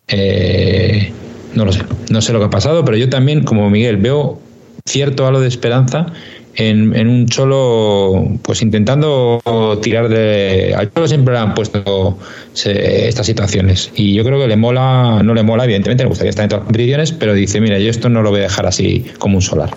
Eh, 0.09 1.13
no 1.55 1.65
lo 1.65 1.73
sé, 1.73 1.83
no 2.11 2.21
sé 2.21 2.33
lo 2.33 2.39
que 2.39 2.47
ha 2.47 2.51
pasado, 2.51 2.85
pero 2.85 2.97
yo 2.97 3.09
también, 3.09 3.45
como 3.45 3.71
Miguel, 3.71 3.97
veo 3.97 4.41
cierto 4.85 5.27
halo 5.27 5.41
de 5.41 5.49
esperanza 5.49 6.07
en, 6.55 6.95
en 6.95 7.09
un 7.09 7.27
cholo, 7.27 8.29
pues 8.43 8.63
intentando 8.63 9.41
tirar 9.83 10.09
de. 10.09 10.75
Al 10.77 10.93
cholo 10.93 11.09
siempre 11.09 11.35
le 11.35 11.41
han 11.41 11.55
puesto 11.55 12.19
estas 12.55 13.27
situaciones. 13.27 13.91
Y 13.95 14.15
yo 14.15 14.25
creo 14.25 14.39
que 14.39 14.49
le 14.49 14.57
mola, 14.57 15.23
no 15.23 15.35
le 15.35 15.43
mola, 15.43 15.65
evidentemente, 15.65 16.05
le 16.05 16.09
gustaría 16.09 16.31
estar 16.31 16.45
en 16.45 16.51
todas 16.51 16.99
las 16.99 17.13
pero 17.13 17.35
dice: 17.35 17.61
Mira, 17.61 17.79
yo 17.79 17.91
esto 17.91 18.09
no 18.09 18.23
lo 18.23 18.31
voy 18.31 18.41
a 18.41 18.45
dejar 18.45 18.67
así 18.67 19.07
como 19.19 19.37
un 19.37 19.43
solar. 19.43 19.71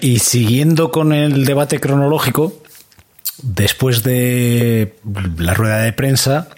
Y 0.00 0.18
siguiendo 0.18 0.90
con 0.90 1.12
el 1.12 1.44
debate 1.44 1.78
cronológico, 1.78 2.54
después 3.42 4.02
de 4.02 4.94
la 5.38 5.54
rueda 5.54 5.82
de 5.82 5.92
prensa, 5.92 6.48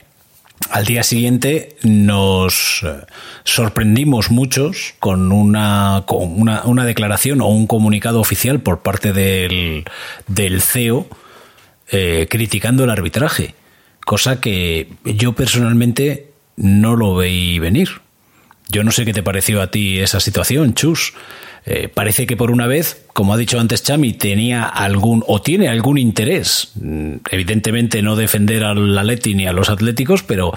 al 0.70 0.84
día 0.84 1.02
siguiente 1.02 1.76
nos 1.82 2.82
eh, 2.82 3.06
sorprendimos 3.44 4.30
muchos 4.30 4.94
con 4.98 5.32
una, 5.32 6.04
con 6.06 6.40
una, 6.40 6.62
una 6.64 6.84
declaración 6.84 7.40
o 7.40 7.46
un 7.46 7.66
comunicado 7.66 8.20
oficial 8.20 8.60
por 8.60 8.80
parte 8.80 9.12
del, 9.12 9.84
del 10.26 10.62
CEO 10.62 11.06
eh, 11.90 12.26
criticando 12.30 12.84
el 12.84 12.90
arbitraje, 12.90 13.54
cosa 14.06 14.40
que 14.40 14.88
yo 15.04 15.34
personalmente 15.34 16.30
no 16.56 16.96
lo 16.96 17.14
veí 17.16 17.58
venir. 17.58 18.00
Yo 18.70 18.82
no 18.84 18.92
sé 18.92 19.04
qué 19.04 19.12
te 19.12 19.22
pareció 19.22 19.60
a 19.60 19.70
ti 19.70 19.98
esa 19.98 20.18
situación, 20.18 20.72
Chus. 20.72 21.12
Eh, 21.64 21.88
parece 21.88 22.26
que 22.26 22.36
por 22.36 22.50
una 22.50 22.66
vez, 22.66 23.04
como 23.12 23.34
ha 23.34 23.36
dicho 23.36 23.60
antes 23.60 23.82
Chami, 23.82 24.14
tenía 24.14 24.64
algún 24.64 25.22
o 25.26 25.40
tiene 25.40 25.68
algún 25.68 25.96
interés. 25.98 26.70
Mm, 26.74 27.16
Evidentemente 27.30 28.02
no 28.02 28.16
defender 28.16 28.64
al 28.64 28.98
Atleti 28.98 29.34
ni 29.34 29.46
a 29.46 29.52
los 29.52 29.70
Atléticos, 29.70 30.22
pero 30.22 30.52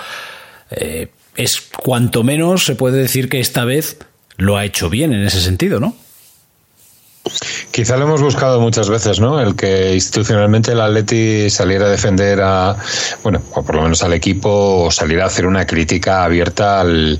eh, 0.71 1.09
es 1.35 1.61
cuanto 1.61 2.23
menos 2.23 2.65
se 2.65 2.75
puede 2.75 2.97
decir 2.97 3.29
que 3.29 3.39
esta 3.39 3.65
vez 3.65 3.99
lo 4.37 4.57
ha 4.57 4.65
hecho 4.65 4.89
bien 4.89 5.13
en 5.13 5.23
ese 5.23 5.41
sentido, 5.41 5.79
¿no? 5.79 5.95
Quizá 7.71 7.97
lo 7.97 8.05
hemos 8.05 8.21
buscado 8.21 8.61
muchas 8.61 8.89
veces, 8.89 9.19
¿no? 9.19 9.39
El 9.41 9.55
que 9.55 9.93
institucionalmente 9.93 10.71
el 10.71 10.79
Atleti 10.79 11.49
saliera 11.49 11.85
a 11.87 11.89
defender 11.89 12.39
a, 12.41 12.77
bueno, 13.23 13.41
o 13.51 13.63
por 13.63 13.75
lo 13.75 13.81
menos 13.81 14.03
al 14.03 14.13
equipo, 14.13 14.85
o 14.85 14.91
saliera 14.91 15.23
a 15.23 15.27
hacer 15.27 15.45
una 15.45 15.65
crítica 15.65 16.23
abierta 16.23 16.81
al, 16.81 17.19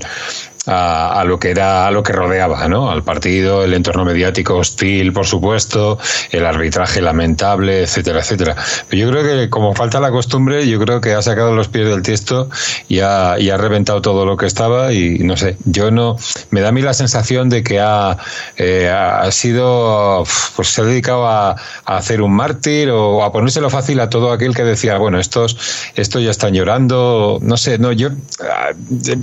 a, 0.66 1.22
lo 1.24 1.38
que 1.38 1.50
era, 1.50 1.86
a 1.86 1.90
lo 1.90 2.02
que 2.02 2.12
rodeaba, 2.12 2.66
¿no? 2.68 2.90
Al 2.90 3.02
partido, 3.02 3.64
el 3.64 3.74
entorno 3.74 4.04
mediático 4.04 4.56
hostil, 4.56 5.12
por 5.12 5.26
supuesto, 5.26 5.98
el 6.30 6.44
arbitraje 6.44 7.00
lamentable, 7.00 7.82
etcétera, 7.82 8.20
etcétera. 8.20 8.56
Pero 8.88 9.02
yo 9.02 9.10
creo 9.10 9.22
que 9.22 9.50
como 9.50 9.74
falta 9.74 10.00
la 10.00 10.10
costumbre, 10.10 10.68
yo 10.68 10.78
creo 10.80 11.00
que 11.00 11.12
ha 11.14 11.22
sacado 11.22 11.54
los 11.54 11.68
pies 11.68 11.88
del 11.88 12.02
tiesto 12.02 12.48
y 12.88 13.00
ha, 13.00 13.36
y 13.38 13.50
ha 13.50 13.56
reventado 13.56 14.02
todo 14.02 14.26
lo 14.26 14.36
que 14.36 14.46
estaba 14.46 14.92
y 14.92 15.18
no 15.20 15.36
sé, 15.36 15.56
yo 15.64 15.90
no, 15.90 16.16
me 16.50 16.60
da 16.60 16.68
a 16.68 16.72
mí 16.72 16.82
la 16.82 16.94
sensación 16.94 17.48
de 17.48 17.62
que 17.62 17.80
ha, 17.80 18.16
eh, 18.56 18.88
ha 18.90 19.30
sido, 19.30 20.24
pues 20.56 20.68
se 20.68 20.80
ha 20.80 20.84
dedicado 20.84 21.26
a, 21.28 21.50
a 21.50 21.96
hacer 21.96 22.22
un 22.22 22.34
mártir 22.34 22.90
o 22.90 23.22
a 23.24 23.32
ponérselo 23.32 23.70
fácil 23.70 24.00
a 24.00 24.10
todo 24.10 24.32
aquel 24.32 24.54
que 24.54 24.64
decía, 24.64 24.98
bueno, 24.98 25.18
estos, 25.20 25.56
estos 25.94 26.22
ya 26.22 26.30
están 26.30 26.54
llorando, 26.54 27.38
no 27.42 27.56
sé, 27.56 27.78
no, 27.78 27.92
yo, 27.92 28.10
ah, 28.40 28.70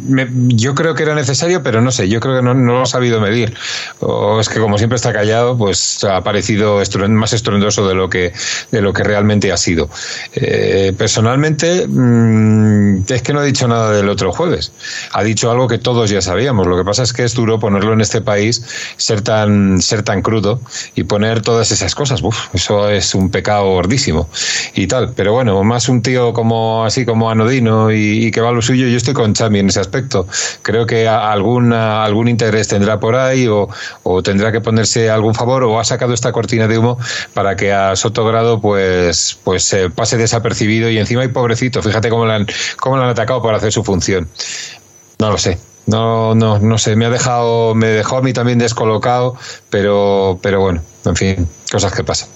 me- 0.07 0.27
yo 0.31 0.73
creo 0.75 0.95
que 0.95 1.03
era 1.03 1.15
necesario, 1.15 1.32
pero 1.63 1.81
no 1.81 1.91
sé, 1.91 2.07
yo 2.09 2.19
creo 2.19 2.37
que 2.37 2.41
no, 2.41 2.53
no 2.53 2.73
lo 2.73 2.81
ha 2.81 2.85
sabido 2.85 3.19
medir. 3.21 3.53
O 3.99 4.39
es 4.39 4.49
que 4.49 4.59
como 4.59 4.77
siempre 4.77 4.95
está 4.97 5.13
callado, 5.13 5.57
pues 5.57 6.03
ha 6.03 6.21
parecido 6.23 6.81
estruen- 6.81 7.11
más 7.11 7.33
estruendoso 7.33 7.87
de 7.87 7.95
lo 7.95 8.09
que, 8.09 8.33
de 8.71 8.81
lo 8.81 8.93
que 8.93 9.03
realmente 9.03 9.51
ha 9.51 9.57
sido. 9.57 9.89
Eh, 10.33 10.93
personalmente, 10.97 11.87
mm, 11.87 13.03
es 13.07 13.21
que 13.21 13.33
no 13.33 13.39
ha 13.39 13.43
dicho 13.43 13.67
nada 13.67 13.91
del 13.91 14.09
otro 14.09 14.31
jueves. 14.31 14.71
Ha 15.11 15.23
dicho 15.23 15.51
algo 15.51 15.67
que 15.67 15.77
todos 15.77 16.09
ya 16.09 16.21
sabíamos. 16.21 16.67
Lo 16.67 16.77
que 16.77 16.83
pasa 16.83 17.03
es 17.03 17.13
que 17.13 17.23
es 17.23 17.33
duro 17.33 17.59
ponerlo 17.59 17.93
en 17.93 18.01
este 18.01 18.21
país, 18.21 18.63
ser 18.97 19.21
tan, 19.21 19.81
ser 19.81 20.03
tan 20.03 20.21
crudo 20.21 20.59
y 20.95 21.03
poner 21.03 21.41
todas 21.41 21.71
esas 21.71 21.95
cosas. 21.95 22.21
Uf, 22.21 22.37
eso 22.53 22.89
es 22.89 23.15
un 23.15 23.29
pecado 23.29 23.65
gordísimo 23.65 24.29
y 24.75 24.87
tal. 24.87 25.13
Pero 25.15 25.33
bueno, 25.33 25.63
más 25.63 25.89
un 25.89 26.01
tío 26.01 26.33
como 26.33 26.85
así 26.85 27.05
como 27.05 27.29
anodino 27.29 27.91
y, 27.91 28.25
y 28.27 28.31
que 28.31 28.41
va 28.41 28.51
lo 28.51 28.61
suyo. 28.61 28.87
Yo 28.87 28.97
estoy 28.97 29.13
con 29.13 29.33
Chami 29.33 29.59
en 29.59 29.69
ese 29.69 29.79
aspecto. 29.79 30.27
Creo 30.61 30.85
que 30.85 31.07
a- 31.07 31.22
alguna, 31.31 32.03
algún 32.03 32.27
interés 32.27 32.67
tendrá 32.67 32.99
por 32.99 33.15
ahí 33.15 33.47
o, 33.47 33.69
o 34.03 34.23
tendrá 34.23 34.51
que 34.51 34.61
ponerse 34.61 35.09
algún 35.09 35.35
favor 35.35 35.63
o 35.63 35.79
ha 35.79 35.83
sacado 35.83 36.13
esta 36.13 36.31
cortina 36.31 36.67
de 36.67 36.77
humo 36.77 36.97
para 37.33 37.55
que 37.55 37.71
a 37.71 37.95
Sotogrado 37.95 38.59
pues, 38.61 39.39
pues 39.43 39.71
eh, 39.73 39.89
pase 39.89 40.17
desapercibido 40.17 40.89
y 40.89 40.97
encima 40.97 41.21
hay 41.21 41.29
pobrecito. 41.29 41.81
Fíjate 41.81 42.09
cómo 42.09 42.25
le 42.25 42.33
han, 42.33 42.47
cómo 42.79 42.97
le 42.97 43.03
han 43.03 43.09
atacado 43.09 43.41
para 43.41 43.57
hacer 43.57 43.71
su 43.71 43.83
función. 43.83 44.27
No 45.19 45.31
lo 45.31 45.37
sé. 45.37 45.57
No, 45.85 46.33
no, 46.33 46.59
no 46.59 46.77
sé, 46.77 46.95
me 46.95 47.05
ha 47.05 47.09
dejado, 47.09 47.75
me 47.75 47.87
dejó 47.87 48.17
a 48.17 48.21
mí 48.21 48.31
también 48.31 48.57
descolocado, 48.57 49.35
pero, 49.69 50.39
pero 50.41 50.61
bueno, 50.61 50.81
en 51.05 51.15
fin, 51.15 51.49
cosas 51.71 51.93
que 51.93 52.03
pasan. 52.05 52.29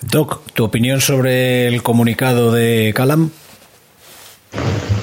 Doc, 0.00 0.40
¿tu 0.54 0.64
opinión 0.64 1.00
sobre 1.00 1.68
el 1.68 1.82
comunicado 1.82 2.52
de 2.52 2.92
Calam? 2.94 3.30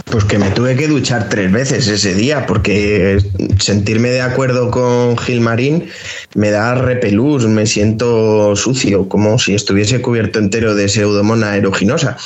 Pues 0.05 0.25
que 0.25 0.37
me 0.37 0.51
tuve 0.51 0.75
que 0.75 0.87
duchar 0.87 1.29
tres 1.29 1.51
veces 1.51 1.87
ese 1.87 2.13
día, 2.13 2.45
porque 2.45 3.19
sentirme 3.59 4.09
de 4.09 4.21
acuerdo 4.21 4.69
con 4.69 5.17
Gilmarín 5.17 5.89
me 6.35 6.51
da 6.51 6.75
repelús, 6.75 7.47
me 7.47 7.65
siento 7.65 8.55
sucio, 8.55 9.07
como 9.07 9.39
si 9.39 9.55
estuviese 9.55 10.01
cubierto 10.01 10.39
entero 10.39 10.75
de 10.75 10.89
pseudomona 10.89 11.51
aeruginosa. 11.51 12.17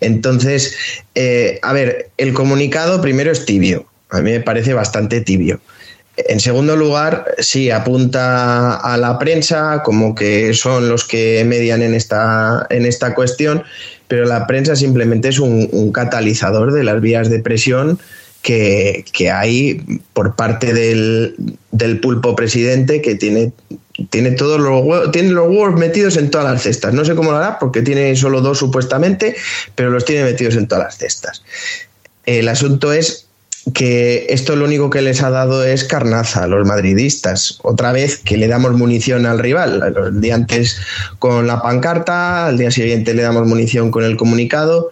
Entonces, 0.00 0.76
eh, 1.14 1.58
a 1.62 1.72
ver, 1.72 2.10
el 2.16 2.32
comunicado 2.32 3.02
primero 3.02 3.32
es 3.32 3.44
tibio, 3.44 3.86
a 4.10 4.20
mí 4.20 4.30
me 4.30 4.40
parece 4.40 4.72
bastante 4.72 5.20
tibio. 5.20 5.60
En 6.16 6.40
segundo 6.40 6.76
lugar, 6.76 7.34
sí, 7.38 7.70
apunta 7.70 8.76
a 8.76 8.96
la 8.96 9.18
prensa 9.18 9.82
como 9.84 10.14
que 10.14 10.54
son 10.54 10.88
los 10.88 11.04
que 11.04 11.44
median 11.44 11.82
en 11.82 11.92
esta, 11.92 12.66
en 12.70 12.86
esta 12.86 13.14
cuestión, 13.14 13.64
pero 14.08 14.26
la 14.26 14.46
prensa 14.46 14.76
simplemente 14.76 15.28
es 15.28 15.38
un, 15.38 15.92
catalizador 15.92 16.72
de 16.72 16.84
las 16.84 17.00
vías 17.00 17.30
de 17.30 17.40
presión 17.40 17.98
que, 18.42 19.04
que 19.12 19.30
hay 19.30 19.82
por 20.12 20.36
parte 20.36 20.72
del, 20.72 21.34
del 21.72 22.00
pulpo 22.00 22.36
presidente 22.36 23.02
que 23.02 23.14
tiene, 23.14 23.52
tiene, 24.10 24.32
todos 24.32 24.60
los 24.60 25.10
tiene 25.10 25.30
los 25.30 25.48
huevos 25.48 25.78
metidos 25.78 26.16
en 26.16 26.30
todas 26.30 26.52
las 26.52 26.62
cestas. 26.62 26.94
No 26.94 27.04
sé 27.04 27.14
cómo 27.14 27.30
lo 27.30 27.38
hará 27.38 27.58
porque 27.58 27.82
tiene 27.82 28.14
solo 28.16 28.40
dos 28.40 28.58
supuestamente, 28.58 29.36
pero 29.74 29.90
los 29.90 30.04
tiene 30.04 30.24
metidos 30.24 30.56
en 30.56 30.68
todas 30.68 30.84
las 30.84 30.98
cestas. 30.98 31.42
El 32.24 32.48
asunto 32.48 32.92
es 32.92 33.25
que 33.74 34.26
esto 34.28 34.54
lo 34.54 34.64
único 34.64 34.90
que 34.90 35.02
les 35.02 35.22
ha 35.22 35.30
dado 35.30 35.64
es 35.64 35.84
carnaza 35.84 36.44
a 36.44 36.46
los 36.46 36.66
madridistas. 36.66 37.58
Otra 37.62 37.92
vez 37.92 38.16
que 38.16 38.36
le 38.36 38.48
damos 38.48 38.72
munición 38.72 39.26
al 39.26 39.38
rival. 39.38 39.82
El 39.96 40.20
día 40.20 40.36
antes 40.36 40.78
con 41.18 41.46
la 41.46 41.60
pancarta, 41.60 42.46
al 42.46 42.58
día 42.58 42.70
siguiente 42.70 43.14
le 43.14 43.22
damos 43.22 43.46
munición 43.46 43.90
con 43.90 44.04
el 44.04 44.16
comunicado. 44.16 44.90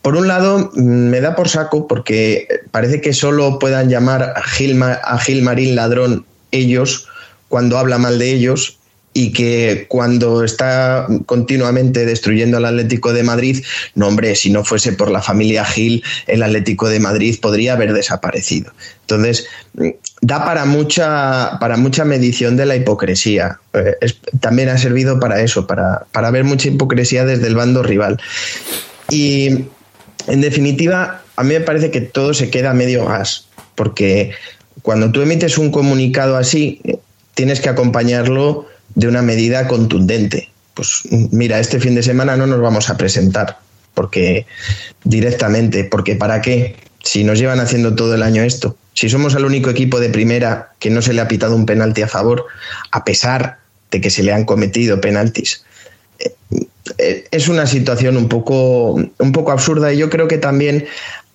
por 0.00 0.16
un 0.16 0.26
lado, 0.28 0.70
mm, 0.74 1.10
me 1.10 1.20
da 1.20 1.36
por 1.36 1.48
saco 1.50 1.86
porque 1.86 2.48
parece 2.70 3.02
que 3.02 3.12
solo 3.12 3.58
puedan 3.58 3.90
llamar 3.90 4.22
a 4.34 4.42
Gil, 4.42 4.82
a 4.82 5.18
Gil 5.18 5.42
Marín 5.42 5.76
ladrón 5.76 6.24
ellos 6.52 7.06
cuando 7.48 7.76
habla 7.76 7.98
mal 7.98 8.18
de 8.18 8.32
ellos 8.32 8.78
y 9.16 9.32
que 9.32 9.86
cuando 9.88 10.42
está 10.42 11.06
continuamente 11.24 12.04
destruyendo 12.04 12.56
al 12.56 12.64
Atlético 12.64 13.12
de 13.12 13.22
Madrid, 13.22 13.64
no 13.94 14.08
hombre, 14.08 14.34
si 14.34 14.50
no 14.50 14.64
fuese 14.64 14.92
por 14.92 15.08
la 15.08 15.22
familia 15.22 15.64
Gil, 15.64 16.02
el 16.26 16.42
Atlético 16.42 16.88
de 16.88 16.98
Madrid 16.98 17.38
podría 17.40 17.74
haber 17.74 17.92
desaparecido. 17.92 18.72
Entonces, 19.02 19.46
da 20.20 20.44
para 20.44 20.64
mucha, 20.64 21.58
para 21.60 21.76
mucha 21.76 22.04
medición 22.04 22.56
de 22.56 22.66
la 22.66 22.74
hipocresía. 22.74 23.60
Eh, 23.72 23.94
también 24.40 24.68
ha 24.68 24.78
servido 24.78 25.20
para 25.20 25.40
eso, 25.40 25.68
para, 25.68 26.06
para 26.10 26.32
ver 26.32 26.42
mucha 26.42 26.68
hipocresía 26.68 27.24
desde 27.24 27.46
el 27.46 27.54
bando 27.54 27.84
rival. 27.84 28.20
Y 29.10 29.66
en 30.26 30.40
definitiva, 30.40 31.22
a 31.36 31.44
mí 31.44 31.54
me 31.54 31.60
parece 31.60 31.92
que 31.92 32.00
todo 32.00 32.34
se 32.34 32.50
queda 32.50 32.74
medio 32.74 33.04
gas, 33.04 33.46
porque 33.76 34.32
cuando 34.82 35.12
tú 35.12 35.22
emites 35.22 35.56
un 35.56 35.70
comunicado 35.70 36.36
así, 36.36 36.80
tienes 37.34 37.60
que 37.60 37.68
acompañarlo 37.68 38.66
de 38.94 39.08
una 39.08 39.22
medida 39.22 39.66
contundente. 39.68 40.50
Pues 40.74 41.02
mira, 41.10 41.58
este 41.60 41.80
fin 41.80 41.94
de 41.94 42.02
semana 42.02 42.36
no 42.36 42.46
nos 42.46 42.60
vamos 42.60 42.90
a 42.90 42.96
presentar, 42.96 43.58
porque 43.94 44.46
directamente, 45.04 45.84
porque 45.84 46.16
¿para 46.16 46.40
qué? 46.40 46.76
Si 47.02 47.22
nos 47.22 47.38
llevan 47.38 47.60
haciendo 47.60 47.94
todo 47.94 48.14
el 48.14 48.22
año 48.22 48.42
esto, 48.42 48.76
si 48.94 49.08
somos 49.08 49.34
el 49.34 49.44
único 49.44 49.70
equipo 49.70 50.00
de 50.00 50.08
primera 50.08 50.72
que 50.78 50.90
no 50.90 51.02
se 51.02 51.12
le 51.12 51.20
ha 51.20 51.28
pitado 51.28 51.54
un 51.54 51.66
penalti 51.66 52.02
a 52.02 52.08
favor, 52.08 52.46
a 52.90 53.04
pesar 53.04 53.58
de 53.90 54.00
que 54.00 54.10
se 54.10 54.22
le 54.22 54.32
han 54.32 54.44
cometido 54.44 55.00
penaltis. 55.00 55.64
Eh, 56.18 56.34
eh, 56.98 57.24
es 57.30 57.48
una 57.48 57.66
situación 57.66 58.16
un 58.16 58.28
poco, 58.28 58.94
un 58.94 59.32
poco 59.32 59.52
absurda 59.52 59.92
y 59.92 59.98
yo 59.98 60.10
creo 60.10 60.28
que 60.28 60.38
también 60.38 60.86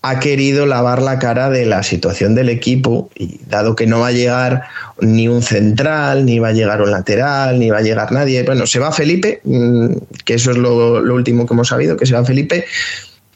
ha 0.01 0.19
querido 0.19 0.65
lavar 0.65 1.01
la 1.01 1.19
cara 1.19 1.49
de 1.49 1.65
la 1.65 1.83
situación 1.83 2.33
del 2.33 2.49
equipo 2.49 3.09
y 3.15 3.39
dado 3.47 3.75
que 3.75 3.85
no 3.85 3.99
va 3.99 4.07
a 4.07 4.11
llegar 4.11 4.63
ni 5.01 5.27
un 5.27 5.41
central, 5.41 6.25
ni 6.25 6.39
va 6.39 6.49
a 6.49 6.53
llegar 6.53 6.81
un 6.81 6.91
lateral, 6.91 7.59
ni 7.59 7.69
va 7.69 7.79
a 7.79 7.81
llegar 7.81 8.11
nadie, 8.11 8.43
bueno, 8.43 8.65
se 8.65 8.79
va 8.79 8.91
Felipe, 8.91 9.41
mm, 9.43 9.87
que 10.23 10.35
eso 10.35 10.51
es 10.51 10.57
lo, 10.57 11.01
último 11.13 11.45
que 11.45 11.53
hemos 11.53 11.67
sabido, 11.67 11.97
que 11.97 12.05
se 12.05 12.13
va 12.13 12.23
Felipe, 12.23 12.65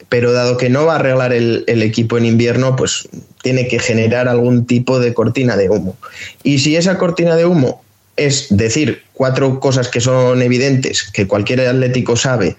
pero 0.07 0.31
dado 0.31 0.57
que 0.57 0.69
no 0.69 0.85
va 0.85 0.93
a 0.93 0.95
arreglar 0.97 1.33
el, 1.33 1.63
el, 1.67 1.81
equipo 1.81 2.17
en 2.17 2.25
invierno, 2.25 2.75
pues 2.75 3.09
tiene 3.41 3.67
que 3.67 3.79
generar 3.79 4.27
algún 4.27 4.65
tipo 4.65 4.99
de 4.99 5.13
cortina 5.13 5.57
de 5.57 5.69
humo. 5.69 5.97
Y 6.43 6.59
si 6.59 6.75
esa 6.75 6.97
cortina 6.97 7.35
de 7.35 7.45
humo 7.45 7.83
es 8.15 8.47
decir 8.49 9.01
cuatro 9.13 9.59
cosas 9.59 9.87
que 9.87 9.99
son 9.99 10.41
evidentes, 10.41 11.03
que 11.03 11.27
cualquier 11.27 11.61
atlético 11.61 12.15
sabe 12.15 12.55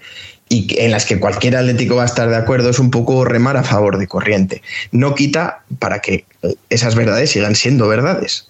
y 0.49 0.79
en 0.79 0.91
las 0.91 1.05
que 1.05 1.19
cualquier 1.19 1.55
atlético 1.55 1.95
va 1.95 2.03
a 2.03 2.07
estar 2.07 2.29
de 2.29 2.35
acuerdo, 2.35 2.69
es 2.69 2.79
un 2.79 2.91
poco 2.91 3.25
remar 3.25 3.57
a 3.57 3.63
favor 3.63 3.97
de 3.97 4.07
corriente. 4.07 4.61
No 4.91 5.15
quita 5.15 5.63
para 5.79 5.99
que 5.99 6.25
esas 6.69 6.95
verdades 6.95 7.31
sigan 7.31 7.55
siendo 7.55 7.87
verdades. 7.87 8.47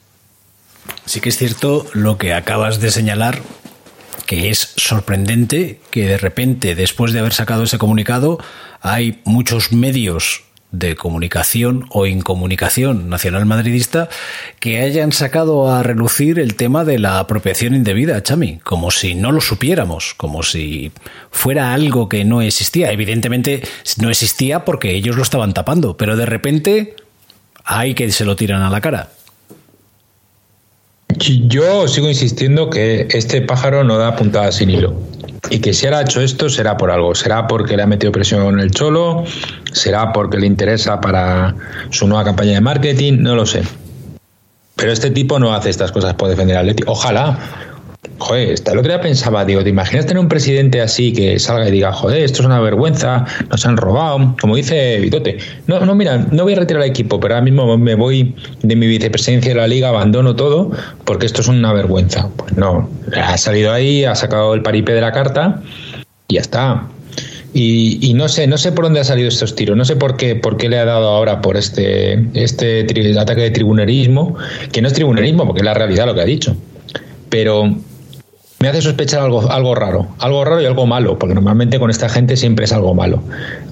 Sí 1.05 1.19
que 1.19 1.30
es 1.30 1.38
cierto 1.38 1.88
lo 1.93 2.17
que 2.17 2.34
acabas 2.34 2.80
de 2.80 2.91
señalar, 2.91 3.41
que 4.26 4.49
es 4.49 4.73
sorprendente 4.76 5.80
que 5.89 6.05
de 6.05 6.17
repente, 6.17 6.76
después 6.76 7.13
de 7.13 7.19
haber 7.19 7.34
sacado 7.34 7.63
ese 7.63 7.77
comunicado, 7.77 8.39
hay 8.81 9.22
muchos 9.23 9.72
medios 9.72 10.43
de 10.80 10.95
comunicación 10.95 11.85
o 11.89 12.06
incomunicación 12.06 13.10
nacional 13.10 13.45
madridista 13.45 14.10
que 14.60 14.81
hayan 14.81 15.11
sacado 15.11 15.72
a 15.72 15.84
relucir 15.84 16.39
el 16.39 16.56
tema 16.56 16.84
de 16.84 16.99
la 16.99 17.19
apropiación 17.19 17.76
indebida, 17.76 18.22
Chami, 18.23 18.60
como 18.60 18.91
si 18.91 19.15
no 19.15 19.31
lo 19.31 19.41
supiéramos, 19.41 20.14
como 20.15 20.43
si 20.43 20.91
fuera 21.31 21.73
algo 21.73 22.10
que 22.10 22.26
no 22.26 22.41
existía. 22.41 22.91
Evidentemente 22.91 23.64
no 23.97 24.10
existía 24.10 24.65
porque 24.65 24.91
ellos 24.91 25.15
lo 25.15 25.23
estaban 25.23 25.53
tapando, 25.53 25.97
pero 25.97 26.15
de 26.15 26.26
repente 26.26 26.95
hay 27.64 27.95
que 27.95 28.11
se 28.11 28.26
lo 28.26 28.35
tiran 28.35 28.61
a 28.61 28.69
la 28.69 28.81
cara. 28.81 29.10
Yo 31.17 31.87
sigo 31.87 32.09
insistiendo 32.09 32.69
que 32.69 33.07
este 33.11 33.41
pájaro 33.41 33.83
no 33.83 33.97
da 33.97 34.15
puntada 34.15 34.51
sin 34.51 34.69
hilo. 34.69 34.93
Y 35.49 35.59
que 35.59 35.73
si 35.73 35.85
ahora 35.85 35.99
ha 35.99 36.01
hecho 36.01 36.21
esto 36.21 36.49
será 36.49 36.75
por 36.77 36.91
algo. 36.91 37.13
Será 37.15 37.47
porque 37.47 37.77
le 37.77 37.83
ha 37.83 37.87
metido 37.87 38.11
presión 38.11 38.47
en 38.47 38.59
el 38.59 38.71
cholo, 38.71 39.23
será 39.71 40.11
porque 40.11 40.37
le 40.37 40.47
interesa 40.47 40.99
para 40.99 41.55
su 41.91 42.07
nueva 42.07 42.23
campaña 42.23 42.53
de 42.53 42.61
marketing, 42.61 43.19
no 43.19 43.35
lo 43.35 43.45
sé. 43.45 43.63
Pero 44.75 44.91
este 44.91 45.11
tipo 45.11 45.39
no 45.39 45.53
hace 45.53 45.69
estas 45.69 45.91
cosas 45.91 46.15
por 46.15 46.29
defender 46.29 46.57
al 46.57 46.63
Atlético. 46.63 46.91
Ojalá, 46.91 47.37
Joder, 48.17 48.49
el 48.49 48.77
otro 48.77 48.91
día 48.91 49.01
pensaba, 49.01 49.43
digo, 49.43 49.61
¿te 49.61 49.69
imaginas 49.69 50.05
tener 50.05 50.21
un 50.21 50.29
presidente 50.29 50.81
así 50.81 51.11
que 51.11 51.37
salga 51.37 51.67
y 51.67 51.71
diga, 51.71 51.91
joder, 51.91 52.23
esto 52.23 52.41
es 52.41 52.45
una 52.45 52.61
vergüenza, 52.61 53.25
nos 53.49 53.65
han 53.65 53.75
robado? 53.75 54.35
Como 54.39 54.55
dice 54.55 54.99
Vitote, 54.99 55.37
no, 55.67 55.81
no, 55.81 55.95
mira, 55.95 56.25
no 56.31 56.43
voy 56.43 56.53
a 56.53 56.59
retirar 56.59 56.83
el 56.83 56.89
equipo, 56.89 57.19
pero 57.19 57.33
ahora 57.35 57.43
mismo 57.43 57.77
me 57.77 57.95
voy 57.95 58.33
de 58.61 58.75
mi 58.75 58.87
vicepresidencia 58.87 59.53
de 59.53 59.59
la 59.59 59.67
liga, 59.67 59.89
abandono 59.89 60.35
todo, 60.35 60.71
porque 61.03 61.25
esto 61.25 61.41
es 61.41 61.49
una 61.49 61.73
vergüenza. 61.73 62.29
Pues 62.37 62.55
no, 62.55 62.89
ha 63.21 63.37
salido 63.37 63.73
ahí, 63.73 64.05
ha 64.05 64.15
sacado 64.15 64.53
el 64.53 64.61
paripé 64.61 64.93
de 64.93 65.01
la 65.01 65.11
carta 65.11 65.61
y 66.29 66.35
ya 66.35 66.41
está. 66.41 66.87
Y, 67.57 68.13
no 68.15 68.27
sé, 68.27 68.47
no 68.47 68.57
sé 68.57 68.73
por 68.73 68.83
dónde 68.83 68.99
ha 68.99 69.05
salido 69.05 69.29
estos 69.29 69.55
tiros, 69.55 69.77
no 69.77 69.85
sé 69.85 69.95
por 69.95 70.17
qué, 70.17 70.35
por 70.35 70.57
qué 70.57 70.67
le 70.67 70.77
ha 70.77 70.83
dado 70.83 71.07
ahora 71.07 71.41
por 71.41 71.55
este, 71.55 72.27
este 72.33 72.85
ataque 73.17 73.41
de 73.41 73.51
tribunerismo, 73.51 74.35
que 74.73 74.81
no 74.81 74.89
es 74.89 74.93
tribunerismo, 74.93 75.45
porque 75.45 75.61
es 75.61 75.65
la 75.65 75.73
realidad 75.73 76.05
lo 76.05 76.13
que 76.13 76.19
ha 76.19 76.25
dicho. 76.25 76.53
Pero 77.29 77.73
me 78.65 78.69
hace 78.69 78.81
sospechar 78.81 79.21
algo, 79.21 79.47
algo 79.51 79.75
raro, 79.75 80.07
algo 80.17 80.43
raro 80.43 80.59
y 80.59 80.65
algo 80.65 80.87
malo, 80.87 81.19
porque 81.19 81.35
normalmente 81.35 81.77
con 81.77 81.91
esta 81.91 82.09
gente 82.09 82.35
siempre 82.35 82.65
es 82.65 82.73
algo 82.73 82.95
malo. 82.95 83.21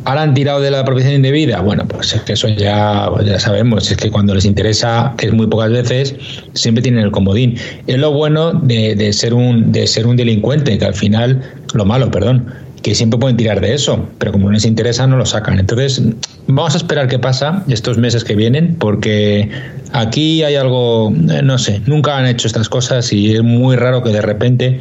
Ahora 0.05 0.21
han 0.21 0.35
tirado 0.35 0.61
de 0.61 0.69
la 0.69 0.81
apropiación 0.81 1.15
indebida, 1.15 1.61
bueno, 1.61 1.83
pues 1.87 2.13
es 2.13 2.21
que 2.21 2.33
eso 2.33 2.47
ya, 2.47 3.09
ya 3.25 3.39
sabemos, 3.39 3.89
es 3.89 3.97
que 3.97 4.11
cuando 4.11 4.35
les 4.35 4.45
interesa, 4.45 5.15
que 5.17 5.25
es 5.25 5.33
muy 5.33 5.47
pocas 5.47 5.71
veces, 5.71 6.15
siempre 6.53 6.83
tienen 6.83 7.03
el 7.05 7.09
comodín. 7.09 7.57
Es 7.87 7.97
lo 7.97 8.11
bueno 8.11 8.53
de, 8.53 8.93
de 8.93 9.11
ser 9.13 9.33
un, 9.33 9.71
de 9.71 9.87
ser 9.87 10.05
un 10.05 10.15
delincuente, 10.15 10.77
que 10.77 10.85
al 10.85 10.93
final, 10.93 11.41
lo 11.73 11.85
malo, 11.85 12.11
perdón, 12.11 12.53
que 12.83 12.93
siempre 12.93 13.17
pueden 13.17 13.37
tirar 13.37 13.61
de 13.61 13.73
eso, 13.73 14.07
pero 14.19 14.33
como 14.33 14.47
no 14.47 14.51
les 14.51 14.65
interesa 14.65 15.07
no 15.07 15.15
lo 15.15 15.25
sacan. 15.25 15.57
Entonces, 15.57 16.01
vamos 16.47 16.73
a 16.73 16.77
esperar 16.77 17.07
qué 17.07 17.17
pasa 17.17 17.63
estos 17.69 17.97
meses 17.97 18.25
que 18.25 18.35
vienen, 18.35 18.75
porque 18.75 19.49
aquí 19.93 20.43
hay 20.43 20.55
algo, 20.55 21.11
eh, 21.31 21.41
no 21.41 21.57
sé, 21.57 21.81
nunca 21.85 22.17
han 22.17 22.27
hecho 22.27 22.45
estas 22.45 22.67
cosas 22.67 23.11
y 23.13 23.33
es 23.33 23.41
muy 23.41 23.77
raro 23.77 24.03
que 24.03 24.09
de 24.09 24.21
repente... 24.21 24.79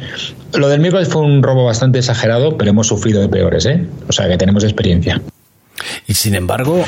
Lo 0.53 0.67
del 0.67 0.81
miércoles 0.81 1.07
fue 1.07 1.23
un 1.23 1.41
robo 1.41 1.65
bastante 1.65 1.99
exagerado, 1.99 2.57
pero 2.57 2.69
hemos 2.69 2.87
sufrido 2.87 3.21
de 3.21 3.29
peores, 3.29 3.65
¿eh? 3.65 3.83
O 4.07 4.11
sea 4.11 4.27
que 4.27 4.37
tenemos 4.37 4.63
experiencia. 4.63 5.19
Y 6.05 6.13
sin 6.13 6.35
embargo, 6.35 6.83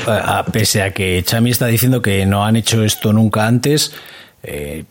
pese 0.51 0.83
a 0.83 0.91
que 0.91 1.23
Chami 1.25 1.49
está 1.49 1.65
diciendo 1.67 2.01
que 2.01 2.25
no 2.25 2.45
han 2.45 2.57
hecho 2.57 2.83
esto 2.83 3.13
nunca 3.13 3.47
antes, 3.47 3.93
eh, 4.43 4.83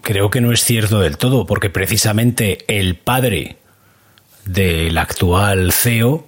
creo 0.00 0.30
que 0.30 0.40
no 0.40 0.52
es 0.52 0.64
cierto 0.64 1.00
del 1.00 1.18
todo, 1.18 1.46
porque 1.46 1.70
precisamente 1.70 2.58
el 2.66 2.96
padre 2.96 3.56
del 4.46 4.96
actual 4.98 5.72
CEO, 5.72 6.26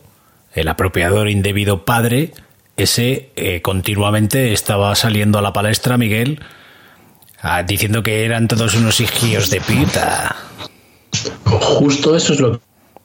el 0.55 0.69
apropiador 0.69 1.29
indebido 1.29 1.85
padre, 1.85 2.33
ese 2.77 3.31
eh, 3.37 3.63
continuamente 3.63 4.53
estaba 4.53 4.95
saliendo 4.95 5.39
a 5.39 5.43
la 5.43 5.53
palestra, 5.53 5.97
Miguel, 5.97 6.41
ah, 7.41 7.63
diciendo 7.63 8.03
que 8.03 8.25
eran 8.25 8.49
todos 8.49 8.75
unos 8.75 9.01
hijos 9.01 9.51
de 9.51 9.61
pita. 9.61 10.37
Justo 11.45 12.17
eso 12.17 12.33
es 12.35 12.41
lo 12.41 12.61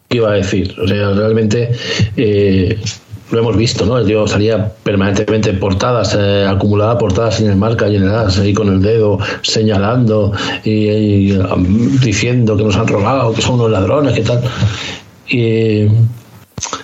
que 0.09 0.17
iba 0.17 0.31
a 0.31 0.33
decir. 0.33 0.75
O 0.81 0.87
sea, 0.87 1.11
realmente 1.11 1.71
eh, 2.17 2.79
lo 3.31 3.39
hemos 3.39 3.55
visto, 3.55 3.85
¿no? 3.85 3.97
El 3.97 4.27
salía 4.27 4.73
permanentemente 4.83 5.49
en 5.49 5.59
portadas, 5.59 6.17
eh, 6.19 6.45
acumulaba 6.47 6.97
portadas 6.97 7.39
en 7.39 7.49
el 7.49 7.55
marca 7.55 7.87
y 7.87 7.95
en 7.95 8.03
el 8.03 8.11
ahí 8.11 8.53
con 8.53 8.67
el 8.67 8.81
dedo 8.81 9.19
señalando 9.41 10.33
y, 10.63 11.31
um, 11.33 11.97
diciendo 11.99 12.57
que 12.57 12.63
nos 12.63 12.75
han 12.75 12.87
robado, 12.87 13.33
que 13.33 13.41
son 13.41 13.55
unos 13.55 13.71
ladrones, 13.71 14.13
que 14.13 14.21
tal. 14.21 14.41
Y, 15.27 15.87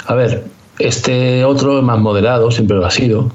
a 0.05 0.15
ver, 0.15 0.45
este 0.79 1.43
otro 1.43 1.79
es 1.79 1.83
más 1.83 1.99
moderado, 1.99 2.51
siempre 2.51 2.77
lo 2.77 2.85
ha 2.85 2.91
sido, 2.91 3.31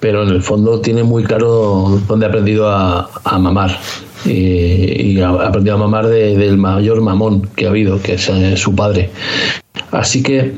pero 0.00 0.22
en 0.22 0.30
el 0.30 0.42
fondo 0.42 0.80
tiene 0.80 1.02
muy 1.02 1.24
claro 1.24 2.00
dónde 2.06 2.26
ha 2.26 2.28
aprendido 2.28 2.68
a, 2.70 3.08
mamar. 3.38 3.78
Y, 4.24 5.20
ha 5.20 5.30
aprendido 5.30 5.76
a 5.76 5.78
mamar 5.78 6.06
del 6.08 6.56
mayor 6.56 7.00
mamón 7.00 7.48
que 7.56 7.66
ha 7.66 7.70
habido, 7.70 8.00
que 8.00 8.14
es 8.14 8.28
eh, 8.28 8.56
su 8.56 8.74
padre. 8.74 9.10
Así 9.90 10.22
que 10.22 10.54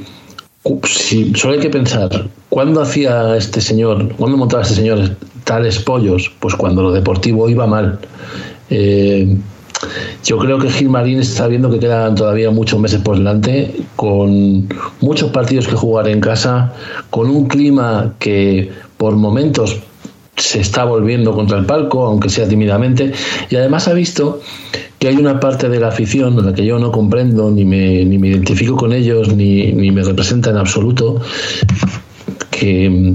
si, 0.84 1.34
solo 1.34 1.54
hay 1.54 1.60
que 1.60 1.70
pensar, 1.70 2.28
¿cuándo 2.48 2.80
hacía 2.80 3.36
este 3.36 3.60
señor, 3.60 4.14
cuándo 4.16 4.36
montaba 4.36 4.62
este 4.62 4.76
señor 4.76 5.16
tales 5.44 5.78
pollos? 5.78 6.32
Pues 6.40 6.54
cuando 6.54 6.82
lo 6.82 6.92
deportivo 6.92 7.48
iba 7.48 7.66
mal. 7.66 7.98
Eh, 8.70 9.36
yo 10.24 10.38
creo 10.38 10.58
que 10.58 10.70
Gilmarín 10.70 11.20
está 11.20 11.46
viendo 11.46 11.70
que 11.70 11.78
quedan 11.78 12.14
todavía 12.14 12.50
muchos 12.50 12.78
meses 12.80 13.00
por 13.00 13.16
delante, 13.16 13.74
con 13.96 14.68
muchos 15.00 15.30
partidos 15.30 15.66
que 15.66 15.74
jugar 15.74 16.08
en 16.08 16.20
casa, 16.20 16.72
con 17.10 17.30
un 17.30 17.46
clima 17.46 18.14
que 18.18 18.70
por 18.96 19.16
momentos 19.16 19.80
se 20.36 20.60
está 20.60 20.84
volviendo 20.84 21.32
contra 21.32 21.58
el 21.58 21.66
palco, 21.66 22.04
aunque 22.06 22.28
sea 22.28 22.48
tímidamente, 22.48 23.12
y 23.50 23.56
además 23.56 23.86
ha 23.88 23.92
visto 23.92 24.40
que 24.98 25.08
hay 25.08 25.16
una 25.16 25.38
parte 25.38 25.68
de 25.68 25.78
la 25.78 25.88
afición 25.88 26.38
en 26.38 26.46
la 26.46 26.54
que 26.54 26.64
yo 26.64 26.78
no 26.78 26.90
comprendo, 26.90 27.50
ni 27.50 27.64
me, 27.64 28.04
ni 28.04 28.18
me 28.18 28.28
identifico 28.28 28.76
con 28.76 28.92
ellos, 28.92 29.34
ni, 29.34 29.72
ni 29.72 29.90
me 29.90 30.02
representa 30.02 30.50
en 30.50 30.56
absoluto, 30.56 31.20
que, 32.50 33.14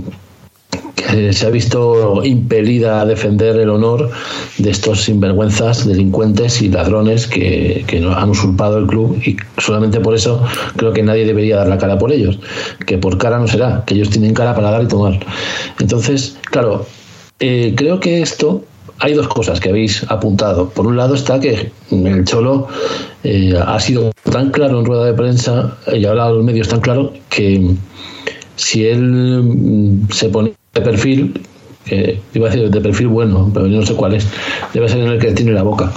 que 1.09 1.33
se 1.33 1.47
ha 1.47 1.49
visto 1.49 2.23
impelida 2.23 3.01
a 3.01 3.05
defender 3.05 3.57
el 3.57 3.69
honor 3.69 4.09
de 4.57 4.69
estos 4.69 5.03
sinvergüenzas, 5.03 5.87
delincuentes 5.87 6.61
y 6.61 6.69
ladrones 6.69 7.27
que, 7.27 7.83
que 7.87 7.97
han 7.97 8.29
usurpado 8.29 8.77
el 8.77 8.87
club 8.87 9.19
y 9.25 9.37
solamente 9.57 9.99
por 9.99 10.15
eso 10.15 10.43
creo 10.75 10.93
que 10.93 11.03
nadie 11.03 11.25
debería 11.25 11.57
dar 11.57 11.67
la 11.67 11.77
cara 11.77 11.97
por 11.97 12.11
ellos, 12.11 12.39
que 12.85 12.97
por 12.97 13.17
cara 13.17 13.39
no 13.39 13.47
será, 13.47 13.83
que 13.85 13.95
ellos 13.95 14.09
tienen 14.09 14.33
cara 14.33 14.55
para 14.55 14.71
dar 14.71 14.83
y 14.83 14.87
tomar. 14.87 15.19
Entonces, 15.79 16.37
claro, 16.51 16.85
eh, 17.39 17.73
creo 17.75 17.99
que 17.99 18.21
esto 18.21 18.63
hay 18.99 19.13
dos 19.13 19.27
cosas 19.27 19.59
que 19.59 19.69
habéis 19.69 20.03
apuntado. 20.09 20.69
Por 20.69 20.85
un 20.85 20.97
lado 20.97 21.15
está 21.15 21.39
que 21.39 21.71
el 21.91 22.25
Cholo 22.25 22.67
eh, 23.23 23.53
ha 23.57 23.79
sido 23.79 24.11
tan 24.31 24.51
claro 24.51 24.79
en 24.79 24.85
rueda 24.85 25.05
de 25.05 25.13
prensa 25.13 25.77
y 25.93 26.05
ahora 26.05 26.29
los 26.29 26.43
medios 26.43 26.67
tan 26.67 26.81
claro 26.81 27.13
que 27.29 27.75
si 28.57 28.85
él 28.85 29.41
mm, 29.43 30.11
se 30.11 30.29
pone 30.29 30.58
de 30.73 30.81
perfil, 30.81 31.41
que 31.85 32.19
iba 32.35 32.47
a 32.47 32.51
decir 32.51 32.69
de 32.69 32.81
perfil 32.81 33.07
bueno, 33.07 33.49
pero 33.53 33.65
yo 33.67 33.79
no 33.79 33.85
sé 33.85 33.95
cuál 33.95 34.13
es, 34.13 34.27
debe 34.73 34.87
ser 34.87 34.99
en 34.99 35.07
el 35.07 35.19
que 35.19 35.31
tiene 35.31 35.53
la 35.53 35.63
boca. 35.63 35.91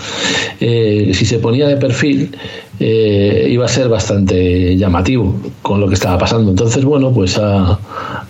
Eh, 0.60 1.10
si 1.14 1.26
se 1.26 1.38
ponía 1.38 1.68
de 1.68 1.76
perfil, 1.76 2.34
eh, 2.80 3.48
iba 3.50 3.66
a 3.66 3.68
ser 3.68 3.88
bastante 3.88 4.76
llamativo 4.76 5.36
con 5.60 5.80
lo 5.80 5.88
que 5.88 5.94
estaba 5.94 6.16
pasando. 6.18 6.50
Entonces, 6.50 6.84
bueno, 6.84 7.12
pues 7.12 7.36
ha, 7.38 7.78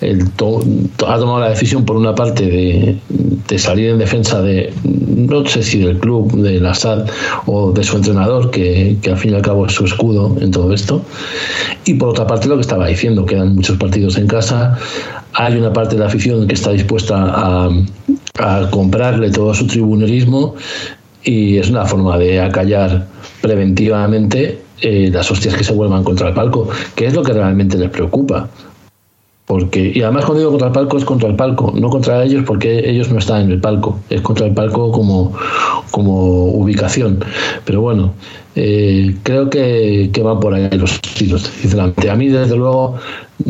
el 0.01 0.31
to- 0.33 0.65
ha 1.07 1.19
tomado 1.19 1.39
la 1.41 1.51
decisión, 1.51 1.85
por 1.85 1.97
una 1.97 2.15
parte, 2.15 2.47
de, 2.47 2.97
de 3.09 3.59
salir 3.59 3.91
en 3.91 3.99
defensa 3.99 4.43
de, 4.43 4.73
no 4.85 5.47
sé 5.47 5.63
si 5.63 5.79
del 5.79 5.99
club, 5.99 6.33
del 6.43 6.67
Assad 6.67 7.07
o 7.47 7.71
de 7.71 7.85
su 7.85 7.97
entrenador, 7.97 8.51
que, 8.51 8.97
que 9.01 9.11
al 9.11 9.19
fin 9.19 9.33
y 9.33 9.35
al 9.37 9.43
cabo 9.43 9.67
es 9.67 9.73
su 9.73 9.85
escudo 9.85 10.37
en 10.41 10.51
todo 10.51 10.73
esto. 10.73 11.03
Y 11.85 11.95
por 11.95 12.09
otra 12.09 12.27
parte, 12.27 12.49
lo 12.49 12.57
que 12.57 12.63
estaba 12.63 12.89
diciendo, 12.89 13.25
quedan 13.25 13.55
muchos 13.55 13.77
partidos 13.79 14.17
en 14.19 14.27
casa, 14.27 14.77
hay 15.35 15.57
una 15.57 15.73
parte 15.73 15.95
de 15.95 16.01
la 16.01 16.07
afición 16.07 16.47
que 16.47 16.55
está 16.55 16.71
dispuesta 16.71 17.17
a, 17.17 17.71
a 18.39 18.71
comprarle 18.71 19.31
todo 19.31 19.55
su 19.55 19.67
tribunerismo 19.67 20.55
y 21.25 21.59
es 21.59 21.71
una 21.71 21.85
forma 21.85 22.19
de 22.19 22.41
acallar 22.41 23.07
preventivamente 23.41 24.61
eh, 24.81 25.11
las 25.13 25.31
hostias 25.31 25.55
que 25.55 25.65
se 25.65 25.73
vuelvan 25.73 26.03
contra 26.03 26.29
el 26.29 26.35
palco, 26.35 26.69
que 26.97 27.07
es 27.07 27.15
lo 27.15 27.23
que 27.23 27.33
realmente 27.33 27.79
les 27.79 27.91
preocupa. 27.91 28.49
Porque, 29.45 29.93
y 29.95 30.03
además 30.03 30.25
cuando 30.25 30.39
digo 30.39 30.51
contra 30.53 30.69
el 30.69 30.73
palco 30.73 30.99
es 30.99 31.05
contra 31.05 31.29
el 31.29 31.35
palco, 31.35 31.73
no 31.75 31.91
contra 31.91 32.23
ellos 32.23 32.45
porque 32.47 32.89
ellos 32.89 33.11
no 33.11 33.19
están 33.19 33.43
en 33.43 33.51
el 33.51 33.61
palco, 33.61 33.99
es 34.09 34.21
contra 34.21 34.47
el 34.47 34.55
palco 34.55 34.93
como, 34.93 35.33
como 35.91 36.45
ubicación. 36.47 37.25
Pero 37.65 37.81
bueno, 37.81 38.13
eh, 38.55 39.17
creo 39.25 39.51
que, 39.51 40.11
que 40.13 40.23
van 40.23 40.39
por 40.39 40.55
ahí 40.55 40.71
los 40.79 41.01
tiros, 41.01 41.43
sinceramente. 41.61 42.09
A 42.09 42.15
mí, 42.15 42.29
desde 42.29 42.57
luego, 42.57 42.97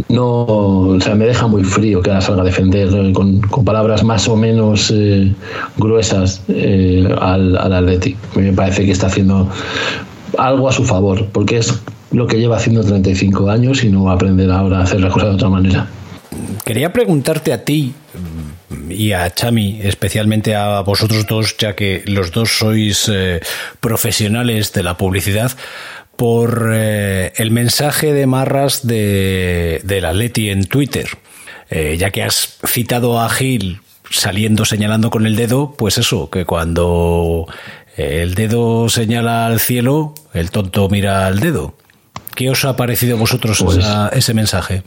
no, 0.09 0.45
o 0.47 1.01
sea, 1.01 1.15
me 1.15 1.27
deja 1.27 1.47
muy 1.47 1.63
frío 1.63 2.01
que 2.01 2.11
ahora 2.11 2.23
salga 2.23 2.43
a 2.43 2.47
defender 2.47 2.89
eh, 2.95 3.13
con, 3.13 3.41
con 3.43 3.65
palabras 3.65 4.03
más 4.03 4.27
o 4.29 4.37
menos 4.37 4.91
eh, 4.95 5.33
gruesas 5.77 6.43
eh, 6.49 7.07
al, 7.21 7.57
al 7.57 7.73
Atleti. 7.73 8.17
Me 8.35 8.53
parece 8.53 8.87
que 8.87 8.93
está 8.93 9.09
haciendo 9.09 9.49
algo 10.39 10.69
a 10.69 10.73
su 10.73 10.85
favor, 10.85 11.27
porque 11.33 11.59
es 11.59 11.79
lo 12.13 12.27
que 12.27 12.39
lleva 12.39 12.57
haciendo 12.57 12.85
35 12.85 13.51
años 13.51 13.85
y 13.85 13.91
no 13.91 14.11
a 14.11 14.15
aprender 14.15 14.51
ahora 14.51 14.79
a 14.79 14.83
hacer 14.83 15.01
las 15.01 15.13
cosas 15.13 15.31
de 15.31 15.35
otra 15.35 15.49
manera. 15.49 15.89
Quería 16.65 16.93
preguntarte 16.93 17.53
a 17.53 17.65
ti 17.65 17.93
mm, 18.15 18.91
y 18.93 19.13
a 19.13 19.31
Chami, 19.31 19.81
especialmente 19.83 20.55
a 20.55 20.81
vosotros 20.81 21.27
dos, 21.27 21.57
ya 21.59 21.75
que 21.75 22.03
los 22.07 22.31
dos 22.31 22.59
sois 22.59 23.11
eh, 23.13 23.41
profesionales 23.81 24.73
de 24.73 24.83
la 24.83 24.97
publicidad, 24.97 25.53
por 26.17 26.71
eh, 26.73 27.33
el 27.37 27.51
mensaje 27.51 28.13
de 28.13 28.27
Marras 28.27 28.87
de, 28.87 29.81
del 29.85 30.05
Atleti 30.05 30.51
en 30.51 30.65
Twitter. 30.67 31.09
Eh, 31.71 31.97
ya 31.99 32.11
que 32.11 32.23
has 32.23 32.59
citado 32.67 33.19
a 33.19 33.31
Gil 33.31 33.81
saliendo 34.11 34.67
señalando 34.67 35.09
con 35.09 35.27
el 35.27 35.37
dedo, 35.37 35.75
pues 35.77 35.97
eso, 35.97 36.29
que 36.29 36.45
cuando 36.45 37.47
el 37.97 38.35
dedo 38.35 38.91
señala 38.91 39.47
al 39.47 39.59
cielo, 39.59 40.15
el 40.35 40.51
tonto 40.51 40.89
mira 40.91 41.27
al 41.27 41.41
dedo. 41.41 41.75
¿Qué 42.35 42.49
os 42.51 42.65
ha 42.65 42.77
parecido 42.77 43.17
a 43.17 43.21
vosotros 43.21 43.61
Pues- 43.63 43.79
esa- 43.79 44.09
ese 44.09 44.35
mensaje? 44.35 44.83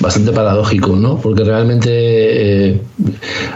bastante 0.00 0.30
paradójico, 0.30 0.94
¿no? 0.94 1.18
Porque 1.18 1.42
realmente, 1.42 1.90
eh, 2.70 2.80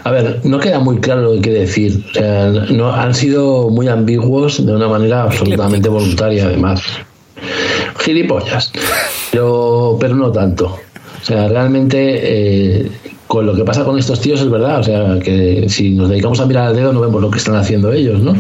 a 0.03 0.11
ver, 0.11 0.41
no 0.43 0.59
queda 0.59 0.81
muy 0.81 0.99
claro 0.99 1.21
lo 1.23 1.33
que 1.35 1.41
quiere 1.41 1.61
decir. 1.61 2.05
O 2.11 2.15
sea, 2.15 2.49
no, 2.71 2.93
han 2.93 3.15
sido 3.15 3.71
muy 3.71 3.87
ambiguos 3.87 4.67
de 4.67 4.73
una 4.75 4.89
manera 4.89 5.23
absolutamente 5.23 5.89
voluntaria, 5.89 6.47
además. 6.47 6.83
Gilipollas. 8.01 8.73
Pero, 9.31 9.97
pero 10.01 10.17
no 10.17 10.33
tanto. 10.33 10.67
O 10.67 11.25
sea, 11.25 11.47
realmente, 11.47 11.99
eh, 12.81 12.91
con 13.33 13.47
lo 13.47 13.55
que 13.55 13.65
pasa 13.65 13.83
con 13.83 13.99
estos 13.99 14.21
tíos 14.21 14.43
es 14.43 14.51
verdad. 14.51 14.81
O 14.81 14.83
sea, 14.83 15.19
que 15.19 15.65
si 15.71 15.89
nos 15.89 16.11
dedicamos 16.11 16.39
a 16.41 16.45
mirar 16.45 16.67
al 16.69 16.77
dedo 16.77 16.93
no 16.93 17.01
vemos 17.01 17.23
lo 17.23 17.31
que 17.31 17.39
están 17.39 17.57
haciendo 17.57 17.91
ellos, 17.91 18.21
¿no? 18.21 18.37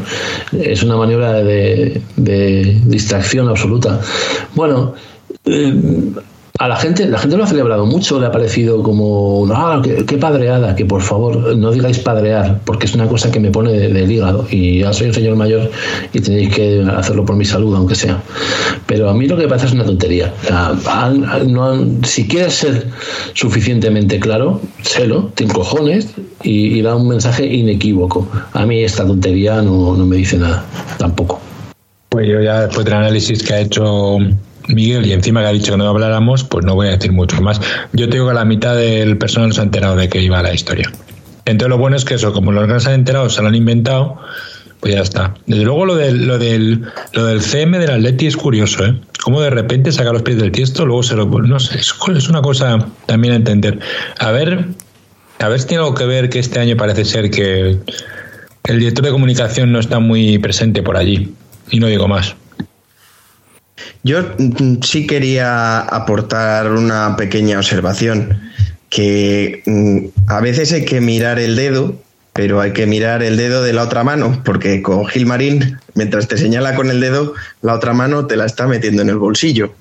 Es 0.52 0.82
una 0.82 0.98
maniobra 0.98 1.32
de, 1.42 2.02
distracción 2.84 3.48
absoluta. 3.48 3.98
Bueno, 4.54 4.92
eh, 5.46 6.12
a 6.58 6.68
la 6.68 6.76
gente, 6.76 7.06
la 7.06 7.18
gente 7.18 7.36
lo 7.36 7.44
ha 7.44 7.46
celebrado 7.46 7.86
mucho, 7.86 8.20
le 8.20 8.26
ha 8.26 8.30
parecido 8.30 8.82
como, 8.82 9.46
ah, 9.52 9.80
qué, 9.82 10.16
padreada, 10.18 10.76
que 10.76 10.84
por 10.84 11.00
favor 11.00 11.56
no 11.56 11.70
digáis 11.72 11.98
padrear, 11.98 12.60
porque 12.64 12.86
es 12.86 12.94
una 12.94 13.08
cosa 13.08 13.30
que 13.32 13.40
me 13.40 13.50
pone 13.50 13.72
de- 13.72 13.88
del 13.88 14.10
hígado 14.12 14.46
y 14.50 14.80
ya 14.80 14.92
soy 14.92 15.08
un 15.08 15.14
señor 15.14 15.34
mayor 15.36 15.70
y 16.12 16.20
tenéis 16.20 16.54
que 16.54 16.84
hacerlo 16.96 17.24
por 17.24 17.36
mi 17.36 17.44
salud, 17.46 17.74
aunque 17.74 17.94
sea. 17.94 18.22
Pero 18.86 19.08
a 19.08 19.14
mí 19.14 19.26
lo 19.26 19.36
que 19.36 19.44
me 19.44 19.48
parece 19.48 19.66
es 19.66 19.72
una 19.72 19.84
tontería. 19.84 20.32
Si 22.04 22.28
quieres 22.28 22.54
ser 22.54 22.86
suficientemente 23.32 24.20
claro, 24.20 24.60
sélo, 24.82 25.30
te 25.34 25.46
cojones 25.46 26.08
y, 26.42 26.78
y 26.78 26.82
da 26.82 26.94
un 26.96 27.08
mensaje 27.08 27.46
inequívoco. 27.46 28.28
A 28.52 28.66
mí 28.66 28.84
esta 28.84 29.06
tontería 29.06 29.62
no, 29.62 29.96
no 29.96 30.04
me 30.06 30.16
dice 30.16 30.36
nada, 30.36 30.64
tampoco. 30.98 31.40
Pues 32.10 32.28
yo 32.28 32.40
ya 32.42 32.66
después 32.66 32.84
del 32.84 32.94
análisis 32.94 33.42
que 33.42 33.54
ha 33.54 33.60
hecho 33.60 34.18
Miguel 34.68 35.06
y 35.06 35.12
encima 35.12 35.40
que 35.40 35.46
ha 35.46 35.52
dicho 35.52 35.72
que 35.72 35.78
no 35.78 35.88
habláramos, 35.88 36.44
pues 36.44 36.64
no 36.64 36.74
voy 36.74 36.88
a 36.88 36.90
decir 36.92 37.12
mucho 37.12 37.40
más. 37.40 37.60
Yo 37.92 38.08
te 38.08 38.16
digo 38.16 38.28
que 38.28 38.34
la 38.34 38.44
mitad 38.44 38.76
del 38.76 39.18
personal 39.18 39.52
se 39.52 39.60
ha 39.60 39.64
enterado 39.64 39.96
de 39.96 40.08
que 40.08 40.20
iba 40.20 40.42
la 40.42 40.54
historia. 40.54 40.90
Entonces 41.44 41.68
lo 41.68 41.78
bueno 41.78 41.96
es 41.96 42.04
que 42.04 42.14
eso, 42.14 42.32
como 42.32 42.52
los 42.52 42.66
que 42.70 42.80
se 42.80 42.88
han 42.88 42.94
enterado, 42.94 43.28
se 43.28 43.42
lo 43.42 43.48
han 43.48 43.54
inventado, 43.54 44.18
pues 44.80 44.94
ya 44.94 45.00
está. 45.00 45.34
Desde 45.46 45.64
luego 45.64 45.86
lo 45.86 45.96
del, 45.96 46.26
lo 46.26 46.38
del, 46.38 46.82
lo 47.12 47.26
del 47.26 47.40
CM 47.40 47.78
del 47.78 47.90
Atleti 47.90 48.26
es 48.26 48.36
curioso, 48.36 48.84
¿eh? 48.84 49.00
Cómo 49.22 49.40
de 49.40 49.50
repente 49.50 49.92
saca 49.92 50.12
los 50.12 50.22
pies 50.22 50.38
del 50.38 50.52
tiesto, 50.52 50.86
luego 50.86 51.02
se 51.02 51.14
lo... 51.14 51.26
No 51.26 51.60
sé, 51.60 51.78
es, 51.78 51.94
es 52.14 52.28
una 52.28 52.42
cosa 52.42 52.86
también 53.06 53.34
a 53.34 53.36
entender. 53.36 53.78
A 54.18 54.30
ver, 54.32 54.66
a 55.38 55.48
ver 55.48 55.60
si 55.60 55.66
tiene 55.68 55.82
algo 55.82 55.94
que 55.94 56.04
ver 56.04 56.30
que 56.30 56.38
este 56.38 56.58
año 56.58 56.76
parece 56.76 57.04
ser 57.04 57.30
que 57.30 57.78
el 58.64 58.78
director 58.78 59.04
de 59.04 59.10
comunicación 59.10 59.72
no 59.72 59.78
está 59.78 59.98
muy 59.98 60.38
presente 60.38 60.82
por 60.82 60.96
allí. 60.96 61.32
Y 61.70 61.80
no 61.80 61.86
digo 61.86 62.08
más. 62.08 62.36
Yo 64.02 64.22
mm, 64.22 64.82
sí 64.82 65.06
quería 65.06 65.80
aportar 65.80 66.72
una 66.72 67.16
pequeña 67.16 67.58
observación, 67.58 68.50
que 68.88 69.62
mm, 69.64 70.30
a 70.30 70.40
veces 70.40 70.72
hay 70.72 70.84
que 70.84 71.00
mirar 71.00 71.38
el 71.38 71.56
dedo, 71.56 71.96
pero 72.32 72.60
hay 72.60 72.72
que 72.72 72.86
mirar 72.86 73.22
el 73.22 73.36
dedo 73.36 73.62
de 73.62 73.72
la 73.72 73.82
otra 73.82 74.04
mano, 74.04 74.42
porque 74.44 74.82
con 74.82 75.06
Gilmarín, 75.06 75.78
mientras 75.94 76.28
te 76.28 76.36
señala 76.36 76.74
con 76.74 76.90
el 76.90 77.00
dedo, 77.00 77.34
la 77.60 77.74
otra 77.74 77.92
mano 77.92 78.26
te 78.26 78.36
la 78.36 78.46
está 78.46 78.66
metiendo 78.66 79.02
en 79.02 79.10
el 79.10 79.18
bolsillo. 79.18 79.74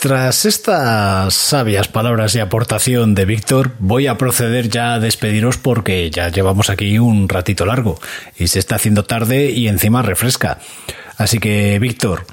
Tras 0.00 0.44
estas 0.44 1.34
sabias 1.34 1.88
palabras 1.88 2.32
y 2.36 2.38
aportación 2.38 3.16
de 3.16 3.24
Víctor, 3.24 3.72
voy 3.80 4.06
a 4.06 4.16
proceder 4.16 4.68
ya 4.68 4.94
a 4.94 5.00
despediros 5.00 5.56
porque 5.56 6.08
ya 6.08 6.28
llevamos 6.28 6.70
aquí 6.70 7.00
un 7.00 7.28
ratito 7.28 7.66
largo 7.66 7.98
y 8.38 8.46
se 8.46 8.60
está 8.60 8.76
haciendo 8.76 9.04
tarde 9.04 9.50
y 9.50 9.66
encima 9.66 10.02
refresca. 10.02 10.60
Así 11.16 11.40
que, 11.40 11.80
Víctor, 11.80 12.26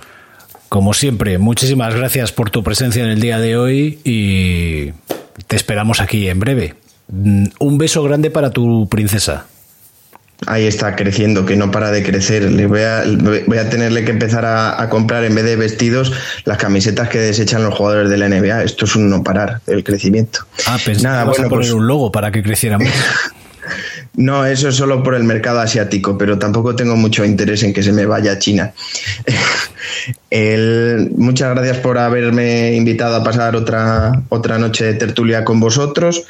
como 0.76 0.94
siempre, 0.94 1.38
muchísimas 1.38 1.96
gracias 1.96 2.34
por 2.34 2.50
tu 2.50 2.62
presencia 2.62 3.02
en 3.02 3.10
el 3.10 3.22
día 3.22 3.40
de 3.40 3.56
hoy 3.56 3.98
y 4.04 4.92
te 5.48 5.56
esperamos 5.56 6.02
aquí 6.02 6.28
en 6.28 6.38
breve. 6.42 6.76
Mm, 7.08 7.46
Un 7.60 7.78
beso 7.78 8.04
grande 8.04 8.30
para 8.30 8.50
tu 8.50 8.86
princesa. 8.90 9.46
Ahí 10.48 10.66
está 10.68 10.98
creciendo, 10.98 11.46
que 11.46 11.56
no 11.56 11.72
para 11.72 11.92
de 11.92 12.04
crecer. 12.04 12.52
Le 12.52 12.68
voy 12.68 12.82
a, 12.82 13.06
voy 13.48 13.58
a 13.58 13.70
tenerle 13.70 14.04
que 14.04 14.12
empezar 14.12 14.44
a, 14.44 14.82
a 14.82 14.90
comprar 14.90 15.24
en 15.24 15.34
vez 15.34 15.46
de 15.46 15.56
vestidos 15.56 16.12
las 16.44 16.58
camisetas 16.58 17.08
que 17.08 17.20
desechan 17.20 17.64
los 17.64 17.74
jugadores 17.74 18.10
de 18.10 18.18
la 18.18 18.28
NBA. 18.28 18.64
Esto 18.64 18.84
es 18.84 18.98
un 18.98 19.10
no 19.10 19.24
parar 19.24 19.62
el 19.68 19.82
crecimiento. 19.82 20.40
Ah, 20.68 20.78
pensé 20.84 21.04
Nada, 21.04 21.22
que 21.24 21.30
bueno, 21.30 21.46
a 21.46 21.50
poner 21.50 21.68
pues- 21.68 21.72
un 21.72 21.88
logo 21.88 22.12
para 22.12 22.32
que 22.32 22.44
creciera 22.44 22.78
más. 22.78 22.90
No, 24.18 24.46
eso 24.46 24.70
es 24.70 24.76
solo 24.76 25.04
por 25.04 25.14
el 25.16 25.26
mercado 25.26 25.60
asiático, 25.60 26.18
pero 26.18 26.40
tampoco 26.40 26.74
tengo 26.74 26.96
mucho 26.96 27.26
interés 27.26 27.64
en 27.64 27.74
que 27.74 27.84
se 27.84 27.92
me 27.92 28.06
vaya 28.06 28.34
a 28.34 28.40
China. 28.40 28.72
Muchas 31.16 31.56
gracias 31.56 31.78
por 31.78 31.98
haberme 31.98 32.76
invitado 32.76 33.16
a 33.16 33.24
pasar 33.24 33.56
otra, 33.56 34.24
otra 34.30 34.58
noche 34.58 34.86
de 34.86 34.94
tertulia 34.94 35.46
con 35.46 35.60
vosotros 35.60 36.24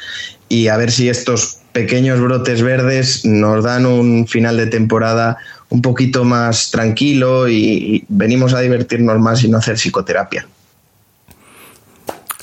y 0.49 0.67
a 0.67 0.77
ver 0.77 0.91
si 0.91 1.09
estos 1.09 1.59
pequeños 1.71 2.19
brotes 2.19 2.61
verdes 2.61 3.25
nos 3.25 3.63
dan 3.63 3.85
un 3.85 4.27
final 4.27 4.57
de 4.57 4.67
temporada 4.67 5.37
un 5.69 5.81
poquito 5.81 6.23
más 6.23 6.71
tranquilo 6.71 7.49
y 7.49 8.05
venimos 8.07 8.53
a 8.53 8.61
divertirnos 8.61 9.19
más 9.19 9.43
y 9.43 9.49
no 9.49 9.57
hacer 9.57 9.75
psicoterapia. 9.75 10.47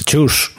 Chus, 0.04 0.50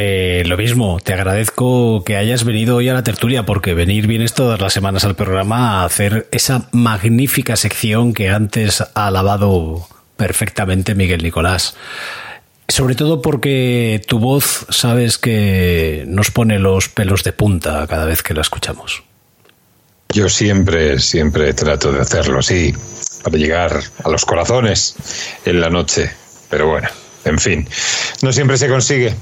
eh, 0.00 0.44
lo 0.46 0.56
mismo, 0.56 1.00
te 1.02 1.12
agradezco 1.12 2.04
que 2.04 2.16
hayas 2.16 2.44
venido 2.44 2.76
hoy 2.76 2.88
a 2.88 2.94
la 2.94 3.02
tertulia 3.02 3.44
porque 3.44 3.74
venir 3.74 4.06
vienes 4.06 4.32
todas 4.32 4.60
las 4.60 4.72
semanas 4.72 5.02
al 5.02 5.16
programa 5.16 5.80
a 5.80 5.84
hacer 5.84 6.28
esa 6.30 6.68
magnífica 6.70 7.56
sección 7.56 8.14
que 8.14 8.30
antes 8.30 8.80
ha 8.80 9.08
alabado 9.08 9.88
perfectamente 10.16 10.94
Miguel 10.94 11.24
Nicolás. 11.24 11.74
Sobre 12.68 12.94
todo 12.94 13.20
porque 13.22 14.00
tu 14.06 14.20
voz 14.20 14.66
sabes 14.68 15.18
que 15.18 16.04
nos 16.06 16.30
pone 16.30 16.60
los 16.60 16.88
pelos 16.88 17.24
de 17.24 17.32
punta 17.32 17.84
cada 17.88 18.04
vez 18.04 18.22
que 18.22 18.34
la 18.34 18.42
escuchamos. 18.42 19.02
Yo 20.14 20.28
siempre, 20.28 21.00
siempre 21.00 21.52
trato 21.54 21.90
de 21.90 22.02
hacerlo, 22.02 22.40
sí, 22.40 22.72
para 23.24 23.36
llegar 23.36 23.82
a 24.04 24.08
los 24.08 24.24
corazones 24.24 24.94
en 25.44 25.60
la 25.60 25.70
noche. 25.70 26.08
Pero 26.50 26.68
bueno, 26.68 26.88
en 27.24 27.40
fin, 27.40 27.68
no 28.22 28.32
siempre 28.32 28.56
se 28.58 28.68
consigue 28.68 29.16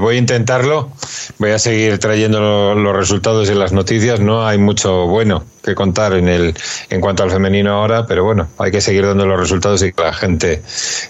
voy 0.00 0.16
a 0.16 0.18
intentarlo, 0.18 0.90
voy 1.38 1.50
a 1.50 1.58
seguir 1.58 1.98
trayendo 1.98 2.74
los 2.74 2.96
resultados 2.96 3.50
y 3.50 3.54
las 3.54 3.72
noticias, 3.72 4.20
no 4.20 4.46
hay 4.46 4.58
mucho 4.58 5.06
bueno 5.06 5.44
que 5.64 5.74
contar 5.74 6.14
en 6.14 6.28
el 6.28 6.54
en 6.90 7.00
cuanto 7.00 7.22
al 7.22 7.30
femenino 7.30 7.72
ahora, 7.72 8.06
pero 8.06 8.24
bueno, 8.24 8.48
hay 8.58 8.70
que 8.70 8.80
seguir 8.80 9.06
dando 9.06 9.26
los 9.26 9.38
resultados 9.38 9.82
y 9.82 9.92
que 9.92 10.02
la 10.02 10.12
gente 10.12 10.62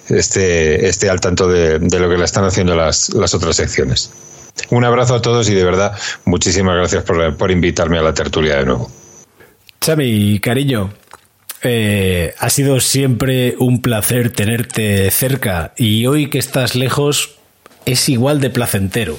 esté, 0.09 0.89
esté 0.89 1.11
al 1.11 1.21
tanto 1.21 1.49
de, 1.49 1.79
de 1.79 2.01
lo 2.01 2.09
que 2.09 2.17
le 2.17 2.25
están 2.25 2.45
haciendo 2.45 2.75
las, 2.75 3.11
las 3.15 3.35
otras 3.35 3.57
secciones. 3.57 4.11
Un 4.71 4.85
abrazo 4.85 5.15
a 5.15 5.23
todos 5.23 5.49
y 5.49 5.55
de 5.55 5.65
verdad, 5.65 5.97
muchísimas 6.25 6.77
gracias 6.77 7.05
por, 7.05 7.37
por 7.37 7.51
invitarme 7.51 7.99
a 7.99 8.03
la 8.03 8.15
tertulia 8.15 8.57
de 8.57 8.67
nuevo. 8.67 8.91
Xavi, 9.85 10.41
cariño, 10.41 10.93
eh, 11.63 12.35
ha 12.39 12.51
sido 12.51 12.81
siempre 12.81 13.55
un 13.59 13.83
placer 13.83 14.31
tenerte 14.33 15.11
cerca 15.11 15.73
y 15.77 16.07
hoy 16.07 16.29
que 16.31 16.39
estás 16.39 16.75
lejos 16.75 17.37
es 17.87 18.09
igual 18.11 18.41
de 18.41 18.51
placentero. 18.51 19.17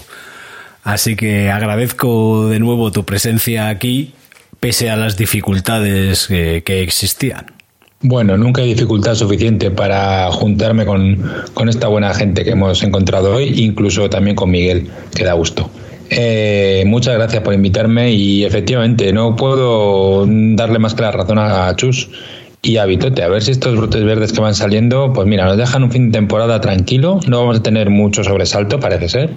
Así 0.84 1.16
que 1.16 1.50
agradezco 1.50 2.48
de 2.48 2.60
nuevo 2.60 2.92
tu 2.92 3.04
presencia 3.04 3.70
aquí, 3.70 4.14
pese 4.60 4.90
a 4.90 4.96
las 4.96 5.18
dificultades 5.18 6.28
que, 6.28 6.62
que 6.64 6.84
existían. 6.84 7.48
Bueno, 8.02 8.38
nunca 8.38 8.62
hay 8.62 8.70
dificultad 8.70 9.16
suficiente 9.16 9.72
para 9.72 10.32
juntarme 10.32 10.86
con, 10.86 11.20
con, 11.56 11.68
esta 11.68 11.88
buena 11.88 12.14
gente 12.14 12.44
que 12.44 12.52
hemos 12.52 12.84
encontrado 12.84 13.36
hoy, 13.36 13.52
incluso 13.56 14.08
también 14.08 14.36
con 14.36 14.52
Miguel, 14.52 14.88
que 15.16 15.24
da 15.24 15.34
gusto. 15.34 15.70
Eh, 16.10 16.84
muchas 16.86 17.16
gracias 17.16 17.42
por 17.44 17.54
invitarme 17.54 18.12
y 18.12 18.46
efectivamente 18.46 19.12
no 19.12 19.36
puedo 19.36 20.26
darle 20.28 20.80
más 20.80 20.94
que 20.94 21.02
la 21.02 21.12
razón 21.12 21.40
a 21.40 21.76
Chus 21.76 22.10
y 22.62 22.78
a 22.78 22.84
a 22.84 22.86
ver 22.86 23.42
si 23.44 23.52
estos 23.52 23.78
brotes 23.78 24.04
verdes 24.04 24.34
que 24.34 24.42
van 24.42 24.56
saliendo, 24.56 25.14
pues 25.14 25.28
mira, 25.28 25.46
nos 25.46 25.58
dejan 25.58 25.84
un 25.84 25.92
fin 25.92 26.12
de 26.12 26.18
temporada 26.18 26.60
tranquilo, 26.60 27.20
no 27.28 27.40
vamos 27.40 27.60
a 27.60 27.64
tener 27.64 27.90
mucho 27.90 28.24
sobresalto, 28.24 28.80
parece 28.80 29.10
ser, 29.10 29.30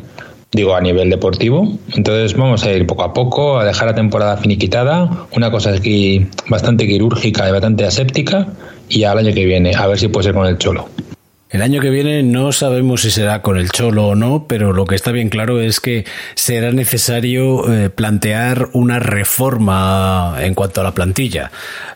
digo 0.52 0.74
a 0.74 0.80
nivel 0.80 1.10
deportivo, 1.10 1.78
entonces 1.94 2.36
vamos 2.36 2.64
a 2.64 2.72
ir 2.72 2.86
poco 2.86 3.04
a 3.04 3.12
poco, 3.12 3.58
a 3.58 3.64
dejar 3.64 3.88
la 3.88 3.94
temporada 3.94 4.36
finiquitada, 4.36 5.26
una 5.36 5.50
cosa 5.50 5.70
aquí 5.70 6.26
bastante 6.48 6.86
quirúrgica 6.86 7.48
y 7.48 7.52
bastante 7.52 7.84
aséptica, 7.84 8.48
y 8.88 9.04
al 9.04 9.18
año 9.18 9.32
que 9.32 9.44
viene, 9.44 9.74
a 9.74 9.86
ver 9.86 9.98
si 9.98 10.08
puede 10.08 10.24
ser 10.24 10.34
con 10.34 10.46
el 10.46 10.58
cholo. 10.58 10.88
El 11.50 11.62
año 11.62 11.80
que 11.80 11.90
viene 11.90 12.22
no 12.22 12.52
sabemos 12.52 13.02
si 13.02 13.10
será 13.10 13.42
con 13.42 13.58
el 13.58 13.70
Cholo 13.70 14.06
o 14.06 14.14
no, 14.14 14.46
pero 14.46 14.72
lo 14.72 14.86
que 14.86 14.94
está 14.94 15.10
bien 15.10 15.30
claro 15.30 15.60
es 15.60 15.80
que 15.80 16.04
será 16.36 16.70
necesario 16.70 17.72
eh, 17.72 17.90
plantear 17.90 18.68
una 18.72 19.00
reforma 19.00 20.36
en 20.38 20.54
cuanto 20.54 20.80
a 20.80 20.84
la 20.84 20.94
plantilla. 20.94 21.50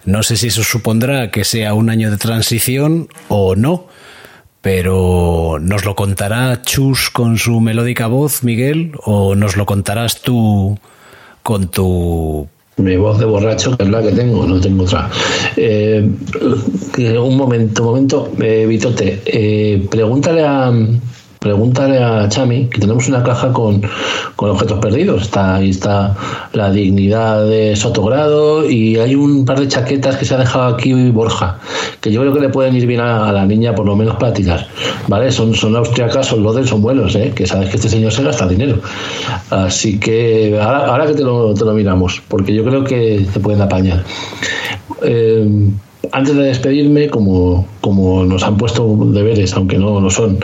No 0.04 0.24
sé 0.24 0.36
si 0.36 0.48
eso 0.48 0.64
supondrá 0.64 1.30
que 1.30 1.44
sea 1.44 1.74
un 1.74 1.88
año 1.88 2.10
de 2.10 2.16
transición 2.16 3.08
o 3.28 3.54
no, 3.54 3.86
pero 4.60 5.58
¿nos 5.60 5.84
lo 5.84 5.94
contará 5.94 6.62
Chus 6.62 7.08
con 7.10 7.38
su 7.38 7.60
melódica 7.60 8.08
voz, 8.08 8.42
Miguel, 8.42 8.90
o 9.04 9.36
nos 9.36 9.56
lo 9.56 9.66
contarás 9.66 10.20
tú 10.20 10.80
con 11.44 11.70
tu 11.70 12.48
mi 12.76 12.96
voz 12.96 13.18
de 13.18 13.24
borracho, 13.24 13.76
que 13.76 13.84
es 13.84 13.90
la 13.90 14.02
que 14.02 14.12
tengo, 14.12 14.46
no 14.46 14.60
tengo 14.60 14.84
otra. 14.84 15.10
Eh, 15.56 16.08
un 17.18 17.36
momento, 17.36 17.82
un 17.82 17.88
momento, 17.88 18.32
eh, 18.40 18.66
Vitote, 18.66 19.22
eh, 19.26 19.86
pregúntale 19.90 20.42
a 20.44 20.72
pregúntale 21.44 22.02
a 22.02 22.26
Chami 22.26 22.68
que 22.68 22.80
tenemos 22.80 23.06
una 23.06 23.22
caja 23.22 23.52
con, 23.52 23.82
con, 24.34 24.50
objetos 24.50 24.78
perdidos. 24.78 25.24
Está, 25.24 25.56
ahí 25.56 25.70
está 25.70 26.16
la 26.54 26.70
dignidad 26.70 27.46
de 27.46 27.76
Sotogrado 27.76 28.68
y 28.68 28.96
hay 28.96 29.14
un 29.14 29.44
par 29.44 29.60
de 29.60 29.68
chaquetas 29.68 30.16
que 30.16 30.24
se 30.24 30.34
ha 30.34 30.38
dejado 30.38 30.74
aquí 30.74 30.94
Borja, 31.10 31.58
que 32.00 32.10
yo 32.10 32.22
creo 32.22 32.32
que 32.32 32.40
le 32.40 32.48
pueden 32.48 32.74
ir 32.74 32.86
bien 32.86 33.00
a, 33.00 33.30
la 33.30 33.44
niña, 33.44 33.74
por 33.74 33.84
lo 33.84 33.94
menos 33.94 34.16
para 34.16 34.32
tirar. 34.32 34.66
¿Vale? 35.06 35.30
Son, 35.30 35.54
son 35.54 35.76
austriacas, 35.76 36.26
son 36.28 36.42
lodes, 36.42 36.70
son 36.70 36.80
buenos, 36.80 37.14
¿eh? 37.14 37.32
que 37.36 37.46
sabes 37.46 37.68
que 37.68 37.76
este 37.76 37.90
señor 37.90 38.10
se 38.10 38.22
gasta 38.22 38.48
dinero. 38.48 38.80
Así 39.50 40.00
que 40.00 40.58
ahora, 40.58 40.86
ahora 40.86 41.06
que 41.06 41.12
te 41.12 41.22
lo, 41.22 41.52
te 41.52 41.66
lo 41.66 41.74
miramos, 41.74 42.22
porque 42.26 42.54
yo 42.54 42.64
creo 42.64 42.84
que 42.84 43.26
te 43.30 43.38
pueden 43.38 43.60
apañar. 43.60 44.02
Eh, 45.02 45.46
antes 46.12 46.36
de 46.36 46.44
despedirme, 46.44 47.08
como, 47.08 47.66
como 47.80 48.24
nos 48.24 48.44
han 48.44 48.56
puesto 48.56 48.96
deberes, 49.06 49.52
aunque 49.54 49.78
no 49.78 50.00
lo 50.00 50.10
son, 50.10 50.38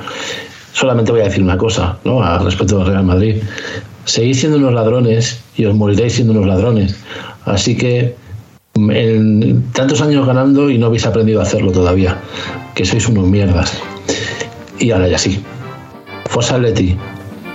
solamente 0.73 1.13
voy 1.13 1.23
a 1.23 1.25
decir 1.25 1.43
una 1.43 1.57
cosa 1.57 1.99
¿no? 2.05 2.23
al 2.23 2.45
respecto 2.45 2.79
del 2.79 2.89
Real 2.89 3.05
Madrid. 3.05 3.37
Seguís 4.05 4.41
siendo 4.41 4.59
unos 4.59 4.73
ladrones 4.73 5.41
y 5.57 5.65
os 5.65 5.75
moriréis 5.75 6.15
siendo 6.15 6.33
unos 6.33 6.47
ladrones. 6.47 6.97
Así 7.45 7.77
que 7.77 8.15
en 8.75 9.63
tantos 9.73 10.01
años 10.01 10.27
ganando 10.27 10.71
y 10.71 10.79
no 10.79 10.87
habéis 10.87 11.07
aprendido 11.07 11.41
a 11.41 11.43
hacerlo 11.43 11.73
todavía, 11.73 12.19
que 12.75 12.85
sois 12.85 13.07
unos 13.09 13.27
mierdas. 13.27 13.79
Y 14.79 14.91
ahora 14.91 15.09
ya 15.09 15.19
sí. 15.19 15.43
Fosa 16.27 16.59
Leti 16.59 16.97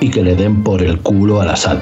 y 0.01 0.09
que 0.09 0.21
le 0.21 0.35
den 0.35 0.63
por 0.63 0.83
el 0.83 0.99
culo 0.99 1.41
a 1.41 1.45
la 1.45 1.55
sal. 1.55 1.81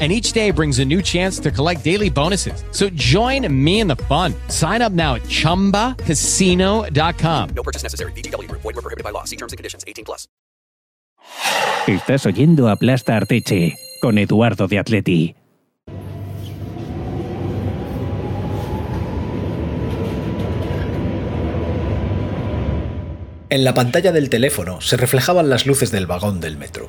and 0.00 0.10
each 0.10 0.32
day 0.32 0.50
brings 0.50 0.78
a 0.78 0.84
new 0.84 1.02
chance 1.02 1.38
to 1.40 1.50
collect 1.50 1.84
daily 1.84 2.08
bonuses. 2.08 2.64
So 2.70 2.88
join 2.90 3.46
me 3.52 3.80
in 3.80 3.86
the 3.86 3.96
fun. 4.08 4.32
Sign 4.48 4.80
up 4.80 4.92
now 4.92 5.16
at 5.16 5.24
ChumbaCasino.com. 5.24 7.48
No 7.54 7.62
purchase 7.62 7.82
necessary. 7.82 8.12
BGW. 8.12 8.50
Void 8.50 8.64
were 8.64 8.72
prohibited 8.80 9.04
by 9.04 9.10
law. 9.10 9.24
See 9.24 9.36
terms 9.36 9.52
and 9.52 9.58
conditions. 9.58 9.84
18 9.86 10.06
plus. 10.06 10.26
Estás 11.86 12.26
oyendo 12.26 12.68
a 12.68 12.76
Plasta 12.76 13.16
Arteche 13.16 13.74
con 14.00 14.18
Eduardo 14.18 14.68
de 14.68 14.78
Atleti. 14.78 15.34
En 23.50 23.64
la 23.64 23.74
pantalla 23.74 24.12
del 24.12 24.30
teléfono 24.30 24.80
se 24.80 24.96
reflejaban 24.96 25.50
las 25.50 25.66
luces 25.66 25.90
del 25.90 26.06
vagón 26.06 26.40
del 26.40 26.56
metro. 26.56 26.88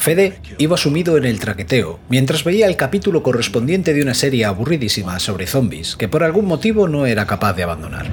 Fede 0.00 0.32
iba 0.56 0.78
sumido 0.78 1.18
en 1.18 1.26
el 1.26 1.38
traqueteo 1.38 2.00
mientras 2.08 2.42
veía 2.42 2.66
el 2.66 2.76
capítulo 2.76 3.22
correspondiente 3.22 3.92
de 3.92 4.00
una 4.00 4.14
serie 4.14 4.46
aburridísima 4.46 5.18
sobre 5.18 5.46
zombies 5.46 5.94
que 5.94 6.08
por 6.08 6.24
algún 6.24 6.46
motivo 6.46 6.88
no 6.88 7.04
era 7.04 7.26
capaz 7.26 7.52
de 7.52 7.64
abandonar. 7.64 8.06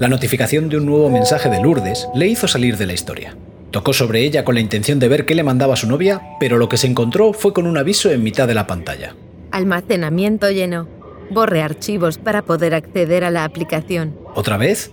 La 0.00 0.08
notificación 0.08 0.68
de 0.68 0.78
un 0.78 0.86
nuevo 0.86 1.08
mensaje 1.08 1.48
de 1.48 1.62
Lourdes 1.62 2.08
le 2.16 2.26
hizo 2.26 2.48
salir 2.48 2.76
de 2.76 2.86
la 2.86 2.94
historia. 2.94 3.36
Tocó 3.70 3.92
sobre 3.92 4.22
ella 4.22 4.44
con 4.44 4.56
la 4.56 4.60
intención 4.60 4.98
de 4.98 5.06
ver 5.06 5.24
qué 5.24 5.36
le 5.36 5.44
mandaba 5.44 5.76
su 5.76 5.86
novia, 5.86 6.20
pero 6.40 6.58
lo 6.58 6.68
que 6.68 6.78
se 6.78 6.88
encontró 6.88 7.32
fue 7.32 7.52
con 7.52 7.64
un 7.64 7.78
aviso 7.78 8.10
en 8.10 8.24
mitad 8.24 8.48
de 8.48 8.54
la 8.54 8.66
pantalla. 8.66 9.14
Almacenamiento 9.52 10.50
lleno. 10.50 10.88
Borre 11.30 11.62
archivos 11.62 12.18
para 12.18 12.42
poder 12.42 12.74
acceder 12.74 13.22
a 13.22 13.30
la 13.30 13.44
aplicación. 13.44 14.16
¿Otra 14.34 14.56
vez? 14.56 14.90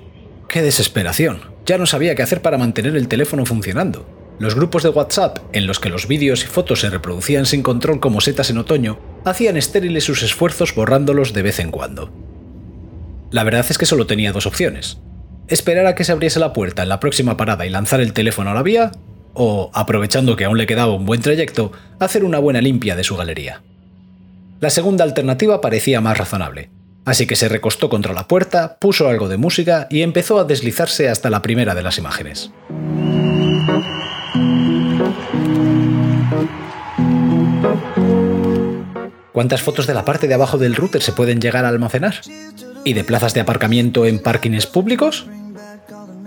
¡Qué 0.47 0.61
desesperación! 0.61 1.41
Ya 1.65 1.79
no 1.79 1.87
sabía 1.87 2.13
qué 2.13 2.21
hacer 2.21 2.43
para 2.43 2.59
mantener 2.59 2.95
el 2.95 3.07
teléfono 3.07 3.43
funcionando. 3.45 4.05
Los 4.39 4.55
grupos 4.55 4.83
de 4.83 4.89
WhatsApp, 4.89 5.39
en 5.53 5.67
los 5.67 5.79
que 5.79 5.89
los 5.89 6.07
vídeos 6.07 6.43
y 6.43 6.47
fotos 6.47 6.81
se 6.81 6.89
reproducían 6.89 7.45
sin 7.45 7.61
control 7.61 7.99
como 7.99 8.19
setas 8.19 8.49
en 8.49 8.57
otoño, 8.57 8.99
hacían 9.25 9.57
estériles 9.57 10.03
sus 10.03 10.23
esfuerzos 10.23 10.73
borrándolos 10.73 11.33
de 11.33 11.43
vez 11.43 11.59
en 11.59 11.71
cuando. 11.71 12.11
La 13.31 13.43
verdad 13.43 13.65
es 13.69 13.77
que 13.77 13.85
solo 13.85 14.07
tenía 14.07 14.31
dos 14.31 14.45
opciones. 14.45 14.99
Esperar 15.47 15.85
a 15.85 15.95
que 15.95 16.03
se 16.03 16.11
abriese 16.11 16.39
la 16.39 16.53
puerta 16.53 16.83
en 16.83 16.89
la 16.89 16.99
próxima 16.99 17.37
parada 17.37 17.65
y 17.65 17.69
lanzar 17.69 17.99
el 18.01 18.13
teléfono 18.13 18.51
a 18.51 18.53
la 18.53 18.63
vía, 18.63 18.91
o, 19.33 19.71
aprovechando 19.73 20.35
que 20.35 20.45
aún 20.45 20.57
le 20.57 20.67
quedaba 20.67 20.93
un 20.93 21.05
buen 21.05 21.21
trayecto, 21.21 21.71
hacer 21.99 22.23
una 22.23 22.39
buena 22.39 22.61
limpia 22.61 22.95
de 22.95 23.03
su 23.03 23.15
galería. 23.15 23.61
La 24.59 24.69
segunda 24.69 25.03
alternativa 25.03 25.61
parecía 25.61 26.01
más 26.01 26.17
razonable, 26.17 26.69
así 27.05 27.27
que 27.27 27.35
se 27.35 27.49
recostó 27.49 27.89
contra 27.89 28.13
la 28.13 28.27
puerta, 28.27 28.77
puso 28.79 29.07
algo 29.09 29.27
de 29.27 29.37
música 29.37 29.87
y 29.89 30.01
empezó 30.01 30.39
a 30.39 30.45
deslizarse 30.45 31.09
hasta 31.09 31.29
la 31.29 31.41
primera 31.41 31.75
de 31.75 31.83
las 31.83 31.97
imágenes. 31.97 32.51
¿Cuántas 39.33 39.63
fotos 39.63 39.87
de 39.87 39.95
la 39.95 40.05
parte 40.05 40.27
de 40.27 40.35
abajo 40.35 40.59
del 40.59 40.75
router 40.75 41.01
se 41.01 41.11
pueden 41.11 41.41
llegar 41.41 41.65
a 41.65 41.69
almacenar? 41.69 42.21
¿Y 42.83 42.93
de 42.93 43.03
plazas 43.03 43.33
de 43.33 43.41
aparcamiento 43.41 44.05
en 44.05 44.19
parkings 44.19 44.67
públicos? 44.67 45.25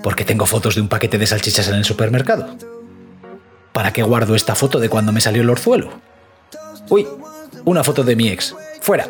Porque 0.03 0.25
tengo 0.25 0.45
fotos 0.45 0.75
de 0.75 0.81
un 0.81 0.89
paquete 0.89 1.17
de 1.17 1.27
salchichas 1.29 1.69
en 1.69 1.77
el 1.77 1.85
supermercado. 1.85 2.57
¿Para 3.73 3.93
qué 3.93 4.03
guardo 4.03 4.35
esta 4.35 4.57
foto 4.57 4.81
de 4.81 4.89
cuando 4.89 5.13
me 5.13 5.21
salió 5.21 5.43
el 5.43 5.51
orzuelo? 5.51 5.91
Uy, 6.89 7.07
una 7.65 7.85
foto 7.85 8.03
de 8.03 8.17
mi 8.17 8.29
ex. 8.29 8.57
Fuera. 8.81 9.09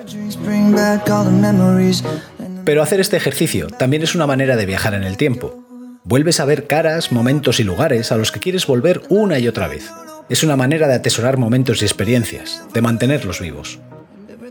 Pero 2.65 2.83
hacer 2.83 3.01
este 3.01 3.17
ejercicio 3.17 3.69
también 3.69 4.03
es 4.03 4.15
una 4.15 4.27
manera 4.27 4.57
de 4.57 4.67
viajar 4.67 4.93
en 4.93 5.05
el 5.05 5.17
tiempo. 5.17 5.65
Vuelves 6.05 6.39
a 6.41 6.45
ver 6.45 6.67
caras, 6.67 7.13
momentos 7.13 7.61
y 7.61 7.65
lugares 7.65 8.13
a 8.13 8.17
los 8.17 8.31
que 8.31 8.41
quieres 8.41 8.67
volver 8.67 9.03
una 9.09 9.39
y 9.39 9.49
otra 9.49 9.69
vez. 9.69 9.91
Es 10.29 10.43
una 10.43 10.57
manera 10.57 10.89
de 10.89 10.95
atesorar 10.95 11.37
momentos 11.37 11.81
y 11.81 11.85
experiencias, 11.85 12.65
de 12.75 12.83
mantenerlos 12.83 13.41
vivos. 13.41 13.79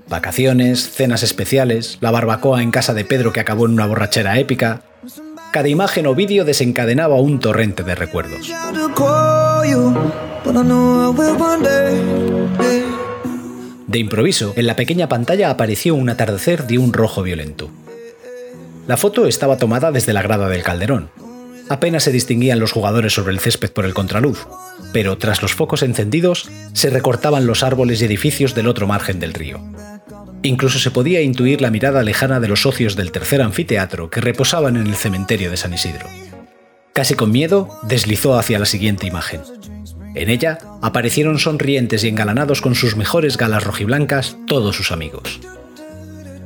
Vacaciones, 0.07 0.91
cenas 0.91 1.23
especiales, 1.23 1.97
la 1.99 2.11
barbacoa 2.11 2.61
en 2.61 2.71
casa 2.71 2.93
de 2.93 3.05
Pedro 3.05 3.33
que 3.33 3.39
acabó 3.39 3.65
en 3.65 3.73
una 3.73 3.87
borrachera 3.87 4.37
épica. 4.39 4.83
Cada 5.51 5.67
imagen 5.67 6.05
o 6.05 6.13
vídeo 6.13 6.45
desencadenaba 6.45 7.15
un 7.15 7.39
torrente 7.39 7.83
de 7.83 7.95
recuerdos. 7.95 8.51
De 13.87 13.99
improviso, 13.99 14.53
en 14.55 14.67
la 14.67 14.75
pequeña 14.75 15.09
pantalla 15.09 15.49
apareció 15.49 15.95
un 15.95 16.09
atardecer 16.09 16.67
de 16.67 16.77
un 16.77 16.93
rojo 16.93 17.23
violento. 17.23 17.69
La 18.87 18.97
foto 18.97 19.25
estaba 19.25 19.57
tomada 19.57 19.91
desde 19.91 20.13
la 20.13 20.21
grada 20.21 20.49
del 20.49 20.61
calderón. 20.61 21.09
Apenas 21.69 22.03
se 22.03 22.11
distinguían 22.11 22.59
los 22.59 22.71
jugadores 22.71 23.13
sobre 23.13 23.33
el 23.33 23.39
césped 23.39 23.71
por 23.71 23.85
el 23.85 23.93
contraluz, 23.93 24.47
pero 24.93 25.17
tras 25.17 25.41
los 25.41 25.53
focos 25.53 25.81
encendidos 25.81 26.47
se 26.73 26.89
recortaban 26.89 27.47
los 27.47 27.63
árboles 27.63 28.01
y 28.01 28.05
edificios 28.05 28.53
del 28.53 28.67
otro 28.67 28.87
margen 28.87 29.19
del 29.19 29.33
río. 29.33 29.61
Incluso 30.43 30.77
se 30.77 30.91
podía 30.91 31.21
intuir 31.21 31.61
la 31.61 31.71
mirada 31.71 32.03
lejana 32.03 32.39
de 32.39 32.47
los 32.47 32.61
socios 32.61 32.95
del 32.95 33.11
tercer 33.11 33.41
anfiteatro 33.41 34.11
que 34.11 34.21
reposaban 34.21 34.77
en 34.77 34.85
el 34.85 34.95
cementerio 34.95 35.49
de 35.49 35.57
San 35.57 35.73
Isidro. 35.73 36.07
Casi 36.93 37.15
con 37.15 37.31
miedo, 37.31 37.79
deslizó 37.83 38.37
hacia 38.37 38.59
la 38.59 38.65
siguiente 38.65 39.07
imagen. 39.07 39.41
En 40.13 40.29
ella 40.29 40.59
aparecieron 40.81 41.39
sonrientes 41.39 42.03
y 42.03 42.07
engalanados 42.07 42.61
con 42.61 42.75
sus 42.75 42.95
mejores 42.95 43.37
galas 43.37 43.63
rojiblancas 43.63 44.37
todos 44.47 44.75
sus 44.75 44.91
amigos. 44.91 45.41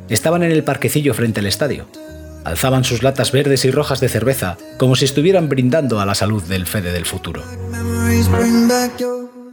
Estaban 0.10 0.42
en 0.44 0.52
el 0.52 0.64
parquecillo 0.64 1.14
frente 1.14 1.42
al 1.42 1.46
estadio. 1.46 1.86
Alzaban 2.44 2.84
sus 2.84 3.04
latas 3.04 3.32
verdes 3.32 3.66
y 3.66 3.72
rojas 3.72 4.00
de 4.00 4.10
cerveza 4.10 4.58
como 4.78 4.96
si 4.96 5.06
estuvieran 5.06 5.50
brindando 5.50 6.00
a 6.00 6.06
la 6.06 6.16
salud 6.16 6.44
del 6.44 6.66
Fede 6.66 6.92
del 6.92 7.06
futuro. 7.06 7.44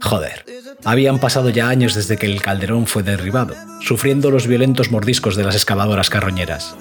Joder, 0.01 0.45
habían 0.85 1.19
pasado 1.19 1.49
ya 1.49 1.69
años 1.69 1.95
desde 1.95 2.17
que 2.17 2.27
el 2.27 2.41
calderón 2.41 2.87
fue 2.87 3.03
derribado, 3.03 3.55
sufriendo 3.81 4.31
los 4.31 4.47
violentos 4.47 4.91
mordiscos 4.91 5.35
de 5.35 5.43
las 5.43 5.55
excavadoras 5.55 6.09
carroñeras. 6.09 6.75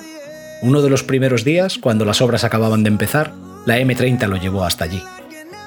Uno 0.63 0.81
de 0.81 0.91
los 0.91 1.03
primeros 1.03 1.45
días, 1.45 1.79
cuando 1.79 2.05
las 2.05 2.21
obras 2.21 2.45
acababan 2.45 2.83
de 2.83 2.89
empezar, 2.89 3.33
la 3.67 3.79
M30 3.79 4.27
lo 4.29 4.37
llevó 4.37 4.65
hasta 4.65 4.85
allí. 4.85 5.03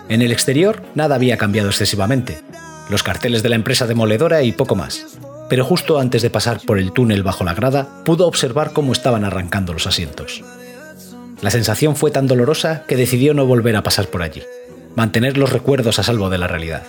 En 0.07 0.21
el 0.21 0.31
exterior 0.31 0.81
nada 0.95 1.15
había 1.15 1.37
cambiado 1.37 1.69
excesivamente. 1.69 2.41
Los 2.89 3.03
carteles 3.03 3.43
de 3.43 3.49
la 3.49 3.55
empresa 3.55 3.85
demoledora 3.85 4.41
y 4.41 4.51
poco 4.51 4.75
más. 4.75 5.05
Pero 5.49 5.65
justo 5.65 5.99
antes 5.99 6.21
de 6.21 6.29
pasar 6.29 6.61
por 6.65 6.77
el 6.77 6.91
túnel 6.93 7.23
bajo 7.23 7.43
la 7.43 7.55
grada, 7.55 7.87
pudo 8.05 8.27
observar 8.27 8.71
cómo 8.71 8.91
estaban 8.93 9.25
arrancando 9.25 9.73
los 9.73 9.87
asientos. 9.87 10.43
La 11.41 11.49
sensación 11.49 11.95
fue 11.95 12.11
tan 12.11 12.27
dolorosa 12.27 12.83
que 12.87 12.95
decidió 12.95 13.33
no 13.33 13.45
volver 13.45 13.75
a 13.75 13.83
pasar 13.83 14.07
por 14.07 14.21
allí, 14.21 14.43
mantener 14.95 15.37
los 15.37 15.51
recuerdos 15.51 15.97
a 15.97 16.03
salvo 16.03 16.29
de 16.29 16.37
la 16.37 16.47
realidad. 16.47 16.83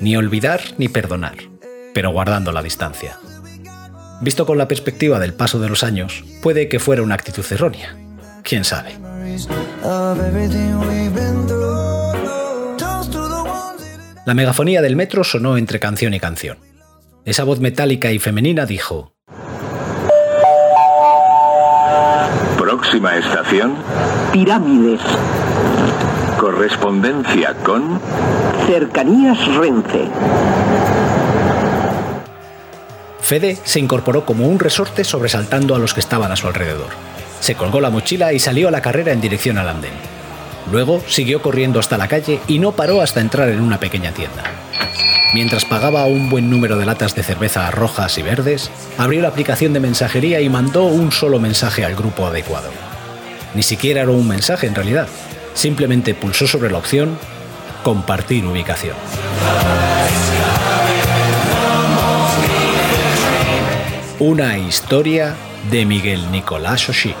Ni 0.00 0.16
olvidar 0.16 0.60
ni 0.76 0.88
perdonar, 0.88 1.36
pero 1.94 2.10
guardando 2.10 2.50
la 2.50 2.62
distancia. 2.62 3.18
Visto 4.20 4.46
con 4.46 4.58
la 4.58 4.66
perspectiva 4.66 5.20
del 5.20 5.34
paso 5.34 5.60
de 5.60 5.68
los 5.68 5.84
años, 5.84 6.24
puede 6.42 6.68
que 6.68 6.80
fuera 6.80 7.02
una 7.02 7.14
actitud 7.14 7.44
errónea. 7.50 7.96
¿Quién 8.42 8.64
sabe? 8.64 8.96
La 14.24 14.34
megafonía 14.34 14.82
del 14.82 14.96
metro 14.96 15.22
sonó 15.22 15.56
entre 15.56 15.78
canción 15.78 16.14
y 16.14 16.20
canción. 16.20 16.67
Esa 17.28 17.44
voz 17.44 17.60
metálica 17.60 18.10
y 18.10 18.18
femenina 18.18 18.64
dijo, 18.64 19.12
Próxima 22.56 23.18
estación, 23.18 23.74
Pirámides. 24.32 25.02
correspondencia 26.40 27.52
con... 27.62 28.00
Cercanías 28.66 29.46
Renfe. 29.56 30.08
Fede 33.20 33.58
se 33.62 33.78
incorporó 33.78 34.24
como 34.24 34.48
un 34.48 34.58
resorte 34.58 35.04
sobresaltando 35.04 35.74
a 35.74 35.78
los 35.78 35.92
que 35.92 36.00
estaban 36.00 36.32
a 36.32 36.36
su 36.36 36.46
alrededor. 36.46 36.88
Se 37.40 37.56
colgó 37.56 37.82
la 37.82 37.90
mochila 37.90 38.32
y 38.32 38.38
salió 38.38 38.68
a 38.68 38.70
la 38.70 38.80
carrera 38.80 39.12
en 39.12 39.20
dirección 39.20 39.58
al 39.58 39.68
andén. 39.68 39.92
Luego 40.72 41.02
siguió 41.06 41.42
corriendo 41.42 41.78
hasta 41.78 41.98
la 41.98 42.08
calle 42.08 42.40
y 42.48 42.58
no 42.58 42.72
paró 42.72 43.02
hasta 43.02 43.20
entrar 43.20 43.50
en 43.50 43.60
una 43.60 43.78
pequeña 43.78 44.12
tienda. 44.12 44.44
Mientras 45.34 45.66
pagaba 45.66 46.06
un 46.06 46.30
buen 46.30 46.48
número 46.48 46.78
de 46.78 46.86
latas 46.86 47.14
de 47.14 47.22
cerveza 47.22 47.70
rojas 47.70 48.16
y 48.16 48.22
verdes, 48.22 48.70
abrió 48.96 49.20
la 49.20 49.28
aplicación 49.28 49.74
de 49.74 49.80
mensajería 49.80 50.40
y 50.40 50.48
mandó 50.48 50.84
un 50.84 51.12
solo 51.12 51.38
mensaje 51.38 51.84
al 51.84 51.94
grupo 51.94 52.26
adecuado. 52.26 52.70
Ni 53.54 53.62
siquiera 53.62 54.02
era 54.02 54.10
un 54.10 54.26
mensaje 54.26 54.66
en 54.66 54.74
realidad, 54.74 55.06
simplemente 55.52 56.14
pulsó 56.14 56.46
sobre 56.46 56.70
la 56.70 56.78
opción 56.78 57.18
Compartir 57.82 58.44
ubicación. 58.44 58.96
Una 64.18 64.58
historia 64.58 65.34
de 65.70 65.84
Miguel 65.84 66.30
Nicolás 66.32 66.88
Oshí. 66.88 67.14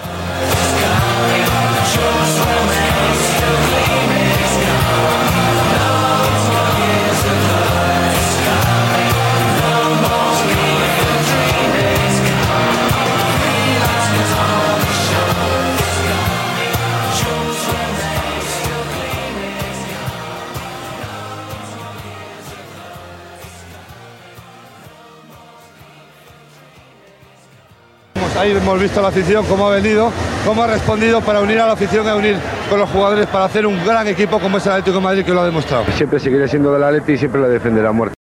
Ahí 28.38 28.52
hemos 28.52 28.80
visto 28.80 29.02
la 29.02 29.08
afición, 29.08 29.44
cómo 29.46 29.66
ha 29.66 29.74
venido, 29.74 30.12
cómo 30.46 30.62
ha 30.62 30.68
respondido 30.68 31.20
para 31.20 31.40
unir 31.40 31.58
a 31.58 31.66
la 31.66 31.72
afición 31.72 32.06
y 32.06 32.10
unir 32.10 32.36
con 32.70 32.78
los 32.78 32.88
jugadores 32.88 33.26
para 33.26 33.46
hacer 33.46 33.66
un 33.66 33.84
gran 33.84 34.06
equipo 34.06 34.38
como 34.38 34.58
es 34.58 34.66
el 34.66 34.72
Atlético 34.72 34.98
de 34.98 35.02
Madrid 35.02 35.24
que 35.24 35.32
lo 35.32 35.40
ha 35.40 35.44
demostrado. 35.44 35.84
Siempre 35.96 36.20
seguiré 36.20 36.46
siendo 36.46 36.72
del 36.72 36.84
Atleti 36.84 37.14
y 37.14 37.18
siempre 37.18 37.40
lo 37.40 37.48
defenderá 37.48 37.88
a 37.88 37.92
muerte. 37.92 38.14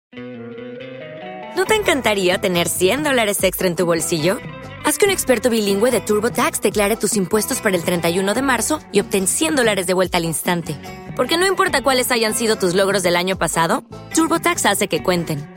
¿No 1.56 1.66
te 1.66 1.76
encantaría 1.76 2.40
tener 2.40 2.68
100 2.68 3.04
dólares 3.04 3.44
extra 3.44 3.68
en 3.68 3.76
tu 3.76 3.86
bolsillo? 3.86 4.40
Haz 4.84 4.98
que 4.98 5.06
un 5.06 5.12
experto 5.12 5.52
bilingüe 5.52 5.92
de 5.92 6.02
TurboTax 6.02 6.62
declare 6.62 6.96
tus 6.96 7.16
impuestos 7.16 7.62
para 7.62 7.76
el 7.76 7.84
31 7.84 8.34
de 8.34 8.42
marzo 8.42 8.80
y 8.92 9.02
obtén 9.02 9.28
100 9.28 9.56
dólares 9.56 9.86
de 9.86 9.94
vuelta 9.94 10.18
al 10.18 10.26
instante. 10.26 10.76
Porque 11.16 11.38
no 11.38 11.46
importa 11.46 11.84
cuáles 11.84 12.12
hayan 12.12 12.34
sido 12.34 12.56
tus 12.56 12.74
logros 12.74 13.04
del 13.04 13.18
año 13.18 13.38
pasado, 13.38 13.84
TurboTax 14.16 14.66
hace 14.66 14.88
que 14.88 15.04
cuenten. 15.04 15.57